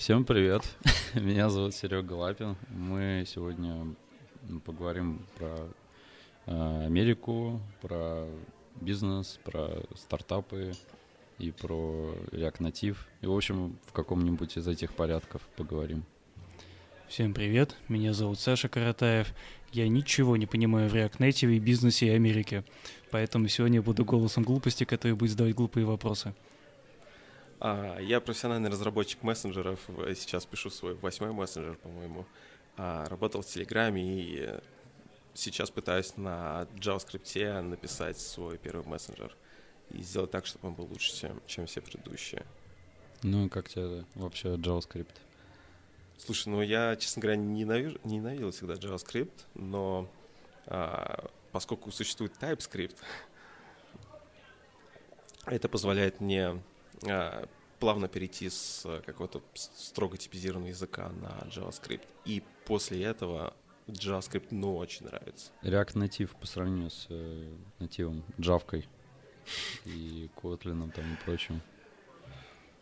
Всем 0.00 0.24
привет, 0.24 0.62
меня 1.14 1.50
зовут 1.50 1.74
Серега 1.74 2.14
Лапин. 2.14 2.56
Мы 2.70 3.24
сегодня 3.26 3.94
поговорим 4.64 5.26
про 5.36 5.58
э, 6.46 6.86
Америку, 6.86 7.60
про 7.82 8.26
бизнес, 8.80 9.38
про 9.44 9.82
стартапы 9.94 10.72
и 11.38 11.50
про 11.50 12.14
React 12.32 12.60
Native. 12.60 12.96
И, 13.20 13.26
в 13.26 13.36
общем, 13.36 13.78
в 13.84 13.92
каком-нибудь 13.92 14.56
из 14.56 14.66
этих 14.66 14.94
порядков 14.94 15.42
поговорим. 15.58 16.04
Всем 17.06 17.34
привет, 17.34 17.76
меня 17.88 18.14
зовут 18.14 18.40
Саша 18.40 18.70
Каратаев. 18.70 19.34
Я 19.70 19.86
ничего 19.86 20.38
не 20.38 20.46
понимаю 20.46 20.88
в 20.88 20.94
React 20.94 21.18
Native 21.18 21.54
и 21.54 21.58
бизнесе 21.58 22.06
и 22.06 22.10
Америке, 22.14 22.64
поэтому 23.10 23.48
сегодня 23.48 23.82
буду 23.82 24.06
голосом 24.06 24.44
глупости, 24.44 24.84
который 24.84 25.12
будет 25.12 25.32
задавать 25.32 25.54
глупые 25.54 25.84
вопросы. 25.84 26.32
А, 27.60 27.98
я 27.98 28.20
профессиональный 28.20 28.70
разработчик 28.70 29.22
мессенджеров, 29.22 29.80
сейчас 30.16 30.46
пишу 30.46 30.70
свой 30.70 30.94
восьмой 30.94 31.32
мессенджер, 31.32 31.76
по-моему. 31.76 32.24
А, 32.78 33.06
работал 33.08 33.42
в 33.42 33.46
Телеграме 33.46 34.02
и 34.02 34.58
сейчас 35.34 35.70
пытаюсь 35.70 36.16
на 36.16 36.66
JavaScript 36.76 37.60
написать 37.60 38.18
свой 38.18 38.56
первый 38.56 38.86
мессенджер 38.86 39.36
и 39.90 40.02
сделать 40.02 40.30
так, 40.30 40.46
чтобы 40.46 40.68
он 40.68 40.74
был 40.74 40.86
лучше, 40.86 41.14
чем, 41.14 41.42
чем 41.46 41.66
все 41.66 41.82
предыдущие. 41.82 42.46
Ну 43.22 43.46
и 43.46 43.48
как 43.50 43.68
тебе 43.68 44.06
вообще 44.14 44.54
JavaScript? 44.54 45.14
Слушай, 46.16 46.48
ну 46.48 46.62
я, 46.62 46.96
честно 46.96 47.20
говоря, 47.20 47.36
ненавижу, 47.36 47.98
ненавидел 48.04 48.52
всегда 48.52 48.74
JavaScript, 48.74 49.44
но 49.54 50.10
а, 50.64 51.30
поскольку 51.52 51.90
существует 51.90 52.32
TypeScript, 52.40 52.96
это 55.44 55.68
позволяет 55.68 56.20
мне 56.20 56.62
плавно 57.78 58.08
перейти 58.08 58.50
с 58.50 58.86
какого-то 59.06 59.42
строго 59.54 60.16
типизированного 60.16 60.68
языка 60.68 61.08
на 61.08 61.48
JavaScript. 61.48 62.06
И 62.24 62.42
после 62.66 63.02
этого 63.02 63.54
JavaScript, 63.86 64.48
ну, 64.50 64.76
очень 64.76 65.06
нравится. 65.06 65.50
React 65.62 65.94
Native 65.94 66.30
по 66.38 66.46
сравнению 66.46 66.90
с 66.90 67.06
э, 67.08 67.52
нативом, 67.78 68.24
Java 68.38 68.84
и 69.84 70.30
Kotlin 70.36 70.90
там 70.92 71.12
и 71.12 71.16
прочим. 71.24 71.60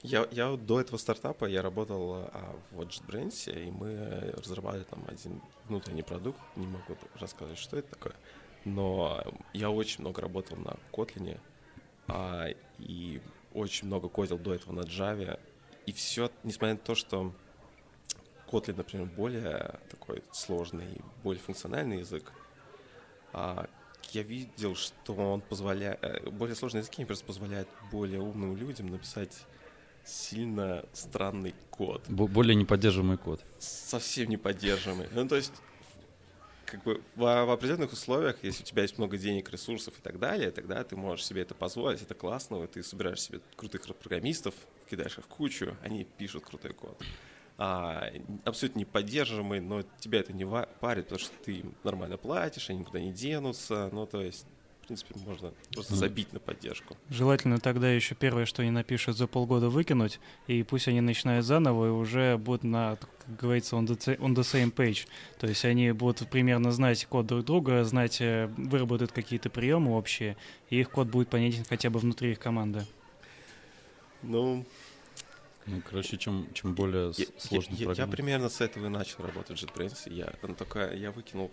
Я, 0.02 0.28
я 0.30 0.56
до 0.56 0.80
этого 0.80 0.96
стартапа 0.96 1.46
я 1.46 1.60
работал 1.60 2.14
а, 2.14 2.56
в 2.70 2.80
JetBrains, 2.82 3.52
и 3.52 3.70
мы 3.70 4.32
разрабатывали 4.36 4.84
там 4.84 5.04
один 5.08 5.40
внутренний 5.66 6.04
продукт, 6.04 6.38
не 6.54 6.66
могу 6.66 6.96
рассказать, 7.16 7.58
что 7.58 7.76
это 7.78 7.90
такое, 7.90 8.14
но 8.64 9.24
я 9.54 9.70
очень 9.70 10.02
много 10.02 10.22
работал 10.22 10.56
на 10.56 10.76
Kotlin, 10.92 11.40
а, 12.06 12.46
и 12.78 13.20
очень 13.52 13.86
много 13.86 14.08
кодил 14.08 14.38
до 14.38 14.54
этого 14.54 14.72
на 14.72 14.80
Java, 14.80 15.38
и 15.86 15.92
все, 15.92 16.30
несмотря 16.44 16.74
на 16.74 16.80
то, 16.80 16.94
что 16.94 17.32
Kotlin, 18.46 18.76
например, 18.76 19.06
более 19.06 19.78
такой 19.90 20.22
сложный, 20.32 21.00
более 21.22 21.42
функциональный 21.42 21.98
язык, 21.98 22.32
а, 23.32 23.68
я 24.12 24.22
видел, 24.22 24.74
что 24.74 25.14
он 25.14 25.40
позволяет, 25.40 25.98
э, 26.02 26.30
более 26.30 26.56
сложные 26.56 26.80
языки 26.80 27.04
просто 27.04 27.24
позволяют 27.24 27.68
более 27.92 28.20
умным 28.20 28.56
людям 28.56 28.86
написать 28.88 29.44
сильно 30.04 30.84
странный 30.92 31.54
код. 31.70 32.02
более 32.08 32.54
неподдерживаемый 32.54 33.18
код. 33.18 33.44
Совсем 33.58 34.30
неподдерживаемый. 34.30 35.08
Ну, 35.12 35.28
то 35.28 35.36
есть, 35.36 35.52
как 36.70 36.82
бы 36.82 37.00
в, 37.16 37.20
в 37.20 37.50
определенных 37.50 37.92
условиях, 37.92 38.36
если 38.42 38.62
у 38.62 38.66
тебя 38.66 38.82
есть 38.82 38.98
много 38.98 39.16
денег, 39.16 39.50
ресурсов 39.50 39.98
и 39.98 40.02
так 40.02 40.18
далее, 40.18 40.50
тогда 40.50 40.84
ты 40.84 40.96
можешь 40.96 41.24
себе 41.24 41.42
это 41.42 41.54
позволить, 41.54 42.02
это 42.02 42.14
классно, 42.14 42.66
ты 42.66 42.82
собираешь 42.82 43.20
себе 43.20 43.40
крутых 43.56 43.82
программистов, 43.96 44.54
кидаешь 44.88 45.18
их 45.18 45.24
в 45.24 45.28
кучу, 45.28 45.76
они 45.82 46.04
пишут 46.04 46.44
крутой 46.44 46.74
код. 46.74 47.02
А, 47.56 48.12
абсолютно 48.44 48.80
неподдерживаемый, 48.80 49.60
но 49.60 49.82
тебя 49.98 50.20
это 50.20 50.32
не 50.32 50.46
парит, 50.46 51.04
потому 51.04 51.18
что 51.18 51.32
ты 51.44 51.54
им 51.54 51.74
нормально 51.82 52.16
платишь, 52.16 52.70
они 52.70 52.80
никуда 52.80 53.00
не 53.00 53.12
денутся, 53.12 53.88
ну, 53.92 54.06
то 54.06 54.22
есть 54.22 54.46
принципе, 54.88 55.14
можно 55.26 55.52
просто 55.72 55.94
забить 55.94 56.32
на 56.32 56.40
поддержку. 56.40 56.96
Желательно 57.10 57.58
тогда 57.58 57.90
еще 57.90 58.14
первое, 58.14 58.46
что 58.46 58.62
они 58.62 58.70
напишут 58.70 59.16
за 59.16 59.26
полгода 59.26 59.68
выкинуть, 59.68 60.18
и 60.46 60.62
пусть 60.62 60.88
они 60.88 61.00
начинают 61.00 61.44
заново 61.44 61.86
и 61.86 61.90
уже 61.90 62.38
будут 62.38 62.64
на, 62.64 62.96
как 62.96 63.36
говорится, 63.36 63.76
on 63.76 63.86
the, 63.86 64.18
on 64.18 64.34
the 64.34 64.42
same 64.42 64.72
page. 64.72 65.06
То 65.38 65.46
есть 65.46 65.64
они 65.64 65.92
будут 65.92 66.28
примерно 66.30 66.72
знать 66.72 67.04
код 67.06 67.26
друг 67.26 67.44
друга, 67.44 67.84
знать, 67.84 68.20
э, 68.20 68.46
выработают 68.56 69.12
какие-то 69.12 69.50
приемы 69.50 69.96
общие, 69.96 70.36
и 70.70 70.80
их 70.80 70.90
код 70.90 71.08
будет 71.08 71.28
понятен 71.28 71.64
хотя 71.68 71.90
бы 71.90 72.00
внутри 72.00 72.32
их 72.32 72.38
команды. 72.38 72.84
Ну, 74.22 74.64
ну, 75.68 75.82
короче, 75.88 76.16
чем, 76.16 76.48
чем 76.54 76.74
более 76.74 77.12
я, 77.16 77.26
сложный 77.36 77.76
я, 77.76 77.92
я, 77.92 77.92
я 77.92 78.06
примерно 78.06 78.48
с 78.48 78.60
этого 78.60 78.86
и 78.86 78.88
начал 78.88 79.24
работать 79.24 79.60
в 79.60 79.64
JetBrains. 79.64 80.12
Я, 80.12 80.26
там 80.40 80.54
только, 80.54 80.94
я 80.94 81.12
выкинул... 81.12 81.50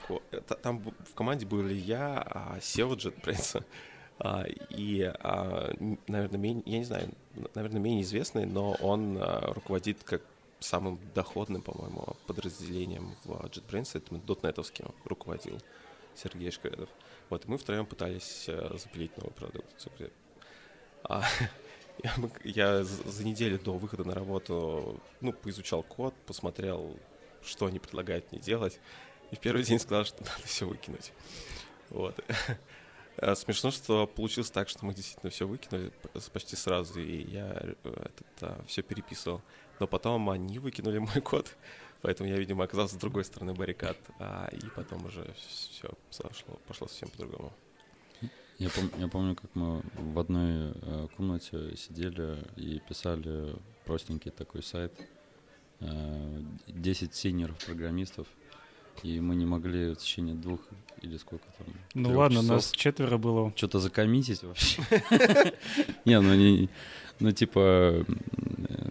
Там 0.61 0.79
в 0.79 1.13
команде 1.13 1.45
были 1.45 1.73
я, 1.73 2.21
а 2.21 2.57
SEO 2.59 2.95
JetBrains, 2.95 3.63
а, 4.19 4.45
и, 4.69 5.01
а, 5.01 5.73
наверное, 6.07 6.39
менее, 6.39 6.63
я 6.65 6.77
не 6.79 6.85
знаю, 6.85 7.09
наверное, 7.53 7.81
менее 7.81 8.03
известный, 8.03 8.45
но 8.45 8.71
он 8.79 9.17
а, 9.19 9.53
руководит 9.53 10.03
как 10.03 10.21
самым 10.59 10.99
доходным, 11.13 11.61
по-моему, 11.61 12.15
подразделением 12.25 13.15
в 13.25 13.31
JetBrains, 13.47 13.97
это 13.97 14.15
дотнетовским 14.15 14.93
руководил 15.03 15.59
Сергей 16.15 16.51
Шкредов. 16.51 16.89
Вот, 17.29 17.45
мы 17.47 17.57
втроем 17.57 17.85
пытались 17.85 18.45
а, 18.47 18.77
запилить 18.77 19.17
новый 19.17 19.33
продукт. 19.33 19.67
А, 21.03 21.23
я, 22.03 22.13
я 22.43 22.83
за 22.83 23.25
неделю 23.25 23.59
до 23.59 23.77
выхода 23.77 24.03
на 24.03 24.13
работу, 24.13 24.99
ну, 25.21 25.33
поизучал 25.33 25.83
код, 25.83 26.13
посмотрел, 26.25 26.97
что 27.43 27.65
они 27.65 27.79
предлагают 27.79 28.31
мне 28.31 28.41
делать, 28.41 28.79
и 29.31 29.35
в 29.35 29.39
первый 29.39 29.63
день 29.63 29.79
сказал, 29.79 30.05
что 30.05 30.17
надо 30.23 30.45
все 30.45 30.67
выкинуть. 30.67 31.11
Вот. 31.89 32.19
А 33.17 33.33
смешно, 33.35 33.71
что 33.71 34.07
получилось 34.07 34.51
так, 34.51 34.67
что 34.67 34.85
мы 34.85 34.93
действительно 34.93 35.29
все 35.29 35.47
выкинули 35.47 35.91
почти 36.33 36.55
сразу, 36.55 36.99
и 36.99 37.23
я 37.31 37.49
это, 37.51 38.13
да, 38.41 38.57
все 38.67 38.81
переписывал. 38.81 39.41
Но 39.79 39.87
потом 39.87 40.29
они 40.29 40.59
выкинули 40.59 40.97
мой 40.99 41.21
код, 41.21 41.55
поэтому 42.01 42.29
я, 42.29 42.35
видимо, 42.35 42.65
оказался 42.65 42.95
с 42.95 42.97
другой 42.97 43.23
стороны 43.23 43.53
баррикад, 43.53 43.97
а, 44.19 44.49
и 44.51 44.69
потом 44.75 45.05
уже 45.05 45.33
все 45.47 45.89
пошло, 46.09 46.59
пошло 46.67 46.87
совсем 46.87 47.09
по-другому. 47.09 47.53
Я, 48.57 48.67
пом- 48.69 48.99
я 48.99 49.07
помню, 49.07 49.35
как 49.35 49.53
мы 49.53 49.81
в 49.97 50.19
одной 50.19 50.71
э, 50.73 51.07
комнате 51.17 51.75
сидели 51.75 52.37
и 52.55 52.79
писали 52.87 53.55
простенький 53.85 54.31
такой 54.31 54.63
сайт. 54.63 54.93
Э, 55.81 56.41
10 56.67 57.13
синеров-программистов. 57.13 58.27
И 59.03 59.19
мы 59.19 59.35
не 59.35 59.45
могли 59.45 59.93
в 59.93 59.97
течение 59.97 60.35
двух 60.35 60.61
или 61.01 61.17
сколько 61.17 61.45
там. 61.57 61.67
Ну 61.93 62.17
ладно, 62.17 62.37
часов 62.37 62.49
нас 62.55 62.71
четверо 62.71 63.17
было. 63.17 63.51
Что-то 63.55 63.79
закоммитить 63.79 64.41
вообще. 64.43 64.81
Не, 66.05 66.21
ну 66.21 66.33
не. 66.33 66.69
Ну, 67.19 67.31
типа, 67.31 68.05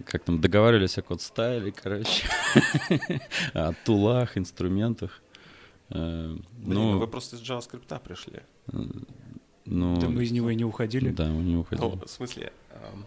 как 0.06 0.24
там 0.24 0.40
договаривались 0.40 0.98
о 0.98 1.02
код 1.02 1.20
стайле, 1.22 1.72
короче, 1.72 2.26
о 3.54 3.72
тулах, 3.84 4.36
инструментах. 4.36 5.22
Э, 5.90 6.36
ну, 6.58 6.98
вы 6.98 7.06
просто 7.06 7.36
из 7.36 7.42
JavaScript 7.42 8.00
пришли. 8.00 8.40
Э, 9.66 9.70
но... 9.70 9.96
Да 9.96 10.08
мы 10.08 10.24
из 10.24 10.32
него 10.32 10.50
и 10.50 10.54
не 10.54 10.64
уходили. 10.64 11.10
Да, 11.10 11.26
мы 11.26 11.42
не 11.42 11.56
уходили. 11.56 11.86
Ну, 11.86 11.96
в 11.96 12.10
смысле, 12.10 12.52
эм, 12.70 13.06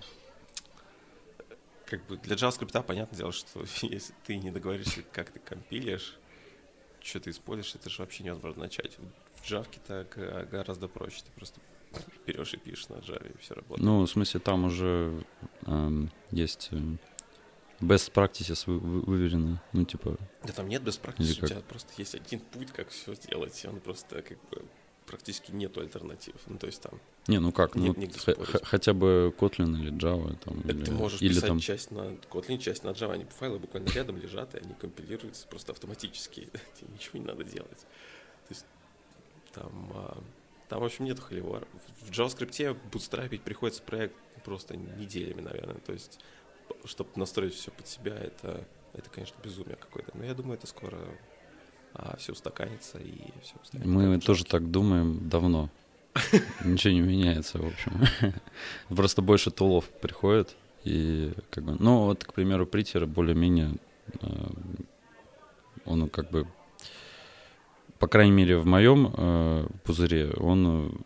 как 1.86 2.06
бы 2.08 2.18
для 2.18 2.36
JavaScript 2.36 2.84
понятное 2.84 3.18
дело, 3.18 3.32
что 3.32 3.64
если 3.82 4.14
ты 4.26 4.38
не 4.38 4.52
договоришься, 4.52 5.04
как 5.12 5.32
ты 5.32 5.40
компилишь, 5.40 6.18
что 7.02 7.20
ты 7.20 7.30
используешь, 7.30 7.76
это 7.76 7.90
же 7.90 8.02
вообще 8.02 8.24
невозможно 8.24 8.64
начать. 8.64 8.98
В 9.36 9.44
Java 9.50 9.68
так 9.88 10.50
гораздо 10.50 10.88
проще. 10.88 11.22
Ты 11.24 11.32
просто 11.32 11.62
берешь 12.26 12.54
и 12.54 12.58
пишешь 12.58 12.90
на 12.90 12.96
Java, 12.96 13.34
и 13.34 13.38
все 13.38 13.56
работает. 13.56 13.86
Ну, 13.86 14.02
в 14.02 14.10
смысле, 14.10 14.40
там 14.40 14.66
уже 14.66 15.24
эм, 15.66 16.12
есть 16.32 16.70
э, 16.72 16.78
best 17.80 18.12
practices 18.12 18.64
вы, 18.66 18.80
вы, 18.80 19.02
выверены. 19.02 19.62
Ну, 19.74 19.86
типа... 19.86 20.18
Да 20.44 20.54
там 20.54 20.68
нет 20.68 20.82
best 20.82 21.02
practices, 21.02 21.44
у 21.44 21.48
тебя 21.48 21.62
просто 21.62 21.94
есть 21.98 22.16
один 22.16 22.40
путь, 22.40 22.72
как 22.72 22.90
все 22.90 23.16
сделать, 23.16 23.64
и 23.64 23.68
он 23.68 23.80
просто 23.80 24.22
как 24.22 24.38
бы 24.50 24.66
практически 25.08 25.52
нету 25.52 25.80
альтернатив. 25.80 26.36
Ну, 26.48 26.58
то 26.58 26.68
есть 26.68 26.82
там... 26.82 27.00
Не, 27.28 27.40
ну 27.40 27.52
как, 27.52 27.76
нет, 27.76 27.98
ну, 27.98 28.46
х- 28.46 28.60
хотя 28.64 28.94
бы 28.94 29.34
Kotlin 29.38 29.74
или 29.74 29.92
Java. 29.92 30.38
Там, 30.38 30.62
или, 30.62 30.84
ты 30.84 30.92
можешь 30.92 31.22
или 31.22 31.34
писать 31.34 31.48
там... 31.48 31.60
часть 31.60 31.92
на 31.92 32.12
Kotlin, 32.30 32.58
часть 32.60 32.84
на 32.84 32.90
Java. 32.90 33.14
Они 33.14 33.26
файлы 33.26 33.58
буквально 33.58 33.90
рядом 33.90 34.18
лежат, 34.18 34.54
и 34.56 34.60
они 34.60 34.74
компилируются 34.74 35.48
просто 35.48 35.72
автоматически. 35.72 36.42
Тебе 36.80 36.94
ничего 36.94 37.20
не 37.20 37.26
надо 37.26 37.44
делать. 37.44 37.80
То 37.80 38.52
есть 38.52 38.66
там, 39.54 39.92
а, 39.96 40.24
там 40.70 40.82
в 40.82 40.86
общем, 40.86 41.06
нету 41.06 41.22
холивара. 41.22 41.68
В 42.02 42.12
JavaScript 42.12 42.78
бутстрапить 42.92 43.42
приходится 43.42 43.82
проект 43.82 44.16
просто 44.44 44.76
неделями, 44.76 45.42
наверное. 45.42 45.80
То 45.80 45.94
есть, 45.94 46.20
чтобы 46.86 47.10
настроить 47.16 47.54
все 47.54 47.72
под 47.72 47.88
себя, 47.88 48.16
это, 48.18 48.68
это 48.94 49.10
конечно, 49.10 49.36
безумие 49.42 49.78
какое-то. 49.78 50.12
Но 50.18 50.26
я 50.26 50.34
думаю, 50.34 50.58
это 50.58 50.68
скоро 50.68 51.00
а 51.98 52.16
все 52.18 52.34
устаканится 52.34 53.00
и 53.00 53.18
все 53.42 53.56
станет. 53.64 53.86
Мы 53.86 54.20
тоже 54.20 54.46
так 54.46 54.70
думаем 54.70 55.28
давно. 55.28 55.70
Ничего 56.64 56.94
не 56.94 57.02
меняется, 57.02 57.60
в 57.60 57.66
общем. 57.66 58.34
Просто 58.96 59.22
больше 59.22 59.52
тулов 59.52 59.86
приходит, 60.02 60.56
И 60.84 61.34
как 61.50 61.64
бы, 61.64 61.76
ну 61.80 62.06
вот, 62.06 62.24
к 62.24 62.34
примеру, 62.34 62.66
Притер 62.66 63.06
более-менее, 63.06 63.76
э, 64.22 64.28
он 65.86 66.10
как 66.10 66.30
бы, 66.30 66.48
по 68.00 68.08
крайней 68.08 68.34
мере, 68.34 68.58
в 68.58 68.66
моем 68.66 69.14
э, 69.18 69.68
пузыре, 69.84 70.32
он 70.38 71.00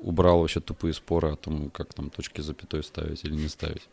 убрал 0.00 0.40
вообще 0.40 0.60
тупые 0.60 0.94
споры 0.94 1.32
о 1.32 1.36
том, 1.36 1.70
как 1.70 1.92
там 1.94 2.10
точки 2.10 2.40
запятой 2.40 2.84
ставить 2.84 3.24
или 3.24 3.34
не 3.34 3.48
ставить. 3.48 3.88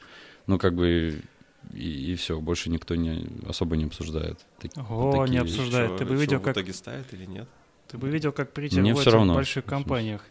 Ну, 0.45 0.59
как 0.59 0.75
бы 0.75 1.21
и, 1.71 2.11
и 2.11 2.15
все, 2.15 2.39
больше 2.39 2.69
никто 2.69 2.95
не 2.95 3.27
особо 3.47 3.77
не 3.77 3.85
обсуждает. 3.85 4.39
Так, 4.59 4.71
О, 4.89 5.11
такие... 5.11 5.31
не 5.31 5.37
обсуждает. 5.37 5.89
Что, 5.89 5.97
Ты 5.99 6.05
бы 6.05 6.15
видел, 6.15 6.39
как... 6.39 6.55
в 6.55 6.59
итоге 6.59 6.73
ставят 6.73 7.13
или 7.13 7.25
нет? 7.25 7.47
Ты 7.87 7.97
бы 7.97 8.09
видел, 8.09 8.31
как 8.31 8.53
прийти 8.53 8.81
в 8.81 8.99
все 8.99 9.11
равно. 9.11 9.35
больших 9.35 9.65
компаниях. 9.65 10.23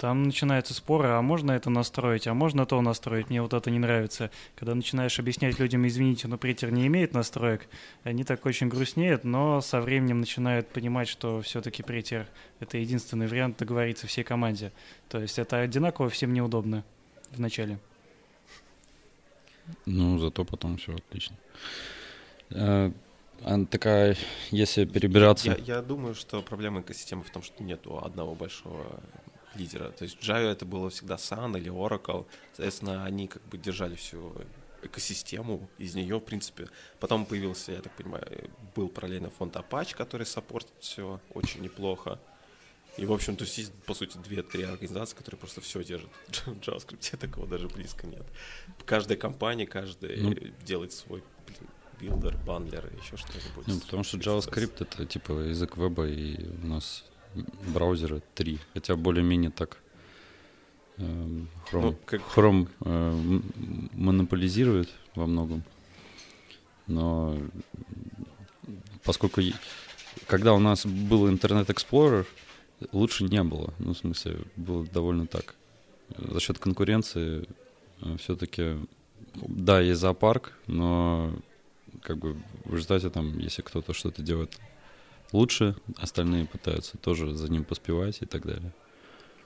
Там 0.00 0.22
начинаются 0.22 0.72
споры, 0.72 1.08
а 1.08 1.20
можно 1.20 1.52
это 1.52 1.68
настроить, 1.68 2.26
а 2.26 2.32
можно 2.32 2.64
то 2.64 2.80
настроить, 2.80 3.28
мне 3.28 3.42
вот 3.42 3.52
это 3.52 3.70
не 3.70 3.78
нравится. 3.78 4.30
Когда 4.56 4.74
начинаешь 4.74 5.18
объяснять 5.18 5.58
людям, 5.58 5.86
извините, 5.86 6.26
но 6.26 6.38
притер 6.38 6.70
не 6.72 6.86
имеет 6.86 7.12
настроек, 7.12 7.68
они 8.02 8.24
так 8.24 8.46
очень 8.46 8.68
грустнеют, 8.68 9.24
но 9.24 9.60
со 9.60 9.78
временем 9.82 10.20
начинают 10.20 10.68
понимать, 10.68 11.06
что 11.06 11.42
все-таки 11.42 11.82
притер— 11.82 12.26
это 12.60 12.78
единственный 12.78 13.26
вариант 13.26 13.58
договориться 13.58 14.06
всей 14.06 14.24
команде. 14.24 14.72
То 15.10 15.20
есть 15.20 15.38
это 15.38 15.58
одинаково 15.58 16.08
всем 16.08 16.32
неудобно 16.32 16.82
в 17.30 17.38
начале. 17.38 17.78
Ну, 19.86 20.18
зато 20.18 20.44
потом 20.44 20.76
все 20.76 20.94
отлично. 20.94 21.36
А, 22.52 22.92
такая, 23.70 24.16
если 24.50 24.84
перебираться... 24.84 25.50
Я, 25.50 25.76
я 25.76 25.82
думаю, 25.82 26.14
что 26.14 26.42
проблема 26.42 26.80
экосистемы 26.80 27.22
в 27.22 27.30
том, 27.30 27.42
что 27.42 27.62
нету 27.62 27.98
одного 28.04 28.34
большого 28.34 29.00
лидера. 29.54 29.90
То 29.90 30.04
есть 30.04 30.18
Java 30.20 30.50
это 30.50 30.64
было 30.64 30.90
всегда 30.90 31.16
Sun 31.16 31.58
или 31.58 31.70
Oracle. 31.70 32.26
Соответственно, 32.52 33.04
они 33.04 33.28
как 33.28 33.42
бы 33.48 33.58
держали 33.58 33.94
всю 33.94 34.34
экосистему 34.82 35.68
из 35.78 35.94
нее, 35.94 36.16
в 36.16 36.24
принципе. 36.24 36.68
Потом 36.98 37.26
появился, 37.26 37.72
я 37.72 37.80
так 37.80 37.92
понимаю, 37.92 38.50
был 38.74 38.88
параллельно 38.88 39.30
фонд 39.30 39.56
Apache, 39.56 39.94
который 39.94 40.26
саппортит 40.26 40.72
все 40.80 41.20
очень 41.34 41.60
неплохо. 41.60 42.18
И, 43.00 43.06
в 43.06 43.12
общем, 43.14 43.34
то 43.34 43.44
есть, 43.44 43.72
по 43.86 43.94
сути, 43.94 44.18
две-три 44.18 44.62
организации, 44.64 45.16
которые 45.16 45.38
просто 45.38 45.62
все 45.62 45.82
держат 45.82 46.10
в 46.28 46.48
JavaScript, 46.60 47.16
такого 47.18 47.46
даже 47.46 47.66
близко 47.68 48.06
нет. 48.06 48.26
Каждая 48.84 49.16
компания, 49.16 49.66
каждая 49.66 50.18
ну, 50.18 50.34
делает 50.66 50.92
свой 50.92 51.22
builder, 51.98 52.36
bundler, 52.46 52.90
еще 53.02 53.16
что-нибудь. 53.16 53.66
Ну, 53.66 53.80
потому 53.80 54.02
что 54.04 54.18
JavaScript— 54.18 54.74
это, 54.80 55.06
типа, 55.06 55.32
язык 55.32 55.78
веба, 55.78 56.06
и 56.08 56.46
у 56.62 56.66
нас 56.66 57.04
браузера 57.68 58.20
три, 58.34 58.58
хотя 58.74 58.96
более-менее 58.96 59.50
так 59.50 59.78
эм, 60.98 61.48
Chrome, 61.72 61.82
ну, 61.82 61.96
как... 62.04 62.20
Chrome 62.20 62.68
э, 62.84 63.40
монополизирует 63.92 64.90
во 65.14 65.24
многом, 65.24 65.62
но 66.86 67.38
поскольку 69.04 69.40
когда 70.26 70.52
у 70.52 70.58
нас 70.58 70.84
был 70.84 71.28
Internet 71.28 71.68
Explorer, 71.68 72.26
лучше 72.92 73.24
не 73.24 73.42
было, 73.42 73.72
ну 73.78 73.92
в 73.92 73.98
смысле 73.98 74.40
было 74.56 74.84
довольно 74.86 75.26
так. 75.26 75.54
За 76.16 76.40
счет 76.40 76.58
конкуренции 76.58 77.46
э, 78.02 78.16
все-таки, 78.18 78.76
да, 79.34 79.80
есть 79.80 80.00
зоопарк, 80.00 80.52
но 80.66 81.32
как 82.02 82.18
бы 82.18 82.40
в 82.64 82.74
результате 82.74 83.10
там, 83.10 83.38
если 83.38 83.62
кто-то 83.62 83.92
что-то 83.92 84.22
делает 84.22 84.58
лучше, 85.32 85.76
остальные 85.96 86.46
пытаются 86.46 86.98
тоже 86.98 87.34
за 87.34 87.50
ним 87.50 87.64
поспевать 87.64 88.22
и 88.22 88.26
так 88.26 88.46
далее. 88.46 88.72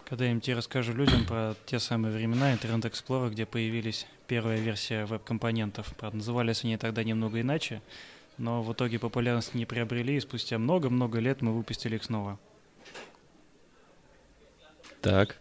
Когда 0.06 0.26
я 0.26 0.32
им 0.32 0.40
тебе 0.40 0.56
расскажу 0.56 0.92
людям 0.92 1.25
про 1.25 1.54
те 1.64 1.78
самые 1.78 2.14
времена 2.14 2.54
Internet 2.54 2.90
Explorer, 2.90 3.30
где 3.30 3.46
появились 3.46 4.06
первая 4.26 4.60
версия 4.60 5.06
веб-компонентов, 5.06 5.94
правда, 5.96 6.19
назывались 6.19 6.62
они 6.62 6.76
тогда 6.76 7.02
немного 7.02 7.40
иначе, 7.40 7.80
но 8.37 8.62
в 8.62 8.72
итоге 8.72 8.98
популярность 8.98 9.54
не 9.54 9.64
приобрели, 9.64 10.16
и 10.16 10.20
спустя 10.20 10.58
много-много 10.58 11.20
лет 11.20 11.40
мы 11.40 11.52
выпустили 11.52 11.96
их 11.96 12.04
снова. 12.04 12.38
Так. 15.04 15.36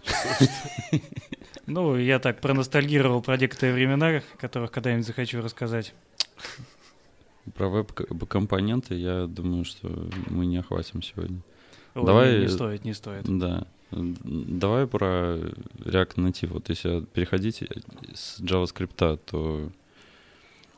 Ну, 1.66 1.96
я 1.96 2.20
так 2.20 2.42
проностальгировал 2.42 3.22
про 3.22 3.38
некоторые 3.38 3.74
времена, 3.74 4.22
которых 4.38 4.70
когда-нибудь 4.70 5.08
захочу 5.08 5.42
рассказать. 5.42 5.94
Про 7.56 7.70
веб-компоненты, 7.70 8.96
я 8.96 9.28
думаю, 9.28 9.64
что 9.64 9.88
мы 10.30 10.46
не 10.46 10.58
охватим 10.58 11.02
сегодня. 11.02 11.40
Ой, 11.96 12.06
Давай, 12.06 12.40
не 12.42 12.50
стоит, 12.50 12.84
не 12.84 12.94
стоит. 12.94 13.24
Да. 13.24 13.66
Давай 13.92 14.88
про 14.88 15.38
React 15.86 16.16
Native. 16.16 16.48
Вот 16.48 16.68
если 16.68 17.06
переходить 17.06 17.64
с 18.14 18.42
JavaScript, 18.42 19.20
то 19.26 19.70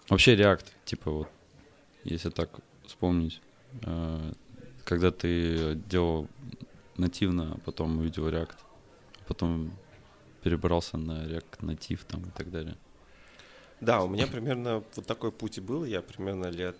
вообще 0.07 0.35
React, 0.35 0.65
типа 0.85 1.09
вот, 1.09 1.29
если 2.03 2.29
так 2.29 2.51
вспомнить, 2.85 3.41
э, 3.81 4.33
когда 4.83 5.09
ты 5.09 5.73
делал 5.89 6.27
нативно, 6.97 7.53
а 7.55 7.57
потом 7.65 7.97
увидел 7.97 8.29
React, 8.29 8.55
потом 9.27 9.71
перебрался 10.43 10.97
на 10.97 11.25
React 11.25 11.59
Native 11.61 12.01
там 12.07 12.21
и 12.23 12.31
так 12.31 12.51
далее. 12.51 12.77
Да, 13.81 14.03
у 14.03 14.07
меня 14.07 14.27
примерно 14.27 14.83
вот 14.95 15.05
такой 15.05 15.31
путь 15.31 15.57
и 15.57 15.61
был. 15.61 15.85
Я 15.85 16.01
примерно 16.01 16.47
лет... 16.47 16.77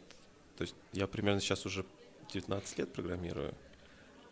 То 0.58 0.62
есть 0.62 0.76
я 0.94 1.08
примерно 1.08 1.42
сейчас 1.42 1.66
уже 1.66 1.86
19 2.32 2.78
лет 2.78 2.94
программирую. 2.94 3.54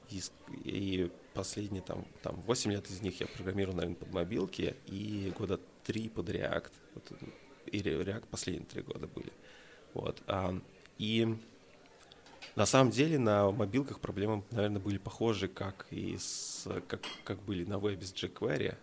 И, 0.10 0.22
и 0.64 1.12
последние 1.34 1.82
там, 1.82 2.06
там 2.22 2.42
8 2.42 2.72
лет 2.72 2.90
из 2.90 3.02
них 3.02 3.20
я 3.20 3.28
программирую, 3.28 3.76
наверное, 3.76 3.98
под 3.98 4.14
мобилки. 4.14 4.76
И 4.88 5.34
года 5.38 5.60
3 5.86 6.10
под 6.10 6.30
React. 6.30 6.72
Вот, 6.96 7.12
и 7.66 7.80
React 7.80 8.26
последние 8.30 8.66
3 8.66 8.82
года 8.84 9.08
были. 9.08 9.34
Вот. 9.94 10.22
А, 10.28 10.60
и 10.98 11.38
на 12.56 12.66
самом 12.66 12.92
деле 12.92 13.20
на 13.20 13.52
мобилках 13.52 14.00
проблемы, 14.00 14.44
наверное, 14.52 14.82
были 14.82 14.98
похожи, 14.98 15.48
как 15.48 15.88
и 15.92 16.18
с, 16.18 16.68
как, 16.88 17.02
как 17.24 17.42
были 17.44 17.66
на 17.66 17.80
вебе 17.80 18.06
с 18.06 18.14
jQuery. 18.14 18.76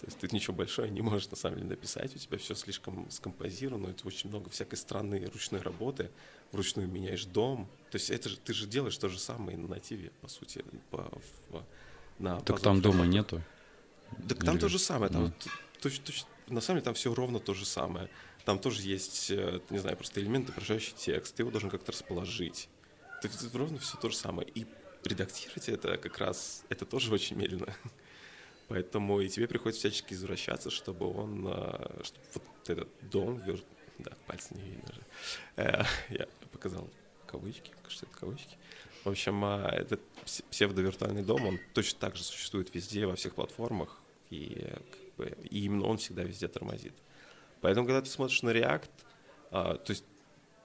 То 0.00 0.06
есть 0.06 0.18
ты 0.18 0.28
ничего 0.30 0.54
большое 0.54 0.90
не 0.90 1.00
можешь 1.00 1.30
на 1.30 1.36
самом 1.36 1.56
деле 1.56 1.70
написать, 1.70 2.14
у 2.14 2.18
тебя 2.18 2.36
все 2.36 2.54
слишком 2.54 3.10
скомпозировано, 3.10 3.88
это 3.88 4.06
очень 4.06 4.28
много 4.28 4.50
всякой 4.50 4.76
странной 4.76 5.24
ручной 5.24 5.62
работы, 5.62 6.10
вручную 6.52 6.86
меняешь 6.88 7.24
дом. 7.24 7.66
То 7.90 7.96
есть 7.96 8.10
это 8.10 8.28
же 8.28 8.36
ты 8.36 8.52
же 8.52 8.66
делаешь 8.66 8.96
то 8.98 9.08
же 9.08 9.18
самое 9.18 9.56
на 9.56 9.68
нативе, 9.68 10.10
по 10.20 10.28
сути, 10.28 10.64
по, 10.90 11.10
в, 11.50 11.64
на 12.18 12.40
Так 12.40 12.60
там 12.60 12.82
дома 12.82 13.06
нету. 13.06 13.42
Так 14.28 14.44
там 14.44 14.58
то 14.58 14.68
же 14.68 14.78
самое, 14.78 15.10
там, 15.10 15.24
mm. 15.24 15.50
точно, 15.80 16.04
точно, 16.04 16.28
на 16.48 16.60
самом 16.60 16.78
деле 16.78 16.84
там 16.84 16.94
все 16.94 17.12
ровно 17.12 17.40
то 17.40 17.54
же 17.54 17.64
самое. 17.64 18.10
Там 18.44 18.60
тоже 18.60 18.82
есть, 18.82 19.30
э, 19.30 19.60
не 19.70 19.78
знаю, 19.78 19.96
просто 19.96 20.20
элементы, 20.20 20.52
отображающий 20.52 20.94
текст, 20.96 21.34
ты 21.34 21.42
его 21.42 21.50
должен 21.50 21.68
как-то 21.68 21.90
расположить. 21.90 22.68
Это 23.34 23.58
ровно 23.58 23.78
все 23.78 23.96
то 23.98 24.08
же 24.08 24.16
самое. 24.16 24.48
И 24.48 24.66
редактировать 25.04 25.68
это 25.68 25.96
как 25.98 26.18
раз, 26.18 26.64
это 26.68 26.84
тоже 26.84 27.12
очень 27.12 27.36
медленно. 27.36 27.74
Поэтому 28.68 29.20
и 29.20 29.28
тебе 29.28 29.46
приходится 29.46 29.88
всячески 29.88 30.14
извращаться, 30.14 30.70
чтобы 30.70 31.06
он, 31.06 31.46
а, 31.46 32.00
чтобы 32.02 32.24
вот 32.34 32.70
этот 32.70 32.88
дом, 33.02 33.40
да, 33.98 34.12
пальцы 34.26 34.54
не 34.54 34.62
видно 34.62 34.92
же, 34.92 35.00
э, 35.56 35.82
я 36.10 36.26
показал 36.52 36.88
кавычки, 37.26 37.70
кажется, 37.82 38.06
это 38.06 38.18
кавычки. 38.18 38.56
В 39.04 39.08
общем, 39.10 39.44
а, 39.44 39.68
этот 39.68 40.00
псевдовиртуальный 40.50 41.22
дом, 41.22 41.46
он 41.46 41.60
точно 41.74 42.00
так 42.00 42.16
же 42.16 42.24
существует 42.24 42.74
везде, 42.74 43.06
во 43.06 43.14
всех 43.14 43.34
платформах, 43.34 44.00
и, 44.30 44.66
как 44.90 45.14
бы, 45.16 45.36
и 45.48 45.64
именно 45.64 45.86
он 45.86 45.98
всегда 45.98 46.24
везде 46.24 46.48
тормозит. 46.48 46.94
Поэтому, 47.60 47.86
когда 47.86 48.02
ты 48.02 48.10
смотришь 48.10 48.42
на 48.42 48.50
React, 48.50 48.90
а, 49.52 49.74
то 49.76 49.92
есть 49.92 50.04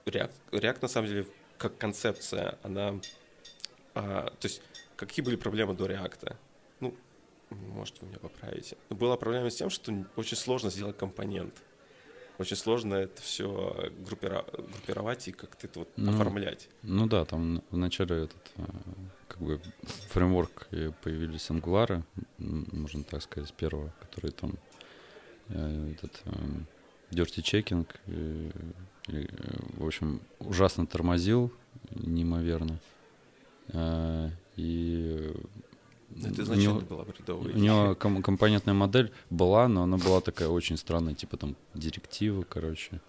React, 0.06 0.32
React 0.50 0.78
на 0.82 0.88
самом 0.88 1.08
деле 1.08 1.26
как 1.62 1.78
концепция, 1.78 2.58
она, 2.64 3.00
то 3.94 4.32
есть 4.42 4.62
какие 4.96 5.24
были 5.24 5.36
проблемы 5.36 5.74
до 5.74 5.86
React? 5.86 6.34
Ну, 6.80 6.94
может, 7.50 8.00
вы 8.00 8.08
меня 8.08 8.18
поправите. 8.18 8.76
Была 8.90 9.16
проблема 9.16 9.48
с 9.48 9.54
тем, 9.54 9.70
что 9.70 9.92
очень 10.16 10.36
сложно 10.36 10.70
сделать 10.70 10.96
компонент. 10.98 11.54
Очень 12.38 12.56
сложно 12.56 12.94
это 12.94 13.22
все 13.22 13.92
группировать 14.00 15.28
и 15.28 15.32
как-то 15.32 15.66
это 15.68 15.78
вот 15.80 15.88
ну, 15.96 16.12
оформлять. 16.12 16.68
Ну 16.82 17.06
да, 17.06 17.24
там 17.24 17.62
вначале 17.70 18.24
этот 18.24 18.50
э, 18.56 18.64
как 19.28 19.38
бы 19.38 19.60
фреймворк 20.08 20.66
появились 21.02 21.48
ангулары, 21.50 22.02
можно 22.38 23.04
так 23.04 23.22
сказать, 23.22 23.50
с 23.50 23.52
первого, 23.52 23.94
который 24.00 24.32
там 24.32 24.54
э, 25.50 25.92
этот 25.92 26.22
э, 26.24 26.30
dirty 27.12 27.42
checking, 27.42 27.86
в 29.08 29.86
общем, 29.86 30.20
ужасно 30.38 30.86
тормозил, 30.86 31.52
неимоверно. 31.90 32.78
И 34.56 35.32
это 36.20 36.42
изначально 36.42 36.78
него, 36.78 36.80
была 36.80 37.04
бредовая 37.04 37.54
У 37.54 37.58
него 37.58 37.94
ком- 37.94 38.22
компонентная 38.22 38.74
модель 38.74 39.12
была, 39.30 39.68
но 39.68 39.84
она 39.84 39.96
была 39.96 40.20
такая 40.20 40.48
очень 40.48 40.76
странная, 40.76 41.14
типа 41.14 41.36
там 41.36 41.56
директивы, 41.74 42.44
короче. 42.44 43.00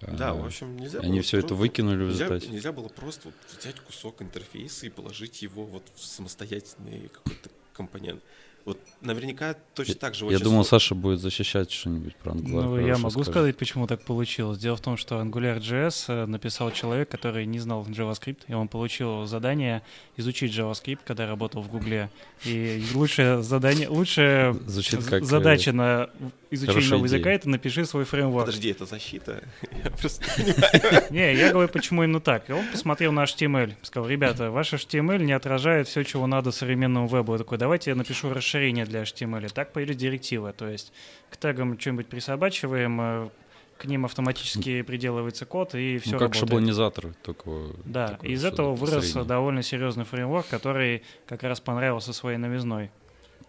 Да, 0.00 0.30
а, 0.30 0.34
в 0.34 0.44
общем, 0.44 0.76
нельзя 0.76 0.98
Они 1.00 1.20
все 1.20 1.38
это 1.38 1.54
выкинули 1.54 2.04
в 2.04 2.08
результате. 2.08 2.46
Нельзя, 2.46 2.52
нельзя 2.52 2.72
было 2.72 2.88
просто 2.88 3.28
вот 3.28 3.34
взять 3.58 3.80
кусок 3.80 4.20
интерфейса 4.20 4.86
и 4.86 4.90
положить 4.90 5.42
его 5.42 5.64
вот 5.64 5.84
в 5.94 6.04
самостоятельный 6.04 7.08
какой-то 7.08 7.48
компонент. 7.72 8.22
Вот 8.64 8.78
наверняка 9.02 9.54
точно 9.74 9.96
так 9.96 10.14
же 10.14 10.24
Я 10.24 10.38
думал, 10.38 10.64
сложно. 10.64 10.64
Саша 10.64 10.94
будет 10.94 11.20
защищать 11.20 11.70
что-нибудь 11.70 12.16
про 12.16 12.32
Angular. 12.32 12.62
Ну, 12.62 12.78
я 12.78 12.96
могу 12.96 13.10
скажет. 13.10 13.32
сказать, 13.32 13.56
почему 13.58 13.86
так 13.86 14.02
получилось. 14.02 14.58
Дело 14.58 14.76
в 14.76 14.80
том, 14.80 14.96
что 14.96 15.20
AngularJS 15.20 16.04
э, 16.08 16.26
написал 16.26 16.70
человек, 16.70 17.10
который 17.10 17.44
не 17.44 17.58
знал 17.58 17.84
JavaScript, 17.84 18.38
и 18.48 18.54
он 18.54 18.68
получил 18.68 19.26
задание 19.26 19.82
изучить 20.16 20.56
JavaScript, 20.56 21.00
когда 21.04 21.26
работал 21.26 21.60
в 21.60 21.68
Гугле. 21.68 22.08
И 22.46 22.82
лучшее 22.94 23.42
задание, 23.42 23.88
лучшая 23.88 24.54
Звучит 24.66 25.04
как... 25.04 25.22
э, 25.22 25.24
задача 25.26 25.72
на 25.72 26.08
изучение 26.50 26.88
нового 26.88 27.04
языка 27.04 27.30
это 27.30 27.50
напиши 27.50 27.84
свой 27.84 28.04
фреймворк. 28.04 28.46
Подожди, 28.46 28.70
это 28.70 28.86
защита? 28.86 29.44
Я 29.84 29.90
просто 29.90 30.24
не 30.42 30.52
понимаю. 30.52 31.04
Не, 31.10 31.34
я 31.34 31.52
говорю, 31.52 31.68
почему 31.68 32.02
именно 32.02 32.20
так. 32.20 32.48
И 32.48 32.52
он 32.52 32.64
посмотрел 32.70 33.12
на 33.12 33.24
HTML, 33.24 33.74
сказал, 33.82 34.08
ребята, 34.08 34.50
ваш 34.50 34.72
HTML 34.72 35.22
не 35.22 35.32
отражает 35.32 35.88
все, 35.88 36.02
чего 36.02 36.26
надо 36.26 36.50
современному 36.50 37.08
вебу. 37.08 37.32
Я 37.32 37.38
такой, 37.38 37.58
давайте 37.58 37.90
я 37.90 37.96
напишу 37.96 38.32
расширение 38.32 38.53
для 38.58 39.02
HTML. 39.02 39.52
Так 39.52 39.72
появились 39.72 39.96
директивы, 39.96 40.52
то 40.52 40.68
есть 40.68 40.92
к 41.30 41.36
тегам 41.36 41.78
что-нибудь 41.78 42.06
присобачиваем, 42.06 43.00
э, 43.00 43.28
к 43.78 43.84
ним 43.86 44.04
автоматически 44.04 44.82
приделывается 44.82 45.46
код, 45.46 45.74
и 45.74 45.98
все 45.98 46.12
Ну, 46.12 46.18
как 46.18 46.28
работает. 46.28 46.48
шаблонизатор, 46.48 47.14
только... 47.22 47.50
Да, 47.84 48.08
такой 48.08 48.30
из 48.30 48.44
этого 48.44 48.74
вырос 48.74 49.04
среднее. 49.04 49.24
довольно 49.24 49.62
серьезный 49.62 50.04
фреймворк, 50.04 50.46
который 50.46 51.02
как 51.26 51.42
раз 51.42 51.60
понравился 51.60 52.12
своей 52.12 52.38
новизной. 52.38 52.90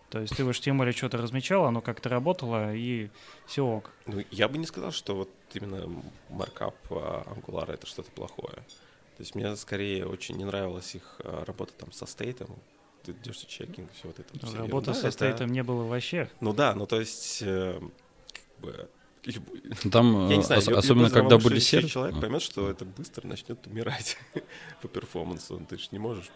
То 0.09 0.19
есть 0.21 0.35
ты 0.35 0.43
в 0.45 0.49
HTML 0.49 0.91
что-то 0.93 1.17
размечал, 1.17 1.65
оно 1.65 1.81
как-то 1.81 2.09
работало, 2.09 2.73
и 2.73 3.09
все 3.47 3.65
ок. 3.65 3.91
Ну, 4.07 4.23
я 4.31 4.47
бы 4.47 4.57
не 4.57 4.65
сказал, 4.65 4.91
что 4.91 5.15
вот 5.15 5.29
именно 5.53 5.89
маркап 6.29 6.75
а, 6.89 7.23
Angular 7.33 7.71
это 7.73 7.85
что-то 7.85 8.11
плохое. 8.11 8.55
То 9.17 9.21
есть 9.21 9.35
мне 9.35 9.55
скорее 9.55 10.05
очень 10.05 10.37
не 10.37 10.45
нравилась 10.45 10.95
их 10.95 11.19
а, 11.23 11.43
работа 11.45 11.73
там 11.77 11.91
со 11.91 12.05
стейтом, 12.05 12.47
dirty 13.13 13.47
checking, 13.47 13.87
все 13.93 14.07
вот 14.07 14.19
это. 14.19 14.29
вот 14.33 14.43
вся 14.43 14.57
Работа 14.57 14.91
ерунда. 14.91 14.93
со 14.93 14.99
Это- 15.07 15.11
стейтом 15.11 15.51
не 15.51 15.63
было 15.63 15.83
вообще. 15.85 16.29
Ну 16.41 16.53
да, 16.53 16.73
ну 16.75 16.85
то 16.85 16.99
есть 16.99 17.39
э, 17.41 17.79
как 18.31 18.43
бы, 18.61 18.89
Ну, 19.83 19.91
Там, 19.91 20.29
я 20.29 20.35
не 20.37 20.41
э, 20.43 20.45
знаю, 20.45 20.61
ос- 20.61 20.67
люб- 20.67 20.77
особенно 20.77 21.07
любой 21.07 21.21
когда 21.21 21.37
были 21.37 21.59
сервисы... 21.59 21.91
человек 21.93 22.19
поймет, 22.21 22.41
что 22.41 22.69
это 22.69 22.85
быстро 22.85 23.27
начнет 23.27 23.65
умирать 23.67 24.17
по 24.81 24.87
перформансу. 24.87 25.59
Ты 25.69 25.77
же 25.77 25.87
не 25.91 25.99
можешь 25.99 26.29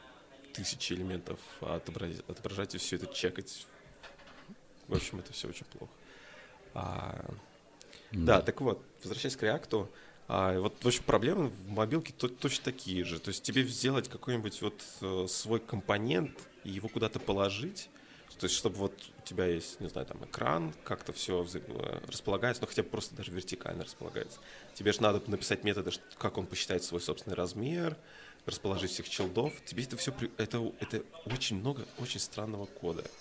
тысячи 0.53 0.93
элементов 0.93 1.39
отобразить, 1.61 2.21
отображать 2.27 2.75
и 2.75 2.77
все 2.79 2.95
это 2.95 3.07
чекать. 3.13 3.65
В 4.87 4.95
общем, 4.95 5.19
это 5.19 5.31
все 5.33 5.47
очень 5.47 5.65
плохо. 5.67 5.91
А, 6.73 7.23
да, 8.11 8.41
так 8.41 8.59
вот, 8.61 8.81
возвращаясь 9.03 9.35
к 9.35 9.43
реакту, 9.43 9.89
а, 10.27 10.59
вот, 10.59 10.83
в 10.83 10.87
общем, 10.87 11.03
проблемы 11.03 11.49
в 11.49 11.69
мобилке 11.69 12.11
то- 12.13 12.27
точно 12.27 12.65
такие 12.65 13.03
же. 13.03 13.19
То 13.19 13.29
есть 13.29 13.43
тебе 13.43 13.63
сделать 13.65 14.09
какой-нибудь 14.09 14.61
вот 14.63 14.83
э, 15.01 15.25
свой 15.27 15.59
компонент 15.59 16.31
и 16.63 16.69
его 16.71 16.89
куда-то 16.89 17.19
положить, 17.19 17.91
то 18.37 18.45
есть 18.45 18.55
чтобы 18.55 18.77
вот 18.77 19.11
у 19.17 19.21
тебя 19.21 19.45
есть, 19.47 19.79
не 19.79 19.89
знаю, 19.89 20.07
там 20.07 20.23
экран, 20.23 20.73
как-то 20.83 21.11
все 21.13 21.45
располагается, 22.07 22.61
ну 22.61 22.67
хотя 22.67 22.83
бы 22.83 22.89
просто 22.89 23.15
даже 23.15 23.31
вертикально 23.31 23.83
располагается. 23.83 24.39
Тебе 24.73 24.91
же 24.93 25.01
надо 25.01 25.21
написать 25.29 25.63
методы, 25.63 25.91
как 26.17 26.37
он 26.37 26.47
посчитает 26.47 26.83
свой 26.83 27.01
собственный 27.01 27.35
размер, 27.35 27.97
расположить 28.45 28.91
всех 28.91 29.09
челдов. 29.09 29.61
Тебе 29.65 29.83
это 29.83 29.97
все, 29.97 30.13
это, 30.37 30.73
это 30.79 31.05
очень 31.25 31.57
много 31.57 31.87
очень 31.97 32.19
странного 32.19 32.65
кода. 32.65 33.11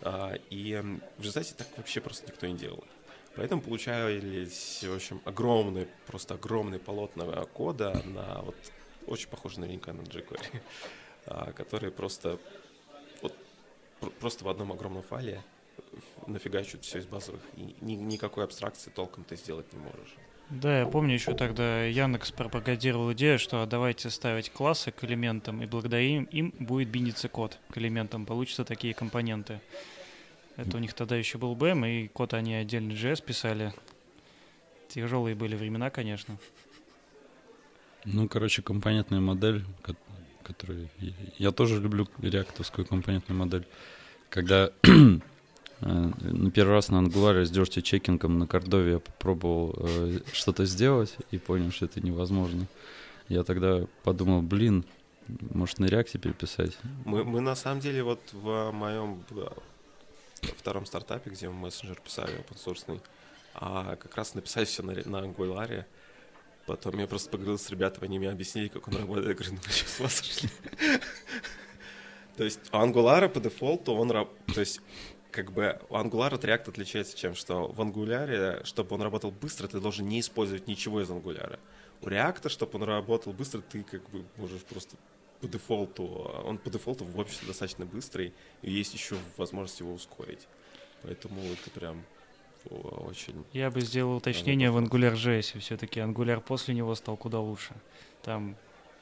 А, 0.00 0.34
и 0.50 0.72
м, 0.72 1.02
в 1.16 1.22
результате 1.22 1.54
так 1.54 1.76
вообще 1.76 2.00
просто 2.00 2.26
никто 2.28 2.46
не 2.46 2.56
делал. 2.56 2.88
Поэтому 3.34 3.62
получались, 3.62 4.82
в 4.82 4.94
общем, 4.94 5.22
огромные, 5.24 5.86
просто 5.86 6.34
огромные 6.34 6.80
полотна 6.80 7.24
кода 7.46 8.02
на 8.04 8.42
вот 8.42 8.72
очень 9.06 9.28
похоже 9.28 9.60
наверняка 9.60 9.92
на 9.92 10.02
jQuery, 10.02 10.62
которые 11.26 11.90
просто 11.90 12.38
вот 13.22 13.34
пр- 14.00 14.12
просто 14.20 14.44
в 14.44 14.48
одном 14.48 14.72
огромном 14.72 15.02
файле 15.02 15.42
нафигачивают 16.26 16.84
все 16.84 16.98
из 16.98 17.06
базовых. 17.06 17.40
И 17.56 17.74
ни- 17.80 17.94
никакой 17.94 18.44
абстракции 18.44 18.90
толком 18.90 19.24
ты 19.24 19.36
сделать 19.36 19.72
не 19.72 19.78
можешь. 19.78 20.14
Да, 20.50 20.80
я 20.80 20.86
помню 20.86 21.14
еще 21.14 21.32
тогда 21.34 21.84
Яндекс 21.84 22.32
пропагандировал 22.32 23.12
идею, 23.12 23.38
что 23.38 23.64
давайте 23.66 24.10
ставить 24.10 24.50
классы 24.50 24.90
к 24.90 25.04
элементам, 25.04 25.62
и 25.62 25.66
благодаря 25.66 26.02
им, 26.02 26.24
им 26.24 26.52
будет 26.58 26.88
биндиться 26.88 27.28
код 27.28 27.58
к 27.70 27.78
элементам, 27.78 28.26
получатся 28.26 28.64
такие 28.64 28.92
компоненты. 28.92 29.60
Это 30.56 30.76
у 30.76 30.80
них 30.80 30.92
тогда 30.94 31.14
еще 31.16 31.38
был 31.38 31.54
BM, 31.54 31.88
и 31.88 32.08
код 32.08 32.34
они 32.34 32.54
отдельно 32.54 32.92
JS 32.92 33.22
писали. 33.24 33.72
Тяжелые 34.88 35.36
были 35.36 35.54
времена, 35.54 35.88
конечно. 35.88 36.36
Ну, 38.04 38.28
короче, 38.28 38.60
компонентная 38.60 39.20
модель, 39.20 39.64
ко- 40.52 40.54
которую... 40.54 40.88
Я, 41.38 41.50
тоже 41.50 41.80
люблю 41.80 42.08
реактовскую 42.22 42.86
компонентную 42.86 43.38
модель. 43.38 43.66
Когда 44.28 44.70
э, 44.82 45.20
на 45.80 46.50
первый 46.50 46.72
раз 46.72 46.88
на 46.88 47.02
Angular 47.02 47.44
с 47.44 47.50
dirty 47.50 47.82
чекингом 47.82 48.38
на 48.38 48.46
Кордове 48.46 48.92
я 48.92 48.98
попробовал 48.98 49.74
э, 49.78 50.20
что-то 50.32 50.64
сделать 50.64 51.16
и 51.30 51.38
понял, 51.38 51.70
что 51.70 51.86
это 51.86 52.00
невозможно. 52.00 52.66
Я 53.28 53.44
тогда 53.44 53.86
подумал, 54.02 54.42
блин, 54.42 54.84
может 55.54 55.78
на 55.78 55.86
реакте 55.86 56.18
переписать? 56.18 56.76
Мы, 57.04 57.24
мы 57.24 57.40
на 57.40 57.54
самом 57.54 57.80
деле 57.80 58.02
вот 58.02 58.20
в 58.32 58.72
моем 58.72 59.24
да, 59.30 59.52
втором 60.58 60.86
стартапе, 60.86 61.30
где 61.30 61.48
мы 61.48 61.54
мессенджер 61.66 62.00
писали 62.00 62.32
open 62.38 62.56
source, 62.56 63.00
а 63.54 63.96
как 63.96 64.16
раз 64.16 64.34
написали 64.34 64.64
все 64.64 64.82
на, 64.82 64.92
на 64.92 65.26
Angular. 65.26 65.84
Потом 66.70 67.00
я 67.00 67.08
просто 67.08 67.28
поговорил 67.30 67.58
с 67.58 67.68
ребятами, 67.68 68.04
они 68.04 68.20
мне 68.20 68.30
объяснили, 68.30 68.68
как 68.68 68.86
он 68.86 68.94
работает. 68.94 69.26
Я 69.26 69.34
говорю, 69.34 69.54
ну 69.54 69.58
вы 69.66 69.72
что, 69.72 69.88
с 69.88 69.98
ума 69.98 70.08
сошли? 70.08 70.48
То 72.36 72.44
есть 72.44 72.60
у 72.72 72.76
Angular 72.76 73.28
по 73.28 73.40
дефолту 73.40 73.92
он... 73.92 74.08
То 74.08 74.60
есть 74.60 74.80
как 75.32 75.50
бы 75.50 75.80
у 75.88 75.96
Angular 75.96 76.32
от 76.32 76.44
React 76.44 76.68
отличается 76.68 77.18
чем? 77.18 77.34
Что 77.34 77.66
в 77.66 77.80
Angular, 77.80 78.64
чтобы 78.64 78.94
он 78.94 79.02
работал 79.02 79.32
быстро, 79.32 79.66
ты 79.66 79.80
должен 79.80 80.06
не 80.06 80.20
использовать 80.20 80.68
ничего 80.68 81.00
из 81.02 81.10
Angular. 81.10 81.58
У 82.02 82.06
React, 82.06 82.48
чтобы 82.48 82.76
он 82.76 82.84
работал 82.84 83.32
быстро, 83.32 83.62
ты 83.62 83.82
как 83.82 84.08
бы 84.10 84.24
можешь 84.36 84.62
просто 84.62 84.94
по 85.40 85.48
дефолту, 85.48 86.04
он 86.44 86.58
по 86.58 86.70
дефолту 86.70 87.04
в 87.04 87.18
обществе 87.18 87.48
достаточно 87.48 87.84
быстрый, 87.84 88.32
и 88.62 88.70
есть 88.70 88.94
еще 88.94 89.16
возможность 89.36 89.80
его 89.80 89.92
ускорить. 89.92 90.46
Поэтому 91.02 91.40
это 91.52 91.68
прям 91.70 92.04
очень... 92.68 93.44
Я 93.52 93.70
бы 93.70 93.80
сделал 93.80 94.16
уточнение 94.16 94.70
в 94.70 94.78
AngularJS, 94.78 95.58
все-таки 95.60 96.00
Angular 96.00 96.40
после 96.40 96.74
него 96.74 96.94
стал 96.94 97.16
куда 97.16 97.40
лучше. 97.40 97.74
Там 98.22 98.56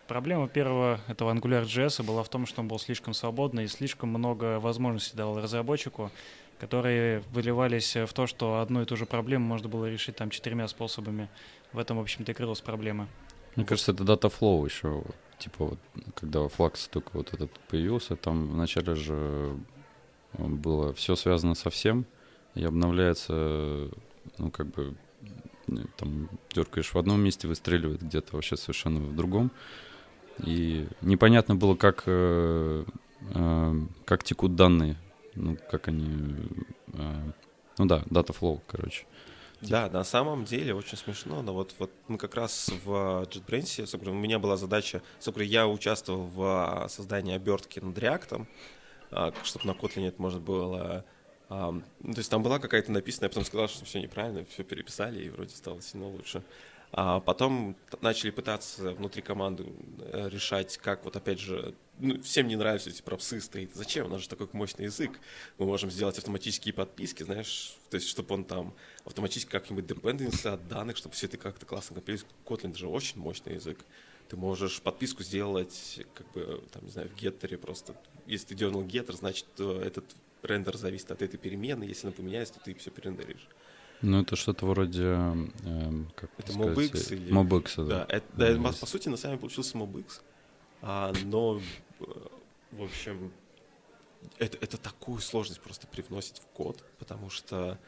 проблема 0.06 0.48
первого 0.48 1.00
этого 1.08 1.32
AngularJS 1.34 2.02
была 2.04 2.22
в 2.22 2.28
том, 2.28 2.46
что 2.46 2.60
он 2.60 2.68
был 2.68 2.78
слишком 2.78 3.14
свободный 3.14 3.64
и 3.64 3.68
слишком 3.68 4.10
много 4.10 4.60
возможностей 4.60 5.16
давал 5.16 5.40
разработчику, 5.40 6.10
которые 6.58 7.20
выливались 7.32 7.96
в 7.96 8.12
то, 8.12 8.26
что 8.26 8.60
одну 8.60 8.82
и 8.82 8.84
ту 8.84 8.96
же 8.96 9.06
проблему 9.06 9.46
можно 9.46 9.68
было 9.68 9.88
решить 9.88 10.16
там 10.16 10.30
четырьмя 10.30 10.68
способами. 10.68 11.28
В 11.72 11.78
этом, 11.78 11.98
в 11.98 12.00
общем-то, 12.00 12.32
и 12.32 12.34
крылась 12.34 12.60
проблема. 12.60 13.08
Мне 13.54 13.64
кажется, 13.64 13.92
это 13.92 14.04
Data 14.04 14.32
Flow 14.32 14.64
еще. 14.64 15.02
Типа 15.38 15.66
вот, 15.66 15.78
когда 16.14 16.40
Flux 16.46 16.88
только 16.90 17.10
вот 17.12 17.32
этот 17.32 17.50
появился, 17.68 18.16
там 18.16 18.48
вначале 18.48 18.94
же 18.96 19.56
э, 20.32 20.44
было 20.44 20.92
все 20.94 21.14
связано 21.14 21.54
со 21.54 21.70
всем, 21.70 22.06
и 22.54 22.64
обновляется, 22.64 23.90
ну, 24.38 24.50
как 24.50 24.66
бы, 24.68 24.94
э, 25.68 25.72
там, 25.96 26.28
дергаешь 26.50 26.92
в 26.92 26.98
одном 26.98 27.20
месте, 27.20 27.48
выстреливает 27.48 28.02
где-то 28.02 28.34
вообще 28.34 28.56
совершенно 28.56 29.00
в 29.00 29.14
другом. 29.14 29.50
И 30.44 30.86
непонятно 31.00 31.54
было, 31.56 31.74
как, 31.74 32.04
э, 32.06 32.84
э, 33.34 33.72
как 34.04 34.24
текут 34.24 34.54
данные, 34.56 34.96
ну, 35.34 35.56
как 35.70 35.88
они... 35.88 36.36
э, 36.94 37.32
ну 37.78 37.86
да, 37.86 38.02
Data 38.10 38.36
Flow, 38.38 38.60
короче. 38.66 39.06
Да, 39.60 39.90
на 39.90 40.04
самом 40.04 40.44
деле 40.44 40.72
очень 40.72 40.96
смешно, 40.96 41.42
но 41.42 41.52
вот, 41.52 41.74
вот 41.80 41.90
мы 42.06 42.16
как 42.16 42.36
раз 42.36 42.70
в 42.84 43.26
JetBrains, 43.28 44.08
у 44.08 44.14
меня 44.14 44.38
была 44.38 44.56
задача, 44.56 45.02
я 45.36 45.66
участвовал 45.66 46.26
в 46.26 46.86
создании 46.88 47.34
обертки 47.34 47.80
над 47.80 47.98
React, 47.98 48.46
чтобы 49.42 49.66
на 49.66 49.72
Kotlin 49.72 50.06
это 50.06 50.22
можно 50.22 50.40
было... 50.40 51.04
а, 51.48 51.72
ну, 51.72 52.12
То 52.12 52.18
есть 52.18 52.30
там 52.30 52.42
была 52.42 52.58
какая-то 52.58 52.92
написанная, 52.92 53.28
потом 53.28 53.44
сказал, 53.44 53.68
что 53.68 53.84
все 53.84 54.00
неправильно, 54.00 54.44
все 54.44 54.64
переписали, 54.64 55.24
и 55.24 55.30
вроде 55.30 55.54
стало 55.54 55.80
сильно 55.80 56.06
лучше. 56.08 56.42
А 56.90 57.20
потом 57.20 57.76
начали 58.00 58.30
пытаться 58.30 58.92
внутри 58.92 59.20
команды 59.20 59.66
э, 59.98 60.28
решать, 60.30 60.78
как 60.78 61.04
вот 61.04 61.16
опять 61.16 61.38
же, 61.38 61.74
ну, 61.98 62.20
всем 62.22 62.48
не 62.48 62.56
нравятся 62.56 62.88
эти 62.88 63.02
пропсы 63.02 63.40
стоит. 63.42 63.74
Зачем? 63.74 64.06
У 64.06 64.08
нас 64.08 64.22
же 64.22 64.28
такой 64.28 64.48
мощный 64.52 64.86
язык. 64.86 65.20
Мы 65.58 65.66
можем 65.66 65.90
сделать 65.90 66.16
автоматические 66.16 66.72
подписки, 66.72 67.24
знаешь, 67.24 67.76
то 67.90 67.96
есть, 67.96 68.08
чтобы 68.08 68.34
он 68.34 68.44
там 68.44 68.74
автоматически 69.04 69.50
как-нибудь 69.50 69.84
dependency 69.84 70.48
от 70.48 70.66
данных, 70.68 70.96
чтобы 70.96 71.14
все 71.14 71.26
это 71.26 71.36
как-то 71.36 71.66
классно 71.66 71.94
компилировать. 71.94 72.26
Kotlin 72.46 72.74
же 72.74 72.88
очень 72.88 73.18
мощный 73.18 73.54
язык. 73.54 73.78
Ты 74.28 74.36
можешь 74.36 74.80
подписку 74.80 75.22
сделать, 75.22 76.00
как 76.14 76.30
бы, 76.32 76.62
там, 76.72 76.84
не 76.84 76.90
знаю, 76.90 77.08
в 77.10 77.14
геттере 77.14 77.58
просто. 77.58 77.96
Если 78.26 78.48
ты 78.48 78.54
дернул 78.54 78.82
геттер, 78.82 79.14
значит, 79.14 79.46
э, 79.58 79.82
этот 79.84 80.04
рендер 80.42 80.76
зависит 80.76 81.10
от 81.10 81.22
этой 81.22 81.38
перемены. 81.38 81.84
Если 81.84 82.06
она 82.06 82.14
поменяется, 82.16 82.54
то 82.54 82.60
ты 82.60 82.74
все 82.74 82.90
перерендеришь. 82.90 83.46
Ну, 84.00 84.22
это 84.22 84.36
что-то 84.36 84.66
вроде, 84.66 85.02
эм, 85.04 86.12
как 86.14 86.30
Это 86.38 86.52
сказать, 86.52 86.78
MobX 86.78 87.12
э, 87.12 87.14
или- 87.16 87.32
MobX, 87.32 87.88
Да, 87.88 88.06
да. 88.06 88.06
это, 88.16 88.26
Да, 88.36 88.54
да, 88.54 88.62
по- 88.62 88.86
сути, 88.86 89.08
на 89.08 89.16
самом 89.16 89.34
деле 89.36 89.40
получился 89.40 89.76
MobX, 89.76 90.20
а, 90.82 91.12
но, 91.24 91.60
э, 92.00 92.04
в 92.72 92.82
общем, 92.82 93.32
это, 94.38 94.56
это 94.58 94.78
такую 94.78 95.20
сложность 95.20 95.60
просто 95.60 95.86
привносит 95.88 96.38
в 96.38 96.46
код, 96.48 96.84
потому 96.98 97.28
что 97.30 97.78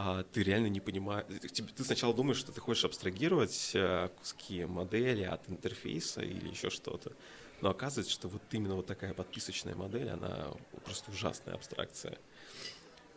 а, 0.00 0.22
ты 0.22 0.44
реально 0.44 0.68
не 0.68 0.78
понимаешь. 0.80 1.26
Ты, 1.28 1.48
ты 1.64 1.84
сначала 1.84 2.14
думаешь, 2.14 2.38
что 2.38 2.52
ты 2.52 2.60
хочешь 2.60 2.84
абстрагировать 2.84 3.72
а, 3.74 4.08
куски 4.08 4.64
модели 4.64 5.24
от 5.24 5.48
интерфейса 5.50 6.22
или 6.22 6.48
еще 6.48 6.70
что-то. 6.70 7.12
Но 7.60 7.70
оказывается, 7.70 8.12
что 8.12 8.28
вот 8.28 8.42
именно 8.52 8.74
вот 8.76 8.86
такая 8.86 9.14
подписочная 9.14 9.74
модель, 9.74 10.10
она 10.10 10.52
просто 10.84 11.10
ужасная 11.10 11.54
абстракция. 11.54 12.18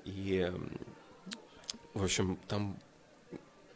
И, 0.03 0.51
в 1.93 2.03
общем, 2.03 2.39
там 2.48 2.79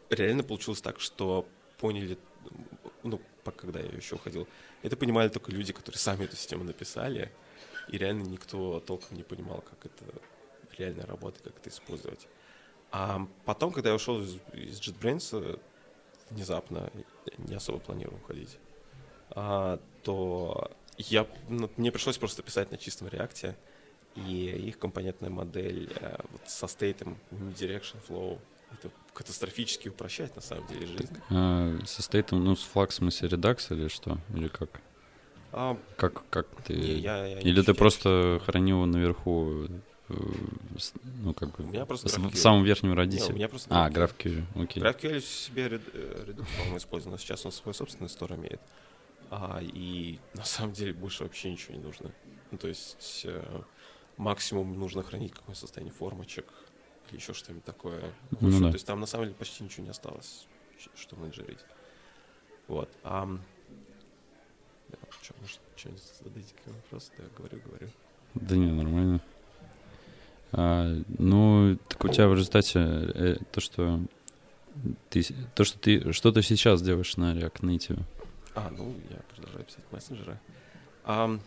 реально 0.10 0.43
получилось 0.43 0.81
так, 0.81 1.00
что 1.00 1.48
поняли, 1.77 2.17
ну, 3.03 3.22
когда 3.43 3.79
я 3.79 3.89
еще 3.89 4.15
уходил, 4.15 4.48
это 4.81 4.98
понимали 4.98 5.29
только 5.29 5.51
люди, 5.51 5.72
которые 5.72 6.00
сами 6.00 6.24
эту 6.24 6.36
систему 6.36 6.63
написали, 6.63 7.31
и 7.89 7.98
реально 7.98 8.24
никто 8.24 8.79
толком 8.79 9.17
не 9.17 9.24
понимал, 9.24 9.62
как 9.62 9.86
это 9.86 10.05
реально 10.77 11.05
работает, 11.05 11.43
как 11.43 11.57
это 11.57 11.69
использовать. 11.69 12.27
А 12.91 13.27
потом, 13.45 13.72
когда 13.72 13.89
я 13.89 13.95
ушел 13.95 14.22
из, 14.22 14.39
JetBrains, 14.79 15.60
внезапно, 16.31 16.91
не 17.38 17.55
особо 17.55 17.79
планировал 17.79 18.17
уходить, 18.17 18.57
то 20.05 20.71
я, 20.97 21.27
ну, 21.50 21.69
мне 21.77 21.91
пришлось 21.91 22.17
просто 22.17 22.43
писать 22.43 22.71
на 22.71 22.77
чистом 22.77 23.09
реакте, 23.09 23.55
и 24.15 24.45
их 24.67 24.77
компонентная 24.79 25.29
модель 25.29 25.91
э, 26.00 26.15
вот 26.31 26.41
со 26.47 26.67
стейтом 26.67 27.17
Direction 27.31 27.97
Flow 28.07 28.39
это 28.71 28.91
катастрофически 29.13 29.89
упрощает 29.89 30.35
на 30.35 30.41
самом 30.41 30.67
деле 30.67 30.85
жизнь. 30.85 31.17
А, 31.29 31.77
со 31.85 32.01
стейтом, 32.01 32.45
ну, 32.45 32.55
с 32.55 32.63
в 32.63 32.91
смысле 32.91 33.29
редакс 33.29 33.71
или 33.71 33.88
что? 33.88 34.19
Или 34.33 34.47
как? 34.47 34.81
А, 35.51 35.77
как, 35.97 36.24
как 36.29 36.47
ты... 36.63 36.75
Не, 36.75 37.00
я, 37.00 37.25
я 37.25 37.39
или 37.39 37.62
ты 37.62 37.74
просто 37.74 38.41
хранил 38.45 38.77
его 38.77 38.85
наверху 38.85 39.67
э, 40.09 40.15
ну, 41.24 41.33
как 41.33 41.57
бы, 41.57 41.63
у 41.63 41.67
меня 41.67 41.85
просто 41.85 42.07
в 42.07 42.35
самом 42.35 42.63
верхнем 42.63 42.93
радисе. 42.93 43.27
Не, 43.27 43.31
у 43.31 43.35
меня 43.35 43.50
просто 43.50 43.69
а, 43.71 43.89
GraphQL, 43.89 44.43
окей. 44.55 44.83
GraphQL 44.83 45.19
себе 45.21 45.65
Redux, 45.65 46.45
по-моему, 46.57 46.77
использовал, 46.77 47.13
но 47.13 47.17
сейчас 47.17 47.45
он 47.45 47.51
свой 47.51 47.74
собственный 47.74 48.09
стор 48.09 48.33
имеет. 48.35 48.62
А, 49.29 49.60
и 49.62 50.20
на 50.34 50.44
самом 50.44 50.74
деле 50.74 50.94
больше 50.94 51.24
вообще 51.24 51.51
ничего 51.51 51.75
не 51.75 51.84
нужно. 51.84 52.12
Ну, 52.51 52.58
то 52.58 52.67
есть 52.67 53.24
э, 53.25 53.62
максимум 54.17 54.79
нужно 54.79 55.03
хранить 55.03 55.34
какое 55.34 55.55
состояние 55.55 55.94
формочек 55.94 56.46
или 57.10 57.17
еще 57.17 57.34
что-нибудь 57.34 57.65
такое. 57.65 58.01
Ну, 58.39 58.48
общем, 58.48 58.62
да. 58.62 58.70
То 58.70 58.75
есть 58.75 58.88
там 58.88 59.00
на 59.00 59.05
самом 59.05 59.25
деле 59.25 59.36
почти 59.36 59.63
ничего 59.63 59.84
не 59.84 59.89
осталось, 59.89 60.48
что 60.96 61.15
менеджерить. 61.15 61.60
Вот. 62.67 62.89
А, 63.03 63.25
да, 64.89 64.98
что, 65.22 65.34
может, 65.39 65.60
что-нибудь 65.75 66.03
зададите 66.17 66.53
какой 66.55 66.74
вопрос? 66.74 67.12
Да, 67.17 67.24
говорю, 67.38 67.62
говорю. 67.65 67.88
Да 68.34 68.55
не, 68.55 68.72
нормально. 68.72 69.22
А, 70.51 70.88
ну, 71.17 71.77
так 71.89 72.03
у 72.05 72.10
тебя 72.10 72.27
в 72.27 72.34
результате 72.34 72.79
э, 72.79 73.38
то, 73.51 73.60
что 73.60 74.00
ты, 75.10 75.25
то, 75.53 75.63
что 75.63 75.79
ты 75.79 76.12
что-то 76.13 76.41
сейчас 76.41 76.82
делаешь 76.82 77.17
на 77.17 77.34
React 77.34 77.62
Native. 77.62 78.03
А, 78.55 78.69
ну, 78.69 78.95
я 79.09 79.17
продолжаю 79.35 79.65
писать 79.65 79.83
мессенджеры. 79.91 80.39
А, 81.03 81.38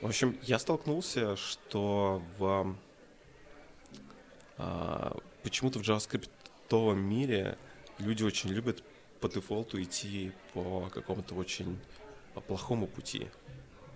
в 0.00 0.06
общем, 0.06 0.38
я 0.42 0.60
столкнулся, 0.60 1.34
что 1.34 2.22
в 2.38 2.76
а, 4.56 5.16
почему-то 5.42 5.80
в 5.80 5.82
JavaScript 5.82 6.30
мире 6.94 7.58
люди 7.98 8.22
очень 8.22 8.50
любят 8.50 8.84
по 9.20 9.28
дефолту 9.28 9.82
идти 9.82 10.30
по 10.54 10.88
какому-то 10.94 11.34
очень 11.34 11.76
плохому 12.46 12.86
пути. 12.86 13.28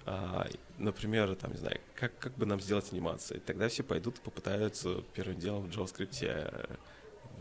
А, 0.04 0.48
например, 0.76 1.36
там, 1.36 1.52
не 1.52 1.58
знаю, 1.58 1.80
как, 1.94 2.18
как 2.18 2.34
бы 2.34 2.46
нам 2.46 2.60
сделать 2.60 2.92
анимации. 2.92 3.38
Тогда 3.38 3.68
все 3.68 3.84
пойдут 3.84 4.18
и 4.18 4.22
попытаются 4.22 5.02
первым 5.14 5.38
делом 5.38 5.62
в 5.62 5.70
JavaScript 5.70 6.18
э, 6.26 6.66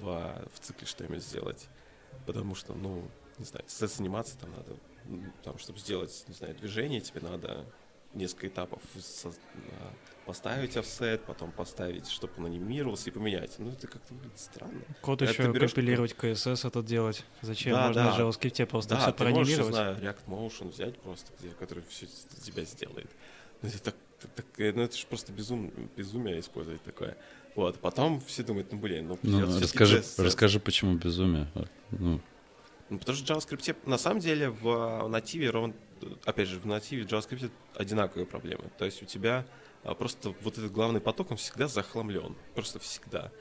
в, 0.02 0.50
в 0.54 0.60
цикле 0.60 0.86
что-нибудь 0.86 1.24
сделать. 1.24 1.68
Потому 2.28 2.54
что, 2.54 2.76
ну, 2.76 3.10
не 3.40 3.46
знаю, 3.46 3.66
с 3.68 4.00
анимацией 4.00 4.40
там 4.40 4.52
надо, 4.52 5.32
там, 5.44 5.58
чтобы 5.58 5.80
сделать, 5.80 6.24
не 6.28 6.34
знаю, 6.34 6.56
движение, 6.56 7.02
тебе 7.02 7.22
надо 7.22 7.66
несколько 8.14 8.48
этапов 8.48 8.82
поставить 10.26 10.78
офсет, 10.78 11.24
потом 11.26 11.52
поставить, 11.52 12.08
чтобы 12.10 12.34
он 12.38 12.46
анимировался 12.46 13.10
и 13.10 13.14
поменять. 13.14 13.56
Ну, 13.58 13.72
это 13.72 13.88
как-то 13.88 14.14
выглядит 14.14 14.40
странно. 14.40 14.82
Код 15.02 15.22
это 15.22 15.32
еще 15.32 15.52
берешь... 15.52 15.72
компилировать 15.72 16.16
CSS 16.16 16.68
это 16.68 16.82
делать. 16.82 17.26
Зачем? 17.42 17.74
Да, 17.74 17.88
Можно 17.88 18.04
да. 18.04 18.12
в 18.12 18.20
JavaScript 18.20 18.66
просто 18.68 18.96
да, 18.96 19.02
все 19.02 19.12
ты 19.12 19.18
проанимировать. 19.18 19.58
Можешь, 19.58 19.74
знаю, 19.74 19.98
React 19.98 20.26
Motion 20.28 20.70
взять 20.72 21.00
просто, 21.00 21.32
где, 21.40 21.50
который 21.50 21.84
все 21.90 22.08
тебя 22.42 22.64
сделает. 22.64 23.10
Ну, 23.62 23.70
это, 23.70 23.80
так, 23.80 23.96
так, 24.36 24.46
ну, 24.58 24.82
это 24.82 24.96
же 24.96 25.06
просто 25.08 25.34
безум, 25.34 25.72
безумие 25.98 26.40
использовать 26.40 26.84
такое. 26.84 27.18
Вот, 27.56 27.80
потом 27.80 28.20
все 28.22 28.44
думают, 28.44 28.72
ну, 28.72 28.80
блин, 28.80 29.08
ну, 29.08 29.20
ну 29.22 29.60
расскажи, 29.60 30.04
расскажи, 30.18 30.60
почему 30.60 30.96
безумие. 30.96 31.48
Ну. 31.92 32.22
Ну, 32.94 33.00
потому 33.00 33.18
что 33.18 33.34
в 33.34 33.38
JavaScript, 33.38 33.78
на 33.86 33.98
самом 33.98 34.20
деле, 34.20 34.50
в 34.50 35.08
нативе 35.08 35.50
ровно, 35.50 35.74
опять 36.26 36.48
же, 36.48 36.60
в 36.60 36.66
нативе 36.66 37.06
в 37.06 37.08
JavaScript 37.08 37.52
одинаковые 37.76 38.26
проблемы. 38.26 38.66
То 38.78 38.86
есть 38.86 39.02
у 39.02 39.06
тебя 39.06 39.46
а 39.84 39.96
просто 39.96 40.34
вот 40.42 40.58
этот 40.58 40.72
главный 40.72 41.02
поток, 41.02 41.32
он 41.32 41.38
всегда 41.38 41.68
захламлен. 41.68 42.36
Просто 42.56 42.80
всегда. 42.80 43.32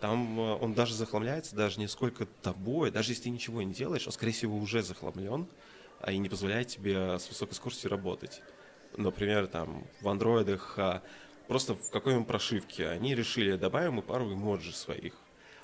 Там 0.00 0.38
э, 0.38 0.54
он 0.54 0.74
даже 0.74 0.94
захламляется, 0.94 1.54
даже 1.54 1.78
не 1.78 1.86
сколько 1.86 2.26
тобой, 2.26 2.90
даже 2.90 3.12
если 3.12 3.24
ты 3.24 3.30
ничего 3.30 3.62
не 3.62 3.72
делаешь, 3.72 4.06
он, 4.06 4.12
скорее 4.12 4.32
всего, 4.32 4.56
уже 4.58 4.82
захламлен, 4.82 5.46
а 6.00 6.10
и 6.10 6.18
не 6.18 6.28
позволяет 6.28 6.68
тебе 6.68 7.18
с 7.18 7.28
высокой 7.28 7.54
скоростью 7.54 7.90
работать. 7.90 8.42
Например, 8.96 9.46
там 9.46 9.86
в 10.00 10.08
андроидах 10.08 10.74
а, 10.76 11.02
просто 11.46 11.74
в 11.74 11.90
какой-нибудь 11.90 12.26
прошивке 12.26 12.88
они 12.88 13.14
решили, 13.14 13.56
добавим 13.56 13.94
мы 13.94 14.02
пару 14.02 14.32
эмоджи 14.32 14.72
своих. 14.72 15.14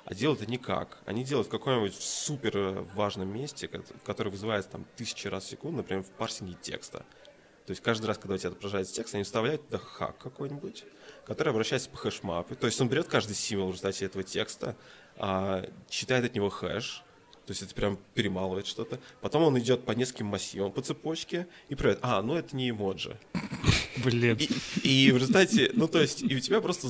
А 0.09 0.15
делают 0.15 0.41
это 0.41 0.51
никак. 0.51 0.97
Они 1.05 1.23
делают 1.23 1.49
в 1.49 1.51
каком-нибудь 1.51 1.95
супер 1.95 2.87
важном 2.95 3.29
месте, 3.29 3.69
в 3.69 4.03
которое 4.07 4.31
вызывается 4.31 4.71
там 4.71 4.87
тысячи 4.97 5.29
раз 5.29 5.45
в 5.45 5.51
секунду, 5.51 5.79
например, 5.79 6.03
в 6.03 6.11
парсинге 6.13 6.57
текста. 6.63 7.05
То 7.67 7.73
есть 7.73 7.83
каждый 7.83 8.07
раз, 8.07 8.17
когда 8.17 8.37
у 8.37 8.39
тебя 8.39 8.49
отображается 8.49 8.95
текст, 8.95 9.15
они 9.15 9.25
вставляют 9.25 9.67
туда 9.67 9.77
хак 9.77 10.17
какой-нибудь, 10.17 10.87
который 11.27 11.51
обращается 11.51 11.91
по 11.91 11.99
хэшмапу. 11.99 12.57
То 12.57 12.67
есть 12.67 12.81
он 12.81 12.89
берет 12.89 13.07
каждый 13.09 13.35
символ 13.35 13.69
в 13.69 13.73
результате 13.73 14.07
этого 14.07 14.25
текста, 14.25 14.77
а, 15.17 15.69
читает 15.91 16.25
от 16.25 16.35
него 16.35 16.49
хэш, 16.49 17.05
то 17.49 17.53
есть 17.53 17.63
это 17.63 17.75
прям 17.75 17.99
перемалывает 18.13 18.67
что-то. 18.67 19.01
Потом 19.23 19.43
он 19.43 19.59
идет 19.59 19.87
по 19.87 19.93
нескольким 19.93 20.27
массивам 20.27 20.71
по 20.71 20.83
цепочке 20.83 21.47
и 21.71 21.75
проверяет, 21.75 22.01
а, 22.03 22.21
ну 22.21 22.35
это 22.35 22.55
не 22.55 22.69
эмоджи. 22.69 23.19
Блин. 24.05 24.37
И, 24.83 25.07
и 25.07 25.13
в 25.13 25.17
результате, 25.17 25.71
ну 25.73 25.89
то 25.89 25.99
есть, 25.99 26.23
и 26.23 26.37
у 26.37 26.41
тебя 26.41 26.61
просто 26.61 26.89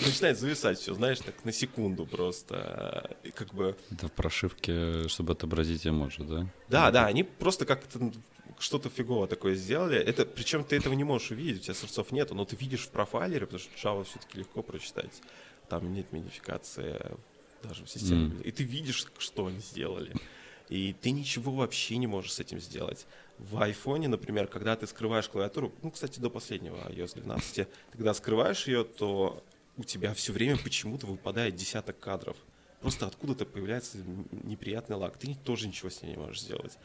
начинает 0.00 0.38
зависать 0.38 0.78
все, 0.78 0.94
знаешь, 0.94 1.18
так 1.18 1.44
на 1.44 1.52
секунду 1.52 2.06
просто, 2.06 3.18
как 3.34 3.52
бы... 3.52 3.76
Это 3.90 4.08
в 4.08 4.12
прошивке, 4.12 5.06
чтобы 5.08 5.34
отобразить 5.34 5.86
эмоджи, 5.86 6.24
да? 6.24 6.46
Да, 6.70 6.90
да, 6.90 7.04
они 7.04 7.22
просто 7.22 7.66
как-то 7.66 8.10
что-то 8.58 8.88
фигово 8.88 9.26
такое 9.26 9.56
сделали. 9.56 9.98
Это, 9.98 10.24
причем 10.24 10.64
ты 10.64 10.76
этого 10.76 10.94
не 10.94 11.04
можешь 11.04 11.32
увидеть, 11.32 11.60
у 11.60 11.64
тебя 11.64 11.74
сорцов 11.74 12.12
нету, 12.12 12.34
но 12.34 12.46
ты 12.46 12.56
видишь 12.56 12.86
в 12.86 12.88
профайлере, 12.88 13.44
потому 13.44 13.58
что 13.58 13.70
Java 13.76 14.04
все-таки 14.04 14.38
легко 14.38 14.62
прочитать. 14.62 15.20
Там 15.68 15.92
нет 15.92 16.10
минификации 16.12 16.98
даже 17.62 17.84
в 17.84 17.90
системе. 17.90 18.30
Mm. 18.36 18.42
И 18.42 18.50
ты 18.52 18.64
видишь, 18.64 19.06
что 19.18 19.46
они 19.46 19.60
сделали. 19.60 20.14
И 20.68 20.94
ты 21.00 21.10
ничего 21.10 21.52
вообще 21.52 21.96
не 21.96 22.06
можешь 22.06 22.34
с 22.34 22.40
этим 22.40 22.60
сделать. 22.60 23.06
В 23.38 23.62
айфоне, 23.62 24.08
например, 24.08 24.48
когда 24.48 24.76
ты 24.76 24.86
скрываешь 24.86 25.28
клавиатуру, 25.28 25.72
ну, 25.82 25.90
кстати, 25.90 26.20
до 26.20 26.28
последнего 26.28 26.76
iOS 26.90 27.14
12, 27.14 27.54
ты 27.54 27.68
когда 27.92 28.12
скрываешь 28.12 28.66
ее, 28.66 28.84
то 28.84 29.42
у 29.76 29.84
тебя 29.84 30.12
все 30.12 30.32
время 30.32 30.58
почему-то 30.58 31.06
выпадает 31.06 31.56
десяток 31.56 31.98
кадров. 31.98 32.36
Просто 32.80 33.06
откуда-то 33.06 33.46
появляется 33.46 33.98
неприятный 34.44 34.96
лаг. 34.96 35.16
Ты 35.18 35.34
тоже 35.44 35.68
ничего 35.68 35.88
с 35.88 36.02
ней 36.02 36.10
не 36.10 36.16
можешь 36.16 36.42
сделать. 36.42 36.78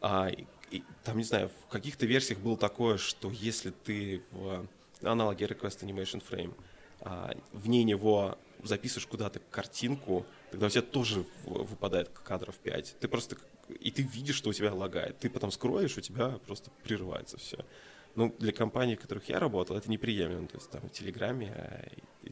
А, 0.00 0.30
и, 0.70 0.84
там, 1.02 1.18
не 1.18 1.24
знаю, 1.24 1.50
в 1.66 1.70
каких-то 1.70 2.06
версиях 2.06 2.38
было 2.40 2.56
такое, 2.56 2.98
что 2.98 3.30
если 3.30 3.70
ты 3.70 4.22
в 4.30 4.66
аналоге 5.02 5.46
Request 5.46 5.84
Animation 5.84 6.22
Frame 6.28 6.54
а, 7.00 7.34
вне 7.52 7.84
него 7.84 8.38
записываешь 8.62 9.06
куда-то 9.06 9.40
картинку, 9.50 10.26
тогда 10.50 10.66
у 10.66 10.70
тебя 10.70 10.82
тоже 10.82 11.24
выпадает 11.44 12.08
кадров 12.08 12.56
5. 12.56 12.96
Ты 13.00 13.08
просто... 13.08 13.36
И 13.80 13.90
ты 13.90 14.02
видишь, 14.02 14.36
что 14.36 14.50
у 14.50 14.52
тебя 14.52 14.72
лагает. 14.72 15.18
Ты 15.18 15.30
потом 15.30 15.50
скроешь, 15.50 15.96
у 15.96 16.00
тебя 16.00 16.38
просто 16.46 16.70
прерывается 16.82 17.36
все. 17.38 17.64
Ну, 18.14 18.34
для 18.38 18.52
компаний, 18.52 18.96
в 18.96 19.00
которых 19.00 19.28
я 19.28 19.38
работал, 19.38 19.76
это 19.76 19.90
неприемлемо. 19.90 20.48
То 20.48 20.56
есть 20.56 20.70
там 20.70 20.82
в 20.82 20.90
Телеграме 20.90 21.52
а, 21.54 21.88
и, 22.22 22.28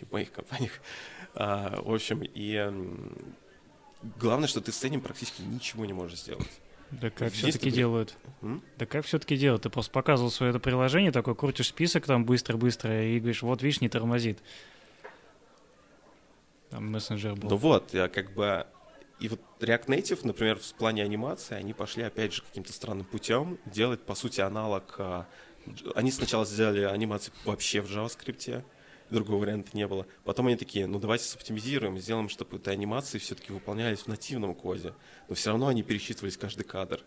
и 0.00 0.04
в 0.04 0.12
моих 0.12 0.32
компаниях. 0.32 0.72
А, 1.34 1.80
в 1.80 1.94
общем, 1.94 2.22
и 2.22 3.02
главное, 4.18 4.48
что 4.48 4.60
ты 4.60 4.72
с 4.72 4.84
этим 4.84 5.00
практически 5.00 5.42
ничего 5.42 5.84
не 5.86 5.92
можешь 5.92 6.18
сделать. 6.18 6.50
Да 7.00 7.08
как 7.08 7.32
все-таки 7.32 7.70
делают? 7.70 8.14
М? 8.42 8.62
Да 8.76 8.84
как 8.84 9.06
все-таки 9.06 9.36
делают? 9.36 9.62
Ты 9.62 9.70
просто 9.70 9.90
показывал 9.90 10.30
свое 10.30 10.50
это 10.50 10.58
приложение, 10.58 11.10
такой 11.10 11.34
крутишь 11.34 11.68
список 11.68 12.04
там 12.04 12.26
быстро-быстро 12.26 13.04
и 13.04 13.18
говоришь, 13.18 13.42
вот 13.42 13.62
видишь, 13.62 13.80
не 13.80 13.88
тормозит. 13.88 14.38
Там 16.72 16.90
мессенджер 16.90 17.36
был. 17.36 17.50
Ну 17.50 17.56
вот, 17.56 17.94
я 17.94 18.08
как 18.08 18.34
бы... 18.34 18.66
И 19.20 19.28
вот 19.28 19.40
React 19.60 19.86
Native, 19.86 20.20
например, 20.24 20.58
в 20.58 20.74
плане 20.74 21.04
анимации, 21.04 21.54
они 21.54 21.72
пошли, 21.72 22.02
опять 22.02 22.32
же, 22.32 22.42
каким-то 22.42 22.72
странным 22.72 23.06
путем 23.06 23.58
делать, 23.66 24.00
по 24.00 24.16
сути, 24.16 24.40
аналог 24.40 24.96
а, 24.98 25.28
они 25.94 26.10
сначала 26.10 26.44
сделали 26.44 26.82
анимацию 26.82 27.34
вообще 27.44 27.80
в 27.80 27.86
JavaScript, 27.86 28.64
другого 29.10 29.42
варианта 29.42 29.70
не 29.74 29.86
было. 29.86 30.06
Потом 30.24 30.46
они 30.46 30.56
такие, 30.56 30.86
ну 30.86 30.98
давайте 30.98 31.24
соптимизируем, 31.24 31.98
сделаем, 31.98 32.28
чтобы 32.28 32.56
эти 32.56 32.70
анимации 32.70 33.18
все-таки 33.18 33.52
выполнялись 33.52 34.00
в 34.00 34.06
нативном 34.08 34.54
коде. 34.54 34.94
Но 35.28 35.34
все 35.34 35.50
равно 35.50 35.68
они 35.68 35.82
пересчитывались 35.82 36.36
каждый 36.36 36.64
кадр. 36.64 37.04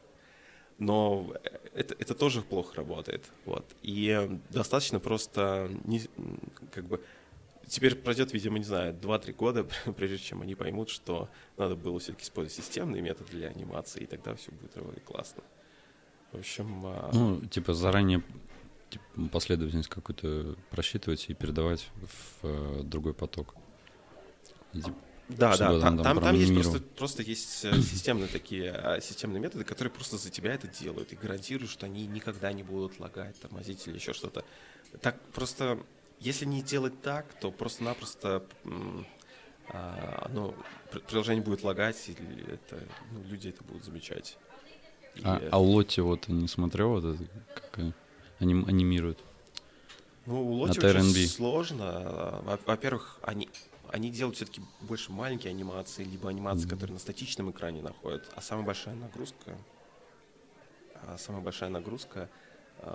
Но 0.78 1.34
это, 1.74 1.96
это 1.98 2.14
тоже 2.14 2.42
плохо 2.42 2.76
работает. 2.78 3.24
Вот. 3.46 3.66
И 3.82 4.40
достаточно 4.50 5.00
просто 5.00 5.72
не, 5.86 6.02
как 6.72 6.86
бы 6.86 7.02
теперь 7.68 7.96
пройдет, 7.96 8.34
видимо, 8.34 8.58
не 8.58 8.66
знаю, 8.66 8.94
2-3 8.94 9.34
года, 9.34 9.64
прежде 9.98 10.18
чем 10.18 10.42
они 10.42 10.56
поймут, 10.56 10.90
что 10.90 11.30
надо 11.58 11.76
было 11.76 12.00
все-таки 12.00 12.24
использовать 12.24 12.66
системные 12.66 13.02
методы 13.02 13.32
для 13.32 13.50
анимации, 13.50 14.04
и 14.04 14.06
тогда 14.06 14.36
все 14.36 14.52
будет 14.52 14.76
работать 14.78 15.04
классно. 15.04 15.44
В 16.32 16.40
общем... 16.40 16.82
А, 16.86 17.12
ну, 17.14 17.42
типа 17.42 17.74
заранее 17.74 18.24
типа, 18.90 19.30
последовательность 19.32 19.90
какую-то 19.90 20.56
просчитывать 20.70 21.30
и 21.30 21.34
передавать 21.34 21.90
в 22.42 22.48
э, 22.48 22.82
другой 22.84 23.14
поток. 23.14 23.56
И, 24.74 24.82
типа, 24.82 24.98
да, 25.28 25.58
да, 25.58 25.80
там, 25.80 26.04
там, 26.04 26.22
там 26.22 26.36
есть 26.36 26.54
просто, 26.54 26.80
просто 26.80 27.24
есть 27.24 27.66
э, 27.66 27.74
системные 27.82 28.28
такие 28.28 28.72
а, 28.72 29.02
системные 29.02 29.42
методы, 29.42 29.64
которые 29.64 29.92
просто 29.92 30.18
за 30.18 30.30
тебя 30.30 30.54
это 30.54 30.68
делают 30.68 31.14
и 31.14 31.16
гарантируют, 31.16 31.72
что 31.72 31.88
они 31.88 32.06
никогда 32.06 32.54
не 32.54 32.62
будут 32.62 33.00
лагать, 33.00 33.40
тормозить 33.40 33.88
или 33.88 33.96
еще 33.96 34.14
что-то. 34.14 34.46
Так 35.02 35.20
просто, 35.34 35.80
если 36.20 36.46
не 36.46 36.62
делать 36.62 37.02
так, 37.02 37.26
то 37.40 37.52
просто-напросто 37.52 38.44
а, 39.70 40.28
оно, 40.30 40.54
приложение 41.08 41.44
будет 41.44 41.64
лагать, 41.64 42.08
или 42.08 42.54
это, 42.54 42.80
ну, 43.12 43.24
люди 43.24 43.50
это 43.50 43.64
будут 43.64 43.84
замечать. 43.84 44.38
А, 45.24 45.42
а 45.52 45.60
Лоти 45.60 46.02
вот 46.02 46.28
не 46.28 46.48
смотрел 46.48 46.90
вот 46.90 47.06
это, 47.16 47.24
как 47.54 47.94
аним, 48.40 48.66
анимируют? 48.66 49.20
Ну, 50.26 50.42
у 50.42 50.54
Лоти 50.54 50.80
очень 50.80 51.28
сложно. 51.28 52.42
Во-первых, 52.66 53.20
они 53.22 53.50
они 53.90 54.12
делают 54.12 54.36
все-таки 54.36 54.62
больше 54.82 55.12
маленькие 55.12 55.52
анимации, 55.52 56.04
либо 56.04 56.30
анимации, 56.30 56.66
mm-hmm. 56.66 56.70
которые 56.70 56.94
на 56.96 57.00
статичном 57.00 57.52
экране 57.52 57.82
находят. 57.82 58.28
А 58.36 58.42
самая 58.42 58.66
большая 58.66 58.96
нагрузка, 58.96 59.58
а 61.04 61.18
самая 61.18 61.42
большая 61.42 61.70
нагрузка 61.70 62.30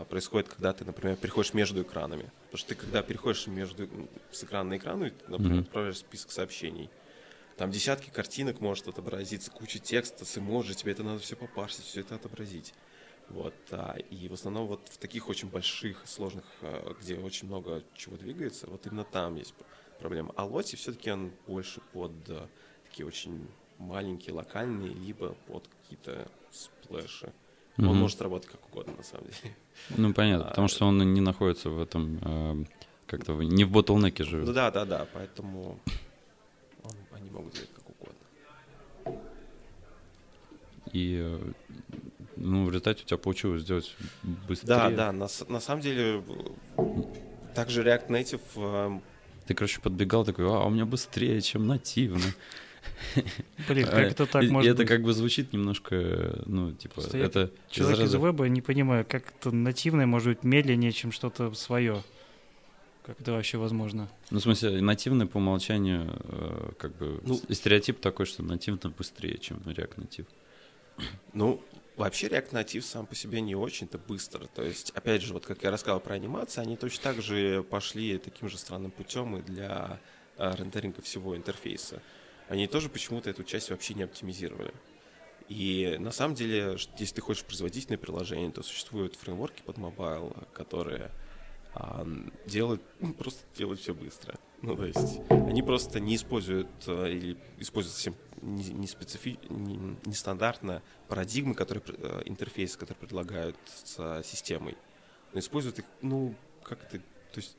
происходит, 0.08 0.48
когда 0.48 0.72
ты, 0.72 0.84
например, 0.84 1.16
переходишь 1.16 1.54
между 1.54 1.82
экранами. 1.82 2.30
Потому 2.44 2.58
что 2.58 2.68
ты, 2.68 2.74
когда 2.74 3.02
переходишь 3.02 3.46
между 3.46 3.88
с 4.30 4.44
экрана 4.44 4.70
на 4.70 4.76
экран, 4.76 5.00
например, 5.00 5.58
mm-hmm. 5.58 5.60
отправляешь 5.60 5.98
список 5.98 6.30
сообщений, 6.30 6.90
там 7.60 7.70
десятки 7.70 8.08
картинок 8.08 8.60
может 8.60 8.88
отобразиться, 8.88 9.50
куча 9.50 9.78
текста 9.78 10.24
с 10.24 10.38
эмоджи, 10.38 10.74
тебе 10.74 10.92
это 10.92 11.02
надо 11.02 11.18
все 11.18 11.36
попарсить, 11.36 11.84
все 11.84 12.00
это 12.00 12.14
отобразить. 12.14 12.72
Вот, 13.28 13.54
а, 13.70 13.96
и 14.10 14.28
в 14.28 14.32
основном 14.32 14.66
вот 14.66 14.88
в 14.88 14.96
таких 14.96 15.28
очень 15.28 15.48
больших, 15.48 16.02
сложных, 16.06 16.44
а, 16.62 16.94
где 16.98 17.16
очень 17.16 17.48
много 17.48 17.84
чего 17.94 18.16
двигается, 18.16 18.66
вот 18.66 18.86
именно 18.86 19.04
там 19.04 19.36
есть 19.36 19.54
проблема. 19.98 20.32
А 20.36 20.46
Лоти 20.46 20.76
все-таки 20.76 21.10
он 21.12 21.32
больше 21.46 21.82
под 21.92 22.12
э, 22.28 22.48
такие 22.84 23.06
очень 23.06 23.46
маленькие, 23.76 24.34
локальные, 24.34 24.94
либо 24.94 25.34
под 25.46 25.68
какие-то 25.68 26.28
сплэши. 26.50 27.30
Он 27.78 27.96
может 27.96 28.20
работать 28.20 28.50
как 28.50 28.60
угодно, 28.70 28.94
на 28.96 29.02
самом 29.02 29.26
деле. 29.26 29.54
Ну, 29.90 30.12
понятно, 30.12 30.46
а, 30.46 30.48
потому 30.50 30.68
что 30.68 30.86
он 30.86 31.14
не 31.14 31.20
находится 31.20 31.70
в 31.70 31.80
этом, 31.80 32.18
э, 32.22 32.64
как-то, 33.06 33.32
не 33.32 33.64
в 33.64 33.70
ботлнеке 33.70 34.24
живет. 34.24 34.46
Ну, 34.46 34.52
да, 34.52 34.70
да, 34.70 34.84
да, 34.84 35.06
поэтому 35.12 35.80
он, 36.82 36.92
они 37.12 37.30
могут 37.30 37.54
делать 37.54 37.70
как 37.74 37.84
угодно. 37.88 39.22
И, 40.92 41.18
э, 41.22 41.52
ну, 42.36 42.66
в 42.66 42.68
результате 42.68 43.02
у 43.04 43.06
тебя 43.06 43.18
получилось 43.18 43.62
сделать 43.62 43.96
быстрее. 44.22 44.68
Да, 44.68 44.90
да, 44.90 45.12
на, 45.12 45.28
на 45.48 45.60
самом 45.60 45.80
деле, 45.80 46.22
также 47.54 47.82
React 47.82 48.08
Native 48.08 49.00
ты, 49.50 49.54
короче, 49.54 49.80
подбегал 49.80 50.24
такой, 50.24 50.46
а, 50.46 50.64
у 50.64 50.70
меня 50.70 50.86
быстрее, 50.86 51.40
чем 51.40 51.66
нативно. 51.66 52.22
Блин, 53.68 53.86
как 53.86 54.12
это 54.12 54.26
так 54.26 54.44
может 54.44 54.72
Это 54.72 54.84
как 54.84 55.02
бы 55.02 55.12
звучит 55.12 55.52
немножко, 55.52 56.42
ну, 56.46 56.72
типа, 56.72 57.00
это... 57.12 57.50
Человек 57.70 58.00
из 58.00 58.14
веба, 58.14 58.48
не 58.48 58.60
понимаю, 58.60 59.04
как 59.08 59.32
это 59.38 59.50
нативное 59.50 60.06
может 60.06 60.28
быть 60.28 60.44
медленнее, 60.44 60.92
чем 60.92 61.12
что-то 61.12 61.52
свое. 61.54 62.02
Как 63.04 63.20
это 63.20 63.32
вообще 63.32 63.58
возможно? 63.58 64.08
Ну, 64.30 64.38
в 64.38 64.42
смысле, 64.42 64.80
нативный 64.80 65.26
по 65.26 65.38
умолчанию, 65.38 66.06
э, 66.24 66.72
как 66.78 66.96
бы, 66.96 67.20
ну, 67.24 67.40
стереотип 67.50 67.98
такой, 67.98 68.26
что 68.26 68.42
нативно 68.42 68.90
быстрее, 68.90 69.38
чем 69.38 69.56
React 69.58 69.96
Native. 69.96 70.26
Ну, 71.32 71.62
Вообще 72.00 72.28
React 72.28 72.52
Native 72.52 72.80
сам 72.80 73.04
по 73.04 73.14
себе 73.14 73.42
не 73.42 73.54
очень-то 73.54 73.98
быстро. 73.98 74.46
То 74.54 74.62
есть, 74.62 74.90
опять 74.94 75.20
же, 75.20 75.34
вот 75.34 75.44
как 75.44 75.62
я 75.62 75.70
рассказал 75.70 76.00
про 76.00 76.14
анимации, 76.14 76.62
они 76.62 76.78
точно 76.78 77.02
так 77.02 77.20
же 77.20 77.62
пошли 77.62 78.16
таким 78.16 78.48
же 78.48 78.56
странным 78.56 78.90
путем 78.90 79.36
и 79.36 79.42
для 79.42 80.00
а, 80.38 80.56
рендеринга 80.56 81.02
всего 81.02 81.36
интерфейса. 81.36 82.00
Они 82.50 82.66
тоже 82.66 82.88
почему-то 82.88 83.30
эту 83.30 83.44
часть 83.44 83.70
вообще 83.70 83.94
не 83.94 84.02
оптимизировали. 84.02 84.74
И 85.48 85.96
на 86.00 86.10
самом 86.10 86.34
деле, 86.34 86.76
если 86.98 87.14
ты 87.14 87.20
хочешь 87.20 87.44
производительное 87.44 87.96
приложение, 87.96 88.50
то 88.50 88.64
существуют 88.64 89.14
фреймворки 89.14 89.62
под 89.62 89.78
mobile, 89.78 90.34
которые 90.52 91.12
а, 91.74 92.04
делают, 92.46 92.82
ну, 92.98 93.14
просто 93.14 93.44
делают 93.56 93.78
все 93.78 93.94
быстро. 93.94 94.36
Ну, 94.62 94.74
то 94.74 94.84
есть 94.84 95.20
они 95.30 95.62
просто 95.62 96.00
не 96.00 96.16
используют 96.16 96.68
а, 96.88 97.06
или 97.06 97.38
используют 97.58 97.94
совсем 97.94 98.16
не, 98.42 98.64
не, 98.64 98.88
специфи... 98.88 99.38
не, 99.48 99.96
не 100.04 100.14
стандартно 100.14 100.82
парадигмы, 101.06 101.54
которые, 101.54 101.84
э, 101.86 102.22
интерфейсы, 102.24 102.76
которые 102.76 102.98
предлагают 102.98 103.56
с 103.84 104.22
системой, 104.24 104.76
но 105.32 105.38
используют 105.38 105.78
их, 105.78 105.84
ну, 106.02 106.34
как 106.64 106.82
это, 106.82 106.98
то 106.98 107.36
есть, 107.36 107.56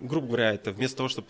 грубо 0.00 0.26
говоря, 0.26 0.52
это 0.52 0.72
вместо 0.72 0.96
того, 0.96 1.08
чтобы 1.08 1.28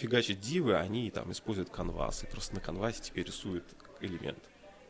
фигачить 0.00 0.40
дивы, 0.40 0.76
они 0.76 1.10
там 1.10 1.30
используют 1.30 1.70
канвас, 1.70 2.24
и 2.24 2.26
просто 2.26 2.54
на 2.54 2.60
канвасе 2.60 3.02
теперь 3.02 3.26
рисуют 3.26 3.64
элемент. 4.00 4.38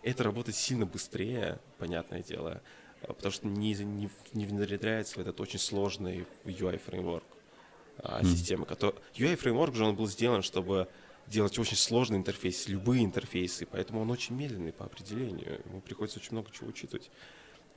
Это 0.03 0.23
работает 0.23 0.57
сильно 0.57 0.87
быстрее, 0.87 1.59
понятное 1.79 2.23
дело, 2.23 2.63
э, 3.03 3.09
потому 3.09 3.33
что 3.33 3.47
не, 3.49 3.75
не, 3.75 4.09
не 4.33 4.47
внедряется 4.47 5.17
в 5.17 5.19
этот 5.19 5.41
очень 5.41 5.59
сложный 5.59 6.27
UI-фреймворк 6.45 7.25
а, 7.99 8.23
mm. 8.23 8.25
системы. 8.25 8.67
Который... 8.67 8.95
UI-фреймворк 9.15 9.75
же 9.75 9.85
он 9.85 9.97
был 9.97 10.07
сделан, 10.07 10.43
чтобы 10.43 10.89
делать 11.27 11.59
очень 11.59 11.77
сложный 11.77 12.17
интерфейс, 12.17 12.69
любые 12.69 13.05
интерфейсы, 13.05 13.67
поэтому 13.67 14.01
он 14.01 14.11
очень 14.11 14.37
медленный 14.37 14.73
по 14.73 14.85
определению, 14.85 15.61
ему 15.65 15.81
приходится 15.81 16.19
очень 16.19 16.33
много 16.33 16.51
чего 16.51 16.69
учитывать. 16.69 17.11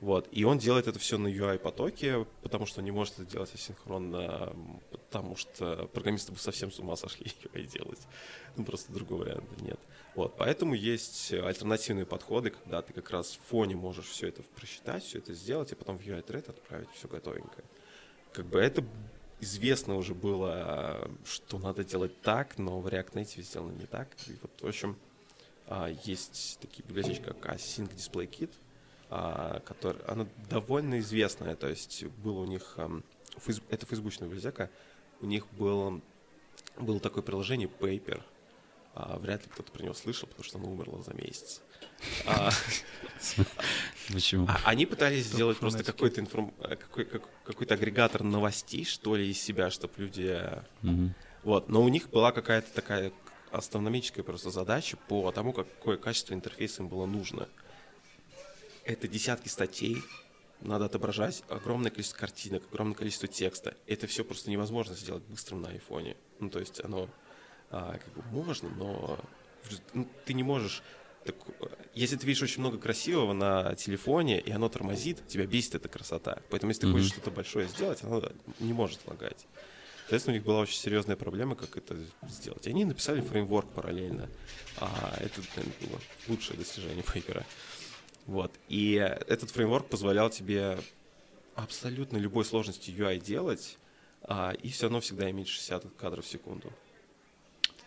Вот. 0.04 0.28
И 0.32 0.44
он 0.44 0.58
делает 0.58 0.86
это 0.86 0.98
все 0.98 1.16
на 1.16 1.28
UI-потоке, 1.28 2.26
потому 2.42 2.66
что 2.66 2.82
не 2.82 2.90
может 2.90 3.18
это 3.18 3.24
делать 3.24 3.54
асинхронно, 3.54 4.54
потому 4.90 5.34
что 5.34 5.88
программисты 5.94 6.30
бы 6.30 6.38
совсем 6.38 6.70
с 6.70 6.78
ума 6.78 6.94
сошли 6.94 7.24
UI 7.44 7.64
делать. 7.64 8.00
Ну, 8.54 8.66
просто 8.66 8.92
другого 8.92 9.22
варианта 9.22 9.64
нет. 9.64 9.80
Вот. 10.14 10.36
Поэтому 10.36 10.74
есть 10.74 11.32
альтернативные 11.32 12.04
подходы, 12.04 12.50
когда 12.50 12.82
ты 12.82 12.92
как 12.92 13.08
раз 13.12 13.38
в 13.42 13.48
фоне 13.48 13.76
можешь 13.76 14.04
все 14.04 14.28
это 14.28 14.42
просчитать, 14.42 15.04
все 15.04 15.20
это 15.20 15.32
сделать, 15.32 15.72
и 15.72 15.74
потом 15.74 15.96
в 15.96 16.02
UI-тред 16.02 16.50
отправить 16.50 16.90
все 16.92 17.08
готовенькое. 17.08 17.64
Как 18.34 18.44
бы 18.44 18.60
это 18.60 18.84
известно 19.40 19.96
уже 19.96 20.14
было, 20.14 21.10
что 21.24 21.58
надо 21.58 21.82
делать 21.82 22.20
так, 22.20 22.58
но 22.58 22.78
в 22.78 22.88
React 22.88 23.12
Native 23.14 23.42
сделано 23.42 23.72
не 23.72 23.86
так. 23.86 24.08
И 24.26 24.36
вот, 24.42 24.50
в 24.60 24.66
общем, 24.66 24.98
а, 25.66 25.88
есть 26.04 26.58
такие 26.60 26.86
библиотечки, 26.86 27.22
как 27.22 27.38
Async 27.46 27.90
Display 27.94 28.28
Kit, 28.28 28.50
который, 29.08 30.02
она 30.06 30.26
довольно 30.50 30.98
известная, 30.98 31.56
то 31.56 31.68
есть 31.68 32.04
было 32.04 32.40
у 32.40 32.46
них, 32.46 32.78
это 33.70 33.86
фейсбучная 33.86 34.28
библиотека, 34.28 34.70
у 35.20 35.26
них 35.26 35.46
был, 35.52 36.00
было 36.78 37.00
такое 37.00 37.22
приложение 37.22 37.68
Paper, 37.68 38.22
а, 38.96 39.18
вряд 39.18 39.42
ли 39.42 39.48
кто-то 39.52 39.72
про 39.72 39.82
него 39.82 39.94
слышал, 39.94 40.28
потому 40.28 40.44
что 40.44 40.58
оно 40.58 40.70
умерло 40.70 41.02
за 41.02 41.14
месяц. 41.14 41.62
А, 42.26 42.50
Почему? 44.12 44.46
А, 44.48 44.60
они 44.64 44.86
пытались 44.86 45.26
сделать 45.26 45.58
просто 45.58 45.82
какой-то 45.82 46.20
информ... 46.20 46.52
какой, 46.60 47.04
какой-то 47.04 47.74
агрегатор 47.74 48.22
новостей, 48.22 48.84
что 48.84 49.16
ли, 49.16 49.28
из 49.30 49.42
себя, 49.42 49.70
чтобы 49.70 49.94
люди... 49.96 50.40
Вот, 51.42 51.68
но 51.68 51.82
у 51.82 51.88
них 51.88 52.08
была 52.08 52.32
какая-то 52.32 52.72
такая 52.72 53.12
астрономическая 53.50 54.24
просто 54.24 54.50
задача 54.50 54.96
по 55.08 55.30
тому, 55.30 55.52
какое 55.52 55.96
качество 55.96 56.32
интерфейса 56.32 56.82
им 56.82 56.88
было 56.88 57.04
нужно. 57.04 57.48
Это 58.84 59.08
десятки 59.08 59.48
статей, 59.48 60.02
надо 60.60 60.86
отображать 60.86 61.42
огромное 61.48 61.90
количество 61.90 62.18
картинок, 62.18 62.62
огромное 62.70 62.94
количество 62.94 63.28
текста. 63.28 63.74
Это 63.86 64.06
все 64.06 64.24
просто 64.24 64.50
невозможно 64.50 64.94
сделать 64.94 65.22
быстрым 65.24 65.62
на 65.62 65.68
айфоне. 65.70 66.16
Ну, 66.40 66.50
то 66.50 66.58
есть 66.58 66.82
оно 66.84 67.08
а, 67.70 67.98
как 67.98 68.12
бы 68.14 68.22
можно, 68.30 68.68
но 68.70 69.18
ну, 69.92 70.08
ты 70.24 70.34
не 70.34 70.42
можешь 70.42 70.82
так, 71.24 71.36
если 71.94 72.16
ты 72.16 72.26
видишь 72.26 72.42
очень 72.42 72.60
много 72.60 72.78
красивого 72.78 73.32
на 73.32 73.74
телефоне, 73.76 74.38
и 74.40 74.50
оно 74.50 74.68
тормозит, 74.68 75.26
тебя 75.26 75.46
бесит 75.46 75.74
эта 75.74 75.88
красота. 75.88 76.42
Поэтому, 76.50 76.70
если 76.70 76.82
ты 76.82 76.86
mm-hmm. 76.88 76.92
хочешь 76.92 77.08
что-то 77.08 77.30
большое 77.30 77.66
сделать, 77.68 78.02
оно 78.02 78.22
не 78.60 78.74
может 78.74 79.00
лагать. 79.06 79.46
Соответственно, 80.00 80.34
у 80.34 80.36
них 80.36 80.44
была 80.44 80.60
очень 80.60 80.76
серьезная 80.78 81.16
проблема, 81.16 81.56
как 81.56 81.78
это 81.78 81.96
сделать. 82.28 82.66
И 82.66 82.70
они 82.70 82.84
написали 82.84 83.22
фреймворк 83.22 83.72
параллельно. 83.72 84.28
А 84.76 85.14
это 85.18 85.40
наверное, 85.56 85.74
было 85.80 86.00
лучшее 86.28 86.58
достижение 86.58 87.02
Пайпера. 87.12 87.46
Вот. 88.26 88.52
И 88.68 88.94
этот 88.94 89.50
фреймворк 89.50 89.86
позволял 89.86 90.30
тебе 90.30 90.78
абсолютно 91.54 92.16
любой 92.16 92.44
сложности 92.44 92.90
UI 92.90 93.18
делать, 93.18 93.78
а, 94.22 94.52
и 94.62 94.70
все 94.70 94.84
равно 94.84 95.00
всегда 95.00 95.30
иметь 95.30 95.48
60 95.48 95.84
кадров 95.98 96.24
в 96.24 96.28
секунду. 96.28 96.72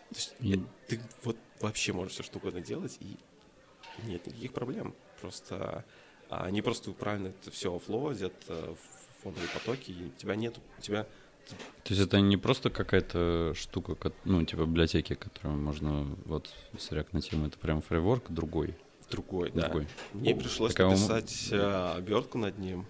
То 0.09 0.15
есть 0.15 0.35
э, 0.39 0.57
ты 0.87 1.01
вот 1.23 1.37
вообще 1.59 1.93
можешь 1.93 2.13
все 2.13 2.23
что 2.23 2.37
угодно 2.37 2.61
делать, 2.61 2.97
и 3.01 3.17
нет 4.03 4.25
никаких 4.27 4.53
проблем. 4.53 4.93
Просто 5.19 5.83
а, 6.29 6.45
они 6.45 6.61
просто 6.61 6.91
правильно 6.91 7.27
это 7.27 7.51
все 7.51 7.75
офлоадят 7.75 8.33
э, 8.47 8.75
в 8.75 9.23
фоновые 9.23 9.49
потоки, 9.49 9.91
и 9.91 10.05
у 10.05 10.11
тебя 10.11 10.35
нет, 10.35 10.55
у 10.77 10.81
тебя 10.81 11.05
То 11.83 11.93
есть 11.93 12.01
это 12.01 12.19
не 12.19 12.37
просто 12.37 12.69
какая-то 12.69 13.53
штука, 13.55 14.13
ну, 14.23 14.43
типа 14.45 14.61
библиотеки, 14.61 15.15
которую 15.15 15.57
можно 15.57 16.15
вот 16.25 16.53
с 16.77 16.91
React 16.91 17.11
Native, 17.11 17.47
это 17.47 17.57
прям 17.57 17.81
фреймворк 17.81 18.29
другой, 18.29 18.75
другой, 19.09 19.51
да. 19.51 19.63
другой. 19.63 19.87
Мне 20.13 20.35
пришлось 20.35 20.73
Такая 20.73 20.89
написать 20.89 21.49
э, 21.51 21.93
обертку 21.97 22.37
над 22.37 22.57
ним. 22.57 22.85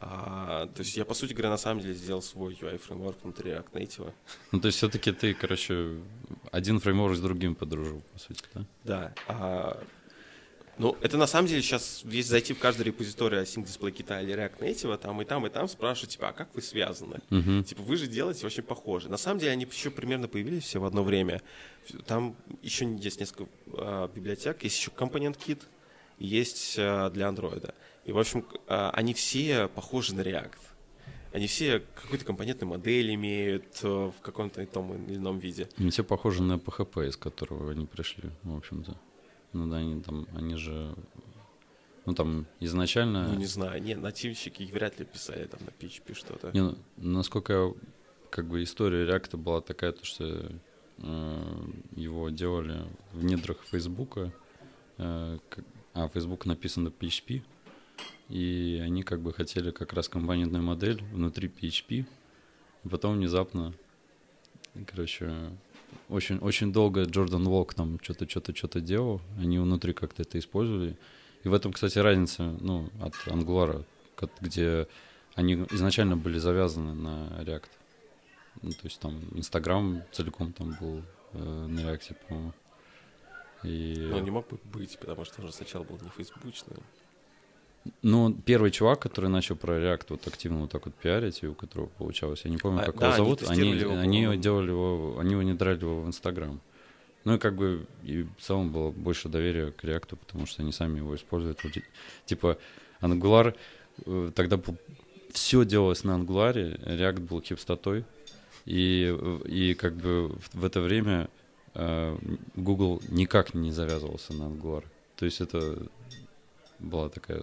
А, 0.00 0.66
то 0.66 0.82
есть 0.82 0.96
я, 0.96 1.04
по 1.04 1.14
сути 1.14 1.32
говоря, 1.32 1.50
на 1.50 1.56
самом 1.56 1.80
деле 1.80 1.94
сделал 1.94 2.22
свой 2.22 2.54
UI-фреймворк 2.54 3.16
внутри 3.22 3.50
React 3.50 3.72
Native. 3.72 4.12
Ну, 4.52 4.60
то 4.60 4.66
есть 4.66 4.78
все-таки 4.78 5.10
ты, 5.10 5.34
короче, 5.34 6.00
один 6.52 6.78
фреймворк 6.78 7.16
с 7.16 7.20
другим 7.20 7.56
подружил, 7.56 8.02
по 8.12 8.18
сути, 8.18 8.44
да? 8.54 8.64
Да. 8.84 9.14
а, 9.26 9.82
ну, 10.78 10.96
это 11.00 11.16
на 11.16 11.26
самом 11.26 11.48
деле 11.48 11.60
сейчас, 11.60 12.02
если 12.04 12.30
зайти 12.30 12.54
в 12.54 12.58
каждый 12.58 12.82
репозиторий 12.82 13.38
Async 13.38 13.64
Display 13.64 13.92
Kit 13.92 14.22
или 14.22 14.34
React 14.34 14.58
Native, 14.60 14.96
там 14.98 15.20
и 15.20 15.24
там, 15.24 15.46
и 15.46 15.50
там 15.50 15.68
спрашивают, 15.68 16.10
типа, 16.12 16.28
а 16.28 16.32
как 16.32 16.54
вы 16.54 16.62
связаны? 16.62 17.18
Угу. 17.30 17.64
Типа, 17.64 17.82
вы 17.82 17.96
же 17.96 18.06
делаете 18.06 18.46
очень 18.46 18.62
похоже. 18.62 19.08
На 19.08 19.16
самом 19.16 19.40
деле, 19.40 19.52
они 19.52 19.66
еще 19.70 19.90
примерно 19.90 20.28
появились 20.28 20.64
все 20.64 20.78
в 20.78 20.84
одно 20.84 21.02
время. 21.02 21.42
Там 22.06 22.36
еще 22.62 22.86
есть 22.96 23.18
несколько 23.18 23.50
а, 23.74 24.08
библиотек. 24.08 24.62
Есть 24.62 24.78
еще 24.78 24.90
компонент 24.90 25.36
кит, 25.36 25.62
есть 26.18 26.76
а, 26.78 27.10
для 27.10 27.28
андроида. 27.28 27.74
И, 28.04 28.12
в 28.12 28.18
общем, 28.18 28.46
а, 28.68 28.90
они 28.90 29.14
все 29.14 29.68
похожи 29.68 30.14
на 30.14 30.20
React. 30.20 30.58
Они 31.32 31.46
все 31.46 31.82
какой-то 31.94 32.24
компонентный 32.24 32.66
модель 32.66 33.14
имеют 33.14 33.80
э, 33.82 33.86
в 33.86 34.14
каком-то 34.22 34.64
том 34.66 35.04
или 35.04 35.16
ином 35.16 35.38
виде. 35.38 35.68
Они 35.76 35.90
все 35.90 36.02
похожи 36.02 36.42
на 36.42 36.54
PHP, 36.54 37.08
из 37.08 37.18
которого 37.18 37.70
они 37.70 37.84
пришли, 37.84 38.30
в 38.44 38.56
общем-то. 38.56 38.96
Ну 39.52 39.66
да, 39.70 39.78
они 39.78 40.02
там, 40.02 40.26
они 40.34 40.56
же, 40.56 40.94
ну 42.06 42.14
там 42.14 42.46
изначально... 42.60 43.28
Ну, 43.28 43.38
не 43.38 43.46
знаю, 43.46 43.82
не, 43.82 43.94
нативщики 43.94 44.62
вряд 44.64 44.98
ли 44.98 45.06
писали 45.06 45.46
там 45.46 45.60
на 45.64 45.70
PHP 45.70 46.14
что-то. 46.14 46.50
Не, 46.52 46.60
ну, 46.60 46.76
насколько 46.96 47.74
как 48.30 48.46
бы 48.46 48.62
история 48.62 49.06
React 49.06 49.36
была 49.36 49.60
такая, 49.60 49.92
то, 49.92 50.04
что 50.04 50.52
э, 50.98 51.70
его 51.96 52.28
делали 52.30 52.84
в 53.12 53.24
недрах 53.24 53.58
Фейсбука, 53.70 54.32
э, 54.98 55.38
а 55.94 56.08
Facebook 56.08 56.46
написан 56.46 56.84
на 56.84 56.88
PHP, 56.88 57.42
и 58.28 58.80
они 58.84 59.02
как 59.02 59.20
бы 59.20 59.32
хотели 59.32 59.70
как 59.70 59.92
раз 59.92 60.08
компонентную 60.08 60.62
модель 60.62 61.02
внутри 61.12 61.48
PHP, 61.48 62.04
и 62.84 62.88
потом 62.88 63.16
внезапно, 63.16 63.72
короче, 64.86 65.50
очень, 66.08 66.38
очень 66.38 66.72
долго 66.72 67.04
Джордан 67.04 67.44
Волк 67.44 67.74
там 67.74 67.98
что-то, 68.02 68.28
что-то, 68.28 68.54
что-то 68.54 68.80
делал, 68.80 69.20
они 69.38 69.58
внутри 69.58 69.92
как-то 69.92 70.22
это 70.22 70.38
использовали, 70.38 70.96
и 71.44 71.48
в 71.48 71.54
этом, 71.54 71.72
кстати, 71.72 71.98
разница, 71.98 72.56
ну, 72.60 72.90
от 73.00 73.14
Angular, 73.26 73.84
где 74.40 74.88
они 75.34 75.54
изначально 75.70 76.16
были 76.16 76.38
завязаны 76.38 76.94
на 76.94 77.28
React. 77.42 77.70
Ну, 78.62 78.70
то 78.72 78.84
есть 78.84 78.98
там 78.98 79.22
Инстаграм 79.34 80.02
целиком 80.10 80.52
там 80.52 80.76
был 80.80 81.02
э, 81.32 81.38
на 81.38 81.80
React, 81.80 82.16
по-моему. 82.26 82.52
И, 83.62 84.08
Но 84.10 84.18
не 84.20 84.30
мог 84.30 84.48
бы 84.48 84.58
быть, 84.72 84.98
потому 84.98 85.24
что 85.24 85.40
он 85.40 85.48
же 85.48 85.52
сначала 85.52 85.84
был 85.84 85.98
не 86.02 86.08
фейсбучный. 86.10 86.76
Ну, 88.02 88.32
первый 88.32 88.70
чувак, 88.70 89.00
который 89.00 89.30
начал 89.30 89.56
про 89.56 89.78
React 89.78 90.06
вот 90.10 90.26
активно 90.26 90.60
вот 90.60 90.70
так 90.70 90.86
вот 90.86 90.94
пиарить, 90.94 91.42
и 91.42 91.46
у 91.46 91.54
которого 91.54 91.86
получалось, 91.86 92.42
я 92.44 92.50
не 92.50 92.56
помню, 92.56 92.82
А, 92.82 92.86
как 92.86 92.96
да, 92.96 93.06
его 93.06 93.14
они 93.14 93.16
зовут, 93.16 93.42
они, 93.42 93.72
тестировали 93.72 93.80
его, 93.80 93.96
они 94.00 94.36
делали 94.38 94.70
его, 94.70 95.16
они 95.18 95.34
внедряли 95.34 95.80
его 95.80 96.00
в 96.00 96.06
Инстаграм. 96.06 96.60
Ну 97.24 97.34
и 97.34 97.38
как 97.38 97.56
бы 97.56 97.86
и 98.04 98.22
в 98.22 98.40
целом 98.40 98.70
было 98.70 98.90
больше 98.90 99.28
доверия 99.28 99.72
к 99.72 99.84
React, 99.84 100.16
потому 100.16 100.46
что 100.46 100.62
они 100.62 100.72
сами 100.72 100.98
его 100.98 101.14
используют. 101.14 101.62
Вот, 101.62 101.72
Типа 102.24 102.58
Angular, 103.00 103.54
э, 104.06 104.30
тогда 104.34 104.60
все 105.32 105.64
делалось 105.64 106.04
на 106.04 106.12
Angular, 106.12 106.54
React 106.84 107.20
был 107.20 107.42
хипстотой, 107.42 108.04
и, 108.64 109.16
и 109.46 109.74
как 109.74 109.94
бы 109.94 110.28
в, 110.28 110.60
в 110.60 110.64
это 110.64 110.80
время 110.80 111.28
э, 111.74 112.16
Google 112.56 113.02
никак 113.08 113.54
не 113.54 113.72
завязывался 113.72 114.32
на 114.32 114.44
Angular. 114.44 114.84
То 115.16 115.24
есть 115.24 115.40
это 115.40 115.78
была 116.78 117.08
такая 117.08 117.42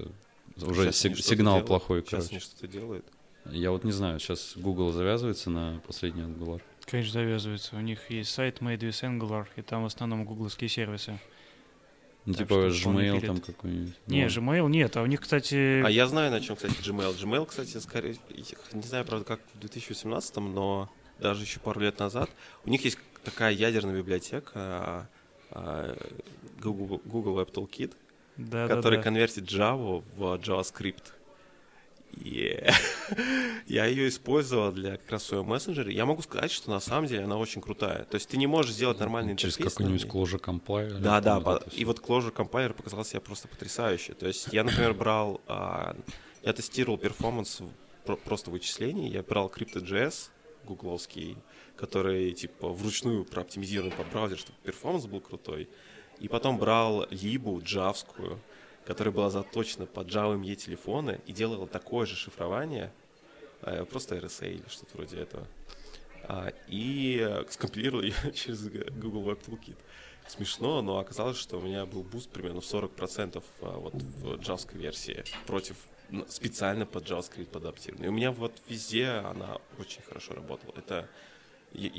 уже 0.58 0.92
Сейчас 0.92 1.06
они 1.06 1.16
сиг- 1.16 1.24
сигнал 1.24 1.54
делают. 1.56 1.68
плохой, 1.68 2.02
Сейчас 2.02 2.10
короче. 2.12 2.30
они 2.32 2.40
что-то 2.40 2.68
делают. 2.68 3.06
Я 3.52 3.72
вот 3.72 3.84
не 3.84 3.92
знаю, 3.92 4.20
сейчас 4.20 4.54
Google 4.56 4.92
завязывается 4.92 5.50
на 5.50 5.80
последний 5.86 6.24
Angular. 6.24 6.62
Конечно, 6.86 7.14
завязывается. 7.14 7.76
У 7.76 7.80
них 7.82 8.10
есть 8.10 8.32
сайт 8.32 8.60
Made 8.60 8.80
with 8.80 9.02
Angular, 9.04 9.48
и 9.56 9.62
там 9.62 9.84
в 9.84 9.86
основном 9.86 10.26
гугловские 10.26 10.70
сервисы. 10.70 11.20
Ну, 12.26 12.34
Так 12.34 12.48
типа 12.48 12.54
Gmail 12.70 13.24
там 13.26 13.40
какой-нибудь. 13.40 13.94
Не, 14.08 14.24
Ну, 14.24 14.28
Gmail 14.28 14.70
нет, 14.70 14.98
а 14.98 15.04
у 15.04 15.06
них, 15.06 15.22
кстати... 15.22 15.84
А 15.86 15.90
я 15.90 16.08
знаю, 16.08 16.32
на 16.32 16.42
чем, 16.42 16.56
кстати, 16.56 16.74
Gmail. 16.82 17.16
Gmail, 17.16 17.46
кстати, 17.46 17.78
скорее, 17.78 18.16
не 18.74 18.82
знаю, 18.82 19.06
правда, 19.06 19.26
как 19.26 19.42
в 19.54 19.60
2018, 19.60 20.38
но 20.38 20.90
даже 21.20 21.44
еще 21.44 21.60
пару 21.60 21.82
лет 21.82 22.00
назад, 22.00 22.32
у 22.66 22.70
них 22.72 22.84
есть 22.84 22.98
такая 23.24 23.54
ядерная 23.54 23.96
библиотека 23.96 24.52
а, 24.56 25.08
а, 25.52 25.98
Google, 26.62 27.00
Google 27.06 27.40
Web 27.40 27.52
Toolkit, 27.52 27.94
да, 28.38 28.68
который 28.68 28.96
да, 28.96 28.98
да. 28.98 29.04
конвертит 29.04 29.44
Java 29.46 30.04
в 30.16 30.22
JavaScript. 30.36 31.04
И 32.18 32.64
я 33.68 33.86
ее 33.86 34.08
использовал 34.08 34.72
для 34.72 34.98
как 34.98 35.12
раз 35.12 35.24
своего 35.24 35.44
мессенджера. 35.46 35.92
Я 35.92 36.06
могу 36.06 36.22
сказать, 36.22 36.52
что 36.52 36.72
на 36.72 36.80
самом 36.80 37.08
деле 37.08 37.24
она 37.26 37.38
очень 37.38 37.62
крутая. 37.62 38.06
То 38.06 38.16
есть 38.16 38.30
ты 38.30 38.38
не 38.38 38.48
можешь 38.48 38.74
сделать 38.74 39.00
нормальный 39.00 39.36
Через 39.36 39.56
интерфейс. 39.58 39.80
на 39.80 39.86
какой-нибудь. 39.86 40.12
Clojure 40.12 40.42
Compiler. 40.42 41.00
Да, 41.00 41.20
да, 41.20 41.40
по- 41.40 41.62
и 41.74 41.84
вот 41.84 42.00
Clojure 42.00 42.34
Compiler 42.34 42.74
показал 42.74 43.04
себя 43.04 43.20
просто 43.20 43.48
потрясающе. 43.48 44.14
То 44.14 44.28
есть 44.28 44.48
я, 44.54 44.64
например, 44.64 44.94
брал, 44.94 45.42
а, 45.48 45.96
я 46.44 46.54
тестировал 46.54 46.98
performance 46.98 47.62
просто 48.24 48.52
вычислений, 48.52 49.10
я 49.10 49.24
брал 49.24 49.52
Crypto.js 49.54 50.30
гугловский, 50.66 51.38
который 51.76 52.32
типа 52.32 52.70
вручную 52.70 53.24
прооптимизирован 53.26 53.92
под 53.92 54.10
браузер, 54.12 54.38
чтобы 54.38 54.58
performance 54.64 55.06
был 55.06 55.22
крутой. 55.22 55.70
И 56.20 56.28
потом 56.28 56.58
брал 56.58 57.06
либу 57.10 57.62
джавскую, 57.64 58.40
которая 58.86 59.14
была 59.14 59.30
заточена 59.30 59.86
под 59.86 60.08
Java 60.08 60.40
ME 60.40 60.56
телефоны 60.56 61.20
и 61.26 61.34
делала 61.34 61.68
такое 61.68 62.06
же 62.06 62.16
шифрование, 62.16 62.92
э, 63.62 63.86
просто 63.86 64.16
RSA 64.16 64.54
или 64.54 64.64
что-то 64.70 64.98
вроде 64.98 65.18
этого. 65.18 65.48
А, 66.28 66.52
и 66.68 67.44
скомпилировал 67.50 68.04
ее 68.04 68.16
через 68.34 68.68
Google 68.68 69.30
Web 69.30 69.42
Toolkit. 69.46 69.78
Смешно, 70.28 70.82
но 70.82 70.98
оказалось, 70.98 71.38
что 71.38 71.58
у 71.58 71.62
меня 71.62 71.86
был 71.86 72.02
boost 72.02 72.30
примерно 72.32 72.62
в 72.62 72.64
40% 72.64 73.44
а, 73.62 73.78
вот 73.78 73.94
в 73.94 74.38
джавской 74.38 74.80
версии 74.80 75.24
против 75.46 75.76
специально 76.28 76.86
под 76.86 77.04
JavaScript 77.04 77.56
адаптированной. 77.56 78.08
И 78.08 78.10
у 78.10 78.14
меня 78.14 78.32
вот 78.32 78.54
везде 78.68 79.08
она 79.08 79.60
очень 79.78 80.02
хорошо 80.02 80.34
работала. 80.34 80.74
Это 80.76 81.08
я, 81.74 81.92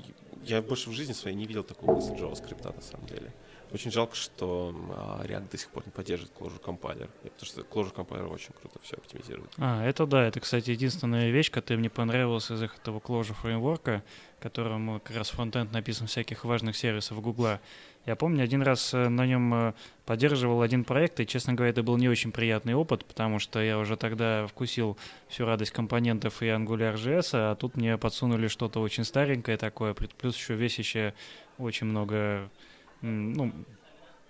я 0.43 0.63
больше 0.63 0.91
в 0.91 0.93
жизни 0.93 1.13
своей 1.13 1.37
не 1.37 1.47
видел 1.47 1.63
такого 1.63 1.95
быстрого 1.95 2.33
JavaScript 2.33 2.75
на 2.75 2.83
самом 2.83 3.07
деле. 3.07 3.33
Очень 3.73 3.91
жалко, 3.91 4.15
что 4.15 4.75
а, 4.91 5.25
React 5.25 5.51
до 5.51 5.59
сих 5.59 5.69
пор 5.71 5.83
не 5.87 5.93
поддерживает 5.93 6.33
Clojure 6.39 6.61
Compiler, 6.63 7.09
потому 7.23 7.45
что 7.45 7.61
Clojure 7.63 7.95
Compiler 7.95 8.29
очень 8.33 8.53
круто 8.61 8.79
все 8.83 8.97
оптимизирует. 8.97 9.51
А, 9.59 9.85
это 9.85 10.07
да, 10.07 10.27
это, 10.27 10.41
кстати, 10.41 10.71
единственная 10.71 11.31
вещь, 11.31 11.51
которая 11.51 11.81
мне 11.81 11.91
понравилась 11.91 12.51
из 12.51 12.63
их 12.63 12.77
этого 12.77 13.01
Clojure 13.01 13.35
фреймворка, 13.35 14.03
которому 14.41 15.01
как 15.01 15.17
раз 15.17 15.31
фронтенд 15.31 15.73
написан 15.73 16.07
всяких 16.07 16.45
важных 16.45 16.77
сервисов 16.77 17.21
Гугла. 17.21 17.61
Я 18.05 18.15
помню, 18.15 18.45
один 18.45 18.63
раз 18.63 18.95
э, 18.95 19.09
на 19.09 19.27
нем 19.27 19.53
э, 19.53 19.73
поддерживал 20.05 20.63
один 20.63 20.85
проект, 20.85 21.19
и, 21.19 21.27
честно 21.27 21.55
говоря, 21.55 21.71
это 21.71 21.83
был 21.83 21.97
не 21.97 22.09
очень 22.09 22.31
приятный 22.31 22.75
опыт, 22.75 23.05
потому 23.05 23.41
что 23.41 23.61
я 23.61 23.79
уже 23.81 23.97
тогда 23.97 24.47
вкусил 24.47 24.97
всю 25.27 25.45
радость 25.45 25.73
компонентов 25.73 26.41
и 26.41 26.47
AngularJS, 26.47 27.31
а 27.33 27.55
тут 27.57 27.77
мне 27.77 27.99
подсунули 27.99 28.47
что-то 28.47 28.81
очень 28.81 29.03
старенькое 29.03 29.57
такое, 29.57 29.93
плюс- 29.95 30.37
еще 30.37 30.55
весящее 30.55 31.15
очень 31.59 31.89
много, 31.89 32.49
ну, 33.03 33.53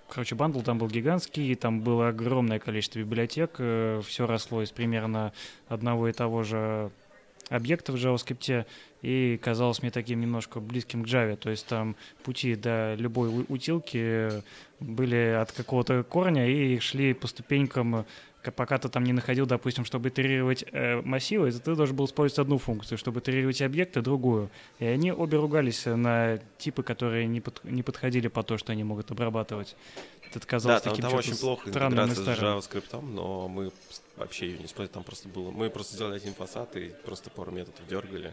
Короче, 0.08 0.36
бандл 0.36 0.60
там 0.60 0.78
был 0.78 0.86
гигантский, 0.88 1.54
там 1.56 1.80
было 1.80 2.08
огромное 2.08 2.60
количество 2.60 3.00
библиотек, 3.00 3.54
все 3.54 4.26
росло 4.26 4.62
из 4.62 4.70
примерно 4.70 5.32
одного 5.68 6.08
и 6.08 6.12
того 6.12 6.44
же 6.44 6.92
объекта 7.48 7.92
в 7.92 7.96
JavaScript, 7.96 8.66
и 9.02 9.38
казалось 9.42 9.82
мне 9.82 9.90
таким 9.90 10.20
немножко 10.20 10.60
близким 10.60 11.04
к 11.04 11.06
Java. 11.06 11.36
То 11.36 11.50
есть 11.50 11.66
там 11.66 11.96
пути 12.22 12.54
до 12.54 12.94
любой 12.94 13.44
утилки 13.48 14.42
были 14.80 15.36
от 15.40 15.52
какого-то 15.52 16.02
корня 16.02 16.48
и 16.48 16.78
шли 16.78 17.14
по 17.14 17.26
ступенькам 17.26 18.04
пока 18.52 18.78
ты 18.78 18.88
там 18.88 19.04
не 19.04 19.12
находил, 19.12 19.46
допустим, 19.46 19.84
чтобы 19.84 20.08
итерировать 20.08 20.64
э, 20.72 21.00
массивы, 21.02 21.50
ты 21.52 21.74
должен 21.74 21.96
был 21.96 22.06
использовать 22.06 22.38
одну 22.38 22.58
функцию, 22.58 22.98
чтобы 22.98 23.20
итерировать 23.20 23.60
объекты, 23.62 24.02
другую. 24.02 24.50
И 24.78 24.84
они 24.84 25.12
обе 25.12 25.38
ругались 25.38 25.86
на 25.86 26.38
типы, 26.58 26.82
которые 26.82 27.26
не, 27.26 27.40
под, 27.40 27.64
не 27.64 27.82
подходили 27.82 28.28
по 28.28 28.42
то, 28.42 28.58
что 28.58 28.72
они 28.72 28.84
могут 28.84 29.10
обрабатывать. 29.10 29.76
Это 30.34 30.46
казалось 30.46 30.82
да, 30.82 30.90
там, 30.90 31.00
там 31.00 31.14
очень 31.14 31.36
плохо 31.36 31.68
интеграция 31.68 32.14
с 32.14 32.38
JavaScript, 32.38 33.00
но 33.00 33.48
мы 33.48 33.72
вообще 34.16 34.48
ее 34.48 34.58
не 34.58 34.66
использовали, 34.66 34.94
там 34.94 35.04
просто 35.04 35.28
было... 35.28 35.50
Мы 35.50 35.70
просто 35.70 35.94
сделали 35.94 36.16
один 36.16 36.34
фасад 36.34 36.76
и 36.76 36.92
просто 37.04 37.30
пару 37.30 37.52
методов 37.52 37.86
дергали. 37.88 38.32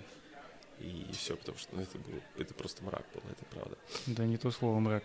И, 0.79 1.05
и 1.09 1.13
все, 1.13 1.35
потому 1.37 1.57
что 1.57 1.75
ну, 1.75 1.81
это, 1.81 1.97
был, 1.97 2.19
это 2.37 2.53
просто 2.53 2.83
мрак 2.83 3.05
был, 3.13 3.21
это 3.31 3.45
правда. 3.45 3.77
Да, 4.07 4.25
не 4.25 4.37
то 4.37 4.51
слово 4.51 4.79
мрак. 4.79 5.03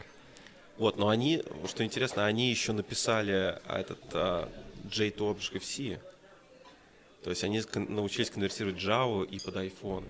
Вот, 0.79 0.97
но 0.97 1.09
они, 1.09 1.43
что 1.67 1.85
интересно, 1.85 2.25
они 2.25 2.51
еще 2.51 2.73
написали 2.73 3.61
этот 3.69 3.99
а, 4.13 4.49
J 4.85 5.09
to 5.11 5.37
Objective-C. 5.37 6.01
То 7.25 7.31
есть 7.31 7.43
они 7.43 7.61
научились 7.75 8.31
конвертировать 8.31 8.77
Java 8.77 9.27
и 9.27 9.41
под 9.41 9.57
iPhone 9.57 10.05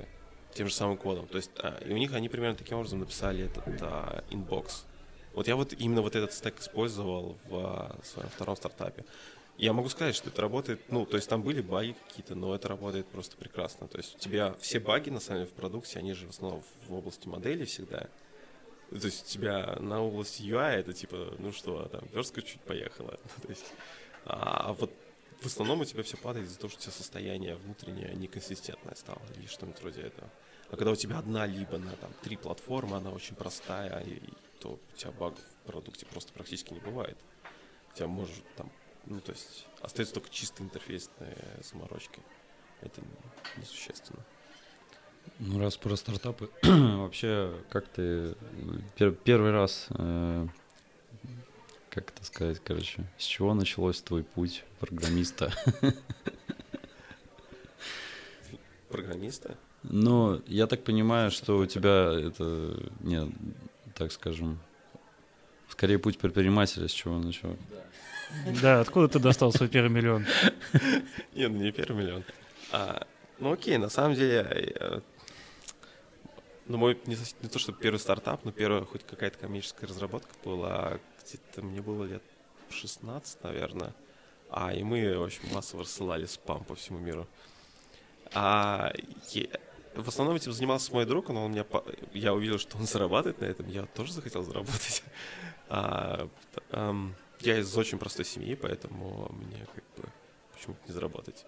тем 0.53 0.69
же 0.69 0.75
самым 0.75 0.99
кодом. 0.99 1.27
То 1.27 1.39
есть 1.39 1.51
а, 1.59 1.79
и 1.85 1.93
у 1.93 1.97
них 1.97 2.13
они 2.13 2.29
примерно 2.29 2.57
таким 2.57 2.77
образом 2.77 3.01
написали 3.01 3.47
этот 3.47 3.83
а, 3.83 4.23
inbox. 4.31 4.85
Вот 5.33 5.49
я 5.49 5.57
вот 5.57 5.73
именно 5.73 6.03
вот 6.03 6.15
этот 6.15 6.33
стек 6.33 6.61
использовал 6.61 7.39
в 7.49 7.57
а, 7.57 7.97
своем 8.05 8.29
втором 8.29 8.57
стартапе. 8.57 9.05
Я 9.57 9.73
могу 9.73 9.89
сказать, 9.89 10.15
что 10.15 10.29
это 10.29 10.43
работает, 10.43 10.81
ну, 10.89 11.05
то 11.05 11.17
есть 11.17 11.29
там 11.29 11.43
были 11.43 11.61
баги 11.61 11.97
какие-то, 12.07 12.37
но 12.37 12.55
это 12.55 12.69
работает 12.69 13.07
просто 13.07 13.37
прекрасно. 13.37 13.89
То 13.89 13.99
есть 13.99 14.15
у 14.15 14.19
тебя 14.19 14.55
все 14.61 14.79
баги, 14.79 15.11
на 15.11 15.19
самом 15.19 15.41
деле, 15.41 15.51
в 15.51 15.55
продукте, 15.55 15.99
они 15.99 16.13
же 16.13 16.27
в 16.27 16.31
основном 16.31 16.63
в 16.87 16.95
области 16.95 17.27
модели 17.27 17.65
всегда. 17.65 18.07
То 18.91 19.07
есть 19.07 19.27
у 19.27 19.29
тебя 19.29 19.77
на 19.81 20.03
области 20.03 20.43
UI 20.43 20.77
это 20.77 20.93
типа, 20.93 21.35
ну 21.39 21.53
что, 21.53 21.85
там, 21.89 22.03
верстка 22.13 22.41
чуть 22.43 22.61
поехала. 22.63 23.19
то 23.43 23.49
есть 23.49 23.67
а 24.25 24.73
вот 24.75 24.93
в 25.41 25.47
основном 25.47 25.81
у 25.81 25.85
тебя 25.85 26.03
все 26.03 26.17
падает 26.17 26.47
из-за 26.47 26.59
того, 26.59 26.71
что 26.71 26.79
у 26.79 26.83
тебя 26.83 26.93
состояние 26.93 27.55
внутреннее 27.57 28.15
неконсистентное 28.15 28.95
стало 28.95 29.23
или 29.37 29.47
что-нибудь 29.47 29.81
вроде 29.81 30.03
этого. 30.03 30.29
А 30.71 30.77
когда 30.77 30.91
у 30.91 30.97
тебя 30.97 31.19
одна 31.19 31.47
либо 31.47 31.79
на 31.79 31.93
там 31.93 32.13
три 32.23 32.37
платформы, 32.37 32.97
она 32.97 33.11
очень 33.11 33.37
простая, 33.37 34.01
и, 34.01 34.17
и, 34.17 34.33
то 34.61 34.73
у 34.73 34.97
тебя 34.97 35.13
багов 35.13 35.41
в 35.41 35.67
продукте 35.67 36.05
просто 36.07 36.33
практически 36.33 36.73
не 36.73 36.81
бывает. 36.81 37.17
У 37.93 37.97
тебя 37.97 38.09
может 38.09 38.45
там, 38.57 38.71
ну 39.07 39.21
то 39.21 39.33
есть 39.33 39.67
остается 39.81 40.15
только 40.15 40.29
чисто 40.31 40.63
интерфейсные 40.63 41.37
заморочки. 41.63 42.21
Это 42.81 43.01
несущественно. 43.57 44.25
Ну, 45.39 45.61
раз 45.61 45.77
про 45.77 45.97
стартапы, 45.97 46.51
вообще, 46.63 47.55
как 47.71 47.87
ты 47.89 48.35
пер, 48.97 49.13
первый 49.13 49.53
раз 49.53 49.87
э, 49.91 50.47
как 51.91 52.11
это 52.11 52.25
сказать, 52.25 52.61
короче, 52.63 53.05
с 53.19 53.25
чего 53.25 53.55
началось 53.55 54.01
твой 54.01 54.23
путь 54.23 54.65
программиста? 54.79 55.53
Программиста? 58.89 59.57
Ну, 59.83 60.41
я 60.47 60.67
так 60.67 60.85
понимаю, 60.85 61.31
что 61.31 61.59
у 61.59 61.67
тебя 61.67 62.13
это, 62.13 62.81
нет, 63.01 63.29
так 63.95 64.13
скажем, 64.13 64.61
скорее 65.69 65.99
путь 65.99 66.19
предпринимателя, 66.19 66.87
с 66.89 66.93
чего 66.93 67.19
начал. 67.19 67.57
Да, 68.63 68.81
откуда 68.81 69.09
ты 69.09 69.19
достал 69.19 69.53
свой 69.53 69.69
первый 69.69 69.91
миллион? 69.91 70.25
Нет, 71.35 71.51
ну 71.51 71.57
не 71.57 71.73
первый 71.73 72.05
миллион. 72.05 72.25
А, 72.73 73.07
ну 73.39 73.53
окей, 73.53 73.79
на 73.79 73.89
самом 73.89 74.15
деле, 74.15 74.75
я, 74.79 75.03
ну 76.69 76.77
мой 76.77 77.01
не, 77.07 77.17
не 77.43 77.49
то, 77.49 77.59
что 77.59 77.73
первый 77.73 77.99
стартап, 77.99 78.45
но 78.45 78.53
первая 78.53 78.85
хоть 78.85 79.05
какая-то 79.05 79.39
коммерческая 79.39 79.89
разработка 79.89 80.31
была 80.45 81.01
где-то 81.25 81.63
мне 81.63 81.81
было 81.81 82.05
лет 82.05 82.23
16, 82.71 83.43
наверное. 83.43 83.95
А, 84.51 84.73
и 84.73 84.83
мы, 84.83 85.19
в 85.19 85.25
общем, 85.25 85.43
массово 85.53 85.83
рассылали 85.83 86.27
спам 86.27 86.65
по 86.65 86.75
всему 86.75 86.99
миру. 86.99 87.27
А 88.33 88.93
я, 89.33 89.47
в 89.95 90.09
основном 90.09 90.37
этим 90.37 90.53
занимался 90.53 90.93
мой 90.93 91.05
друг, 91.07 91.29
но 91.29 91.45
он 91.45 91.53
меня, 91.53 91.65
я 92.13 92.35
увидел, 92.35 92.59
что 92.59 92.79
он 92.79 92.87
зарабатывает 92.87 93.41
на 93.41 93.47
этом, 93.47 93.69
я 93.69 93.85
тоже 93.87 94.13
захотел 94.13 94.43
заработать. 94.43 95.03
А, 95.71 96.31
а, 96.71 96.95
я 97.41 97.59
из 97.59 97.77
очень 97.77 97.99
простой 97.99 98.25
семьи, 98.25 98.55
поэтому 98.55 99.31
мне 99.33 99.67
как 99.75 99.85
бы 99.99 100.09
почему-то 100.55 100.81
не 100.87 100.95
заработать. 100.95 101.45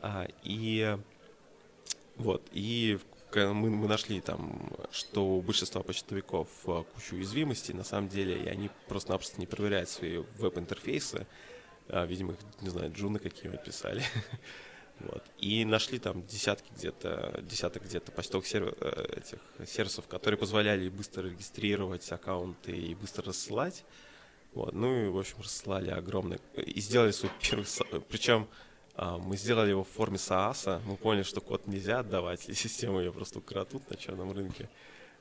А, 0.00 0.26
и 0.42 0.98
вот, 2.16 2.42
и 2.50 2.98
мы, 3.36 3.70
мы 3.70 3.88
нашли 3.88 4.20
там, 4.20 4.70
что 4.90 5.26
у 5.26 5.40
большинства 5.40 5.82
почтовиков 5.82 6.48
а, 6.66 6.84
кучу 6.84 7.16
уязвимостей, 7.16 7.74
на 7.74 7.84
самом 7.84 8.08
деле, 8.08 8.42
и 8.42 8.48
они 8.48 8.70
просто-напросто 8.88 9.40
не 9.40 9.46
проверяют 9.46 9.88
свои 9.88 10.18
веб-интерфейсы. 10.38 11.26
А, 11.88 12.06
видимо, 12.06 12.32
их, 12.32 12.38
не 12.60 12.70
знаю, 12.70 12.92
джуны 12.92 13.18
какие-нибудь 13.18 13.64
писали. 13.64 14.02
вот. 15.00 15.22
И 15.38 15.64
нашли 15.64 15.98
там 15.98 16.26
десятки 16.26 16.70
где-то, 16.76 17.40
десяток 17.42 17.84
где-то 17.84 18.12
почтовых 18.12 18.46
сервер, 18.46 18.74
э, 18.80 19.18
этих 19.18 19.38
сервисов, 19.66 20.06
которые 20.06 20.38
позволяли 20.38 20.88
быстро 20.88 21.26
регистрировать 21.26 22.10
аккаунты 22.12 22.72
и 22.72 22.94
быстро 22.94 23.24
рассылать. 23.26 23.84
Вот. 24.54 24.72
Ну 24.72 25.06
и, 25.06 25.08
в 25.08 25.18
общем, 25.18 25.36
рассылали 25.40 25.90
огромное... 25.90 26.40
И 26.56 26.80
сделали 26.80 27.10
свой 27.10 27.30
первый... 27.42 27.66
Причем 28.08 28.48
мы 28.98 29.36
сделали 29.36 29.70
его 29.70 29.84
в 29.84 29.88
форме 29.88 30.16
SaaS. 30.16 30.80
Мы 30.84 30.96
поняли, 30.96 31.22
что 31.22 31.40
код 31.40 31.66
нельзя 31.66 32.00
отдавать, 32.00 32.48
и 32.48 32.54
систему 32.54 32.98
ее 32.98 33.12
просто 33.12 33.38
украдут 33.38 33.88
на 33.90 33.96
черном 33.96 34.32
рынке. 34.32 34.68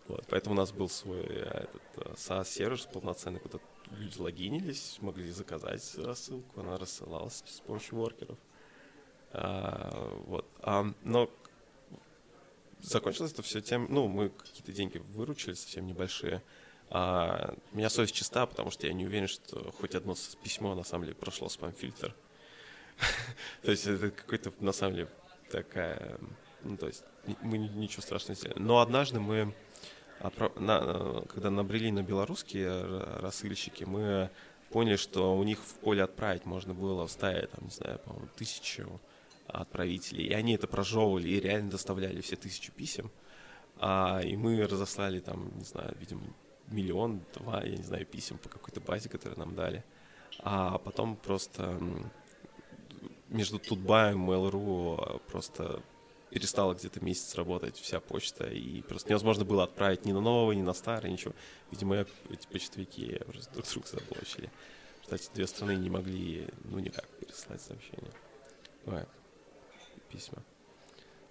Вот, 0.07 0.25
поэтому 0.29 0.55
у 0.55 0.57
нас 0.57 0.71
был 0.71 0.87
свой 0.87 1.19
э, 1.19 1.65
этот, 1.65 1.81
э, 1.97 2.13
SaaS-сервис 2.15 2.85
полноценный, 2.85 3.39
куда 3.39 3.59
люди 3.91 4.17
логинились, 4.19 4.97
могли 5.01 5.29
заказать 5.31 5.95
рассылку, 5.97 6.61
она 6.61 6.77
рассылалась 6.77 7.43
с 7.45 7.59
помощью 7.59 7.97
воркеров. 7.97 8.37
А, 9.33 10.17
вот. 10.25 10.45
А, 10.61 10.85
но 11.03 11.29
закончилось 12.79 13.33
это 13.33 13.41
все 13.41 13.59
тем, 13.59 13.87
ну, 13.89 14.07
мы 14.07 14.29
какие-то 14.29 14.71
деньги 14.71 14.99
выручили, 15.09 15.55
совсем 15.55 15.85
небольшие. 15.85 16.41
А, 16.89 17.53
у 17.73 17.77
меня 17.77 17.89
совесть 17.89 18.15
чиста, 18.15 18.45
потому 18.45 18.71
что 18.71 18.87
я 18.87 18.93
не 18.93 19.05
уверен, 19.05 19.27
что 19.27 19.73
хоть 19.73 19.93
одно 19.93 20.15
письмо 20.41 20.73
на 20.73 20.83
самом 20.83 21.03
деле 21.03 21.15
прошло 21.15 21.49
спам-фильтр. 21.49 22.15
То 23.61 23.71
есть 23.71 23.87
это 23.87 24.11
какой-то, 24.11 24.51
на 24.59 24.71
самом 24.71 24.95
деле, 24.95 25.09
такая... 25.51 26.17
Ну, 26.63 26.75
то 26.75 26.87
есть 26.87 27.03
мы 27.41 27.57
ничего 27.57 28.01
страшного 28.01 28.31
не 28.31 28.39
сделали. 28.39 28.59
Но 28.59 28.79
однажды 28.79 29.19
мы, 29.19 29.53
когда 30.19 31.49
набрели 31.49 31.91
на 31.91 32.01
белорусские 32.01 32.83
рассыльщики, 33.19 33.83
мы 33.83 34.31
поняли, 34.69 34.97
что 34.97 35.37
у 35.37 35.43
них 35.43 35.59
в 35.59 35.75
поле 35.75 36.03
отправить 36.03 36.45
можно 36.45 36.73
было 36.73 37.07
вставить, 37.07 37.51
там, 37.51 37.65
не 37.65 37.71
знаю, 37.71 37.99
по-моему, 37.99 38.27
тысячу 38.35 38.99
отправителей. 39.47 40.25
И 40.25 40.33
они 40.33 40.55
это 40.55 40.67
прожевывали 40.67 41.29
и 41.29 41.39
реально 41.39 41.71
доставляли 41.71 42.21
все 42.21 42.35
тысячу 42.35 42.71
писем. 42.71 43.11
А, 43.79 44.21
и 44.23 44.35
мы 44.35 44.63
разослали 44.63 45.19
там, 45.19 45.55
не 45.57 45.63
знаю, 45.63 45.95
видимо, 45.99 46.23
миллион, 46.67 47.21
два, 47.33 47.63
я 47.63 47.77
не 47.77 47.83
знаю, 47.83 48.05
писем 48.05 48.37
по 48.37 48.49
какой-то 48.49 48.81
базе, 48.81 49.09
которую 49.09 49.39
нам 49.39 49.55
дали. 49.55 49.83
А 50.39 50.77
потом 50.79 51.15
просто 51.15 51.79
между 53.29 53.59
Тутбаем 53.59 54.25
и 54.25 54.35
Mail.ru 54.35 55.21
просто 55.27 55.81
перестала 56.29 56.73
где-то 56.73 57.03
месяц 57.03 57.35
работать 57.35 57.77
вся 57.77 57.99
почта, 57.99 58.45
и 58.45 58.81
просто 58.81 59.09
невозможно 59.09 59.45
было 59.45 59.63
отправить 59.63 60.05
ни 60.05 60.11
на 60.11 60.21
новый, 60.21 60.55
ни 60.55 60.61
на 60.61 60.73
старый, 60.73 61.11
ничего. 61.11 61.33
Видимо, 61.71 61.95
эти 62.29 62.47
почтовики 62.51 63.19
просто 63.27 63.53
друг 63.53 63.65
друга 63.65 63.87
заблочили. 63.87 64.49
Кстати, 65.01 65.29
две 65.33 65.47
страны 65.47 65.75
не 65.75 65.89
могли, 65.89 66.47
ну, 66.65 66.79
никак 66.79 67.07
переслать 67.07 67.61
сообщения. 67.61 68.11
Ой, 68.85 69.05
письма. 70.11 70.43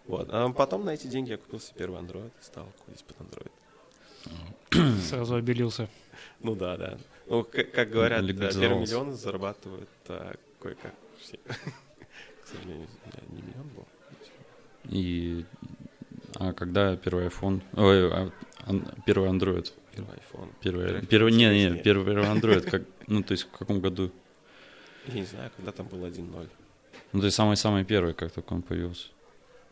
Вот. 0.07 0.29
А 0.31 0.49
потом 0.51 0.85
на 0.85 0.95
эти 0.95 1.09
деньги 1.09 1.31
я 1.31 1.37
купил 1.37 1.61
себе 1.61 1.75
первый 1.79 2.01
Android 2.01 2.33
и 2.41 2.43
стал 2.43 2.67
кодить 2.87 3.05
под 3.05 3.19
Android. 3.21 5.01
Сразу 5.03 5.35
обелился. 5.35 5.89
Ну 6.41 6.55
да, 6.55 6.77
да. 6.77 6.99
Ну, 7.27 7.45
как, 7.45 7.71
как 7.73 7.91
говорят, 7.91 8.25
да, 8.35 8.51
первый 8.51 8.81
миллион 8.81 9.15
зарабатывают 9.15 9.91
а, 10.09 10.37
кое-как 10.59 10.95
все 11.21 11.39
к 12.47 12.49
сожалению, 12.49 12.87
не 13.31 13.43
миллион 13.43 13.69
был. 13.75 13.87
И 14.85 15.45
а 16.37 16.53
когда 16.53 16.97
первый 16.97 17.27
iPhone, 17.27 17.61
ой, 17.75 18.13
а, 18.13 18.31
первый 19.05 19.31
Android? 19.31 19.73
Первый 19.93 20.17
iPhone. 20.17 20.49
Первый, 20.61 21.07
первый, 21.07 21.33
не, 21.33 21.49
не, 21.49 21.83
первый, 21.83 22.07
первый 22.07 22.29
Android, 22.29 22.71
как, 22.71 22.83
ну, 23.09 23.23
то 23.23 23.33
есть 23.33 23.45
в 23.45 23.51
каком 23.51 23.81
году? 23.81 24.13
Я 25.07 25.15
не 25.15 25.25
знаю, 25.25 25.51
когда 25.57 25.73
там 25.73 25.87
был 25.87 26.05
1.0. 26.05 26.49
Ну, 27.13 27.21
то 27.21 27.27
есть 27.27 27.37
самый-самый 27.37 27.85
первый, 27.85 28.15
как 28.15 28.31
только 28.31 28.53
он 28.53 28.63
появился. 28.63 29.09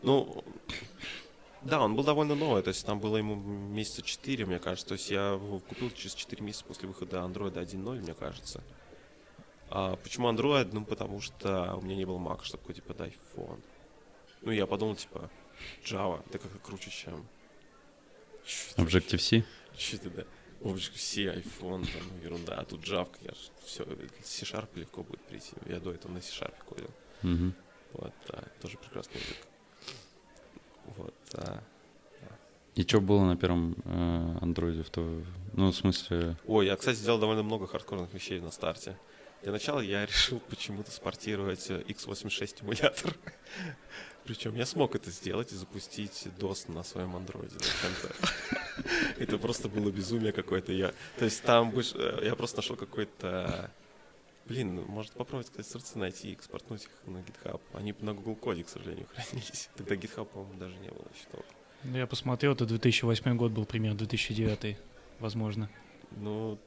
Ну, 0.02 0.44
да, 1.62 1.80
он 1.80 1.94
был 1.94 2.02
довольно 2.02 2.34
новый, 2.34 2.62
то 2.62 2.68
есть 2.68 2.84
там 2.84 2.98
было 2.98 3.18
ему 3.18 3.36
месяца 3.36 4.02
4, 4.02 4.46
мне 4.46 4.58
кажется. 4.58 4.88
То 4.88 4.94
есть 4.94 5.10
я 5.10 5.34
его 5.34 5.60
купил 5.60 5.90
через 5.90 6.14
4 6.14 6.42
месяца 6.42 6.64
после 6.64 6.88
выхода 6.88 7.18
Android 7.18 7.54
1.0, 7.54 8.00
мне 8.00 8.14
кажется. 8.14 8.62
А 9.76 9.96
почему 9.96 10.30
Android? 10.30 10.68
Ну, 10.72 10.84
потому 10.84 11.20
что 11.20 11.74
у 11.74 11.80
меня 11.80 11.96
не 11.96 12.04
было 12.04 12.18
Mac, 12.18 12.44
чтобы 12.44 12.62
купить 12.62 12.84
под 12.84 13.00
iPhone. 13.00 13.60
Ну, 14.42 14.52
я 14.52 14.66
подумал, 14.66 14.94
типа, 14.94 15.28
Java, 15.84 16.22
это 16.28 16.38
как-то 16.38 16.58
круче, 16.58 16.90
чем... 16.90 17.26
Objective-C? 18.76 19.42
Что 19.76 19.96
это, 19.96 20.10
да? 20.10 20.24
Objective-C, 20.60 21.22
iPhone, 21.22 21.92
там, 21.92 22.02
ну, 22.08 22.22
ерунда. 22.22 22.54
А 22.58 22.64
тут 22.64 22.84
Java, 22.84 23.08
я 23.22 23.32
ж, 23.32 23.50
все, 23.64 23.84
C-Sharp 24.22 24.68
легко 24.76 25.02
будет 25.02 25.20
прийти. 25.22 25.54
Я 25.66 25.80
до 25.80 25.92
этого 25.92 26.12
на 26.12 26.20
C-Sharp 26.20 26.54
кодил. 26.68 26.90
Мгм. 27.22 27.52
Вот, 27.94 28.12
да, 28.28 28.44
тоже 28.62 28.78
прекрасный 28.78 29.20
язык. 29.20 29.38
Вот, 30.96 31.14
да. 31.32 31.64
И 32.76 32.82
что 32.82 33.00
было 33.00 33.24
на 33.24 33.36
первом 33.36 33.74
э, 33.84 34.38
андроиде? 34.40 34.84
В 34.84 34.90
то... 34.90 35.22
Ну, 35.54 35.72
в 35.72 35.74
смысле... 35.74 36.36
Ой, 36.46 36.66
я, 36.66 36.76
кстати, 36.76 36.96
сделал 36.96 37.18
довольно 37.18 37.42
много 37.42 37.66
хардкорных 37.66 38.14
вещей 38.14 38.40
на 38.40 38.52
старте. 38.52 38.96
Для 39.44 39.52
начала 39.52 39.80
я 39.80 40.06
решил 40.06 40.40
почему-то 40.40 40.90
спортировать 40.90 41.70
э, 41.70 41.82
x86 41.82 42.62
эмулятор. 42.62 43.14
Причем 44.24 44.54
я 44.54 44.64
смог 44.64 44.94
это 44.94 45.10
сделать 45.10 45.52
и 45.52 45.54
запустить 45.54 46.28
DOS 46.38 46.72
на 46.72 46.82
своем 46.82 47.14
андроиде. 47.14 47.54
Это 49.18 49.36
просто 49.36 49.68
было 49.68 49.90
безумие 49.90 50.32
какое-то. 50.32 50.72
Я, 50.72 50.94
то 51.18 51.26
есть 51.26 51.42
там 51.42 51.78
э, 51.78 52.20
я 52.24 52.34
просто 52.36 52.56
нашел 52.56 52.74
какой-то... 52.74 53.70
Блин, 54.46 54.82
может 54.86 55.12
попробовать, 55.12 55.50
кстати, 55.50 55.68
сорцы 55.68 55.98
найти 55.98 56.30
и 56.30 56.32
экспортнуть 56.32 56.84
их 56.84 56.90
на 57.04 57.18
GitHub. 57.18 57.60
Они 57.74 57.94
на 58.00 58.14
Google 58.14 58.36
Коде, 58.36 58.64
к 58.64 58.70
сожалению, 58.70 59.06
хранились. 59.14 59.68
Тогда 59.76 59.94
GitHub, 59.94 60.24
по-моему, 60.24 60.58
даже 60.58 60.76
не 60.76 60.88
было 60.88 61.04
еще 61.14 61.28
толком. 61.30 61.54
Ну, 61.82 61.98
Я 61.98 62.06
посмотрел, 62.06 62.54
это 62.54 62.64
2008 62.64 63.36
год 63.36 63.52
был 63.52 63.66
примерно, 63.66 63.98
2009, 63.98 64.78
возможно. 65.20 65.68
Ну, 66.12 66.58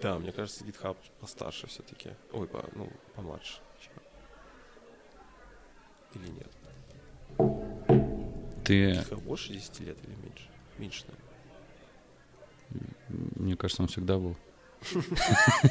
да, 0.00 0.18
мне 0.18 0.32
кажется, 0.32 0.64
GitHub 0.64 0.96
постарше 1.20 1.66
все-таки. 1.66 2.10
Ой, 2.32 2.46
по, 2.46 2.64
ну, 2.74 2.88
помладше. 3.14 3.58
чем. 3.80 3.92
Или 6.14 6.30
нет? 6.30 6.48
Ты, 8.64 8.92
GitHub 8.92 9.20
больше 9.22 9.52
10 9.52 9.80
лет 9.80 9.96
или 10.04 10.14
меньше? 10.14 10.48
Меньше, 10.78 11.04
наверное. 12.70 13.34
мне 13.36 13.56
кажется, 13.56 13.82
он 13.82 13.88
всегда 13.88 14.18
был. 14.18 14.36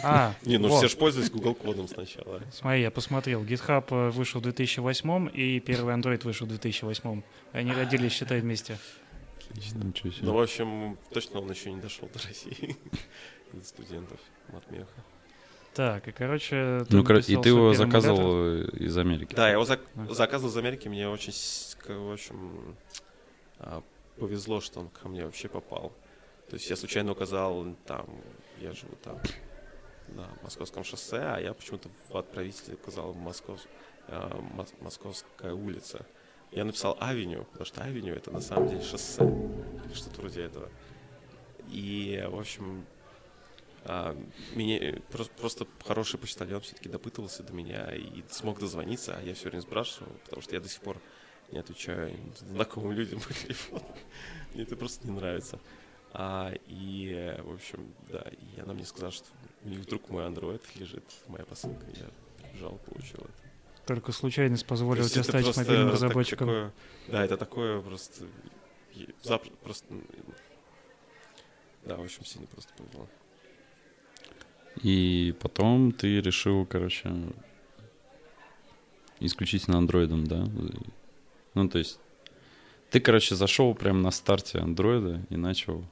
А, 0.03 0.35
Не, 0.43 0.57
ну 0.57 0.67
вот. 0.67 0.79
все 0.79 0.89
же 0.89 0.97
пользовались 0.97 1.31
Google 1.31 1.55
кодом 1.55 1.87
сначала. 1.87 2.41
Смотри, 2.51 2.81
я 2.81 2.91
посмотрел. 2.91 3.43
GitHub 3.43 3.85
э, 3.89 4.09
вышел 4.09 4.41
в 4.41 4.43
2008 4.43 5.29
и 5.33 5.59
первый 5.61 5.95
Android 5.95 6.23
вышел 6.25 6.45
в 6.45 6.49
2008. 6.49 7.21
Они 7.53 7.71
родились, 7.71 8.11
считай, 8.11 8.41
вместе. 8.41 8.77
Отлично. 9.49 9.83
Ничего 9.83 10.11
себе. 10.11 10.25
Ну, 10.25 10.33
в 10.33 10.41
общем, 10.41 10.97
точно 11.11 11.39
он 11.39 11.49
еще 11.49 11.71
не 11.71 11.79
дошел 11.79 12.09
до 12.13 12.19
России. 12.27 12.75
До 13.53 13.63
студентов 13.63 14.19
матмеха. 14.51 14.87
Так, 15.73 16.07
и, 16.07 16.11
короче... 16.11 16.79
Ну, 16.89 17.01
ты 17.01 17.03
кор- 17.03 17.17
и 17.17 17.21
ты 17.21 17.31
его 17.33 17.41
первый 17.41 17.75
эмулятор. 17.75 17.85
заказывал 18.01 18.53
из 18.77 18.97
Америки? 18.97 19.35
Да, 19.35 19.47
я 19.47 19.53
его 19.53 19.63
зак- 19.63 19.85
А. 19.95 20.13
заказывал 20.13 20.51
из 20.51 20.57
Америки. 20.57 20.87
Мне 20.87 21.07
очень, 21.07 21.31
в 21.31 22.11
общем, 22.13 22.75
а, 23.59 23.83
повезло, 24.17 24.59
что 24.59 24.79
он 24.79 24.89
ко 24.89 25.07
мне 25.07 25.23
вообще 25.25 25.47
попал. 25.49 25.93
То 26.49 26.55
есть 26.55 26.69
я 26.69 26.75
случайно 26.75 27.11
указал 27.11 27.75
там, 27.85 28.07
я 28.59 28.71
живу 28.71 28.95
там 29.03 29.19
на 30.07 30.27
Московском 30.41 30.83
шоссе, 30.83 31.17
а 31.19 31.39
я 31.39 31.53
почему-то 31.53 31.89
в 32.09 32.17
отправителе 32.17 32.75
указал 32.75 33.13
Москов, 33.13 33.59
а, 34.07 34.39
Мос- 34.55 34.73
Московская 34.81 35.53
улица. 35.53 36.05
Я 36.51 36.63
написал 36.65 36.97
авеню, 36.99 37.43
потому 37.43 37.65
что 37.65 37.81
авеню 37.83 38.15
это 38.15 38.31
на 38.31 38.41
самом 38.41 38.67
деле 38.69 38.81
шоссе 38.81 39.21
или 39.23 39.93
что-то 39.93 40.21
вроде 40.21 40.41
этого. 40.43 40.69
И, 41.69 42.25
в 42.31 42.39
общем, 42.39 42.85
а, 43.89 44.17
меня, 44.53 44.77
э, 44.77 44.99
просто, 45.11 45.33
просто 45.35 45.67
хороший 45.85 46.19
почтальон 46.19 46.59
все-таки 46.61 46.89
допытывался 46.89 47.41
до 47.43 47.53
меня 47.53 47.89
и 47.95 48.21
смог 48.29 48.59
дозвониться, 48.59 49.15
а 49.17 49.21
я 49.21 49.33
все 49.33 49.45
время 49.49 49.61
спрашивал, 49.61 50.11
потому 50.25 50.41
что 50.41 50.55
я 50.55 50.61
до 50.61 50.67
сих 50.67 50.81
пор 50.81 51.01
не 51.51 51.59
отвечаю 51.59 52.13
знакомым 52.39 52.91
людям 52.91 53.21
по 53.21 53.33
телефону. 53.33 53.85
Мне 54.53 54.63
это 54.63 54.75
просто 54.75 55.07
не 55.07 55.13
нравится. 55.13 55.59
А, 56.11 56.53
и, 56.67 57.35
в 57.43 57.53
общем, 57.53 57.93
да, 58.11 58.25
и 58.55 58.59
она 58.59 58.73
мне 58.73 58.85
сказала, 58.85 59.11
что 59.11 59.27
у 59.63 59.69
них 59.69 59.79
вдруг 59.79 60.09
мой 60.09 60.25
андроид 60.25 60.63
лежит, 60.75 61.03
моя 61.27 61.45
посылка. 61.45 61.85
Я 61.95 62.09
прибежал, 62.43 62.77
получил 62.79 63.19
это. 63.19 63.31
Только 63.85 64.11
случайность 64.11 64.65
позволила 64.65 65.05
То 65.07 65.13
тебе 65.13 65.23
стать 65.23 65.55
мобильным 65.55 65.85
так- 65.87 65.93
разработчиком. 65.93 66.47
такое- 66.47 66.73
да, 67.07 67.23
это 67.23 67.37
такое 67.37 67.81
просто... 67.81 68.25
запр- 69.23 69.55
просто... 69.63 69.85
Да, 71.85 71.95
в 71.95 72.01
общем, 72.01 72.25
сильно 72.25 72.47
просто 72.47 72.73
повезло. 72.73 73.07
И 74.83 75.33
потом 75.39 75.91
ты 75.91 76.21
решил, 76.21 76.65
короче, 76.65 77.11
исключительно 79.19 79.77
андроидом, 79.77 80.25
да? 80.27 80.45
Ну, 81.53 81.69
то 81.69 81.77
есть 81.79 81.99
ты, 82.91 82.99
короче, 82.99 83.35
зашел 83.35 83.73
прямо 83.73 83.99
на 83.99 84.11
старте 84.11 84.59
андроида 84.59 85.21
и 85.29 85.35
начал 85.37 85.83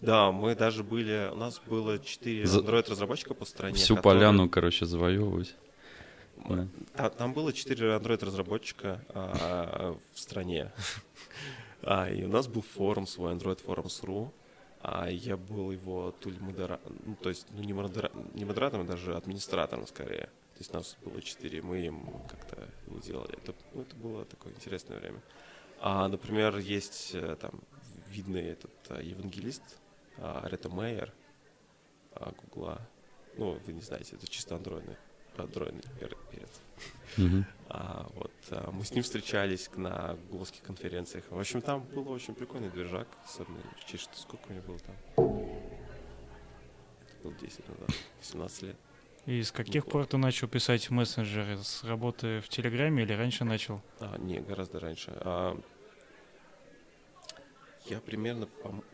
Да, 0.00 0.30
мы 0.32 0.54
даже 0.54 0.84
были... 0.84 1.30
У 1.32 1.36
нас 1.36 1.60
было 1.66 1.98
4 1.98 2.46
За- 2.46 2.60
Android-разработчика 2.60 3.34
по 3.34 3.44
стране. 3.46 3.74
всю 3.74 3.96
которые- 3.96 4.02
поляну, 4.20 4.48
короче, 4.50 4.84
завоевывать. 4.84 5.54
Мы- 6.36 6.68
А, 6.94 7.08
там 7.08 7.32
было 7.32 7.52
4 7.52 7.96
Android-разработчика 7.96 9.00
а, 9.08 9.96
в 10.12 10.18
стране. 10.18 10.70
А, 11.86 12.08
и 12.08 12.24
у 12.24 12.28
нас 12.28 12.46
был 12.48 12.62
форум 12.62 13.06
свой, 13.06 13.34
Android 13.34 13.60
Forums.ru. 13.62 14.30
А 14.86 15.08
я 15.08 15.38
был 15.38 15.70
его 15.70 16.10
то 16.10 16.28
ли 16.28 16.38
модера... 16.40 16.78
ну, 17.06 17.16
то 17.16 17.30
есть, 17.30 17.46
ну, 17.52 17.62
не, 17.62 17.72
модера... 17.72 18.10
не 18.34 18.44
модератором, 18.44 18.84
а 18.84 18.86
даже 18.86 19.16
администратором 19.16 19.86
скорее. 19.86 20.26
То 20.26 20.58
есть 20.58 20.74
нас 20.74 20.98
было 21.02 21.22
четыре, 21.22 21.62
мы 21.62 21.80
им 21.80 22.06
как-то 22.28 22.68
не 22.88 23.00
делали. 23.00 23.32
Это, 23.32 23.54
ну, 23.72 23.80
это 23.80 23.96
было 23.96 24.26
такое 24.26 24.52
интересное 24.52 24.98
время. 24.98 25.22
А, 25.80 26.06
например, 26.06 26.58
есть 26.58 27.12
э, 27.14 27.34
там 27.40 27.62
видный 28.08 28.42
этот 28.42 28.72
а, 28.90 29.00
евангелист 29.00 29.62
а, 30.18 30.46
Рета 30.48 30.68
Мейер 30.68 31.14
а. 32.12 32.34
Ну, 33.38 33.58
вы 33.66 33.72
не 33.72 33.80
знаете, 33.80 34.16
это 34.16 34.28
чисто 34.28 34.54
андроидный, 34.54 34.96
андроидный 35.38 35.82
пер- 35.98 36.18
перец. 36.30 36.60
А, 37.68 38.06
вот, 38.14 38.32
а, 38.50 38.70
мы 38.70 38.84
с 38.84 38.90
ним 38.92 39.02
встречались 39.02 39.70
на 39.76 40.16
гугловских 40.30 40.62
конференциях. 40.62 41.24
В 41.30 41.38
общем, 41.38 41.60
там 41.62 41.82
был 41.94 42.08
очень 42.10 42.34
прикольный 42.34 42.70
движак, 42.70 43.08
особенно 43.24 43.58
что 43.86 44.16
сколько 44.16 44.46
у 44.48 44.52
меня 44.52 44.62
было 44.62 44.78
там. 44.78 44.94
Это 47.02 47.22
было 47.22 47.32
10 47.34 47.68
назад, 47.68 47.90
18 48.20 48.62
лет. 48.62 48.76
И 49.26 49.42
с 49.42 49.50
каких 49.52 49.86
Неплохо. 49.86 49.90
пор 49.90 50.06
ты 50.06 50.16
начал 50.18 50.48
писать 50.48 50.88
в 50.90 50.92
мессенджеры? 50.92 51.56
С 51.62 51.82
работы 51.84 52.40
в 52.40 52.48
Телеграме 52.50 53.04
или 53.04 53.12
раньше 53.14 53.44
начал? 53.44 53.80
А, 53.98 54.18
не, 54.18 54.38
гораздо 54.40 54.80
раньше. 54.80 55.12
А, 55.16 55.58
я 57.86 58.00
примерно... 58.00 58.46
пом- 58.62 58.84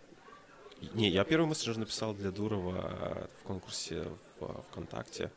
Не, 0.94 1.08
я 1.10 1.24
первый 1.24 1.46
мессенджер 1.48 1.78
написал 1.78 2.14
для 2.14 2.30
Дурова 2.30 3.28
в 3.40 3.42
конкурсе 3.42 4.04
в 4.38 4.62
ВКонтакте. 4.70 5.32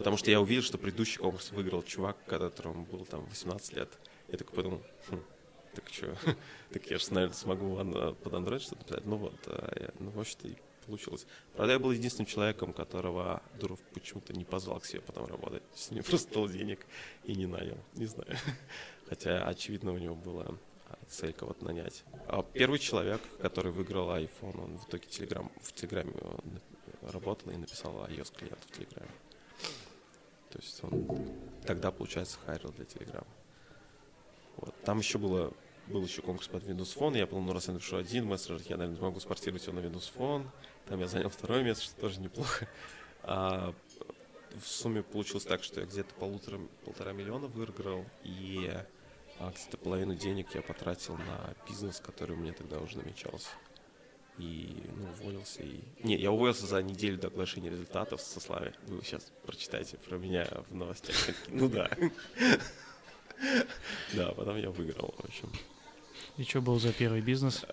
Потому 0.00 0.16
что 0.16 0.30
я 0.30 0.40
увидел, 0.40 0.62
что 0.62 0.78
предыдущий 0.78 1.18
конкурс 1.18 1.50
выиграл 1.52 1.82
чувак, 1.82 2.16
которому 2.26 2.86
было 2.86 3.04
там 3.04 3.22
18 3.26 3.74
лет. 3.74 3.90
Я 4.28 4.38
такой 4.38 4.56
подумал, 4.56 4.82
«Хм, 5.10 5.20
так 5.74 5.84
что, 5.92 6.16
так 6.72 6.86
я 6.90 6.96
же, 6.96 7.12
наверное, 7.12 7.34
смогу 7.36 7.76
ан- 7.76 8.14
под 8.14 8.32
Android 8.32 8.60
что-то 8.60 8.82
писать. 8.82 9.04
Ну 9.04 9.16
вот, 9.16 9.34
а 9.46 9.70
я- 9.78 9.90
ну, 9.98 10.08
вообще-то 10.08 10.48
и 10.48 10.54
получилось. 10.86 11.26
Правда, 11.54 11.74
я 11.74 11.78
был 11.78 11.90
единственным 11.90 12.24
человеком, 12.24 12.72
которого 12.72 13.42
Дуров 13.60 13.78
почему-то 13.92 14.32
не 14.32 14.46
позвал 14.46 14.80
к 14.80 14.86
себе 14.86 15.02
потом 15.02 15.26
работать. 15.26 15.62
Есть 15.74 15.90
мне 15.90 16.02
просто 16.10 16.32
дал 16.32 16.48
денег 16.48 16.86
и 17.24 17.34
не 17.34 17.44
нанял. 17.44 17.76
Не 17.92 18.06
знаю. 18.06 18.34
Хотя, 19.10 19.44
очевидно, 19.44 19.92
у 19.92 19.98
него 19.98 20.14
была 20.14 20.46
цель 21.08 21.34
кого-то 21.34 21.62
нанять. 21.62 22.04
А 22.26 22.42
первый 22.42 22.78
человек, 22.78 23.20
который 23.42 23.70
выиграл 23.70 24.08
iPhone, 24.16 24.64
он 24.64 24.78
в 24.78 24.88
итоге 24.88 25.04
Telegram, 25.08 25.50
в 25.60 25.74
Телеграме 25.74 26.14
он 26.22 26.60
работал 27.12 27.52
и 27.52 27.56
написал 27.58 27.92
iOS 28.06 28.34
клиент 28.34 28.60
в 28.66 28.70
Телеграме. 28.74 29.10
То 30.50 30.58
есть 30.58 30.82
он 30.82 31.06
тогда, 31.64 31.90
получается, 31.90 32.38
хайрил 32.44 32.72
для 32.72 32.84
Телеграма. 32.84 33.26
Вот. 34.56 34.74
Там 34.84 34.98
еще 34.98 35.18
было, 35.18 35.52
был 35.86 36.04
еще 36.04 36.22
конкурс 36.22 36.48
под 36.48 36.64
Windows 36.64 36.96
Phone. 36.96 37.16
Я 37.16 37.26
подумал, 37.26 37.48
ну 37.48 37.52
раз 37.54 37.68
я 37.68 37.74
напишу 37.74 37.96
один 37.96 38.26
мессенджер, 38.26 38.60
я, 38.68 38.76
наверное, 38.76 38.98
смогу 38.98 39.20
спортировать 39.20 39.66
его 39.66 39.80
на 39.80 39.84
Windows 39.84 40.10
Phone. 40.14 40.46
Там 40.86 41.00
я 41.00 41.06
занял 41.06 41.28
второе 41.28 41.62
место, 41.62 41.84
что 41.84 42.00
тоже 42.00 42.20
неплохо. 42.20 42.68
А 43.22 43.74
в 44.54 44.66
сумме 44.66 45.02
получилось 45.02 45.44
так, 45.44 45.62
что 45.62 45.80
я 45.80 45.86
где-то 45.86 46.12
полутора, 46.14 46.58
полтора 46.84 47.12
миллиона 47.12 47.46
выиграл, 47.46 48.04
и 48.24 48.70
а, 49.38 49.52
где-то 49.52 49.76
половину 49.78 50.14
денег 50.14 50.54
я 50.54 50.62
потратил 50.62 51.16
на 51.16 51.54
бизнес, 51.68 52.00
который 52.00 52.36
у 52.36 52.38
меня 52.38 52.52
тогда 52.52 52.78
уже 52.80 52.98
намечался. 52.98 53.48
И, 54.40 54.82
ну, 54.96 55.08
уволился. 55.10 55.62
И... 55.62 55.80
Не, 56.02 56.16
я 56.16 56.32
уволился 56.32 56.66
за 56.66 56.82
неделю 56.82 57.18
до 57.18 57.28
оглашения 57.28 57.70
результатов 57.70 58.20
со 58.20 58.40
Славе. 58.40 58.74
Вы 58.86 59.02
сейчас 59.04 59.30
прочитайте 59.44 59.98
про 59.98 60.16
меня 60.16 60.48
в 60.70 60.74
новостях. 60.74 61.16
Ну 61.48 61.68
да. 61.68 61.90
Да, 64.12 64.32
потом 64.32 64.58
я 64.58 64.70
выиграл, 64.70 65.14
в 65.16 65.24
общем. 65.24 65.50
И 66.36 66.44
что 66.44 66.60
был 66.60 66.78
за 66.78 66.92
первый 66.92 67.22
бизнес? 67.22 67.64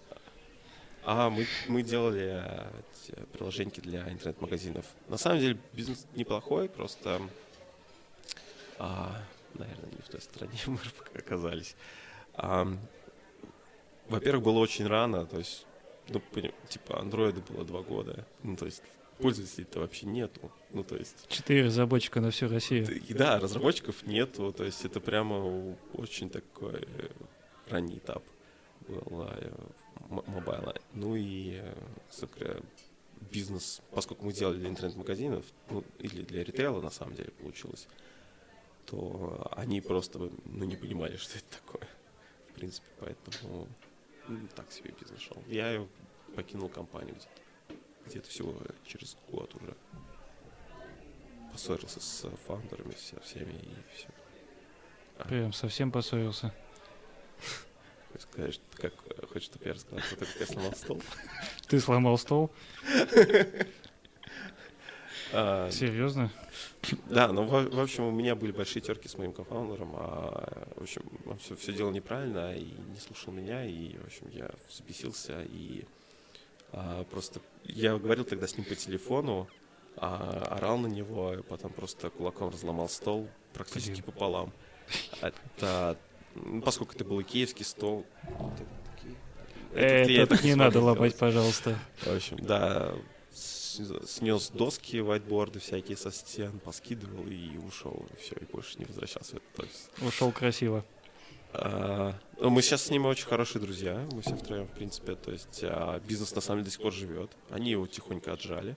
А 1.03 1.29
мы, 1.29 1.45
мы 1.67 1.83
делали 1.83 2.41
э, 2.43 2.69
те 3.05 3.13
приложеньки 3.33 3.79
для 3.79 4.09
интернет-магазинов. 4.09 4.85
На 5.07 5.17
самом 5.17 5.39
деле 5.39 5.57
бизнес 5.73 6.05
неплохой, 6.15 6.67
просто, 6.69 7.21
а, 8.77 9.21
наверное, 9.53 9.89
не 9.91 10.01
в 10.01 10.09
той 10.09 10.21
стране 10.21 10.57
мы 10.67 10.79
оказались. 11.15 11.75
А, 12.33 12.67
во-первых, 14.09 14.43
было 14.43 14.59
очень 14.59 14.87
рано, 14.87 15.25
то 15.25 15.37
есть, 15.37 15.66
ну, 16.09 16.21
типа, 16.69 16.99
андроида 16.99 17.41
было 17.49 17.65
два 17.65 17.81
года, 17.81 18.25
ну, 18.43 18.55
то 18.55 18.65
есть, 18.65 18.81
пользователей-то 19.19 19.79
вообще 19.79 20.05
нету, 20.05 20.51
ну, 20.71 20.83
то 20.83 20.95
есть... 20.95 21.27
Четыре 21.27 21.65
разработчика 21.65 22.21
на 22.21 22.31
всю 22.31 22.47
Россию. 22.47 22.87
Да, 23.09 23.39
разработчиков 23.39 24.05
нету, 24.05 24.53
то 24.53 24.63
есть, 24.63 24.85
это 24.85 24.99
прямо 24.99 25.75
очень 25.93 26.29
такой 26.29 26.87
ранний 27.69 27.97
этап 27.97 28.23
был 28.87 29.27
э, 29.29 29.51
мобайла. 30.09 30.75
Ну 30.93 31.15
и, 31.15 31.61
собственно, 32.09 32.61
бизнес, 33.31 33.81
поскольку 33.91 34.25
мы 34.25 34.33
делали 34.33 34.57
для 34.57 34.69
интернет-магазинов, 34.69 35.45
ну, 35.69 35.83
или 35.99 36.21
для 36.21 36.43
ритейла, 36.43 36.81
на 36.81 36.89
самом 36.89 37.15
деле, 37.15 37.31
получилось, 37.31 37.87
то 38.85 39.51
они 39.55 39.81
просто 39.81 40.31
ну, 40.45 40.65
не 40.65 40.75
понимали, 40.75 41.17
что 41.17 41.37
это 41.37 41.57
такое. 41.57 41.87
В 42.49 42.53
принципе, 42.53 42.87
поэтому 42.99 43.67
ну, 44.27 44.39
так 44.55 44.71
себе 44.71 44.93
бизнес 44.99 45.19
шел. 45.19 45.41
Я 45.47 45.85
покинул 46.35 46.69
компанию 46.69 47.15
где-то, 47.15 47.79
где-то 48.05 48.29
всего 48.29 48.55
через 48.85 49.17
год 49.29 49.53
уже. 49.55 49.75
Поссорился 51.51 51.99
с 51.99 52.29
фаундерами 52.45 52.93
со 52.93 53.19
всеми 53.21 53.53
и 53.53 53.95
все. 53.95 54.09
А. 55.17 55.27
Прям 55.27 55.53
совсем 55.53 55.91
поссорился. 55.91 56.53
Сказать, 58.19 58.59
как 58.75 58.93
хочешь, 59.29 59.43
чтобы 59.43 59.65
я 59.65 59.73
рассказал, 59.73 59.99
как 60.17 60.27
я 60.39 60.45
сломал 60.45 60.73
стол? 60.73 61.01
Ты 61.67 61.79
сломал 61.79 62.17
стол? 62.17 62.51
А, 65.33 65.69
Серьезно? 65.71 66.31
Да, 67.09 67.31
ну, 67.31 67.43
в, 67.43 67.69
в 67.69 67.79
общем, 67.79 68.05
у 68.05 68.11
меня 68.11 68.35
были 68.35 68.51
большие 68.51 68.81
терки 68.81 69.07
с 69.07 69.17
моим 69.17 69.33
кофаундером, 69.33 69.95
а, 69.95 70.67
в 70.75 70.83
общем, 70.83 71.03
он 71.25 71.37
все, 71.37 71.55
все 71.55 71.73
делал 71.73 71.91
неправильно 71.91 72.55
и 72.55 72.63
не 72.63 72.99
слушал 72.99 73.33
меня, 73.33 73.65
и, 73.65 73.97
в 73.97 74.05
общем, 74.05 74.29
я 74.31 74.49
взбесился, 74.69 75.43
и 75.43 75.85
а, 76.71 77.03
просто, 77.05 77.41
я 77.63 77.97
говорил 77.97 78.25
тогда 78.25 78.47
с 78.47 78.57
ним 78.57 78.65
по 78.65 78.75
телефону, 78.75 79.47
а, 79.97 80.55
орал 80.57 80.77
на 80.77 80.87
него, 80.87 81.33
и 81.33 81.41
потом 81.41 81.71
просто 81.71 82.09
кулаком 82.09 82.49
разломал 82.49 82.87
стол 82.87 83.27
практически 83.53 83.93
Блин. 83.93 84.03
пополам. 84.03 84.53
Это, 85.21 85.97
ну, 86.35 86.61
поскольку 86.61 86.93
это 86.93 87.03
был 87.03 87.21
икеевский 87.21 87.65
стол, 87.65 88.05
это, 89.73 90.11
это 90.11 90.43
не 90.45 90.55
надо 90.55 90.79
ломать, 90.79 91.15
пожалуйста. 91.17 91.77
В 92.01 92.15
общем, 92.15 92.37
да, 92.39 92.93
снес 94.05 94.49
доски, 94.49 94.97
вайтборды 94.97 95.59
всякие 95.59 95.97
со 95.97 96.11
стен, 96.11 96.59
поскидывал 96.59 97.25
и 97.27 97.57
ушел. 97.57 98.05
И 98.13 98.21
все, 98.21 98.35
и 98.35 98.45
больше 98.45 98.79
не 98.79 98.85
возвращался 98.85 99.35
в 99.35 99.37
этот 99.37 99.59
офис. 99.59 99.89
Ушел 100.01 100.31
красиво. 100.31 100.83
А, 101.53 102.13
ну, 102.39 102.49
мы 102.49 102.61
сейчас 102.61 102.83
с 102.83 102.89
ними 102.89 103.05
очень 103.07 103.25
хорошие 103.25 103.61
друзья, 103.61 104.05
мы 104.11 104.21
все 104.21 104.35
втроем, 104.35 104.67
в 104.67 104.71
принципе, 104.71 105.15
то 105.15 105.31
есть 105.31 105.61
а, 105.63 105.99
бизнес 105.99 106.35
на 106.35 106.41
самом 106.41 106.59
деле 106.59 106.65
до 106.65 106.71
сих 106.71 106.81
пор 106.81 106.93
живет. 106.93 107.31
Они 107.49 107.71
его 107.71 107.87
тихонько 107.87 108.33
отжали, 108.33 108.75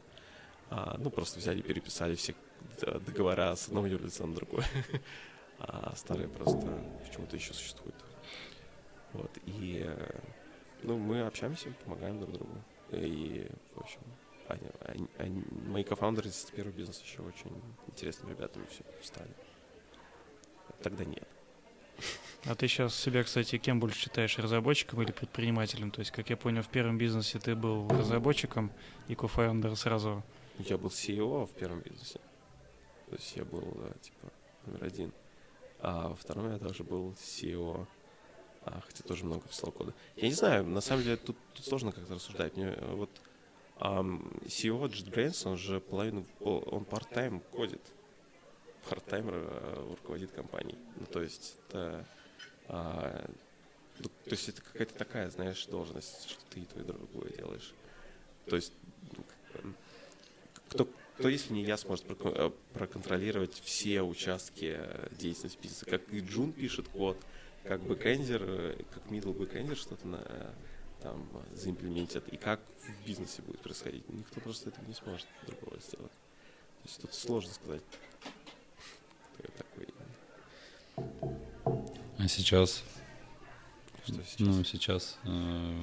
а, 0.71 0.97
ну, 0.99 1.11
просто 1.11 1.41
взяли, 1.41 1.61
переписали 1.61 2.15
все 2.15 2.35
договора 2.81 3.55
с 3.55 3.69
одного 3.69 3.87
юрлица 3.87 4.27
на 4.27 4.35
другое. 4.35 4.67
А 5.63 5.95
старые 5.95 6.27
просто 6.27 6.57
почему-то 7.07 7.37
еще 7.37 7.53
существуют. 7.53 7.95
Вот, 9.13 9.31
и, 9.45 9.87
ну, 10.83 10.97
мы 10.97 11.21
общаемся, 11.21 11.69
помогаем 11.85 12.19
друг 12.19 12.33
другу. 12.33 12.55
И, 12.93 13.47
в 13.75 13.81
общем, 13.81 14.01
они, 14.51 15.09
они, 15.19 15.43
мои 15.67 15.85
кофаундеры 15.85 16.31
с 16.31 16.45
первого 16.47 16.73
бизнеса 16.73 17.03
еще 17.05 17.23
очень 17.23 17.51
интересными 17.87 18.33
ребятами 18.33 18.65
все 18.71 18.85
стали. 19.03 19.31
Тогда 20.83 21.05
нет. 21.05 21.27
А 22.45 22.55
ты 22.55 22.69
сейчас 22.69 22.95
себя, 22.95 23.23
кстати, 23.23 23.59
кем 23.59 23.81
больше 23.81 23.99
считаешь, 23.99 24.39
разработчиком 24.39 25.03
или 25.03 25.13
предпринимателем? 25.13 25.91
То 25.91 26.01
есть, 26.01 26.11
как 26.11 26.31
я 26.31 26.37
понял, 26.37 26.63
в 26.63 26.69
первом 26.69 26.97
бизнесе 26.97 27.39
ты 27.39 27.55
был 27.55 27.87
разработчиком 27.89 28.73
и 29.09 29.15
кофаундер 29.15 29.77
сразу... 29.77 30.23
Я 30.59 30.79
был 30.79 30.89
CEO 30.89 31.47
в 31.47 31.53
первом 31.53 31.81
бизнесе. 31.81 32.21
То 33.09 33.17
есть 33.17 33.37
я 33.37 33.45
был, 33.45 33.77
да, 33.77 33.91
типа, 34.01 34.33
номер 34.67 34.85
один. 34.85 35.13
А 35.81 36.09
во 36.09 36.15
втором 36.15 36.51
я 36.51 36.59
тоже 36.59 36.85
был 36.85 37.13
CEO, 37.13 37.87
а, 38.63 38.81
хотя 38.87 39.03
тоже 39.05 39.25
много 39.25 39.47
писал 39.47 39.73
кода. 39.73 39.95
Я 40.17 40.29
не 40.29 40.35
знаю, 40.35 40.65
на 40.65 40.81
самом 40.81 41.03
деле 41.03 41.17
тут, 41.17 41.37
тут 41.55 41.65
сложно 41.65 41.93
как-то 41.93 42.15
рассуждать. 42.15 42.57
Мне 42.57 42.75
вот 42.93 43.11
Um, 43.11 43.30
CEO 43.81 44.87
JetBrains, 44.89 45.49
он 45.49 45.57
же 45.57 45.81
половину, 45.81 46.26
он 46.41 46.85
part-time 46.85 47.43
кодит. 47.51 47.81
Part-time 48.89 49.31
э, 49.33 49.87
руководит 49.91 50.33
компанией. 50.33 50.78
Ну, 50.99 51.07
то 51.07 51.22
есть 51.22 51.57
это, 51.68 52.07
а, 52.68 53.31
ну, 53.99 54.05
то 54.24 54.31
есть 54.31 54.49
это 54.49 54.62
какая-то 54.62 54.95
такая, 54.95 55.31
знаешь, 55.31 55.64
должность, 55.66 56.28
что 56.31 56.45
ты 56.51 56.61
и 56.61 56.64
то, 56.64 56.81
и 56.81 56.83
другое 56.83 57.31
делаешь. 57.31 57.72
То 58.47 58.57
есть 58.57 58.72
ну, 59.16 59.74
кто, 60.68 60.89
кто, 61.16 61.28
если 61.28 61.53
не 61.53 61.64
я, 61.64 61.76
сможет 61.76 62.07
э, 62.09 62.51
проконтролировать 62.74 63.61
все 63.64 64.03
участки 64.03 64.78
деятельности 65.12 65.59
бизнеса. 65.61 65.87
Как 65.87 66.03
и 66.12 66.20
джун 66.21 66.53
пишет 66.53 66.89
код, 66.89 67.16
как 67.64 67.83
бэкэндер, 67.83 68.43
э, 68.43 68.83
как 68.93 69.05
middle 69.07 69.33
бэкэндер 69.33 69.76
что-то 69.76 70.07
на 70.07 70.55
там 71.03 71.29
заимплементят, 71.55 72.29
и 72.29 72.37
как 72.37 72.61
в 72.83 73.07
бизнесе 73.07 73.43
будет 73.43 73.61
происходить. 73.61 74.09
Никто 74.09 74.41
просто 74.41 74.71
этого 74.71 74.85
не 74.87 74.95
сможет 74.95 75.27
другого 75.47 75.79
сделать. 75.81 76.13
То 76.13 76.89
есть 76.89 77.01
тут 77.01 77.15
сложно 77.15 77.53
сказать, 77.53 77.83
кто 79.35 79.43
я 79.43 79.51
такой. 79.57 79.89
А 82.19 82.29
сейчас? 82.29 82.83
Что 84.05 84.15
сейчас? 84.15 84.39
Ну, 84.39 84.65
сейчас. 84.65 85.19
Э, 85.25 85.75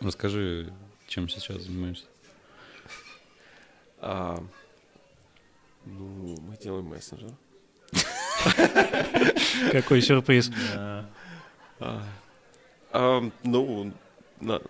расскажи, 0.00 0.72
чем 1.06 1.28
сейчас 1.28 1.62
занимаешься? 1.62 2.06
А, 3.98 4.42
ну, 5.84 6.40
мы 6.40 6.56
делаем 6.56 6.86
мессенджер. 6.86 7.34
Какой 9.72 10.00
сюрприз. 10.00 10.50
А, 12.92 13.22
ну, 13.44 13.92
на, 14.40 14.60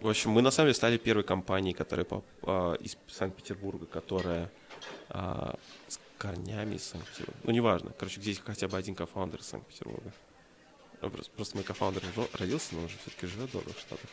в 0.00 0.08
общем, 0.08 0.30
мы 0.30 0.42
на 0.42 0.50
самом 0.50 0.68
деле 0.68 0.74
стали 0.74 0.96
первой 0.98 1.24
компанией, 1.24 1.74
которая 1.74 2.04
по, 2.04 2.24
а, 2.42 2.74
из 2.74 2.96
Санкт-Петербурга, 3.08 3.86
которая 3.86 4.50
а, 5.08 5.56
с 5.88 5.98
корнями 6.18 6.76
из 6.76 6.84
Санкт-Петербурга. 6.84 7.40
Ну, 7.44 7.52
неважно. 7.52 7.92
Короче, 7.98 8.20
здесь 8.20 8.40
хотя 8.44 8.68
бы 8.68 8.76
один 8.76 8.94
кофаундер 8.94 9.40
из 9.40 9.46
Санкт-Петербурга. 9.46 10.12
Ну, 11.00 11.10
просто, 11.10 11.32
просто 11.32 11.56
мой 11.56 11.64
кофаундер 11.64 12.02
родился, 12.34 12.74
но 12.74 12.84
уже 12.84 12.96
все-таки 12.98 13.26
живет 13.26 13.52
в 13.52 13.78
Штатах. 13.78 14.10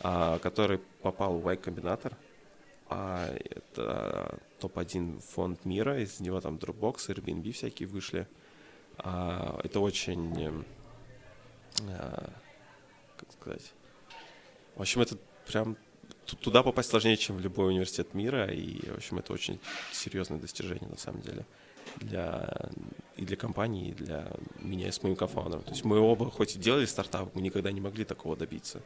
А, 0.00 0.38
который 0.38 0.78
попал 1.02 1.38
в 1.38 1.48
Y-комбинатор. 1.48 2.16
А, 2.88 3.32
это 3.34 4.38
топ-1 4.60 5.20
фонд 5.20 5.64
мира, 5.64 6.00
из 6.00 6.20
него 6.20 6.40
там 6.40 6.56
Dropbox, 6.56 7.08
Airbnb 7.08 7.52
всякие 7.52 7.88
вышли. 7.88 8.26
А, 8.98 9.60
это 9.64 9.80
очень 9.80 10.32
Э, 10.38 10.62
как 11.76 13.32
сказать, 13.32 13.72
в 14.76 14.80
общем, 14.80 15.00
это 15.00 15.16
прям 15.46 15.76
туда 16.40 16.62
попасть 16.62 16.90
сложнее, 16.90 17.16
чем 17.16 17.36
в 17.36 17.40
любой 17.40 17.68
университет 17.68 18.14
мира, 18.14 18.50
и, 18.50 18.88
в 18.90 18.96
общем, 18.96 19.18
это 19.18 19.32
очень 19.32 19.60
серьезное 19.92 20.38
достижение, 20.38 20.88
на 20.88 20.96
самом 20.96 21.20
деле, 21.20 21.46
для, 21.96 22.70
и 23.16 23.24
для 23.24 23.36
компании, 23.36 23.90
и 23.90 23.92
для 23.92 24.30
меня 24.58 24.88
и 24.88 24.90
с 24.90 25.02
моим 25.02 25.16
кофаундером. 25.16 25.64
То 25.64 25.70
есть 25.70 25.84
мы 25.84 25.98
оба, 25.98 26.30
хоть 26.30 26.56
и 26.56 26.58
делали 26.58 26.86
стартап, 26.86 27.34
мы 27.34 27.42
никогда 27.42 27.70
не 27.72 27.80
могли 27.80 28.04
такого 28.04 28.36
добиться. 28.36 28.82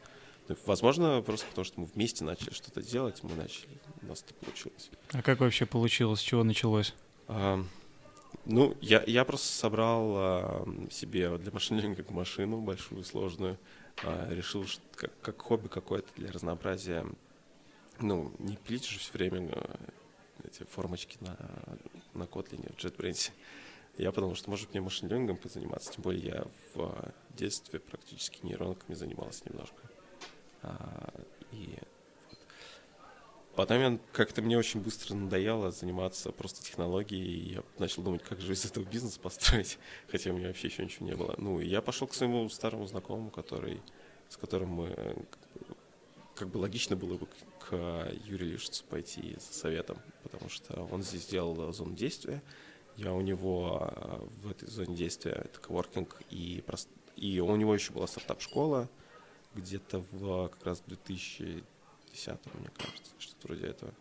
Но, 0.47 0.55
возможно, 0.65 1.21
просто 1.21 1.47
потому 1.47 1.65
что 1.65 1.79
мы 1.79 1.85
вместе 1.85 2.23
начали 2.23 2.51
что-то 2.51 2.81
делать, 2.81 3.23
мы 3.23 3.35
начали, 3.35 3.69
у 4.01 4.07
нас 4.07 4.23
это 4.23 4.33
получилось. 4.33 4.89
А 5.11 5.21
как 5.21 5.39
вообще 5.39 5.65
получилось? 5.65 6.19
С 6.19 6.23
чего 6.23 6.43
началось? 6.43 6.93
Ну, 8.45 8.75
я, 8.81 9.03
я 9.05 9.25
просто 9.25 9.47
собрал 9.47 10.13
а, 10.15 10.67
себе 10.89 11.37
для 11.37 11.51
машины 11.51 11.95
как 11.95 12.09
машину 12.11 12.61
большую, 12.61 13.03
сложную. 13.03 13.57
А, 14.03 14.33
решил, 14.33 14.65
что 14.65 14.81
как, 14.95 15.11
как 15.21 15.41
хобби 15.41 15.67
какое-то 15.67 16.07
для 16.15 16.31
разнообразия. 16.31 17.05
Ну, 17.99 18.33
не 18.39 18.55
пилить 18.55 18.85
же 18.85 18.99
все 18.99 19.11
время 19.11 19.51
а, 19.51 19.79
эти 20.45 20.63
формочки 20.63 21.17
на, 21.21 21.37
на 22.13 22.23
Kotlin 22.23 22.73
в 22.73 22.83
JetBrains. 22.83 23.31
Я 23.97 24.13
подумал, 24.13 24.35
что 24.35 24.49
может 24.49 24.71
мне 24.71 24.81
машин-лернингом 24.81 25.37
позаниматься. 25.37 25.91
Тем 25.91 26.03
более 26.03 26.25
я 26.25 26.43
в 26.73 26.81
а, 26.81 27.13
детстве 27.31 27.79
практически 27.79 28.45
нейронками 28.45 28.95
занимался 28.95 29.43
немножко. 29.49 29.81
А, 30.61 31.13
и 31.51 31.77
Потом 33.59 33.79
я, 33.81 33.99
как-то 34.13 34.41
мне 34.41 34.57
очень 34.57 34.79
быстро 34.79 35.15
надоело 35.15 35.69
заниматься 35.69 36.31
просто 36.31 36.63
технологией, 36.63 37.25
и 37.25 37.53
я 37.55 37.63
начал 37.77 38.01
думать, 38.01 38.23
как 38.23 38.39
же 38.39 38.53
из 38.53 38.63
этого 38.63 38.85
бизнес 38.85 39.17
построить, 39.17 39.77
хотя 40.09 40.29
у 40.29 40.33
меня 40.33 40.47
вообще 40.47 40.69
еще 40.69 40.81
ничего 40.81 41.05
не 41.05 41.13
было. 41.13 41.35
Ну, 41.37 41.59
и 41.59 41.67
я 41.67 41.81
пошел 41.81 42.07
к 42.07 42.13
своему 42.13 42.47
старому 42.47 42.87
знакомому, 42.87 43.31
который, 43.31 43.81
с 44.29 44.37
которым 44.37 44.69
мы, 44.69 45.25
как 46.35 46.47
бы 46.47 46.59
логично 46.59 46.95
было 46.95 47.17
бы 47.17 47.27
к 47.59 47.75
Юрию 48.23 48.53
Лишицу 48.53 48.85
пойти 48.85 49.35
за 49.37 49.53
советом, 49.53 49.97
потому 50.23 50.47
что 50.47 50.87
он 50.89 51.03
здесь 51.03 51.23
сделал 51.23 51.73
зону 51.73 51.93
действия, 51.95 52.41
Я 52.95 53.11
у 53.11 53.19
него 53.19 53.79
а, 53.81 54.25
в 54.41 54.51
этой 54.51 54.69
зоне 54.69 54.95
действия, 54.95 55.33
это 55.33 55.59
коворкинг, 55.59 56.21
и, 56.29 56.63
прост... 56.65 56.87
и 57.17 57.41
у 57.41 57.53
него 57.57 57.73
еще 57.73 57.91
была 57.91 58.07
стартап-школа, 58.07 58.87
где-то 59.53 60.01
в 60.11 60.47
как 60.47 60.65
раз 60.65 60.81
2010, 62.11 62.39
мне 62.55 62.69
кажется, 62.77 63.11
что-то 63.19 63.47
вроде 63.47 63.67
этого. 63.67 63.93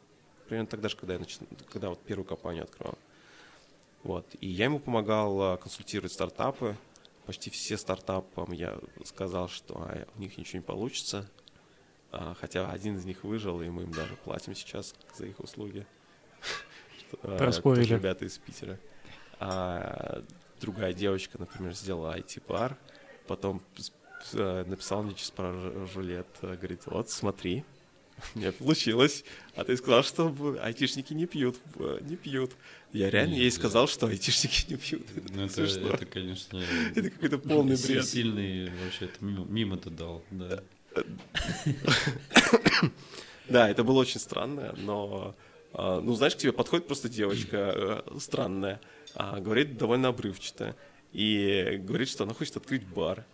Примерно 0.48 0.68
тогда 0.68 0.88
же, 0.88 0.96
когда 0.96 1.14
я 1.14 1.20
нач... 1.20 1.38
когда 1.70 1.90
вот 1.90 2.02
первую 2.02 2.26
компанию 2.26 2.64
открывал. 2.64 2.98
Вот. 4.02 4.26
И 4.40 4.48
я 4.48 4.64
ему 4.64 4.78
помогал 4.78 5.42
а, 5.42 5.56
консультировать 5.56 6.12
стартапы. 6.12 6.76
Почти 7.26 7.50
все 7.50 7.76
стартапам 7.76 8.52
я 8.52 8.78
сказал, 9.04 9.48
что 9.48 9.74
а, 9.76 10.06
у 10.16 10.20
них 10.20 10.38
ничего 10.38 10.60
не 10.60 10.64
получится. 10.64 11.28
А, 12.10 12.34
хотя 12.34 12.70
один 12.70 12.96
из 12.96 13.04
них 13.04 13.24
выжил, 13.24 13.60
и 13.60 13.68
мы 13.68 13.82
им 13.82 13.92
даже 13.92 14.16
платим 14.16 14.54
сейчас 14.54 14.94
за 15.14 15.26
их 15.26 15.38
услуги. 15.40 15.86
Проспорили. 17.20 17.94
Ребята 17.94 18.24
из 18.24 18.38
Питера. 18.38 18.78
А 19.40 20.22
другая 20.60 20.92
девочка, 20.92 21.38
например, 21.38 21.74
сделала 21.74 22.18
IT-бар, 22.18 22.76
потом 23.26 23.62
написал 24.32 25.02
мне 25.02 25.14
через 25.14 25.30
пару 25.30 25.86
жулет, 25.86 26.26
говорит, 26.42 26.86
вот, 26.86 27.08
смотри, 27.08 27.64
у 28.34 28.38
меня 28.38 28.52
получилось. 28.52 29.24
А 29.54 29.64
ты 29.64 29.76
сказал, 29.76 30.02
что 30.02 30.34
айтишники 30.62 31.12
не 31.14 31.26
пьют. 31.26 31.56
Не 32.02 32.16
пьют. 32.16 32.52
Я 32.92 33.10
реально 33.10 33.34
ей 33.34 33.50
сказал, 33.50 33.88
что 33.88 34.06
айтишники 34.06 34.70
не 34.70 34.76
пьют. 34.76 35.06
Ну, 35.30 35.44
это, 35.44 35.62
это, 35.62 36.06
конечно... 36.06 36.62
Это 36.94 37.10
какой-то 37.10 37.38
полный 37.38 37.76
бред. 37.76 38.06
Сильный 38.06 38.70
вообще, 38.84 39.06
это 39.06 39.24
мимо, 39.24 39.44
мимо 39.44 39.76
ты 39.76 39.90
дал, 39.90 40.22
да. 40.30 40.62
Да, 43.48 43.68
это 43.70 43.82
было 43.82 44.00
очень 44.00 44.20
странно, 44.20 44.74
но... 44.76 45.34
А, 45.72 46.00
ну, 46.00 46.14
знаешь, 46.14 46.34
к 46.34 46.38
тебе 46.38 46.52
подходит 46.52 46.86
просто 46.86 47.08
девочка 47.08 48.02
э, 48.06 48.18
странная, 48.18 48.80
а, 49.14 49.40
говорит 49.40 49.76
довольно 49.76 50.08
обрывчато, 50.08 50.76
и 51.12 51.78
говорит, 51.82 52.08
что 52.08 52.24
она 52.24 52.34
хочет 52.34 52.56
открыть 52.56 52.86
бар. 52.86 53.24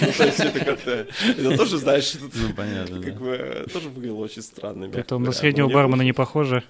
Ну, 1.38 1.50
это 1.50 1.56
тоже, 1.56 1.78
знаешь, 1.78 2.14
ну, 2.20 2.52
понятно, 2.54 3.02
как 3.02 3.18
бы 3.18 3.66
тоже 3.72 3.88
выглядело 3.88 4.18
очень 4.18 4.42
странно. 4.42 4.88
Потом 4.90 5.22
на 5.22 5.32
среднего 5.32 5.68
бармена 5.68 6.02
не 6.02 6.12
похоже. 6.12 6.62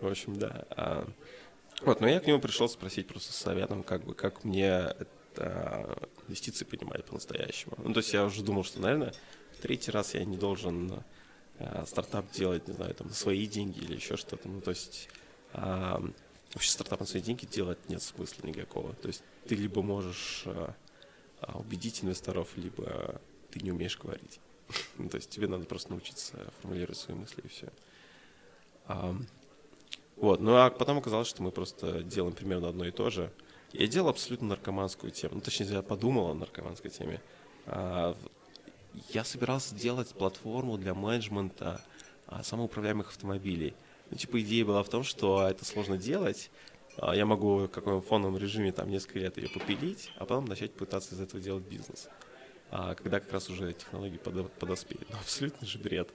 В 0.00 0.06
общем, 0.06 0.38
да. 0.38 0.64
А, 0.70 1.08
вот, 1.82 2.00
но 2.00 2.08
я 2.08 2.20
к 2.20 2.26
нему 2.26 2.38
пришел 2.38 2.68
спросить 2.68 3.06
просто 3.06 3.32
с 3.32 3.36
советом, 3.36 3.82
как 3.82 4.04
бы, 4.04 4.14
как 4.14 4.44
мне 4.44 4.66
это, 4.66 5.96
инвестиции 6.28 6.64
понимать 6.64 7.04
по-настоящему. 7.04 7.74
Ну, 7.78 7.92
то 7.92 8.00
есть 8.00 8.12
я 8.12 8.24
уже 8.24 8.42
думал, 8.42 8.64
что, 8.64 8.80
наверное, 8.80 9.14
третий 9.62 9.90
раз 9.90 10.14
я 10.14 10.24
не 10.24 10.36
должен 10.36 11.02
а, 11.58 11.84
стартап 11.86 12.30
делать, 12.32 12.68
не 12.68 12.74
знаю, 12.74 12.94
там, 12.94 13.08
на 13.08 13.14
свои 13.14 13.46
деньги 13.46 13.78
или 13.78 13.94
еще 13.94 14.16
что-то. 14.16 14.48
Ну, 14.48 14.60
то 14.60 14.70
есть 14.70 15.08
а, 15.52 16.02
вообще 16.52 16.70
стартап 16.70 17.00
на 17.00 17.06
свои 17.06 17.22
деньги 17.22 17.46
делать 17.46 17.78
нет 17.88 18.02
смысла 18.02 18.46
никакого. 18.46 18.92
То 18.94 19.08
есть 19.08 19.22
ты 19.48 19.54
либо 19.54 19.82
можешь 19.82 20.42
а, 20.46 20.74
убедить 21.54 22.02
инвесторов, 22.02 22.48
либо 22.56 23.20
ты 23.50 23.60
не 23.60 23.72
умеешь 23.72 23.98
говорить. 23.98 24.40
ну, 24.98 25.08
то 25.08 25.16
есть 25.16 25.30
тебе 25.30 25.46
надо 25.46 25.64
просто 25.64 25.90
научиться 25.90 26.38
формулировать 26.60 26.98
свои 26.98 27.16
мысли 27.16 27.42
и 27.44 27.48
все. 27.48 27.68
А, 28.86 29.14
вот, 30.16 30.40
ну 30.40 30.56
а 30.56 30.70
потом 30.70 30.98
оказалось, 30.98 31.28
что 31.28 31.42
мы 31.42 31.50
просто 31.50 32.02
делаем 32.02 32.34
примерно 32.34 32.68
одно 32.68 32.84
и 32.84 32.90
то 32.90 33.10
же. 33.10 33.30
Я 33.72 33.86
делал 33.88 34.08
абсолютно 34.08 34.48
наркоманскую 34.48 35.10
тему. 35.10 35.36
Ну, 35.36 35.40
точнее, 35.40 35.66
я 35.66 35.82
подумал 35.82 36.30
о 36.30 36.34
наркоманской 36.34 36.90
теме. 36.90 37.20
А, 37.66 38.16
я 39.12 39.24
собирался 39.24 39.74
делать 39.74 40.14
платформу 40.14 40.78
для 40.78 40.94
менеджмента 40.94 41.84
а, 42.26 42.44
самоуправляемых 42.44 43.08
автомобилей. 43.08 43.74
Ну, 44.10 44.16
типа, 44.16 44.40
идея 44.42 44.64
была 44.64 44.82
в 44.82 44.88
том, 44.88 45.02
что 45.02 45.48
это 45.48 45.64
сложно 45.64 45.98
делать, 45.98 46.50
а 46.73 46.73
я 47.02 47.26
могу 47.26 47.66
в 47.66 47.68
каком 47.68 48.02
фоновом 48.02 48.38
режиме 48.38 48.72
там 48.72 48.88
несколько 48.88 49.18
лет 49.18 49.36
ее 49.36 49.48
попилить, 49.48 50.12
а 50.16 50.26
потом 50.26 50.44
начать 50.44 50.72
пытаться 50.72 51.14
из 51.14 51.20
этого 51.20 51.42
делать 51.42 51.64
бизнес. 51.64 52.08
А 52.76 52.96
когда 52.96 53.20
как 53.20 53.32
раз 53.32 53.48
уже 53.50 53.72
технологии 53.72 54.16
подоспеют. 54.16 55.08
Ну, 55.08 55.16
абсолютно 55.20 55.64
же 55.64 55.78
бред. 55.78 56.08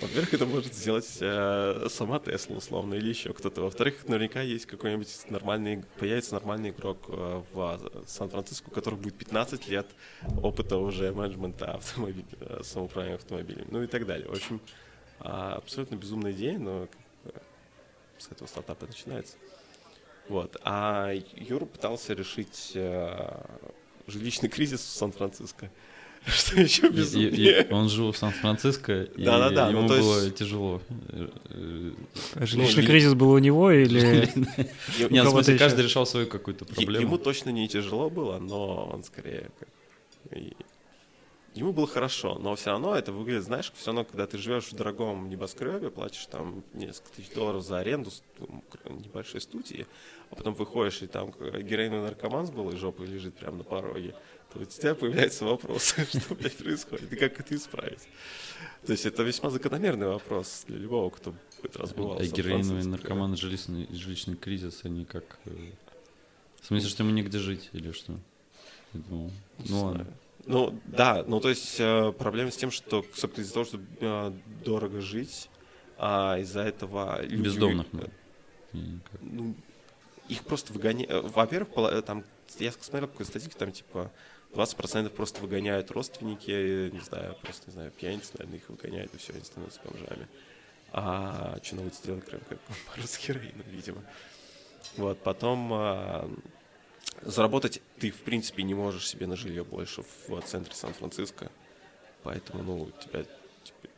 Во-первых, 0.00 0.32
это 0.34 0.46
может 0.46 0.72
сделать 0.72 1.18
э, 1.20 1.86
сама 1.90 2.20
Тесла, 2.20 2.56
условно, 2.56 2.94
или 2.94 3.08
еще 3.08 3.32
кто-то. 3.32 3.62
Во-вторых, 3.62 4.06
наверняка 4.06 4.40
есть 4.40 4.66
какой-нибудь 4.66 5.08
нормальный, 5.28 5.84
появится 5.98 6.34
нормальный 6.34 6.70
игрок 6.70 7.06
э, 7.08 7.42
в 7.52 7.80
Сан-Франциско, 8.06 8.68
у 8.68 8.70
которого 8.70 9.00
будет 9.00 9.16
15 9.16 9.66
лет 9.66 9.88
опыта 10.40 10.76
уже 10.76 11.10
менеджмента 11.12 11.72
автомобиля, 11.74 12.24
э, 12.38 13.14
автомобилями, 13.14 13.66
ну 13.72 13.82
и 13.82 13.88
так 13.88 14.06
далее. 14.06 14.28
В 14.28 14.34
общем, 14.34 14.60
э, 15.18 15.24
абсолютно 15.24 15.96
безумная 15.96 16.30
идея, 16.30 16.60
но 16.60 16.86
с 18.18 18.30
этого 18.30 18.46
стартапа 18.46 18.86
начинается. 18.86 19.36
Вот. 20.28 20.56
А 20.62 21.12
Юра 21.36 21.66
пытался 21.66 22.14
решить 22.14 22.72
э, 22.74 23.42
жилищный 24.06 24.48
кризис 24.48 24.80
в 24.80 24.88
Сан-Франциско. 24.88 25.70
Что 26.26 26.60
еще 26.60 26.88
безумнее. 26.88 27.66
Он 27.70 27.88
жил 27.90 28.10
в 28.12 28.16
Сан-Франциско, 28.16 29.02
и 29.02 29.22
ему 29.22 29.82
ну, 29.82 29.88
было 29.88 30.30
тяжело. 30.30 30.80
А 32.34 32.46
жилищный 32.46 32.82
ну, 32.82 32.88
кризис 32.88 33.14
был 33.14 33.30
у 33.30 33.38
него 33.38 33.70
или... 33.70 34.30
Нет, 35.10 35.26
в 35.26 35.30
смысле, 35.30 35.58
каждый 35.58 35.84
решал 35.84 36.06
свою 36.06 36.26
какую-то 36.26 36.64
проблему. 36.64 37.04
Ему 37.04 37.18
точно 37.18 37.50
не 37.50 37.68
тяжело 37.68 38.08
было, 38.08 38.38
но 38.38 38.90
он 38.94 39.04
скорее 39.04 39.50
ему 41.54 41.72
было 41.72 41.86
хорошо, 41.86 42.38
но 42.38 42.54
все 42.56 42.70
равно 42.70 42.96
это 42.96 43.12
выглядит, 43.12 43.44
знаешь, 43.44 43.72
все 43.74 43.86
равно, 43.86 44.04
когда 44.04 44.26
ты 44.26 44.38
живешь 44.38 44.66
в 44.66 44.74
дорогом 44.74 45.28
небоскребе, 45.28 45.90
платишь 45.90 46.26
там 46.26 46.64
несколько 46.72 47.10
тысяч 47.12 47.30
долларов 47.30 47.62
за 47.62 47.78
аренду 47.78 48.10
небольшой 48.84 49.40
студии, 49.40 49.86
а 50.30 50.34
потом 50.34 50.54
выходишь, 50.54 51.02
и 51.02 51.06
там 51.06 51.30
героиновый 51.30 52.02
наркоман 52.02 52.46
с 52.46 52.50
голой 52.50 52.76
жопой 52.76 53.06
лежит 53.06 53.34
прямо 53.34 53.58
на 53.58 53.64
пороге, 53.64 54.14
то 54.52 54.58
у 54.58 54.64
тебя 54.64 54.94
появляется 54.94 55.44
вопрос, 55.44 55.94
что, 56.08 56.34
блядь, 56.34 56.56
происходит, 56.56 57.12
и 57.12 57.16
как 57.16 57.38
это 57.38 57.54
исправить. 57.54 58.08
То 58.84 58.92
есть 58.92 59.06
это 59.06 59.22
весьма 59.22 59.50
закономерный 59.50 60.08
вопрос 60.08 60.64
для 60.66 60.78
любого, 60.78 61.10
кто 61.10 61.34
хоть 61.62 61.76
раз 61.76 61.92
бывал 61.92 62.18
А 62.18 62.24
героиновый 62.24 62.84
наркоман, 62.84 63.36
жилищный, 63.36 63.88
жилищный 63.92 64.36
кризис, 64.36 64.80
они 64.84 65.04
как... 65.04 65.38
Э, 65.46 65.70
в 66.60 66.66
смысле, 66.66 66.88
что 66.88 67.02
ему 67.02 67.12
негде 67.12 67.38
жить 67.38 67.70
или 67.72 67.92
что? 67.92 68.18
ну 69.68 69.82
ладно. 69.82 70.06
Ну, 70.46 70.78
да, 70.84 71.24
ну 71.26 71.40
то 71.40 71.48
есть 71.48 71.76
э, 71.78 72.12
проблема 72.12 72.50
с 72.50 72.56
тем, 72.56 72.70
что, 72.70 73.04
собственно, 73.14 73.44
из-за 73.44 73.54
того, 73.54 73.64
что 73.64 73.80
э, 74.00 74.32
дорого 74.64 75.00
жить, 75.00 75.48
а 75.96 76.38
из-за 76.38 76.60
этого... 76.60 77.22
Люди, 77.22 77.44
Бездомных. 77.44 77.86
Ну, 79.20 79.54
их 80.28 80.44
просто 80.44 80.72
выгоняют. 80.72 81.10
Э, 81.10 81.20
во-первых, 81.20 81.68
э, 81.76 82.02
там, 82.02 82.24
я 82.58 82.72
смотрел 82.72 83.08
какую 83.08 83.26
статистику, 83.26 83.58
там 83.58 83.72
типа 83.72 84.10
20% 84.52 85.08
просто 85.10 85.40
выгоняют 85.40 85.90
родственники, 85.90 86.90
не 86.90 87.00
знаю, 87.00 87.36
просто, 87.42 87.68
не 87.68 87.72
знаю, 87.72 87.90
пьяницы, 87.90 88.32
наверное, 88.38 88.58
их 88.58 88.68
выгоняют, 88.68 89.14
и 89.14 89.18
все, 89.18 89.32
они 89.32 89.44
становятся 89.44 89.80
бомжами. 89.84 90.28
А 90.92 91.58
что 91.62 91.76
на 91.76 91.82
улице 91.82 92.04
делать, 92.04 92.24
кроме 92.24 92.44
как 92.44 92.58
с 93.04 93.26
героином, 93.26 93.66
видимо. 93.68 94.02
Вот, 94.96 95.18
потом 95.20 95.72
а, 95.72 96.30
Заработать 97.22 97.80
ты, 97.98 98.10
в 98.10 98.22
принципе, 98.22 98.62
не 98.62 98.74
можешь 98.74 99.08
себе 99.08 99.26
на 99.26 99.36
жилье 99.36 99.64
больше 99.64 100.02
в 100.28 100.40
центре 100.42 100.74
Сан-Франциско. 100.74 101.50
Поэтому, 102.22 102.62
ну, 102.62 102.82
у 102.82 102.90
тебя 103.02 103.24
типа, 103.62 103.88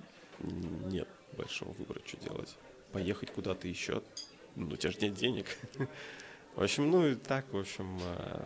нет 0.87 1.09
большого 1.37 1.73
выбора, 1.73 2.01
что 2.05 2.17
делать. 2.19 2.55
Поехать 2.93 3.33
куда-то 3.33 3.69
еще, 3.69 4.03
ну, 4.55 4.75
у 4.75 4.77
тебя 4.77 4.93
же 4.93 4.99
нет 5.01 5.15
денег. 5.15 5.47
В 6.57 6.63
общем, 6.63 6.91
ну 6.91 7.07
и 7.07 7.15
так, 7.15 7.45
в 7.53 7.59
общем, 7.59 7.99
э, 8.01 8.41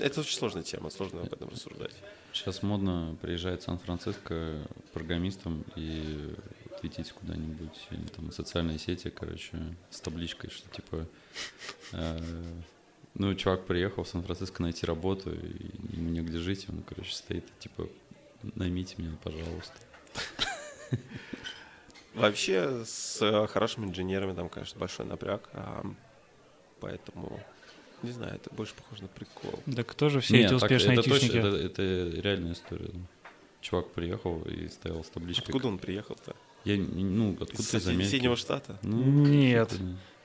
это 0.00 0.20
очень 0.20 0.36
сложная 0.36 0.62
тема, 0.62 0.90
сложно 0.90 1.22
об 1.22 1.32
этом 1.32 1.48
рассуждать. 1.48 1.94
Сейчас 2.34 2.62
модно 2.62 3.16
приезжать 3.22 3.62
в 3.62 3.64
Сан-Франциско 3.64 4.68
программистом 4.92 5.64
и 5.74 6.34
твитить 6.80 7.10
куда-нибудь, 7.12 7.86
или 7.90 8.06
там 8.08 8.30
социальные 8.32 8.78
сети, 8.78 9.08
короче, 9.08 9.56
с 9.90 9.98
табличкой, 10.00 10.50
что 10.50 10.68
типа 10.68 11.06
э, 11.92 12.20
ну, 13.14 13.34
чувак 13.34 13.66
приехал 13.66 14.04
в 14.04 14.08
Сан-Франциско 14.08 14.62
найти 14.62 14.86
работу, 14.86 15.32
и 15.32 15.96
ему 15.96 16.10
негде 16.10 16.38
жить, 16.38 16.66
он, 16.68 16.82
короче, 16.82 17.14
стоит, 17.14 17.44
типа, 17.58 17.88
наймите 18.54 18.94
меня, 18.98 19.16
пожалуйста. 19.22 19.74
Вообще, 22.14 22.84
с 22.84 23.22
э, 23.22 23.46
хорошими 23.46 23.86
инженерами 23.86 24.34
там, 24.34 24.48
конечно, 24.48 24.78
большой 24.80 25.06
напряг, 25.06 25.48
а, 25.52 25.84
поэтому, 26.80 27.40
не 28.02 28.10
знаю, 28.10 28.34
это 28.34 28.52
больше 28.54 28.74
похоже 28.74 29.02
на 29.02 29.08
прикол. 29.08 29.60
Да 29.66 29.84
кто 29.84 30.08
же 30.08 30.20
все 30.20 30.38
Нет, 30.38 30.46
эти 30.46 30.54
успешные 30.54 30.96
так, 30.96 31.06
это 31.06 31.14
айтишники? 31.14 31.40
Точно, 31.40 31.56
это, 31.56 31.82
это 31.82 32.20
реальная 32.20 32.52
история. 32.52 32.90
Чувак 33.60 33.90
приехал 33.90 34.42
и 34.42 34.68
стоял 34.68 35.04
с 35.04 35.08
табличкой. 35.08 35.46
Откуда 35.46 35.68
он 35.68 35.78
приехал-то? 35.78 36.34
Я, 36.64 36.76
ну, 36.76 37.36
откуда 37.40 37.62
из 37.62 37.68
соседнего 37.68 38.36
штата? 38.36 38.78
Ну, 38.82 39.02
Нет. 39.26 39.72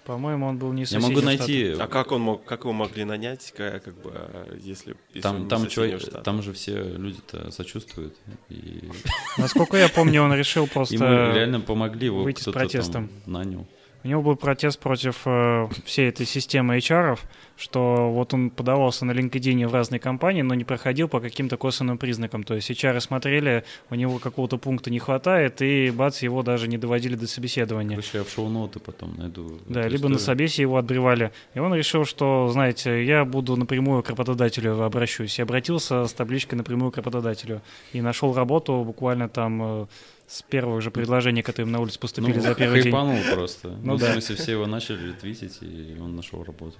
По-моему, 0.05 0.47
он 0.47 0.57
был 0.57 0.73
не 0.73 0.83
Я 0.83 0.99
могу 0.99 1.21
найти. 1.21 1.75
А 1.79 1.87
как 1.87 2.11
он 2.11 2.21
мог, 2.21 2.43
как 2.43 2.61
его 2.61 2.73
могли 2.73 3.05
нанять, 3.05 3.53
как, 3.55 3.83
как 3.83 4.01
бы, 4.01 4.13
если, 4.59 4.95
если 5.09 5.21
там, 5.21 5.47
там, 5.47 5.67
чё, 5.67 5.97
там 5.99 6.41
же 6.41 6.51
все 6.53 6.83
люди-то 6.83 7.51
сочувствуют. 7.51 8.15
И... 8.49 8.89
Насколько 9.37 9.77
я 9.77 9.87
помню, 9.87 10.23
он 10.23 10.33
решил 10.33 10.67
просто. 10.73 10.95
Ему 10.95 11.05
реально 11.05 11.61
помогли 11.61 12.07
его 12.07 12.23
выйти 12.23 12.41
с 12.41 12.51
протестом. 12.51 13.07
Там 13.07 13.33
нанял. 13.33 13.67
У 14.03 14.07
него 14.07 14.21
был 14.21 14.35
протест 14.35 14.79
против 14.79 15.21
э, 15.25 15.69
всей 15.85 16.09
этой 16.09 16.25
системы 16.25 16.77
HR, 16.77 17.17
что 17.55 18.11
вот 18.11 18.33
он 18.33 18.49
подавался 18.49 19.05
на 19.05 19.11
LinkedIn 19.11 19.65
в 19.65 19.73
разные 19.73 19.99
компании, 19.99 20.41
но 20.41 20.55
не 20.55 20.65
проходил 20.65 21.07
по 21.07 21.21
каким-то 21.21 21.55
косвенным 21.55 21.97
признакам. 21.97 22.43
То 22.43 22.55
есть 22.55 22.69
HR 22.69 22.99
смотрели, 22.99 23.63
у 23.89 23.95
него 23.95 24.19
какого-то 24.19 24.57
пункта 24.57 24.91
не 24.91 24.99
хватает, 24.99 25.61
и 25.61 25.89
бац, 25.89 26.21
его 26.21 26.43
даже 26.43 26.67
не 26.67 26.77
доводили 26.77 27.15
до 27.15 27.27
собеседования. 27.27 27.95
Короче, 27.95 28.17
я 28.17 28.23
в 28.25 28.29
шоу-ноты 28.29 28.79
потом 28.79 29.15
найду. 29.15 29.59
Да, 29.67 29.83
либо 29.83 29.95
историю. 29.95 30.09
на 30.09 30.19
собесе 30.19 30.61
его 30.63 30.75
отбревали. 30.75 31.31
И 31.53 31.59
он 31.59 31.73
решил, 31.73 32.03
что, 32.03 32.49
знаете, 32.49 33.05
я 33.05 33.23
буду 33.23 33.55
напрямую 33.55 34.03
к 34.03 34.09
работодателю 34.09 34.83
обращусь. 34.83 35.39
И 35.39 35.41
обратился 35.41 36.05
с 36.07 36.13
табличкой 36.13 36.57
напрямую 36.57 36.91
к 36.91 36.97
работодателю. 36.97 37.61
И 37.93 38.01
нашел 38.01 38.33
работу 38.33 38.83
буквально 38.83 39.29
там 39.29 39.83
э, 39.83 39.85
с 40.27 40.41
первых 40.41 40.81
же 40.81 40.91
предложений, 40.91 41.43
которые 41.43 41.71
на 41.71 41.79
улице 41.79 41.99
поступили 41.99 42.37
ну, 42.37 42.41
за 42.41 42.55
первый 42.55 42.83
день. 42.83 42.93
просто. 43.33 43.69
Ну, 43.69 43.93
ну 43.93 43.97
да. 43.97 44.09
в 44.09 44.11
смысле, 44.13 44.35
все 44.35 44.51
его 44.53 44.65
начали 44.65 45.11
твитить, 45.13 45.59
и 45.61 45.97
он 45.99 46.15
нашел 46.15 46.43
работу. 46.43 46.77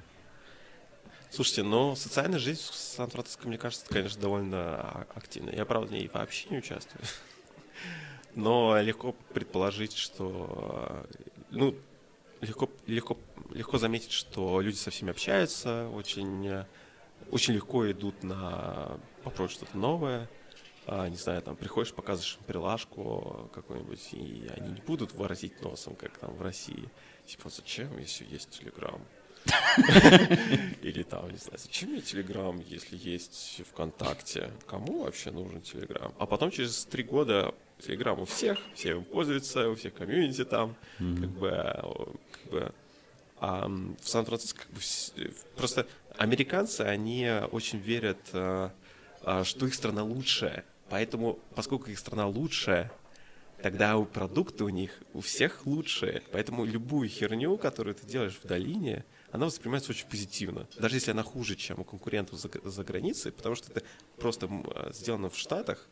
Слушайте, 1.29 1.63
но 1.63 1.95
социальная 1.95 2.39
жизнь 2.39 2.61
в 2.61 2.75
Сан-Франциско, 2.75 3.47
мне 3.47 3.57
кажется, 3.57 3.85
конечно, 3.89 4.21
довольно 4.21 5.07
активная. 5.15 5.55
Я, 5.55 5.65
правда, 5.65 5.87
в 5.87 5.91
ней 5.91 6.09
вообще 6.13 6.47
не 6.49 6.59
участвую. 6.59 7.01
Но 8.35 8.79
легко 8.81 9.15
предположить, 9.33 9.95
что... 9.95 11.05
Ну, 11.49 11.75
легко, 12.41 12.69
легко, 12.85 13.17
легко 13.51 13.77
заметить, 13.77 14.11
что 14.11 14.61
люди 14.61 14.75
со 14.75 14.91
всеми 14.91 15.11
общаются, 15.11 15.89
очень, 15.89 16.65
очень 17.31 17.55
легко 17.55 17.89
идут 17.91 18.23
на 18.23 18.97
попробовать 19.23 19.53
что-то 19.53 19.77
новое 19.77 20.29
а, 20.85 21.07
не 21.07 21.15
знаю, 21.15 21.41
там 21.41 21.55
приходишь, 21.55 21.93
показываешь 21.93 22.37
прилажку 22.45 23.49
какую-нибудь, 23.53 24.09
и 24.13 24.49
они 24.55 24.73
не 24.73 24.81
будут 24.81 25.13
выразить 25.13 25.61
носом, 25.61 25.95
как 25.95 26.17
там 26.17 26.33
в 26.33 26.41
России. 26.41 26.89
Типа, 27.25 27.49
зачем, 27.49 27.97
если 27.97 28.25
есть 28.25 28.49
Телеграм? 28.49 29.01
Или 30.81 31.03
там, 31.03 31.29
не 31.29 31.37
знаю, 31.37 31.57
зачем 31.57 31.89
мне 31.89 32.01
Телеграм, 32.01 32.61
если 32.67 32.97
есть 32.97 33.61
ВКонтакте? 33.71 34.51
Кому 34.67 35.03
вообще 35.03 35.31
нужен 35.31 35.61
Телеграм? 35.61 36.13
А 36.17 36.25
потом 36.25 36.51
через 36.51 36.85
три 36.85 37.03
года 37.03 37.53
Телеграм 37.79 38.19
у 38.19 38.25
всех, 38.25 38.59
все 38.73 38.91
им 38.91 39.03
пользуются, 39.03 39.69
у 39.69 39.75
всех 39.75 39.93
комьюнити 39.93 40.45
там, 40.45 40.75
как 40.97 41.29
бы, 41.29 41.49
как 42.31 42.51
бы 42.51 42.73
а 43.43 43.67
в 43.67 44.07
Сан-Франциско 44.07 44.61
как 44.61 44.71
бы, 44.71 45.33
просто 45.57 45.85
американцы, 46.17 46.79
они 46.79 47.29
очень 47.51 47.77
верят, 47.77 48.19
а, 48.31 48.71
а, 49.21 49.43
что 49.43 49.65
их 49.65 49.73
страна 49.73 50.01
лучшая, 50.01 50.63
Поэтому, 50.93 51.39
поскольку 51.55 51.89
их 51.89 51.97
страна 51.97 52.27
лучшая, 52.27 52.91
тогда 53.63 53.97
у 53.97 54.05
продукты 54.05 54.63
у 54.63 54.69
них 54.69 54.91
у 55.15 55.21
всех 55.21 55.65
лучшие. 55.65 56.21
Поэтому 56.31 56.65
любую 56.65 57.09
херню, 57.09 57.57
которую 57.57 57.95
ты 57.95 58.05
делаешь 58.05 58.39
в 58.39 58.45
долине, 58.45 59.03
она 59.31 59.47
воспринимается 59.47 59.89
очень 59.89 60.07
позитивно. 60.07 60.67
Даже 60.77 60.97
если 60.97 61.09
она 61.09 61.23
хуже, 61.23 61.55
чем 61.55 61.79
у 61.79 61.83
конкурентов 61.83 62.39
за, 62.39 62.47
за 62.63 62.83
границей, 62.83 63.31
потому 63.31 63.55
что 63.55 63.71
это 63.71 63.81
просто 64.17 64.47
а, 64.47 64.91
сделано 64.93 65.31
в 65.31 65.35
Штатах, 65.35 65.89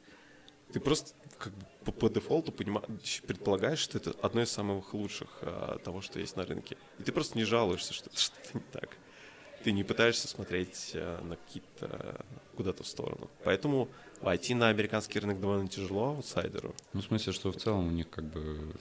ты 0.72 0.80
просто 0.80 1.14
как 1.40 1.52
бы 1.52 1.66
по, 1.86 1.92
по 1.92 2.08
дефолту 2.08 2.52
понимаешь, 2.52 3.24
предполагаешь, 3.26 3.80
что 3.80 3.98
это 3.98 4.14
одно 4.22 4.44
из 4.44 4.52
самых 4.52 4.94
лучших 4.94 5.40
а, 5.42 5.80
того, 5.80 6.02
что 6.02 6.20
есть 6.20 6.36
на 6.36 6.46
рынке. 6.46 6.78
И 7.00 7.04
ты 7.04 7.12
просто 7.12 7.40
не 7.40 7.44
жалуешься, 7.44 7.96
что 7.96 8.12
что-то 8.16 8.50
не 8.54 8.64
так. 8.72 8.90
Ты 9.64 9.72
не 9.72 9.84
пытаешься 9.84 10.28
смотреть 10.28 10.92
а, 10.94 11.24
на 11.24 11.38
какие-то 11.38 12.24
куда-то 12.56 12.84
в 12.84 12.88
сторону. 12.88 13.32
Поэтому 13.44 13.90
Войти 14.22 14.54
на 14.54 14.70
американский 14.70 15.20
рынок 15.20 15.40
довольно 15.40 15.68
тяжело 15.68 16.10
аутсайдеру. 16.10 16.76
Ну, 16.94 17.02
в 17.02 17.04
смысле, 17.04 17.34
что 17.34 17.52
в 17.52 17.58
целом 17.58 17.88
у 17.88 17.92
них 17.92 18.10
как 18.10 18.26
бы 18.26 18.74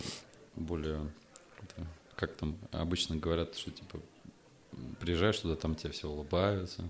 более... 0.57 1.11
Как 2.14 2.34
там 2.34 2.59
обычно 2.72 3.16
говорят, 3.16 3.57
что 3.57 3.70
типа 3.70 4.01
приезжаешь 5.01 5.38
туда, 5.38 5.57
там 5.57 5.74
тебе 5.74 5.93
все 5.93 6.09
улыбаются. 6.09 6.88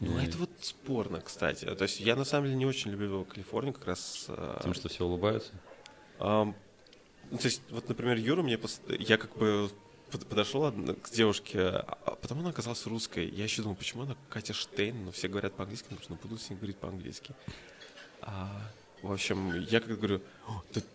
Ну, 0.00 0.18
и... 0.18 0.26
это 0.26 0.38
вот 0.38 0.50
спорно, 0.60 1.20
кстати. 1.20 1.64
То 1.64 1.82
есть 1.82 2.00
я 2.00 2.16
на 2.16 2.24
самом 2.24 2.46
деле 2.46 2.56
не 2.58 2.66
очень 2.66 2.90
люблю 2.90 3.24
Калифорнию 3.24 3.74
как 3.74 3.86
раз... 3.86 4.26
А, 4.28 4.56
Потому 4.56 4.74
что 4.74 4.88
все 4.88 5.04
улыбаются? 5.04 5.52
Um, 6.18 6.54
то 7.30 7.44
есть, 7.44 7.62
вот, 7.70 7.88
например, 7.88 8.16
Юра 8.16 8.42
мне... 8.42 8.58
Пост... 8.58 8.82
Я 8.88 9.18
как 9.18 9.36
бы 9.36 9.70
подошел 10.18 10.70
к 10.70 11.10
девушке, 11.10 11.60
а 11.60 12.16
потом 12.20 12.40
она 12.40 12.50
оказалась 12.50 12.86
русской. 12.86 13.28
Я 13.28 13.44
еще 13.44 13.62
думал, 13.62 13.76
почему 13.76 14.02
она 14.02 14.16
Катя 14.28 14.52
Штейн, 14.52 15.04
но 15.04 15.12
все 15.12 15.28
говорят 15.28 15.54
по-английски, 15.54 15.86
нужно 15.90 16.16
буду 16.22 16.38
с 16.38 16.50
ней 16.50 16.56
говорить 16.56 16.76
по-английски. 16.76 17.34
А, 18.22 18.50
в 19.02 19.12
общем, 19.12 19.66
я 19.70 19.80
как 19.80 19.96
говорю, 19.96 20.20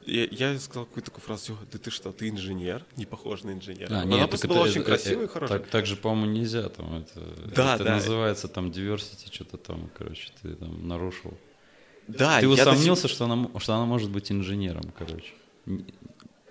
я, 0.05 0.25
я 0.25 0.59
сказал 0.59 0.85
какую-то 0.85 1.09
такую 1.09 1.23
фразу, 1.23 1.57
да 1.71 1.79
ты 1.79 1.89
что, 1.89 2.11
ты 2.11 2.29
инженер, 2.29 2.85
не 2.97 3.05
похож 3.05 3.43
на 3.43 3.51
инженера. 3.51 4.01
А, 4.01 4.05
нет, 4.05 4.13
она 4.13 4.27
просто 4.27 4.47
была 4.47 4.61
это, 4.61 4.69
очень 4.69 4.83
красивая 4.83 5.25
и 5.25 5.27
хорошая. 5.27 5.59
Так, 5.59 5.69
так 5.69 5.85
же, 5.85 5.95
по-моему, 5.95 6.31
нельзя 6.31 6.69
там. 6.69 6.97
Это, 6.97 7.19
да, 7.55 7.75
это 7.75 7.83
да. 7.83 7.95
называется 7.95 8.47
там 8.47 8.69
diversity, 8.69 9.33
что-то 9.33 9.57
там, 9.57 9.89
короче, 9.97 10.31
ты 10.41 10.55
там 10.55 10.87
нарушил. 10.87 11.35
Да, 12.07 12.39
ты 12.39 12.47
усомнился, 12.47 13.07
сих... 13.07 13.11
что, 13.11 13.25
она, 13.25 13.49
что 13.59 13.73
она 13.73 13.85
может 13.85 14.11
быть 14.11 14.31
инженером, 14.31 14.93
короче. 14.95 15.33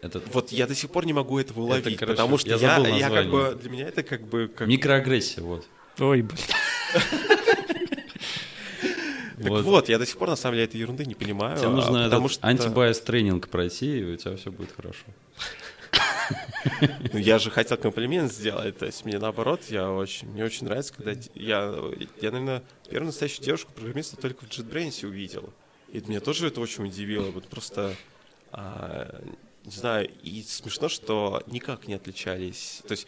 Это... 0.05 0.20
Вот 0.32 0.52
я 0.52 0.66
до 0.66 0.74
сих 0.74 0.90
пор 0.90 1.07
не 1.07 1.12
могу 1.12 1.38
этого 1.38 1.61
уловить, 1.61 1.86
это, 1.86 1.96
короче, 1.96 2.16
потому 2.16 2.38
что 2.38 2.50
я, 2.50 2.76
я, 2.76 2.96
я 2.96 3.11
как 3.11 3.30
бы 3.30 3.59
для 3.61 3.70
меня 3.70 3.88
это 3.88 4.02
как 4.02 4.26
бы 4.26 4.48
как... 4.55 4.68
микроагрессия, 4.68 5.42
вот. 5.42 5.64
Ой, 5.98 6.22
блин. 6.22 6.38
Так 9.36 9.50
вот. 9.50 9.64
вот, 9.64 9.88
я 9.88 9.98
до 9.98 10.07
сих 10.07 10.16
пор 10.16 10.28
на 10.28 10.36
самом 10.36 10.55
деле 10.55 10.64
этой 10.64 10.80
ерунды 10.80 11.05
не 11.05 11.14
понимаю. 11.14 11.59
Тебе 11.59 11.68
нужно 11.68 12.05
потому 12.05 12.28
что 12.28 12.46
антибайс 12.46 13.00
тренинг 13.00 13.48
пройти, 13.48 13.98
и 13.98 14.05
у 14.14 14.16
тебя 14.16 14.36
все 14.36 14.50
будет 14.50 14.72
хорошо. 14.72 15.05
Ну, 17.12 17.18
я 17.18 17.38
же 17.38 17.50
хотел 17.50 17.76
комплимент 17.76 18.32
сделать, 18.32 18.78
то 18.78 18.86
есть 18.86 19.05
мне 19.05 19.18
наоборот, 19.18 19.61
я 19.68 19.90
очень, 19.90 20.28
мне 20.28 20.44
очень 20.44 20.66
нравится, 20.66 20.94
когда 20.94 21.12
я, 21.34 21.74
я, 22.20 22.30
наверное, 22.30 22.62
первую 22.88 23.09
настоящую 23.09 23.44
девушку 23.44 23.72
программиста 23.72 24.16
только 24.16 24.46
в 24.46 24.48
JetBrains 24.48 25.05
увидел. 25.07 25.52
И 25.92 26.00
меня 26.07 26.20
тоже 26.20 26.46
это 26.46 26.61
очень 26.61 26.86
удивило, 26.86 27.30
вот 27.30 27.46
просто 27.48 27.94
а, 28.50 29.22
не 29.64 29.72
знаю, 29.72 30.10
и 30.22 30.42
смешно, 30.42 30.88
что 30.88 31.42
никак 31.46 31.88
не 31.88 31.94
отличались. 31.94 32.82
То 32.86 32.92
есть 32.92 33.06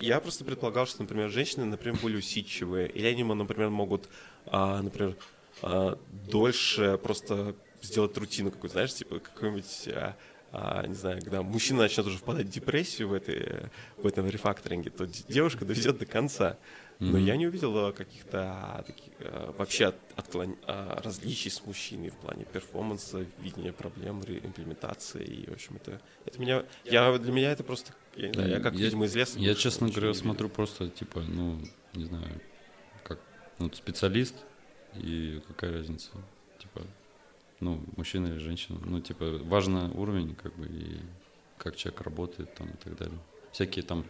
я 0.00 0.20
просто 0.20 0.44
предполагал, 0.44 0.86
что, 0.86 1.02
например, 1.02 1.30
женщины, 1.30 1.64
например, 1.64 1.98
более 2.00 2.18
усидчивые, 2.18 2.88
или 2.88 3.06
они, 3.06 3.24
например, 3.24 3.70
могут, 3.70 4.08
а, 4.46 4.80
например, 4.82 5.16
а, 5.62 5.98
дольше 6.30 6.98
просто 7.02 7.54
сделать 7.82 8.16
рутину 8.16 8.50
какую-то, 8.50 8.74
знаешь, 8.74 8.94
типа 8.94 9.18
какой-нибудь, 9.18 9.88
а, 9.88 10.16
а, 10.52 10.86
не 10.86 10.94
знаю, 10.94 11.20
когда 11.20 11.42
мужчина 11.42 11.80
начнет 11.80 12.06
уже 12.06 12.18
впадать 12.18 12.46
в 12.46 12.50
депрессию 12.50 13.08
в, 13.08 13.12
этой, 13.12 13.70
в 13.96 14.06
этом 14.06 14.28
рефакторинге, 14.28 14.90
то 14.90 15.06
девушка 15.28 15.64
доведет 15.64 15.98
до 15.98 16.06
конца. 16.06 16.56
Но 17.00 17.18
mm-hmm. 17.18 17.22
я 17.22 17.36
не 17.36 17.46
увидел 17.46 17.92
каких-то 17.92 18.52
а, 18.52 18.82
таких, 18.82 19.12
а, 19.20 19.52
вообще 19.58 19.86
от, 19.86 19.96
отклон... 20.14 20.56
а, 20.66 21.00
различий 21.02 21.50
с 21.50 21.64
мужчиной 21.66 22.10
в 22.10 22.16
плане 22.16 22.44
перформанса, 22.44 23.26
видения 23.40 23.72
проблем, 23.72 24.20
имплементации. 24.20 25.24
И, 25.24 25.50
в 25.50 25.54
общем, 25.54 25.76
это, 25.76 26.00
это 26.24 26.40
меня, 26.40 26.64
я, 26.84 27.18
для 27.18 27.32
меня 27.32 27.50
это 27.50 27.64
просто, 27.64 27.92
я 28.16 28.28
не 28.28 28.34
знаю, 28.34 28.50
я 28.50 28.60
как, 28.60 28.74
я, 28.74 28.84
видимо, 28.84 29.06
из 29.06 29.16
леса. 29.16 29.38
Я, 29.38 29.54
честно 29.54 29.88
говоря, 29.88 30.14
смотрю 30.14 30.48
просто, 30.48 30.88
типа, 30.88 31.20
ну, 31.20 31.60
не 31.94 32.04
знаю, 32.04 32.40
как 33.02 33.18
ну, 33.58 33.70
специалист, 33.72 34.36
и 34.94 35.42
какая 35.48 35.72
разница, 35.72 36.10
типа, 36.58 36.82
ну, 37.60 37.82
мужчина 37.96 38.28
или 38.28 38.38
женщина. 38.38 38.78
Ну, 38.84 39.00
типа, 39.00 39.38
важный 39.44 39.90
уровень, 39.90 40.34
как 40.34 40.54
бы, 40.54 40.66
и 40.66 41.00
как 41.58 41.76
человек 41.76 42.02
работает 42.02 42.54
там 42.54 42.68
и 42.68 42.76
так 42.76 42.96
далее. 42.96 43.18
Всякие 43.52 43.84
там 43.84 44.04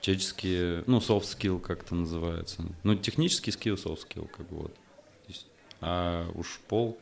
человеческие, 0.00 0.84
ну, 0.86 0.98
soft 0.98 1.22
skill 1.22 1.60
как 1.60 1.82
это 1.82 1.94
называется. 1.94 2.64
Ну, 2.82 2.94
технический 2.94 3.50
скилл, 3.50 3.74
soft 3.74 4.06
skill, 4.08 4.28
как 4.28 4.48
бы 4.48 4.56
вот. 4.56 4.74
А 5.80 6.28
уж 6.34 6.60
пол... 6.68 6.98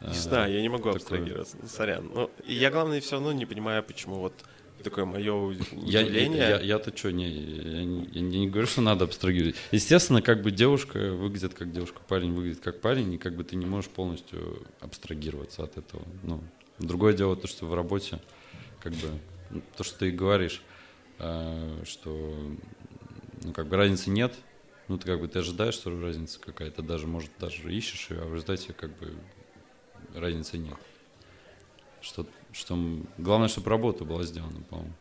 Не 0.00 0.14
знаю, 0.14 0.52
я 0.52 0.60
не 0.60 0.68
могу 0.68 0.84
такое... 0.84 0.96
абстрагироваться, 0.96 1.56
сорян. 1.66 2.10
Но 2.14 2.30
я, 2.46 2.70
главное, 2.70 3.00
все 3.00 3.12
равно 3.12 3.32
не 3.32 3.46
понимаю, 3.46 3.82
почему 3.82 4.16
вот 4.16 4.34
такое 4.82 5.04
мое 5.04 5.32
удивление. 5.32 6.38
Я, 6.38 6.48
я, 6.48 6.60
я-то 6.60 6.96
что, 6.96 7.10
не, 7.10 7.28
я, 7.28 7.84
не, 7.84 8.04
я 8.12 8.20
не 8.20 8.48
говорю, 8.48 8.66
что 8.66 8.82
надо 8.82 9.04
абстрагировать. 9.06 9.56
Естественно, 9.72 10.22
как 10.22 10.42
бы 10.42 10.50
девушка 10.50 11.12
выглядит 11.12 11.54
как 11.54 11.72
девушка, 11.72 12.00
парень 12.06 12.32
выглядит 12.32 12.60
как 12.60 12.80
парень, 12.80 13.14
и 13.14 13.18
как 13.18 13.34
бы 13.34 13.42
ты 13.42 13.56
не 13.56 13.66
можешь 13.66 13.90
полностью 13.90 14.62
абстрагироваться 14.80 15.64
от 15.64 15.78
этого. 15.78 16.02
Ну, 16.22 16.42
другое 16.78 17.14
дело 17.14 17.34
то, 17.34 17.48
что 17.48 17.66
в 17.66 17.74
работе, 17.74 18.20
как 18.80 18.92
бы, 18.92 19.08
то, 19.76 19.82
что 19.82 19.98
ты 20.00 20.10
говоришь, 20.10 20.62
а, 20.62 20.75
что 21.18 22.36
ну, 23.42 23.52
как 23.52 23.66
бы 23.68 23.76
разницы 23.76 24.10
нет, 24.10 24.34
ну, 24.88 24.98
ты 24.98 25.06
как 25.06 25.20
бы 25.20 25.28
ты 25.28 25.40
ожидаешь, 25.40 25.74
что 25.74 25.90
разница 26.00 26.38
какая-то, 26.40 26.82
даже, 26.82 27.06
может, 27.06 27.30
даже 27.38 27.72
ищешь 27.72 28.10
ее, 28.10 28.22
а 28.22 28.26
в 28.26 28.34
результате 28.34 28.72
как 28.72 28.96
бы 28.98 29.14
разницы 30.14 30.58
нет. 30.58 30.76
Что, 32.00 32.26
что 32.52 32.78
главное, 33.18 33.48
чтобы 33.48 33.70
работа 33.70 34.04
была 34.04 34.22
сделана, 34.22 34.60
по-моему. 34.62 34.92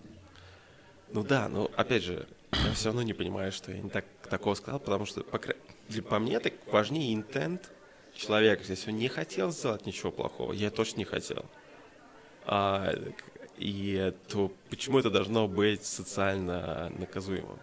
Ну 1.11 1.24
да, 1.24 1.47
но 1.49 1.70
опять 1.76 2.03
же, 2.03 2.28
я 2.51 2.74
все 2.74 2.86
равно 2.86 3.03
не 3.03 3.13
понимаю, 3.13 3.51
что 3.51 3.72
я 3.72 3.80
не 3.80 3.89
так 3.89 4.05
такого 4.30 4.55
сказал, 4.55 4.80
потому 4.80 5.05
что 5.05 5.22
по, 5.24 5.39
для, 5.88 6.01
по 6.01 6.20
мне 6.20 6.39
так 6.39 6.53
важнее 6.72 7.13
интент 7.13 7.72
человека. 8.16 8.63
Если 8.68 8.91
он 8.91 8.97
не 8.97 9.07
хотел 9.07 9.51
сделать 9.51 9.86
ничего 9.86 10.11
плохого, 10.11 10.51
я 10.53 10.72
точно 10.72 10.99
не 10.99 11.05
хотел. 11.05 11.45
А, 12.45 12.93
и 13.58 14.14
то 14.28 14.51
почему 14.70 14.99
это 14.99 15.10
должно 15.10 15.47
быть 15.47 15.86
социально 15.86 16.91
наказуемым? 16.97 17.60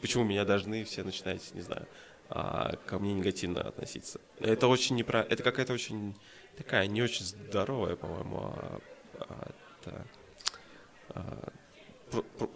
Почему 0.00 0.24
меня 0.24 0.44
должны 0.44 0.84
все 0.84 1.02
начинать, 1.02 1.54
не 1.54 1.62
знаю, 1.62 1.86
а, 2.28 2.76
ко 2.86 2.98
мне 2.98 3.14
негативно 3.14 3.62
относиться? 3.62 4.20
Это 4.40 4.68
очень 4.68 4.96
непра... 4.96 5.26
Это 5.28 5.42
какая-то 5.42 5.72
очень 5.72 6.14
такая 6.56 6.86
не 6.86 7.02
очень 7.02 7.24
здоровая, 7.24 7.96
по-моему, 7.96 8.38
а, 8.38 8.80
а, 9.18 9.52
это, 9.80 10.06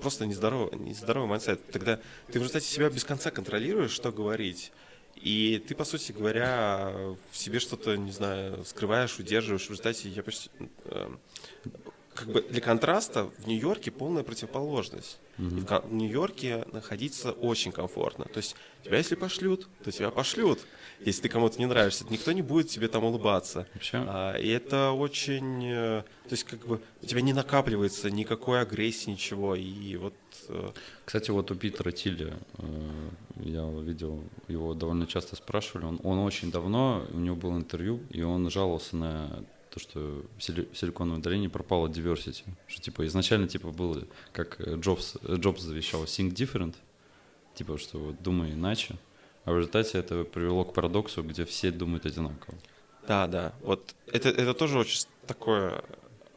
просто 0.01 0.27
нездоровый, 0.27 0.79
нездоровый 0.79 1.29
mindset. 1.29 1.71
Тогда 1.71 1.97
ты 2.27 2.33
в 2.39 2.43
результате 2.43 2.67
себя 2.67 2.89
без 2.89 3.05
конца 3.05 3.31
контролируешь, 3.31 3.91
что 3.91 4.13
говорить. 4.13 4.73
И 5.17 5.63
ты, 5.67 5.75
по 5.75 5.85
сути 5.85 6.13
говоря, 6.13 6.93
в 7.31 7.37
себе 7.37 7.59
что-то, 7.59 7.97
не 7.97 8.13
знаю, 8.13 8.65
скрываешь, 8.65 9.19
удерживаешь. 9.19 9.67
В 9.67 9.71
результате 9.71 10.09
я 10.09 10.23
почти... 10.23 10.51
Э, 10.85 11.11
как 12.21 12.29
бы 12.29 12.43
для 12.43 12.61
контраста 12.61 13.31
в 13.39 13.47
Нью-Йорке 13.47 13.91
полная 13.91 14.23
противоположность. 14.23 15.19
Mm-hmm. 15.39 15.89
в 15.89 15.93
Нью-Йорке 15.93 16.67
находиться 16.73 17.33
очень 17.33 17.73
комфортно. 17.73 18.27
То 18.27 18.39
есть 18.39 18.57
тебя 18.85 18.99
если 18.99 19.15
пошлют, 19.15 19.69
то 19.83 19.91
тебя 19.91 20.11
пошлют. 20.11 20.61
Если 21.01 21.23
ты 21.23 21.29
кому-то 21.31 21.59
не 21.59 21.65
нравишься, 21.65 22.05
никто 22.11 22.33
не 22.33 22.43
будет 22.43 22.69
тебе 22.69 22.89
там 22.89 23.05
улыбаться. 23.05 23.67
Вообще? 23.73 24.05
А, 24.07 24.37
и 24.37 24.49
это 24.49 24.91
очень... 24.91 25.65
Э, 25.65 26.03
то 26.25 26.33
есть 26.33 26.45
как 26.45 26.67
бы 26.67 26.81
у 27.03 27.07
тебя 27.07 27.23
не 27.23 27.33
накапливается 27.33 28.11
никакой 28.11 28.61
агрессии, 28.61 29.11
ничего. 29.11 29.55
И 29.55 29.97
вот... 29.97 30.15
Э, 30.49 30.73
Кстати, 31.07 31.31
вот 31.31 31.51
у 31.51 31.55
Питера 31.55 31.91
Тилли, 31.91 32.35
э, 32.59 33.09
я 33.37 33.67
видел, 33.81 34.23
его 34.49 34.75
довольно 34.75 35.07
часто 35.07 35.37
спрашивали, 35.37 35.87
он, 35.87 36.01
он 36.03 36.19
очень 36.19 36.51
давно, 36.51 37.07
у 37.13 37.19
него 37.19 37.37
было 37.37 37.57
интервью, 37.57 38.01
и 38.11 38.21
он 38.21 38.51
жаловался 38.51 38.97
на 38.97 39.45
то, 39.71 39.81
что 39.81 40.25
в 40.39 40.43
Силиконовой 40.43 41.23
долине 41.23 41.49
пропала 41.49 41.89
diversity. 41.89 42.45
Что 42.67 42.83
типа 42.83 43.07
изначально 43.07 43.49
типа 43.49 43.71
было, 43.71 44.05
как 44.33 44.61
Джобс, 44.61 45.17
Джобс 45.23 45.63
завещал, 45.63 46.05
think 46.05 46.33
different, 46.33 46.75
типа 47.55 47.79
что 47.79 47.99
вот 47.99 48.23
думай 48.23 48.53
иначе, 48.53 48.97
а 49.45 49.53
в 49.53 49.57
результате 49.57 49.99
это 49.99 50.25
привело 50.25 50.65
к 50.65 50.75
парадоксу, 50.75 51.23
где 51.23 51.45
все 51.45 51.71
думают 51.71 52.05
одинаково. 52.05 52.59
Да, 53.07 53.27
да. 53.27 53.55
Вот 53.63 53.95
это, 54.07 54.29
это 54.29 54.55
тоже 54.55 54.79
очень 54.79 55.07
такое... 55.27 55.83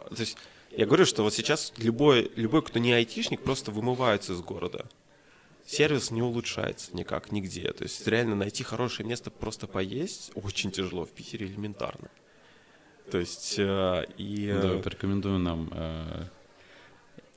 То 0.10 0.20
есть 0.20 0.38
я 0.72 0.86
говорю, 0.86 1.06
что 1.06 1.24
вот 1.24 1.34
сейчас 1.34 1.74
любой, 1.78 2.32
любой, 2.36 2.62
кто 2.62 2.80
не 2.80 2.94
айтишник, 2.94 3.42
просто 3.42 3.72
вымывается 3.72 4.34
из 4.34 4.42
города. 4.42 4.86
Сервис 5.66 6.12
не 6.12 6.22
улучшается 6.22 6.96
никак, 6.96 7.32
нигде. 7.32 7.72
То 7.72 7.84
есть 7.84 8.06
реально 8.08 8.36
найти 8.36 8.64
хорошее 8.64 9.08
место 9.08 9.32
просто 9.32 9.68
поесть 9.68 10.32
очень 10.36 10.72
тяжело 10.72 11.06
в 11.06 11.12
Питере 11.12 11.48
элементарно. 11.48 12.10
То 13.12 13.18
есть 13.18 13.56
э, 13.58 14.06
и... 14.18 14.60
Да, 14.62 14.80
порекомендую 14.80 15.40
нам... 15.40 15.70
Э, 15.72 16.26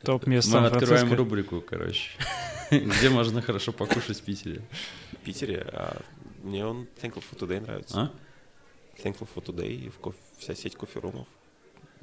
Топ 0.03 0.27
мест 0.27 0.53
Мы 0.53 0.67
открываем 0.67 1.13
рубрику, 1.13 1.61
короче. 1.61 2.11
Где 2.71 3.11
можно 3.11 3.43
хорошо 3.43 3.73
покушать 3.73 4.21
в 4.21 4.23
Питере? 4.23 4.63
В 5.13 5.17
Питере? 5.25 5.67
А, 5.73 6.01
мне 6.43 6.65
он 6.65 6.87
Thankful 7.01 7.23
for 7.31 7.39
Today 7.39 7.61
нравится. 7.61 8.01
А? 8.01 8.13
Thankful 9.03 9.29
for 9.35 9.45
Today, 9.45 9.93
кофе, 10.01 10.19
вся 10.39 10.55
сеть 10.55 10.77
кофе-румов. 10.77 11.27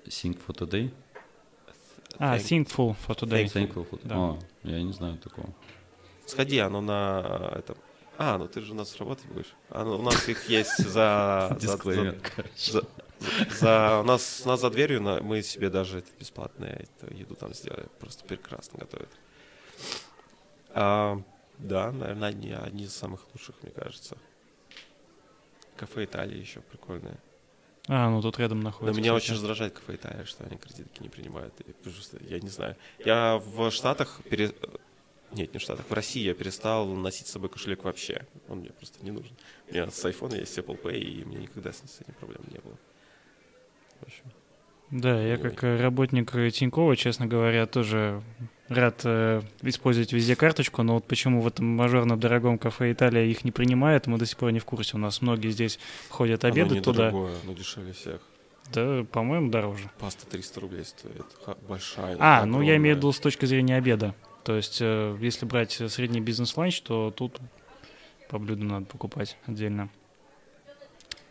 Think 0.06 0.40
for 0.46 0.56
Today? 0.56 0.92
А, 2.18 2.38
Thinkful 2.38 2.96
for 3.08 3.18
Today. 3.18 3.46
Thankful 3.46 3.90
for. 3.90 4.00
О, 4.14 4.40
я 4.64 4.82
не 4.82 4.94
знаю 4.94 5.18
такого. 5.18 5.50
Сходи, 6.26 6.60
оно 6.60 6.82
на 6.82 7.54
этом. 7.56 7.78
А, 8.18 8.38
ну 8.38 8.48
ты 8.48 8.62
же 8.62 8.74
у 8.74 8.76
нас 8.76 8.96
работать 8.98 9.26
будешь. 9.26 9.54
А, 9.70 9.84
ну, 9.84 9.98
у 9.98 10.02
нас 10.02 10.28
их 10.30 10.48
есть 10.50 10.78
за... 10.78 11.58
Дисклеймер, 11.60 12.20
за- 12.56 12.86
за- 13.60 14.00
у 14.02 14.04
нас, 14.04 14.42
у 14.46 14.50
нас 14.50 14.62
за 14.62 14.70
дверью 14.70 15.02
на- 15.02 15.22
мы 15.22 15.42
себе 15.42 15.70
даже 15.70 16.00
это 16.00 16.10
бесплатную 16.20 16.74
эту 16.84 17.14
еду 17.14 17.36
там 17.36 17.54
сделали. 17.54 17.88
Просто 18.00 18.26
прекрасно 18.26 18.80
готовят. 18.80 19.10
А, 20.76 21.22
да, 21.60 21.92
наверное, 21.92 22.30
одни, 22.30 22.52
одни 22.52 22.84
из 22.86 22.96
самых 22.96 23.22
лучших, 23.34 23.56
мне 23.62 23.72
кажется. 23.72 24.18
Кафе 25.76 26.06
Италия 26.06 26.40
еще 26.40 26.62
прикольное. 26.62 27.18
А, 27.88 28.10
ну 28.10 28.22
тут 28.22 28.40
рядом 28.40 28.60
Но 28.60 28.66
находится. 28.70 29.00
меня 29.00 29.12
кстати. 29.12 29.24
очень 29.26 29.34
раздражает 29.36 29.74
Кафе 29.74 29.96
Италия, 29.96 30.26
что 30.26 30.44
они 30.46 30.58
кредитки 30.58 31.02
не 31.02 31.10
принимают. 31.10 31.54
И 31.62 31.72
просто, 31.74 32.18
я 32.24 32.40
не 32.40 32.50
знаю. 32.50 32.76
Я 33.04 33.38
в 33.38 33.70
Штатах 33.72 34.22
пере... 34.30 34.54
Нет, 35.32 35.52
не 35.52 35.60
в 35.60 35.62
Штатах. 35.64 35.86
В 35.90 35.94
России 35.94 36.22
я 36.24 36.34
перестал 36.36 36.86
носить 36.88 37.28
с 37.28 37.32
собой 37.32 37.50
кошелек 37.50 37.84
вообще. 37.84 38.26
Он 38.48 38.60
мне 38.60 38.70
просто 38.70 39.04
не 39.04 39.12
нужен. 39.12 39.36
У 39.68 39.74
меня 39.74 39.90
с 39.90 40.06
айфона 40.06 40.36
есть 40.36 40.58
Apple 40.58 40.80
Pay, 40.82 40.98
и 41.00 41.26
мне 41.26 41.38
никогда 41.40 41.74
с 41.74 41.82
этим 42.00 42.14
проблем 42.14 42.42
не 42.52 42.60
было. 42.60 42.78
Общем, 44.04 44.24
Да, 44.92 45.22
я 45.22 45.38
как 45.38 45.64
э, 45.64 45.82
работник 45.82 46.32
Тинькова, 46.54 46.96
честно 46.96 47.26
говоря, 47.26 47.66
тоже 47.66 48.22
рад 48.70 49.02
э, 49.06 49.42
использовать 49.62 50.14
везде 50.14 50.36
карточку, 50.36 50.84
но 50.84 50.96
вот 50.96 51.06
почему 51.06 51.42
в 51.42 51.48
этом 51.48 51.66
мажорно 51.66 52.18
дорогом 52.18 52.58
кафе 52.58 52.92
Италия 52.92 53.26
их 53.26 53.44
не 53.44 53.52
принимает, 53.52 54.08
мы 54.08 54.18
до 54.18 54.26
сих 54.26 54.38
пор 54.38 54.52
не 54.52 54.60
в 54.60 54.66
курсе. 54.66 54.98
У 54.98 55.00
нас 55.00 55.22
многие 55.22 55.50
здесь 55.50 55.80
ходят 56.10 56.44
оно 56.46 56.54
обедать 56.54 56.84
туда. 56.84 57.08
недорогое, 57.08 57.36
оно 57.44 57.54
дешевле 57.54 57.94
всех. 57.94 58.22
Да, 58.74 59.04
по-моему, 59.12 59.50
дороже. 59.52 59.90
Паста 60.00 60.26
300 60.26 60.60
рублей 60.62 60.86
стоит. 60.86 61.26
Ха- 61.46 61.58
большая. 61.68 62.16
А, 62.20 62.46
ну 62.46 62.62
я 62.62 62.78
имею 62.78 62.96
в 62.96 62.96
огромная. 62.96 62.96
виду 62.96 63.12
с 63.12 63.20
точки 63.20 63.46
зрения 63.46 63.76
обеда. 63.78 64.16
То 64.44 64.56
есть, 64.56 64.80
э, 64.82 65.18
если 65.22 65.46
брать 65.46 65.72
средний 65.88 66.22
бизнес-ланч, 66.22 66.82
то 66.82 67.12
тут 67.12 67.40
по 68.30 68.40
блюду 68.40 68.64
надо 68.66 68.86
покупать 68.86 69.38
отдельно. 69.46 69.90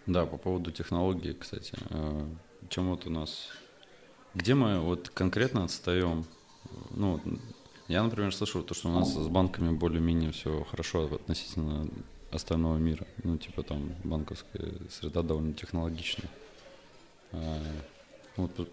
Да, 0.06 0.26
по 0.26 0.36
поводу 0.36 0.70
технологий, 0.72 1.32
кстати. 1.34 1.74
э, 1.90 2.26
Чем 2.68 2.90
вот 2.90 3.06
у 3.06 3.10
нас... 3.10 3.48
Где 4.34 4.54
мы 4.54 4.80
вот 4.80 5.10
конкретно 5.10 5.64
отстаем? 5.64 6.24
Ну, 6.90 7.20
я, 7.88 8.02
например, 8.02 8.34
слышал 8.34 8.62
то, 8.62 8.74
что 8.74 8.88
у 8.88 8.92
нас 8.92 9.12
с 9.12 9.28
банками 9.28 9.76
более-менее 9.76 10.32
все 10.32 10.64
хорошо 10.64 11.04
относительно 11.04 11.86
остального 12.30 12.78
мира. 12.78 13.06
Ну, 13.22 13.36
типа 13.36 13.62
там 13.62 13.94
банковская 14.04 14.72
среда 14.90 15.22
довольно 15.22 15.52
технологичная. 15.52 16.30
А, 17.32 17.62
ну, 18.36 18.50
вот, 18.56 18.68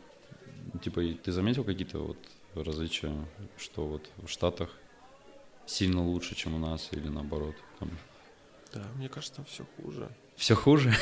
типа, 0.82 1.02
ты 1.24 1.32
заметил 1.32 1.64
какие-то 1.64 2.00
вот 2.00 2.18
различия, 2.56 3.14
что 3.58 3.86
вот 3.86 4.10
в 4.18 4.28
Штатах 4.28 4.70
сильно 5.66 6.04
лучше, 6.04 6.36
чем 6.36 6.56
у 6.56 6.60
нас, 6.60 6.90
или 6.92 7.10
наоборот? 7.10 7.56
Там 7.80 7.90
Да, 8.74 8.86
мне 8.96 9.10
кажется, 9.10 9.38
там 9.38 9.46
все 9.46 9.66
хуже. 9.76 10.10
Все 10.40 10.56
хуже? 10.56 10.94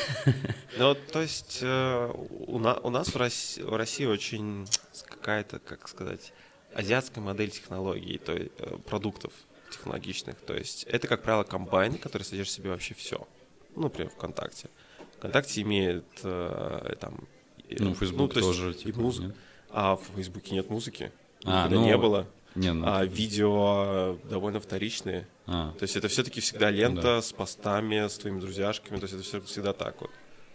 Ну, 0.77 0.95
то 0.95 1.21
есть 1.21 1.59
э, 1.61 2.11
у, 2.47 2.59
на- 2.59 2.79
у 2.79 2.89
нас 2.89 3.07
в 3.13 3.17
России, 3.17 3.61
в 3.61 3.75
России 3.75 4.05
очень 4.05 4.67
какая-то, 5.05 5.59
как 5.59 5.87
сказать, 5.87 6.33
азиатская 6.73 7.23
модель 7.23 7.51
технологий, 7.51 8.17
то 8.17 8.33
есть 8.33 8.51
э, 8.57 8.77
продуктов 8.85 9.31
технологичных. 9.71 10.35
То 10.37 10.55
есть 10.55 10.83
это, 10.83 11.07
как 11.07 11.21
правило, 11.21 11.43
комбайн, 11.43 11.97
который 11.97 12.23
содержит 12.23 12.53
в 12.53 12.55
себе 12.55 12.69
вообще 12.71 12.93
все. 12.95 13.27
Ну, 13.75 13.83
например, 13.83 14.09
ВКонтакте. 14.09 14.69
ВКонтакте 15.17 15.61
имеет 15.61 16.05
э, 16.23 16.95
там... 16.99 17.27
Ну, 17.69 17.93
Facebook 17.93 18.33
то 18.33 18.39
есть 18.39 18.49
тоже, 18.49 18.71
и 18.71 18.73
типа, 18.73 18.99
муз-? 18.99 19.21
А 19.69 19.97
в 19.97 20.03
Фейсбуке 20.15 20.55
нет 20.55 20.69
музыки. 20.69 21.11
А, 21.43 21.67
Никогда 21.67 21.75
ну, 21.75 21.85
не 21.85 21.97
было. 21.97 22.27
Не, 22.57 22.73
ну, 22.73 22.85
А 22.87 23.05
видео 23.05 24.17
довольно 24.29 24.59
вторичные. 24.59 25.27
а, 25.45 25.71
То 25.77 25.83
есть 25.83 25.95
это 25.95 26.07
все-таки 26.07 26.41
всегда 26.41 26.69
лента 26.71 27.21
с 27.21 27.31
постами, 27.31 28.07
с 28.07 28.17
твоими 28.17 28.39
друзьяшками. 28.39 28.97
То 28.97 29.03
есть 29.03 29.13
это 29.13 29.23
всё- 29.23 29.41
всегда 29.41 29.73
так 29.73 30.01
вот. 30.01 30.09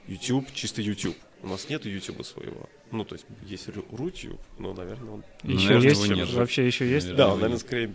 YouTube, 0.09 0.53
чисто 0.53 0.83
YouTube. 0.83 1.17
У 1.43 1.49
нас 1.49 1.69
нет 1.69 1.85
YouTube 1.87 2.25
своего. 2.27 2.69
Ну, 2.91 3.05
то 3.05 3.15
есть 3.15 3.27
есть 3.43 3.69
Ру- 3.69 3.87
Рутюб, 3.97 4.41
но, 4.59 4.75
наверное, 4.75 5.13
он... 5.15 5.25
Ну, 5.45 5.55
Еще 5.55 5.69
наверное, 5.69 5.89
есть? 5.91 6.05
его 6.05 6.15
нет. 6.15 6.31
Вообще 6.33 6.67
еще 6.67 6.89
есть? 6.91 7.07
Наверное. 7.07 7.27
Да, 7.27 7.33
он, 7.33 7.41
наверное, 7.41 7.57
нет. 7.59 7.67
скорее 7.67 7.95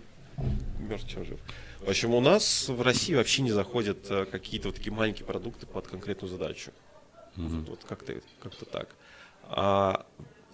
мертв, 0.80 1.08
чем 1.10 1.26
жив. 1.26 1.40
В 1.82 1.90
общем, 1.90 2.14
у 2.14 2.22
нас 2.22 2.70
в 2.70 2.82
России 2.82 3.14
вообще 3.14 3.42
не 3.44 3.52
заходят 3.52 4.10
э, 4.10 4.26
какие-то 4.26 4.70
вот 4.70 4.76
такие 4.78 4.92
маленькие 4.94 5.26
продукты 5.26 5.66
под 5.66 5.88
конкретную 5.88 6.30
задачу. 6.32 6.72
мгм. 7.36 7.66
Вот 7.66 7.84
как-то 7.84 8.14
как 8.42 8.56
так. 8.72 8.96
А 9.44 10.06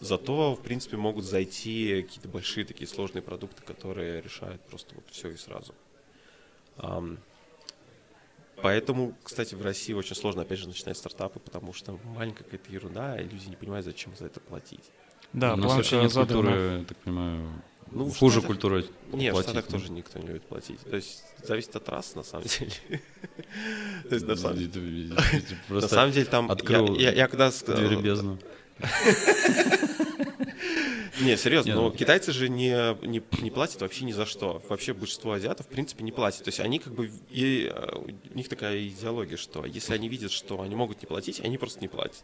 зато, 0.04 0.54
в 0.56 0.62
принципе, 0.62 0.98
могут 0.98 1.26
зайти 1.26 2.02
какие-то 2.04 2.28
большие 2.28 2.66
такие 2.66 2.88
сложные 2.88 3.22
продукты, 3.22 3.62
которые 3.64 4.22
решают 4.22 4.62
просто 4.64 4.96
вот 4.96 5.06
все 5.12 5.30
и 5.30 5.36
сразу. 5.38 5.74
Поэтому, 8.62 9.16
кстати, 9.24 9.56
в 9.56 9.62
России 9.62 9.94
очень 9.94 10.16
сложно, 10.16 10.44
опять 10.44 10.60
же, 10.60 10.68
начинать 10.68 10.98
стартапы, 10.98 11.40
потому 11.40 11.74
что 11.74 12.00
маленькая 12.06 12.44
какая-то 12.46 12.72
ерунда, 12.72 13.20
и 13.20 13.24
люди 13.24 13.48
не 13.50 13.56
понимают, 13.56 13.86
зачем 13.86 14.16
за 14.16 14.28
это 14.28 14.40
платить. 14.40 14.84
Да, 15.34 15.54
у 15.56 15.58
нас 15.58 15.74
вообще 15.76 16.02
нет 16.02 16.12
задана. 16.12 16.42
культуры, 16.42 16.78
я 16.80 16.86
так 16.86 16.98
понимаю, 17.00 17.52
Ну, 17.92 18.06
в 18.06 18.18
хуже 18.18 18.40
Штатах- 18.40 18.48
культура 18.48 18.84
Не, 19.12 19.30
в 19.32 19.34
платить, 19.34 19.50
Штатах 19.52 19.72
ну. 19.72 19.80
тоже 19.80 19.92
никто 19.92 20.20
не 20.20 20.28
любит 20.28 20.44
платить. 20.44 20.80
То 20.82 20.96
есть 20.96 21.24
зависит 21.44 21.76
от 21.76 21.90
раз, 21.90 22.16
на 22.16 22.24
самом 22.24 22.46
деле. 22.60 23.02
То 24.08 24.16
есть, 24.16 24.28
на 24.28 24.36
самом 24.36 24.58
деле- 24.58 25.14
на 25.16 25.22
Просто 25.68 25.90
самом 25.96 26.12
деле 26.14 26.26
там... 26.26 26.46
я- 26.48 27.28
когда... 27.28 27.50
двери 27.52 27.96
бездну. 28.02 28.38
Не, 31.24 31.38
серьезно, 31.38 31.76
но 31.76 31.82
ну- 31.84 31.92
китайцы 31.92 32.32
же 32.32 32.50
не, 32.50 32.72
не, 33.06 33.22
не 33.42 33.52
платят 33.52 33.82
вообще 33.82 34.06
ни 34.06 34.12
за 34.12 34.26
что. 34.26 34.62
Вообще 34.70 34.94
большинство 34.94 35.34
азиатов, 35.34 35.66
в 35.66 35.70
принципе, 35.70 36.04
не 36.04 36.12
платят. 36.12 36.44
То 36.44 36.50
есть 36.50 36.60
они 36.60 36.80
как 36.80 36.94
бы... 36.94 37.12
и, 37.30 37.72
э, 37.74 37.96
у 37.96 38.38
них 38.38 38.50
такая 38.50 38.88
идеология, 38.88 39.38
что 39.38 39.66
если 39.66 39.94
они 39.94 40.10
видят, 40.10 40.32
что 40.32 40.62
они 40.62 40.76
могут 40.76 41.02
не 41.02 41.08
платить, 41.08 41.40
они 41.40 41.58
просто 41.58 41.80
не 41.82 41.88
платят. 41.88 42.24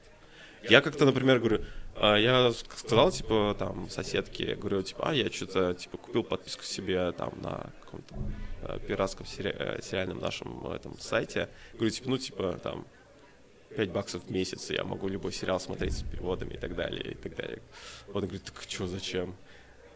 Я 0.64 0.82
как-то, 0.82 1.06
например, 1.06 1.40
говорю, 1.40 1.64
а, 1.96 2.16
я 2.16 2.52
сказал, 2.52 3.12
типа, 3.12 3.56
там, 3.58 3.90
соседке, 3.90 4.56
говорю, 4.56 4.82
типа, 4.82 5.10
а, 5.10 5.14
я 5.14 5.32
что-то, 5.32 5.74
типа, 5.74 5.98
купил 5.98 6.24
подписку 6.24 6.64
себе, 6.64 7.12
там, 7.14 7.34
на 7.42 7.72
каком-то 7.82 8.16
э, 8.64 8.80
пиратском 8.86 9.26
сери- 9.26 9.56
э, 9.58 9.82
сериальном 9.82 10.20
нашем 10.20 10.68
этом 10.68 11.00
сайте. 11.00 11.50
Говорю, 11.74 11.92
типа, 11.92 12.10
ну, 12.10 12.18
типа, 12.18 12.60
там, 12.62 12.86
5 13.76 13.92
баксов 13.92 14.24
в 14.26 14.32
месяц, 14.32 14.72
и 14.72 14.76
я 14.76 14.84
могу 14.84 15.08
любой 15.08 15.32
сериал 15.32 15.60
смотреть 15.60 15.94
с 15.94 16.04
переводами 16.04 16.54
и 16.54 16.58
так 16.58 16.76
далее, 16.76 17.12
и 17.12 17.16
так 17.16 17.36
далее. 17.36 17.62
Он 18.14 18.22
говорит, 18.24 18.44
так 18.44 18.64
что, 18.68 18.88
зачем? 18.88 19.36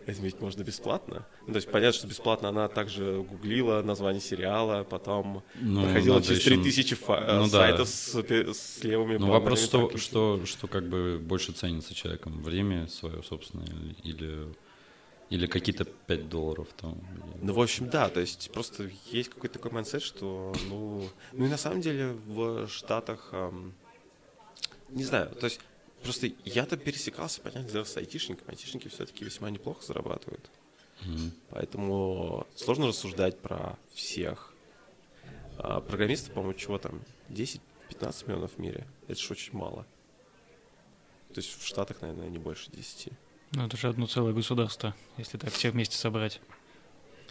Это 0.05 0.21
ведь 0.21 0.41
можно 0.41 0.63
бесплатно. 0.63 1.25
Ну, 1.47 1.53
то 1.53 1.57
есть 1.57 1.71
понятно, 1.71 1.97
что 1.97 2.07
бесплатно 2.07 2.49
она 2.49 2.67
также 2.67 3.21
гуглила 3.23 3.81
название 3.83 4.19
сериала, 4.21 4.83
потом 4.83 5.43
Ну, 5.55 5.83
проходила 5.83 6.21
через 6.21 6.39
еще- 6.39 6.49
3000 6.55 6.95
фа- 6.95 7.21
Ну 7.37 7.43
да. 7.43 7.49
сайтов 7.49 7.87
с, 7.87 8.21
пе- 8.21 8.53
с 8.53 8.83
левыми 8.83 9.15
Ну, 9.17 9.27
вопрос, 9.27 9.63
что, 9.63 9.95
что, 9.97 10.41
что 10.45 10.67
как 10.67 10.89
бы 10.89 11.19
больше 11.23 11.53
ценится 11.53 11.93
человеком, 11.95 12.41
время 12.43 12.87
свое 12.89 13.23
собственное 13.23 13.95
или, 14.03 14.49
или 15.33 15.47
какие-то 15.47 15.85
5 15.85 16.29
долларов 16.29 16.67
там. 16.77 17.01
Ну, 17.41 17.53
в 17.53 17.59
общем, 17.59 17.89
да, 17.89 18.07
то 18.09 18.19
есть 18.19 18.51
просто 18.51 18.91
есть 19.07 19.29
какой-то 19.29 19.55
такой 19.55 19.71
mindset, 19.71 20.03
что, 20.03 20.53
ну, 20.69 21.09
ну 21.31 21.45
и 21.45 21.49
на 21.49 21.57
самом 21.57 21.81
деле 21.81 22.09
в 22.11 22.67
Штатах, 22.67 23.29
ам, 23.31 23.73
не 24.89 25.03
знаю, 25.03 25.31
то 25.31 25.47
есть 25.47 25.59
просто 26.03 26.29
я-то 26.45 26.77
пересекался, 26.77 27.41
понятное 27.41 27.71
дело, 27.71 27.83
с 27.83 27.97
айтишниками, 27.97 28.51
айтишники 28.51 28.89
все-таки 28.89 29.25
весьма 29.25 29.49
неплохо 29.49 29.83
зарабатывают, 29.83 30.51
Мгм. 31.01 31.31
поэтому 31.49 32.45
сложно 32.55 32.87
рассуждать 32.87 33.39
про 33.39 33.79
всех. 33.91 34.53
А 35.57 35.81
программистов, 35.81 36.33
по-моему, 36.35 36.53
чего 36.53 36.77
там, 36.77 37.01
10-15 37.29 38.27
миллионов 38.27 38.51
в 38.53 38.59
мире, 38.59 38.85
это 39.07 39.19
же 39.19 39.31
очень 39.31 39.57
мало. 39.57 39.87
То 41.33 41.41
есть 41.41 41.59
в 41.59 41.65
Штатах, 41.65 42.01
наверное, 42.01 42.29
не 42.29 42.37
больше 42.37 42.69
10. 42.71 43.09
Ну, 43.55 43.65
это 43.67 43.77
же 43.77 43.87
одно 43.87 44.07
целое 44.07 44.33
государство, 44.33 44.95
если 45.17 45.37
так 45.37 45.51
все 45.51 45.69
вместе 45.71 45.97
собрать. 45.97 46.41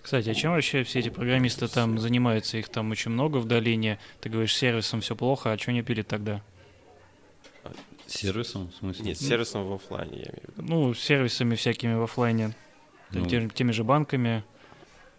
Кстати, 0.01 0.29
а 0.29 0.35
чем 0.35 0.53
вообще 0.53 0.83
все 0.83 0.99
эти 0.99 1.09
программисты 1.09 1.68
там 1.68 1.99
занимаются? 1.99 2.59
Их 2.59 2.68
там 2.68 2.91
очень 2.91 3.11
много 3.12 3.39
в 3.39 3.47
долине. 3.47 3.99
Ты 4.20 4.29
говоришь, 4.29 4.55
с 4.55 4.59
сервисом 4.59 5.01
все 5.01 5.14
плохо, 5.14 5.53
а 5.53 5.59
что 5.59 5.73
не 5.73 5.83
пилят 5.83 6.09
тогда? 6.09 6.43
Сервисом, 8.07 8.68
в 8.70 8.75
смысле? 8.75 9.05
Нет, 9.07 9.18
с 9.18 9.27
сервисом 9.27 9.64
в 9.64 9.73
оффлайне, 9.73 10.16
я 10.18 10.25
имею 10.25 10.43
в 10.55 10.59
виду. 10.59 10.62
Ну, 10.68 10.95
с 10.95 11.01
сервисами 11.01 11.55
всякими 11.55 11.95
в 11.95 12.03
оффлайне, 12.03 12.49
там, 13.12 13.23
Ну, 13.23 13.29
те- 13.29 13.49
теми 13.49 13.70
же 13.73 13.85
банками. 13.85 14.45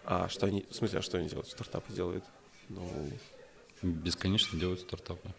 А 0.06 0.28
что 0.30 0.48
они, 0.48 0.66
в 0.70 0.76
смысле, 0.76 1.00
а 1.00 1.02
что 1.02 1.18
они 1.18 1.30
делают? 1.30 1.48
Стартапы 1.48 1.94
делают? 1.94 2.26
Ну, 2.70 2.88
бесконечно 3.82 4.60
делают 4.60 4.82
стартапы. 4.82 5.30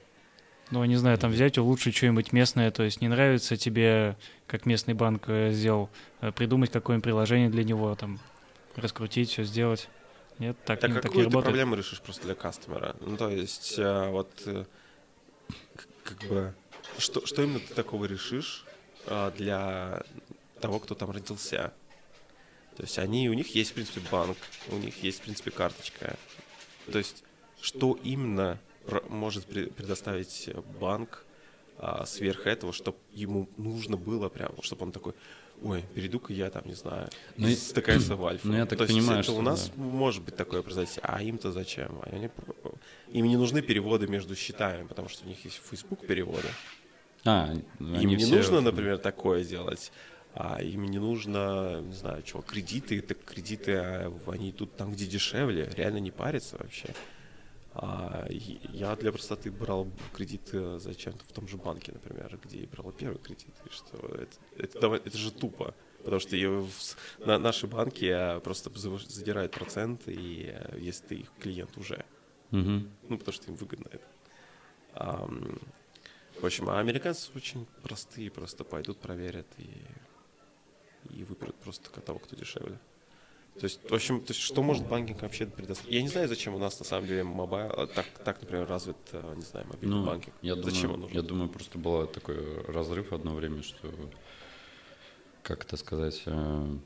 Ну, 0.75 0.85
не 0.85 0.97
знаю, 0.97 1.17
там 1.19 1.31
взять, 1.31 1.57
улучшить 1.57 1.95
что-нибудь 1.95 2.33
местное, 2.33 2.73
то 2.73 2.83
есть 2.83 3.01
не 3.01 3.07
нравится 3.07 3.57
тебе, 3.57 4.17
как 4.49 4.67
местный 4.67 4.93
банк 4.93 5.29
э, 5.29 5.53
сделал, 5.53 5.89
э, 6.21 6.33
придумать 6.33 6.73
какое-нибудь 6.73 7.05
приложение 7.05 7.49
для 7.49 7.63
него, 7.63 7.95
там, 7.95 8.19
раскрутить, 8.75 9.31
все 9.31 9.45
сделать. 9.45 9.89
Нет, 10.41 10.57
так, 10.65 10.81
так 10.81 10.91
не, 10.91 10.97
а 10.97 11.01
так 11.01 11.05
не 11.05 11.09
какую 11.11 11.27
ты 11.27 11.31
работает. 11.31 11.45
проблему 11.45 11.77
решишь 11.77 12.01
просто 12.01 12.25
для 12.25 12.35
кастомера? 12.35 12.97
Ну, 12.99 13.17
то 13.17 13.29
есть, 13.29 13.79
э, 13.79 14.09
вот, 14.11 14.33
как 16.03 16.19
бы, 16.29 16.53
что, 16.99 17.25
что 17.25 17.43
именно 17.45 17.61
ты 17.61 17.73
такого 17.73 18.07
решишь 18.07 18.65
для 19.37 20.03
того, 20.59 20.81
кто 20.81 20.97
там 20.97 21.13
родился? 21.13 21.73
То 22.77 22.83
есть 22.83 22.99
они, 22.99 23.31
у 23.31 23.35
них 23.35 23.55
есть, 23.55 23.71
в 23.71 23.75
принципе, 23.75 24.01
банк, 24.11 24.39
у 24.71 24.77
них 24.79 25.01
есть, 25.05 25.21
в 25.21 25.23
принципе, 25.23 25.53
карточка. 25.53 26.17
То 26.91 26.99
есть, 26.99 27.23
что 27.61 27.97
именно 28.03 28.59
может 29.09 29.47
пре- 29.49 29.73
предоставить 29.73 30.51
банк 30.81 31.25
а, 31.79 32.07
сверх 32.07 32.47
этого, 32.47 32.73
чтобы 32.73 32.99
ему 33.13 33.49
нужно 33.57 33.97
было 33.97 34.29
прям, 34.29 34.51
чтобы 34.63 34.85
он 34.85 34.93
такой, 34.93 35.13
ой, 35.63 35.85
перейду-ка 35.95 36.33
я 36.33 36.51
там, 36.51 36.63
не 36.67 36.75
знаю, 36.75 37.09
Ну, 37.37 37.49
и- 37.49 37.55
ТКС 37.55 38.09
в 38.09 38.25
Альфа. 38.27 38.47
ну, 38.47 38.57
я 38.57 38.67
так 38.67 38.79
То 38.79 38.85
есть 38.85 38.95
понимаю, 38.97 39.21
это 39.21 39.31
что 39.31 39.39
у 39.39 39.43
нас 39.43 39.71
да. 39.75 39.83
может 39.83 40.23
быть 40.23 40.37
такое 40.37 40.63
произойти, 40.63 41.01
а 41.03 41.23
им-то 41.23 41.51
зачем? 41.53 41.99
Они, 42.05 42.29
им 43.13 43.27
не 43.27 43.37
нужны 43.37 43.61
переводы 43.63 44.07
между 44.07 44.37
счетами, 44.37 44.87
потому 44.87 45.09
что 45.09 45.25
у 45.25 45.29
них 45.29 45.45
есть 45.45 45.61
Facebook 45.69 46.07
переводы. 46.07 46.49
А, 47.25 47.53
Им 47.81 48.09
не 48.11 48.17
все- 48.17 48.37
нужно, 48.37 48.61
например, 48.61 48.99
такое 48.99 49.45
делать. 49.45 49.91
А 50.37 50.61
им 50.61 50.85
не 50.91 50.99
нужно, 50.99 51.81
не 51.81 51.95
знаю, 51.95 52.23
чего, 52.23 52.43
кредиты, 52.43 53.01
так 53.01 53.19
кредиты, 53.25 53.73
а, 53.77 54.13
они 54.27 54.51
идут 54.51 54.77
там, 54.77 54.93
где 54.93 55.07
дешевле, 55.07 55.71
реально 55.77 55.99
не 55.99 56.11
парятся 56.11 56.57
вообще. 56.59 56.89
А, 57.77 58.27
я 58.31 58.95
для 58.95 59.11
простоты 59.11 59.51
брал 59.51 59.89
кредиты 60.13 60.79
зачем-то 60.79 61.25
в 61.25 61.33
том 61.33 61.49
же 61.49 61.57
банке, 61.57 61.93
например, 61.93 62.39
где 62.45 62.59
и 62.59 62.67
брал 62.67 62.93
первый 62.93 63.19
кредит. 63.19 63.55
И 63.67 63.71
что 63.71 63.97
это, 64.15 64.37
это, 64.57 64.95
это 64.95 65.19
же 65.19 65.33
тупо. 65.33 65.75
Потому 65.99 66.21
что 66.21 66.37
в 66.37 66.71
на, 67.19 67.39
наши 67.39 67.67
банки 67.67 68.05
а, 68.05 68.39
просто 68.41 68.71
задирают 69.09 69.53
процент, 69.53 70.03
и 70.07 70.53
а, 70.55 70.77
если 70.79 71.07
ты 71.07 71.15
их 71.17 71.33
клиент 71.41 71.77
уже. 71.77 72.05
Мгм. 72.53 72.91
Ну, 73.09 73.19
потому 73.19 73.33
что 73.33 73.51
им 73.51 73.57
выгодно 73.57 73.89
это. 73.91 74.07
Ам, 74.95 75.59
в 76.41 76.45
общем, 76.45 76.71
а 76.71 76.79
американцы 76.79 77.31
очень 77.35 77.67
простые, 77.83 78.31
просто 78.31 78.63
пойдут, 78.63 78.99
проверят 78.99 79.47
и, 79.59 79.71
и 81.11 81.25
выберут 81.25 81.57
просто 81.57 81.91
того, 82.01 82.21
кто 82.21 82.37
дешевле. 82.37 82.79
То 83.59 83.65
есть, 83.65 83.81
в 83.89 83.95
общем, 83.95 84.21
то 84.21 84.33
есть, 84.33 84.41
что 84.41 84.63
может 84.63 84.87
банкинг 84.89 85.23
вообще 85.23 85.47
предоставить? 85.47 85.93
Я 85.95 86.03
не 86.03 86.09
знаю, 86.09 86.27
зачем 86.29 86.55
у 86.55 86.59
нас 86.59 86.79
на 86.81 86.85
самом 86.85 87.07
деле 87.07 87.23
mobile, 87.23 87.71
а, 87.71 87.87
так, 87.87 88.07
так 88.25 88.41
например, 88.41 88.67
развит, 88.67 88.97
а, 89.13 89.35
не 89.35 89.43
знаю, 89.43 89.67
мобильный 89.69 89.97
Ну, 89.97 90.05
банкинг. 90.07 90.35
я 90.43 90.57
зачем 90.57 90.83
думаю, 90.83 90.95
он 90.95 91.01
нужен? 91.03 91.17
я 91.17 91.23
думаю, 91.23 91.49
просто 91.49 91.79
был 91.79 92.07
такой 92.09 92.63
разрыв 92.65 93.13
одно 93.13 93.33
время, 93.35 93.63
что, 93.63 93.89
как 95.43 95.65
это 95.65 95.77
сказать, 95.77 96.23
э, 96.27 96.77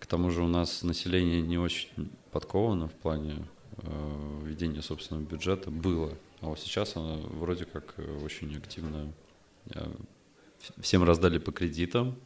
к 0.00 0.06
тому 0.06 0.30
же 0.30 0.42
у 0.42 0.48
нас 0.48 0.82
население 0.82 1.42
не 1.42 1.58
очень 1.58 2.10
подковано 2.32 2.88
в 2.88 2.94
плане 2.94 3.46
э, 3.76 4.40
ведения 4.44 4.82
собственного 4.82 5.24
бюджета, 5.24 5.70
было. 5.70 6.12
А 6.40 6.46
вот 6.46 6.58
сейчас 6.58 6.96
оно 6.96 7.18
вроде 7.18 7.64
как 7.66 7.94
э, 7.98 8.20
очень 8.24 8.56
активно 8.56 9.12
э, 9.74 9.86
всем 10.80 11.04
раздали 11.04 11.38
по 11.38 11.52
кредитам, 11.52 12.16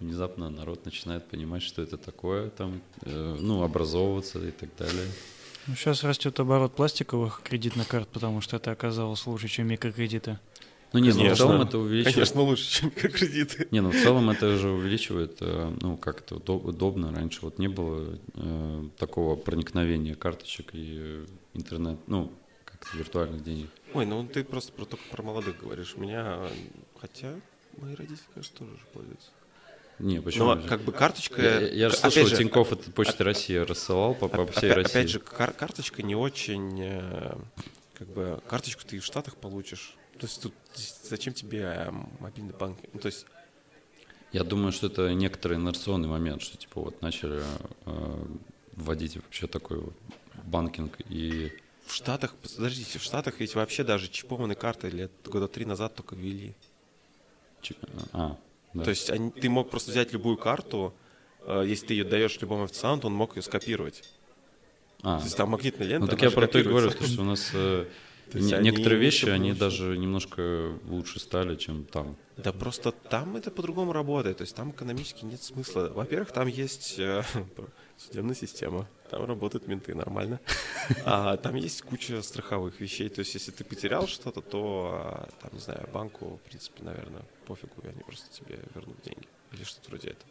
внезапно 0.00 0.50
народ 0.50 0.84
начинает 0.84 1.28
понимать, 1.28 1.62
что 1.62 1.82
это 1.82 1.96
такое, 1.96 2.50
там, 2.50 2.80
э, 3.02 3.36
ну, 3.38 3.62
образовываться 3.62 4.38
и 4.38 4.50
так 4.50 4.70
далее. 4.78 5.06
Ну, 5.66 5.74
сейчас 5.74 6.02
растет 6.02 6.40
оборот 6.40 6.74
пластиковых 6.74 7.42
кредитных 7.44 7.86
карт, 7.86 8.08
потому 8.08 8.40
что 8.40 8.56
это 8.56 8.70
оказалось 8.70 9.26
лучше, 9.26 9.48
чем 9.48 9.68
микрокредиты. 9.68 10.38
Ну, 10.92 10.98
нет, 10.98 11.14
ну, 11.14 11.28
в 11.28 11.36
целом 11.36 11.62
это 11.62 11.78
увеличивает 11.78 12.14
Конечно, 12.14 12.40
лучше, 12.42 12.68
чем 12.68 12.90
кредиты. 12.90 13.68
Не, 13.70 13.80
ну 13.80 13.90
в 13.90 14.02
целом 14.02 14.28
это 14.30 14.56
же 14.56 14.70
увеличивает, 14.70 15.36
э, 15.40 15.76
ну 15.80 15.96
как 15.96 16.22
это 16.22 16.36
удо- 16.36 16.60
удобно. 16.60 17.12
Раньше 17.14 17.40
вот 17.42 17.58
не 17.58 17.68
было 17.68 18.18
э, 18.34 18.88
такого 18.98 19.36
проникновения 19.36 20.16
карточек 20.16 20.70
и 20.74 20.96
э, 20.98 21.26
интернет, 21.54 21.98
ну 22.08 22.32
как 22.64 22.92
виртуальных 22.94 23.44
денег. 23.44 23.68
Ой, 23.94 24.04
ну 24.04 24.26
ты 24.26 24.42
просто 24.42 24.72
про, 24.72 24.84
только 24.84 25.04
про 25.12 25.22
молодых 25.22 25.60
говоришь. 25.60 25.94
У 25.96 26.00
меня, 26.00 26.22
а, 26.24 26.52
хотя 27.00 27.34
мои 27.76 27.94
родители, 27.94 28.26
конечно, 28.34 28.58
тоже 28.58 28.72
же 28.72 28.84
пользуются. 28.92 29.30
Не, 30.00 30.20
почему? 30.20 30.46
Ну, 30.46 30.50
а 30.52 30.60
же? 30.60 30.68
как 30.68 30.80
бы 30.82 30.92
карточка... 30.92 31.42
я, 31.42 31.60
я 31.60 31.88
же 31.90 31.96
опять 31.96 32.12
слышал, 32.14 32.30
же, 32.30 32.36
Тинькофф 32.38 32.72
это 32.72 32.90
Почта 32.90 33.22
России 33.24 33.56
рассылал 33.56 34.14
по, 34.14 34.28
по 34.28 34.46
всей 34.46 34.70
опя- 34.70 34.74
России. 34.74 34.90
Опять 34.90 35.10
же, 35.10 35.20
кар- 35.20 35.52
карточка 35.52 36.02
не 36.02 36.14
очень, 36.16 36.80
э, 36.80 37.36
как 37.94 38.08
бы, 38.08 38.40
карточку 38.48 38.82
ты 38.86 38.96
и 38.96 38.98
в 38.98 39.04
Штатах 39.04 39.36
получишь. 39.36 39.94
То 40.18 40.26
есть 40.26 40.42
тут 40.42 40.54
зачем 41.04 41.34
тебе 41.34 41.60
э, 41.62 41.90
мобильный 42.18 42.54
банк? 42.54 42.78
Ну, 42.92 42.98
то 43.00 43.06
есть, 43.06 43.26
Я 44.32 44.42
думаю, 44.44 44.72
что 44.72 44.86
это 44.86 45.12
некоторый 45.12 45.58
инерционный 45.58 46.08
момент, 46.08 46.40
что 46.42 46.56
типа 46.56 46.80
вот 46.80 47.02
начали 47.02 47.42
э, 47.86 48.26
вводить 48.76 49.16
вообще 49.16 49.46
такой 49.46 49.80
вот 49.80 49.94
банкинг 50.44 50.98
и 51.08 51.52
в 51.84 51.94
Штатах, 51.94 52.34
подождите, 52.36 52.98
в 52.98 53.02
Штатах 53.02 53.40
ведь 53.40 53.54
вообще 53.56 53.82
даже 53.82 54.08
чипованные 54.08 54.54
карты 54.54 54.88
лет 54.90 55.10
года 55.24 55.48
три 55.48 55.64
назад 55.64 55.94
только 55.96 56.14
ввели. 56.14 56.54
а, 58.12 58.36
да. 58.74 58.84
То 58.84 58.90
есть 58.90 59.10
они- 59.10 59.30
ты 59.30 59.48
мог 59.48 59.70
просто 59.70 59.90
взять 59.90 60.12
любую 60.12 60.36
карту, 60.36 60.94
э, 61.46 61.64
если 61.66 61.86
ты 61.88 61.94
ее 61.94 62.04
даешь 62.04 62.40
любому 62.40 62.64
официанту, 62.64 63.06
он 63.08 63.14
мог 63.14 63.36
ее 63.36 63.42
скопировать. 63.42 64.02
А, 65.02 65.18
То 65.18 65.24
есть 65.24 65.36
там 65.36 65.50
магнитная 65.50 65.86
лента, 65.86 66.04
ну 66.06 66.10
так 66.10 66.20
я 66.22 66.30
про 66.30 66.46
то 66.46 66.58
и 66.58 66.62
говорю, 66.62 66.90
что 66.90 67.22
у 67.22 67.24
нас 67.24 67.50
э, 67.54 67.86
не- 68.38 68.52
они 68.54 68.70
некоторые 68.70 69.00
вещи, 69.00 69.18
чтобы 69.20 69.32
они 69.34 69.52
даже 69.52 69.96
немножко 69.98 70.78
лучше 70.86 71.18
стали, 71.20 71.56
чем 71.56 71.84
там. 71.84 72.16
Да 72.36 72.52
просто 72.52 72.92
там 72.92 73.36
это 73.36 73.50
по-другому 73.50 73.92
работает. 73.92 74.38
То 74.38 74.42
есть 74.42 74.54
там 74.54 74.70
экономически 74.70 75.24
нет 75.24 75.42
смысла. 75.42 75.90
Во-первых, 75.94 76.32
там 76.32 76.46
есть 76.48 76.98
э, 76.98 77.22
судебная 77.98 78.34
система. 78.34 78.88
Там 79.10 79.24
работают 79.24 79.66
менты 79.66 79.94
нормально. 79.94 80.40
А 81.04 81.36
там 81.36 81.54
есть 81.56 81.82
куча 81.82 82.22
страховых 82.22 82.80
вещей. 82.80 83.08
То 83.08 83.20
есть 83.20 83.34
если 83.34 83.50
ты 83.50 83.64
потерял 83.64 84.06
что-то, 84.06 84.40
то, 84.40 84.90
а, 84.94 85.28
там, 85.42 85.50
не 85.52 85.58
знаю, 85.60 85.88
банку, 85.92 86.40
в 86.44 86.48
принципе, 86.48 86.82
наверное, 86.84 87.22
пофигу, 87.46 87.74
и 87.84 87.88
они 87.88 88.02
просто 88.02 88.30
тебе 88.32 88.58
вернут 88.74 88.96
деньги. 89.02 89.26
Или 89.52 89.64
что-то 89.64 89.88
вроде 89.90 90.10
этого. 90.10 90.30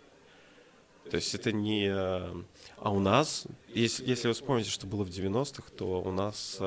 То 1.11 1.15
есть 1.15 1.33
это 1.35 1.51
не... 1.51 1.87
э, 1.89 2.43
А 2.77 2.91
у 2.91 2.99
нас, 2.99 3.45
если, 3.73 4.05
если 4.07 4.27
вы 4.27 4.33
вспомните, 4.33 4.69
что 4.69 4.85
было 4.87 5.03
в 5.03 5.09
90-х, 5.09 5.63
то 5.77 6.01
у 6.01 6.11
нас 6.11 6.57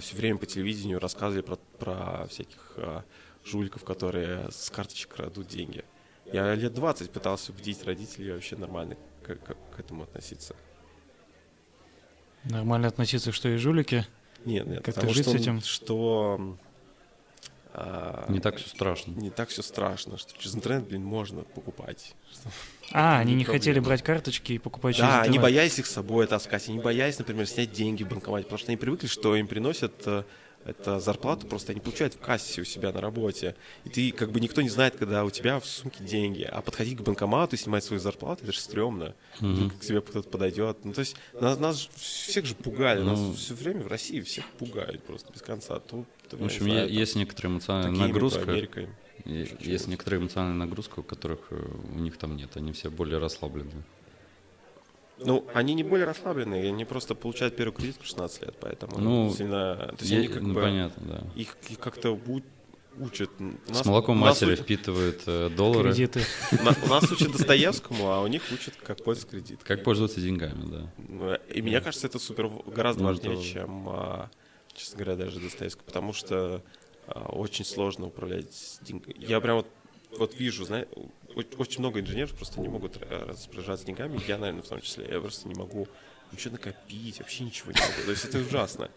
все 0.00 0.16
время 0.16 0.38
по 0.38 0.46
телевидению 0.46 1.00
рассказывали 1.00 1.42
про, 1.42 1.56
про 1.78 2.26
всяких 2.28 2.74
а, 2.76 3.04
жуликов, 3.44 3.84
которые 3.84 4.50
с 4.50 4.70
карточек 4.70 5.14
крадут 5.14 5.48
деньги. 5.48 5.84
Я 6.32 6.54
лет 6.54 6.74
20 6.74 7.10
пытался 7.10 7.52
убедить 7.52 7.84
родителей 7.84 8.32
вообще 8.32 8.56
нормально 8.56 8.96
к, 9.22 9.34
к, 9.34 9.54
к 9.54 9.78
этому 9.78 10.04
относиться. 10.04 10.54
Нормально 12.44 12.88
относиться, 12.88 13.32
что 13.32 13.48
и 13.48 13.56
жулики? 13.56 14.06
Нет, 14.44 14.66
нет. 14.66 14.84
Как 14.84 14.94
ты 14.94 15.08
жить 15.10 15.26
с 15.26 15.34
этим? 15.34 15.60
Что 15.60 16.36
а, 16.38 16.56
Не 18.28 18.40
так 18.40 18.56
все 18.56 18.68
страшно. 18.68 19.12
не 19.12 19.30
так 19.30 19.48
все 19.48 19.62
страшно, 19.62 20.18
что 20.18 20.32
через 20.38 20.54
интернет, 20.54 20.84
блин, 20.86 21.04
можно 21.04 21.42
покупать. 21.42 22.14
Что- 22.30 22.50
А, 22.92 23.18
они 23.20 23.34
не 23.34 23.44
проблема. 23.44 23.60
хотели 23.60 23.80
брать 23.80 24.02
карточки 24.02 24.52
и 24.52 24.58
покупать 24.58 24.96
через 24.96 25.08
Да, 25.08 25.18
интернет. 25.20 25.42
боялись 25.42 25.78
их 25.78 25.86
с 25.86 25.90
собой 25.92 26.26
таскать, 26.26 26.68
они 26.68 26.78
боялись, 26.80 27.18
например, 27.18 27.46
снять 27.46 27.72
деньги 27.72 28.04
в 28.04 28.08
банкомате, 28.08 28.44
потому 28.44 28.58
что 28.58 28.68
они 28.68 28.76
привыкли, 28.76 29.06
что 29.06 29.34
им 29.36 29.46
приносят 29.46 29.94
э, 30.06 30.24
это 30.64 31.00
зарплату, 31.00 31.46
просто 31.48 31.72
они 31.72 31.80
получают 31.80 32.14
в 32.14 32.18
кассе 32.20 32.60
у 32.60 32.64
себя 32.64 32.92
на 32.92 33.00
работе. 33.00 33.56
И 33.84 33.88
ты, 33.88 34.12
как 34.12 34.30
бы, 34.30 34.38
никто 34.38 34.62
не 34.62 34.68
знает, 34.68 34.94
когда 34.96 35.24
у 35.24 35.30
тебя 35.30 35.58
в 35.58 35.66
сумке 35.66 36.04
деньги. 36.04 36.42
А 36.42 36.60
подходить 36.62 36.98
к 36.98 37.00
банкомату 37.00 37.56
и 37.56 37.58
снимать 37.58 37.82
свою 37.82 37.98
зарплату, 38.00 38.44
это 38.44 38.52
же 38.52 38.60
стрёмно. 38.60 39.14
Как 39.40 39.78
к 39.78 39.80
тебе 39.80 40.00
кто-то 40.00 40.28
подойдет. 40.28 40.84
Ну, 40.84 40.92
то 40.92 41.00
есть, 41.00 41.16
нас, 41.32 41.58
нас 41.58 41.88
всех 41.96 42.44
же 42.44 42.54
пугали. 42.54 43.00
Ну. 43.00 43.30
Нас 43.30 43.38
все 43.38 43.54
время 43.54 43.82
в 43.82 43.88
России 43.88 44.20
всех 44.20 44.44
пугают 44.50 45.02
просто 45.02 45.32
без 45.32 45.42
конца. 45.42 45.80
Тут, 46.32 46.40
В 46.40 46.44
общем, 46.44 46.66
е- 46.66 46.88
есть 46.88 47.14
некоторая 47.14 47.52
эмоциональная 47.52 47.92
такими 47.92 48.06
нагрузка. 48.08 48.50
Америкой. 48.50 48.88
Есть 49.24 49.86
некоторая 49.86 50.20
эмоциональная 50.20 50.66
нагрузка, 50.66 51.00
у 51.00 51.02
которых 51.02 51.38
э, 51.50 51.56
у 51.94 51.98
них 52.00 52.16
там 52.16 52.36
нет. 52.36 52.56
Они 52.56 52.72
все 52.72 52.90
более 52.90 53.18
расслаблены. 53.18 53.70
Ну, 55.18 55.46
они 55.54 55.74
не 55.74 55.84
более 55.84 56.06
расслабленные, 56.06 56.68
они 56.68 56.84
просто 56.84 57.14
получают 57.14 57.54
первый 57.54 57.72
кредит 57.72 57.96
в 58.00 58.04
16 58.06 58.42
лет, 58.42 58.56
поэтому 58.60 58.98
Ну, 58.98 59.32
сильно... 59.32 59.76
То 59.76 59.96
есть 60.00 60.10
Е- 60.10 60.18
они 60.18 60.28
как 60.28 60.42
ну, 60.42 60.54
бы... 60.54 60.60
понятно, 60.62 61.02
да. 61.06 61.22
Их, 61.40 61.54
их 61.68 61.78
как-то 61.78 62.18
учат. 62.98 63.30
У 63.38 63.52
С 63.72 63.76
нас- 63.78 63.84
молоком 63.86 64.18
нас 64.18 64.40
матери 64.40 64.58
у- 64.58 64.62
впитывают 64.62 65.22
э, 65.26 65.50
доллары. 65.50 65.90
Кредиты. 65.90 66.22
на- 66.64 66.74
У 66.84 66.88
нас 66.88 67.08
учат 67.12 67.30
Достоевскому, 67.30 68.10
а 68.10 68.22
у 68.22 68.26
них 68.26 68.42
учат, 68.52 68.74
как 68.84 69.04
пользоваться 69.04 69.36
кредит. 69.36 69.60
Как 69.62 69.84
пользоваться 69.84 70.20
деньгами, 70.20 70.64
да. 70.70 70.92
Ну, 70.96 71.34
И 71.54 71.62
мне 71.62 71.80
кажется, 71.80 72.06
это 72.08 72.18
супер 72.18 72.48
гораздо 72.66 73.02
Ну, 73.02 73.08
важнее, 73.10 73.40
чем, 73.42 73.88
а, 73.90 74.30
честно 74.74 74.98
говоря, 74.98 75.16
даже 75.16 75.40
Достоевский, 75.40 75.82
потому 75.84 76.12
что 76.12 76.62
а, 77.06 77.28
очень 77.30 77.64
сложно 77.64 78.06
управлять 78.06 78.78
деньгами. 78.82 79.14
Я 79.18 79.40
прям 79.40 79.56
вот, 79.56 79.68
вот 80.16 80.34
вижу, 80.34 80.64
знаешь, 80.64 80.86
очень 81.34 81.80
много 81.80 82.00
инженеров 82.00 82.34
просто 82.34 82.60
не 82.60 82.68
могут 82.68 82.98
э, 83.00 83.24
распоряжаться 83.26 83.86
деньгами, 83.86 84.20
я, 84.26 84.38
наверное, 84.38 84.62
в 84.62 84.68
том 84.68 84.80
числе. 84.80 85.08
Я 85.08 85.20
просто 85.20 85.48
не 85.48 85.54
могу 85.54 85.88
ничего 86.30 86.52
накопить, 86.52 87.18
вообще 87.18 87.44
ничего 87.44 87.72
не 87.72 87.80
могу. 87.80 88.02
То 88.04 88.10
есть 88.10 88.24
это 88.24 88.38
ужасно. 88.38 88.90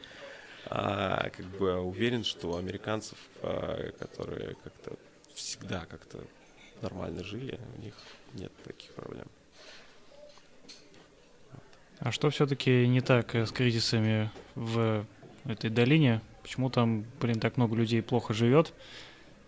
А, 0.68 1.30
как 1.30 1.46
бы 1.46 1.80
уверен, 1.80 2.24
что 2.24 2.58
американцев, 2.58 3.18
а, 3.42 3.92
которые 4.00 4.56
как-то 4.64 4.98
всегда 5.34 5.86
как-то 5.86 6.24
нормально 6.82 7.24
жили, 7.24 7.60
у 7.78 7.82
них 7.82 7.96
нет 8.34 8.52
таких 8.64 8.92
проблем. 8.94 9.28
А 12.00 12.12
что 12.12 12.30
все-таки 12.30 12.88
не 12.88 13.02
так 13.02 13.36
э, 13.36 13.46
с 13.46 13.52
кризисами 13.52 14.30
в 14.56 15.06
этой 15.52 15.70
долине? 15.70 16.22
Почему 16.42 16.70
там, 16.70 17.06
блин, 17.20 17.40
так 17.40 17.58
много 17.58 17.76
людей 17.76 18.02
плохо 18.02 18.34
живет? 18.34 18.74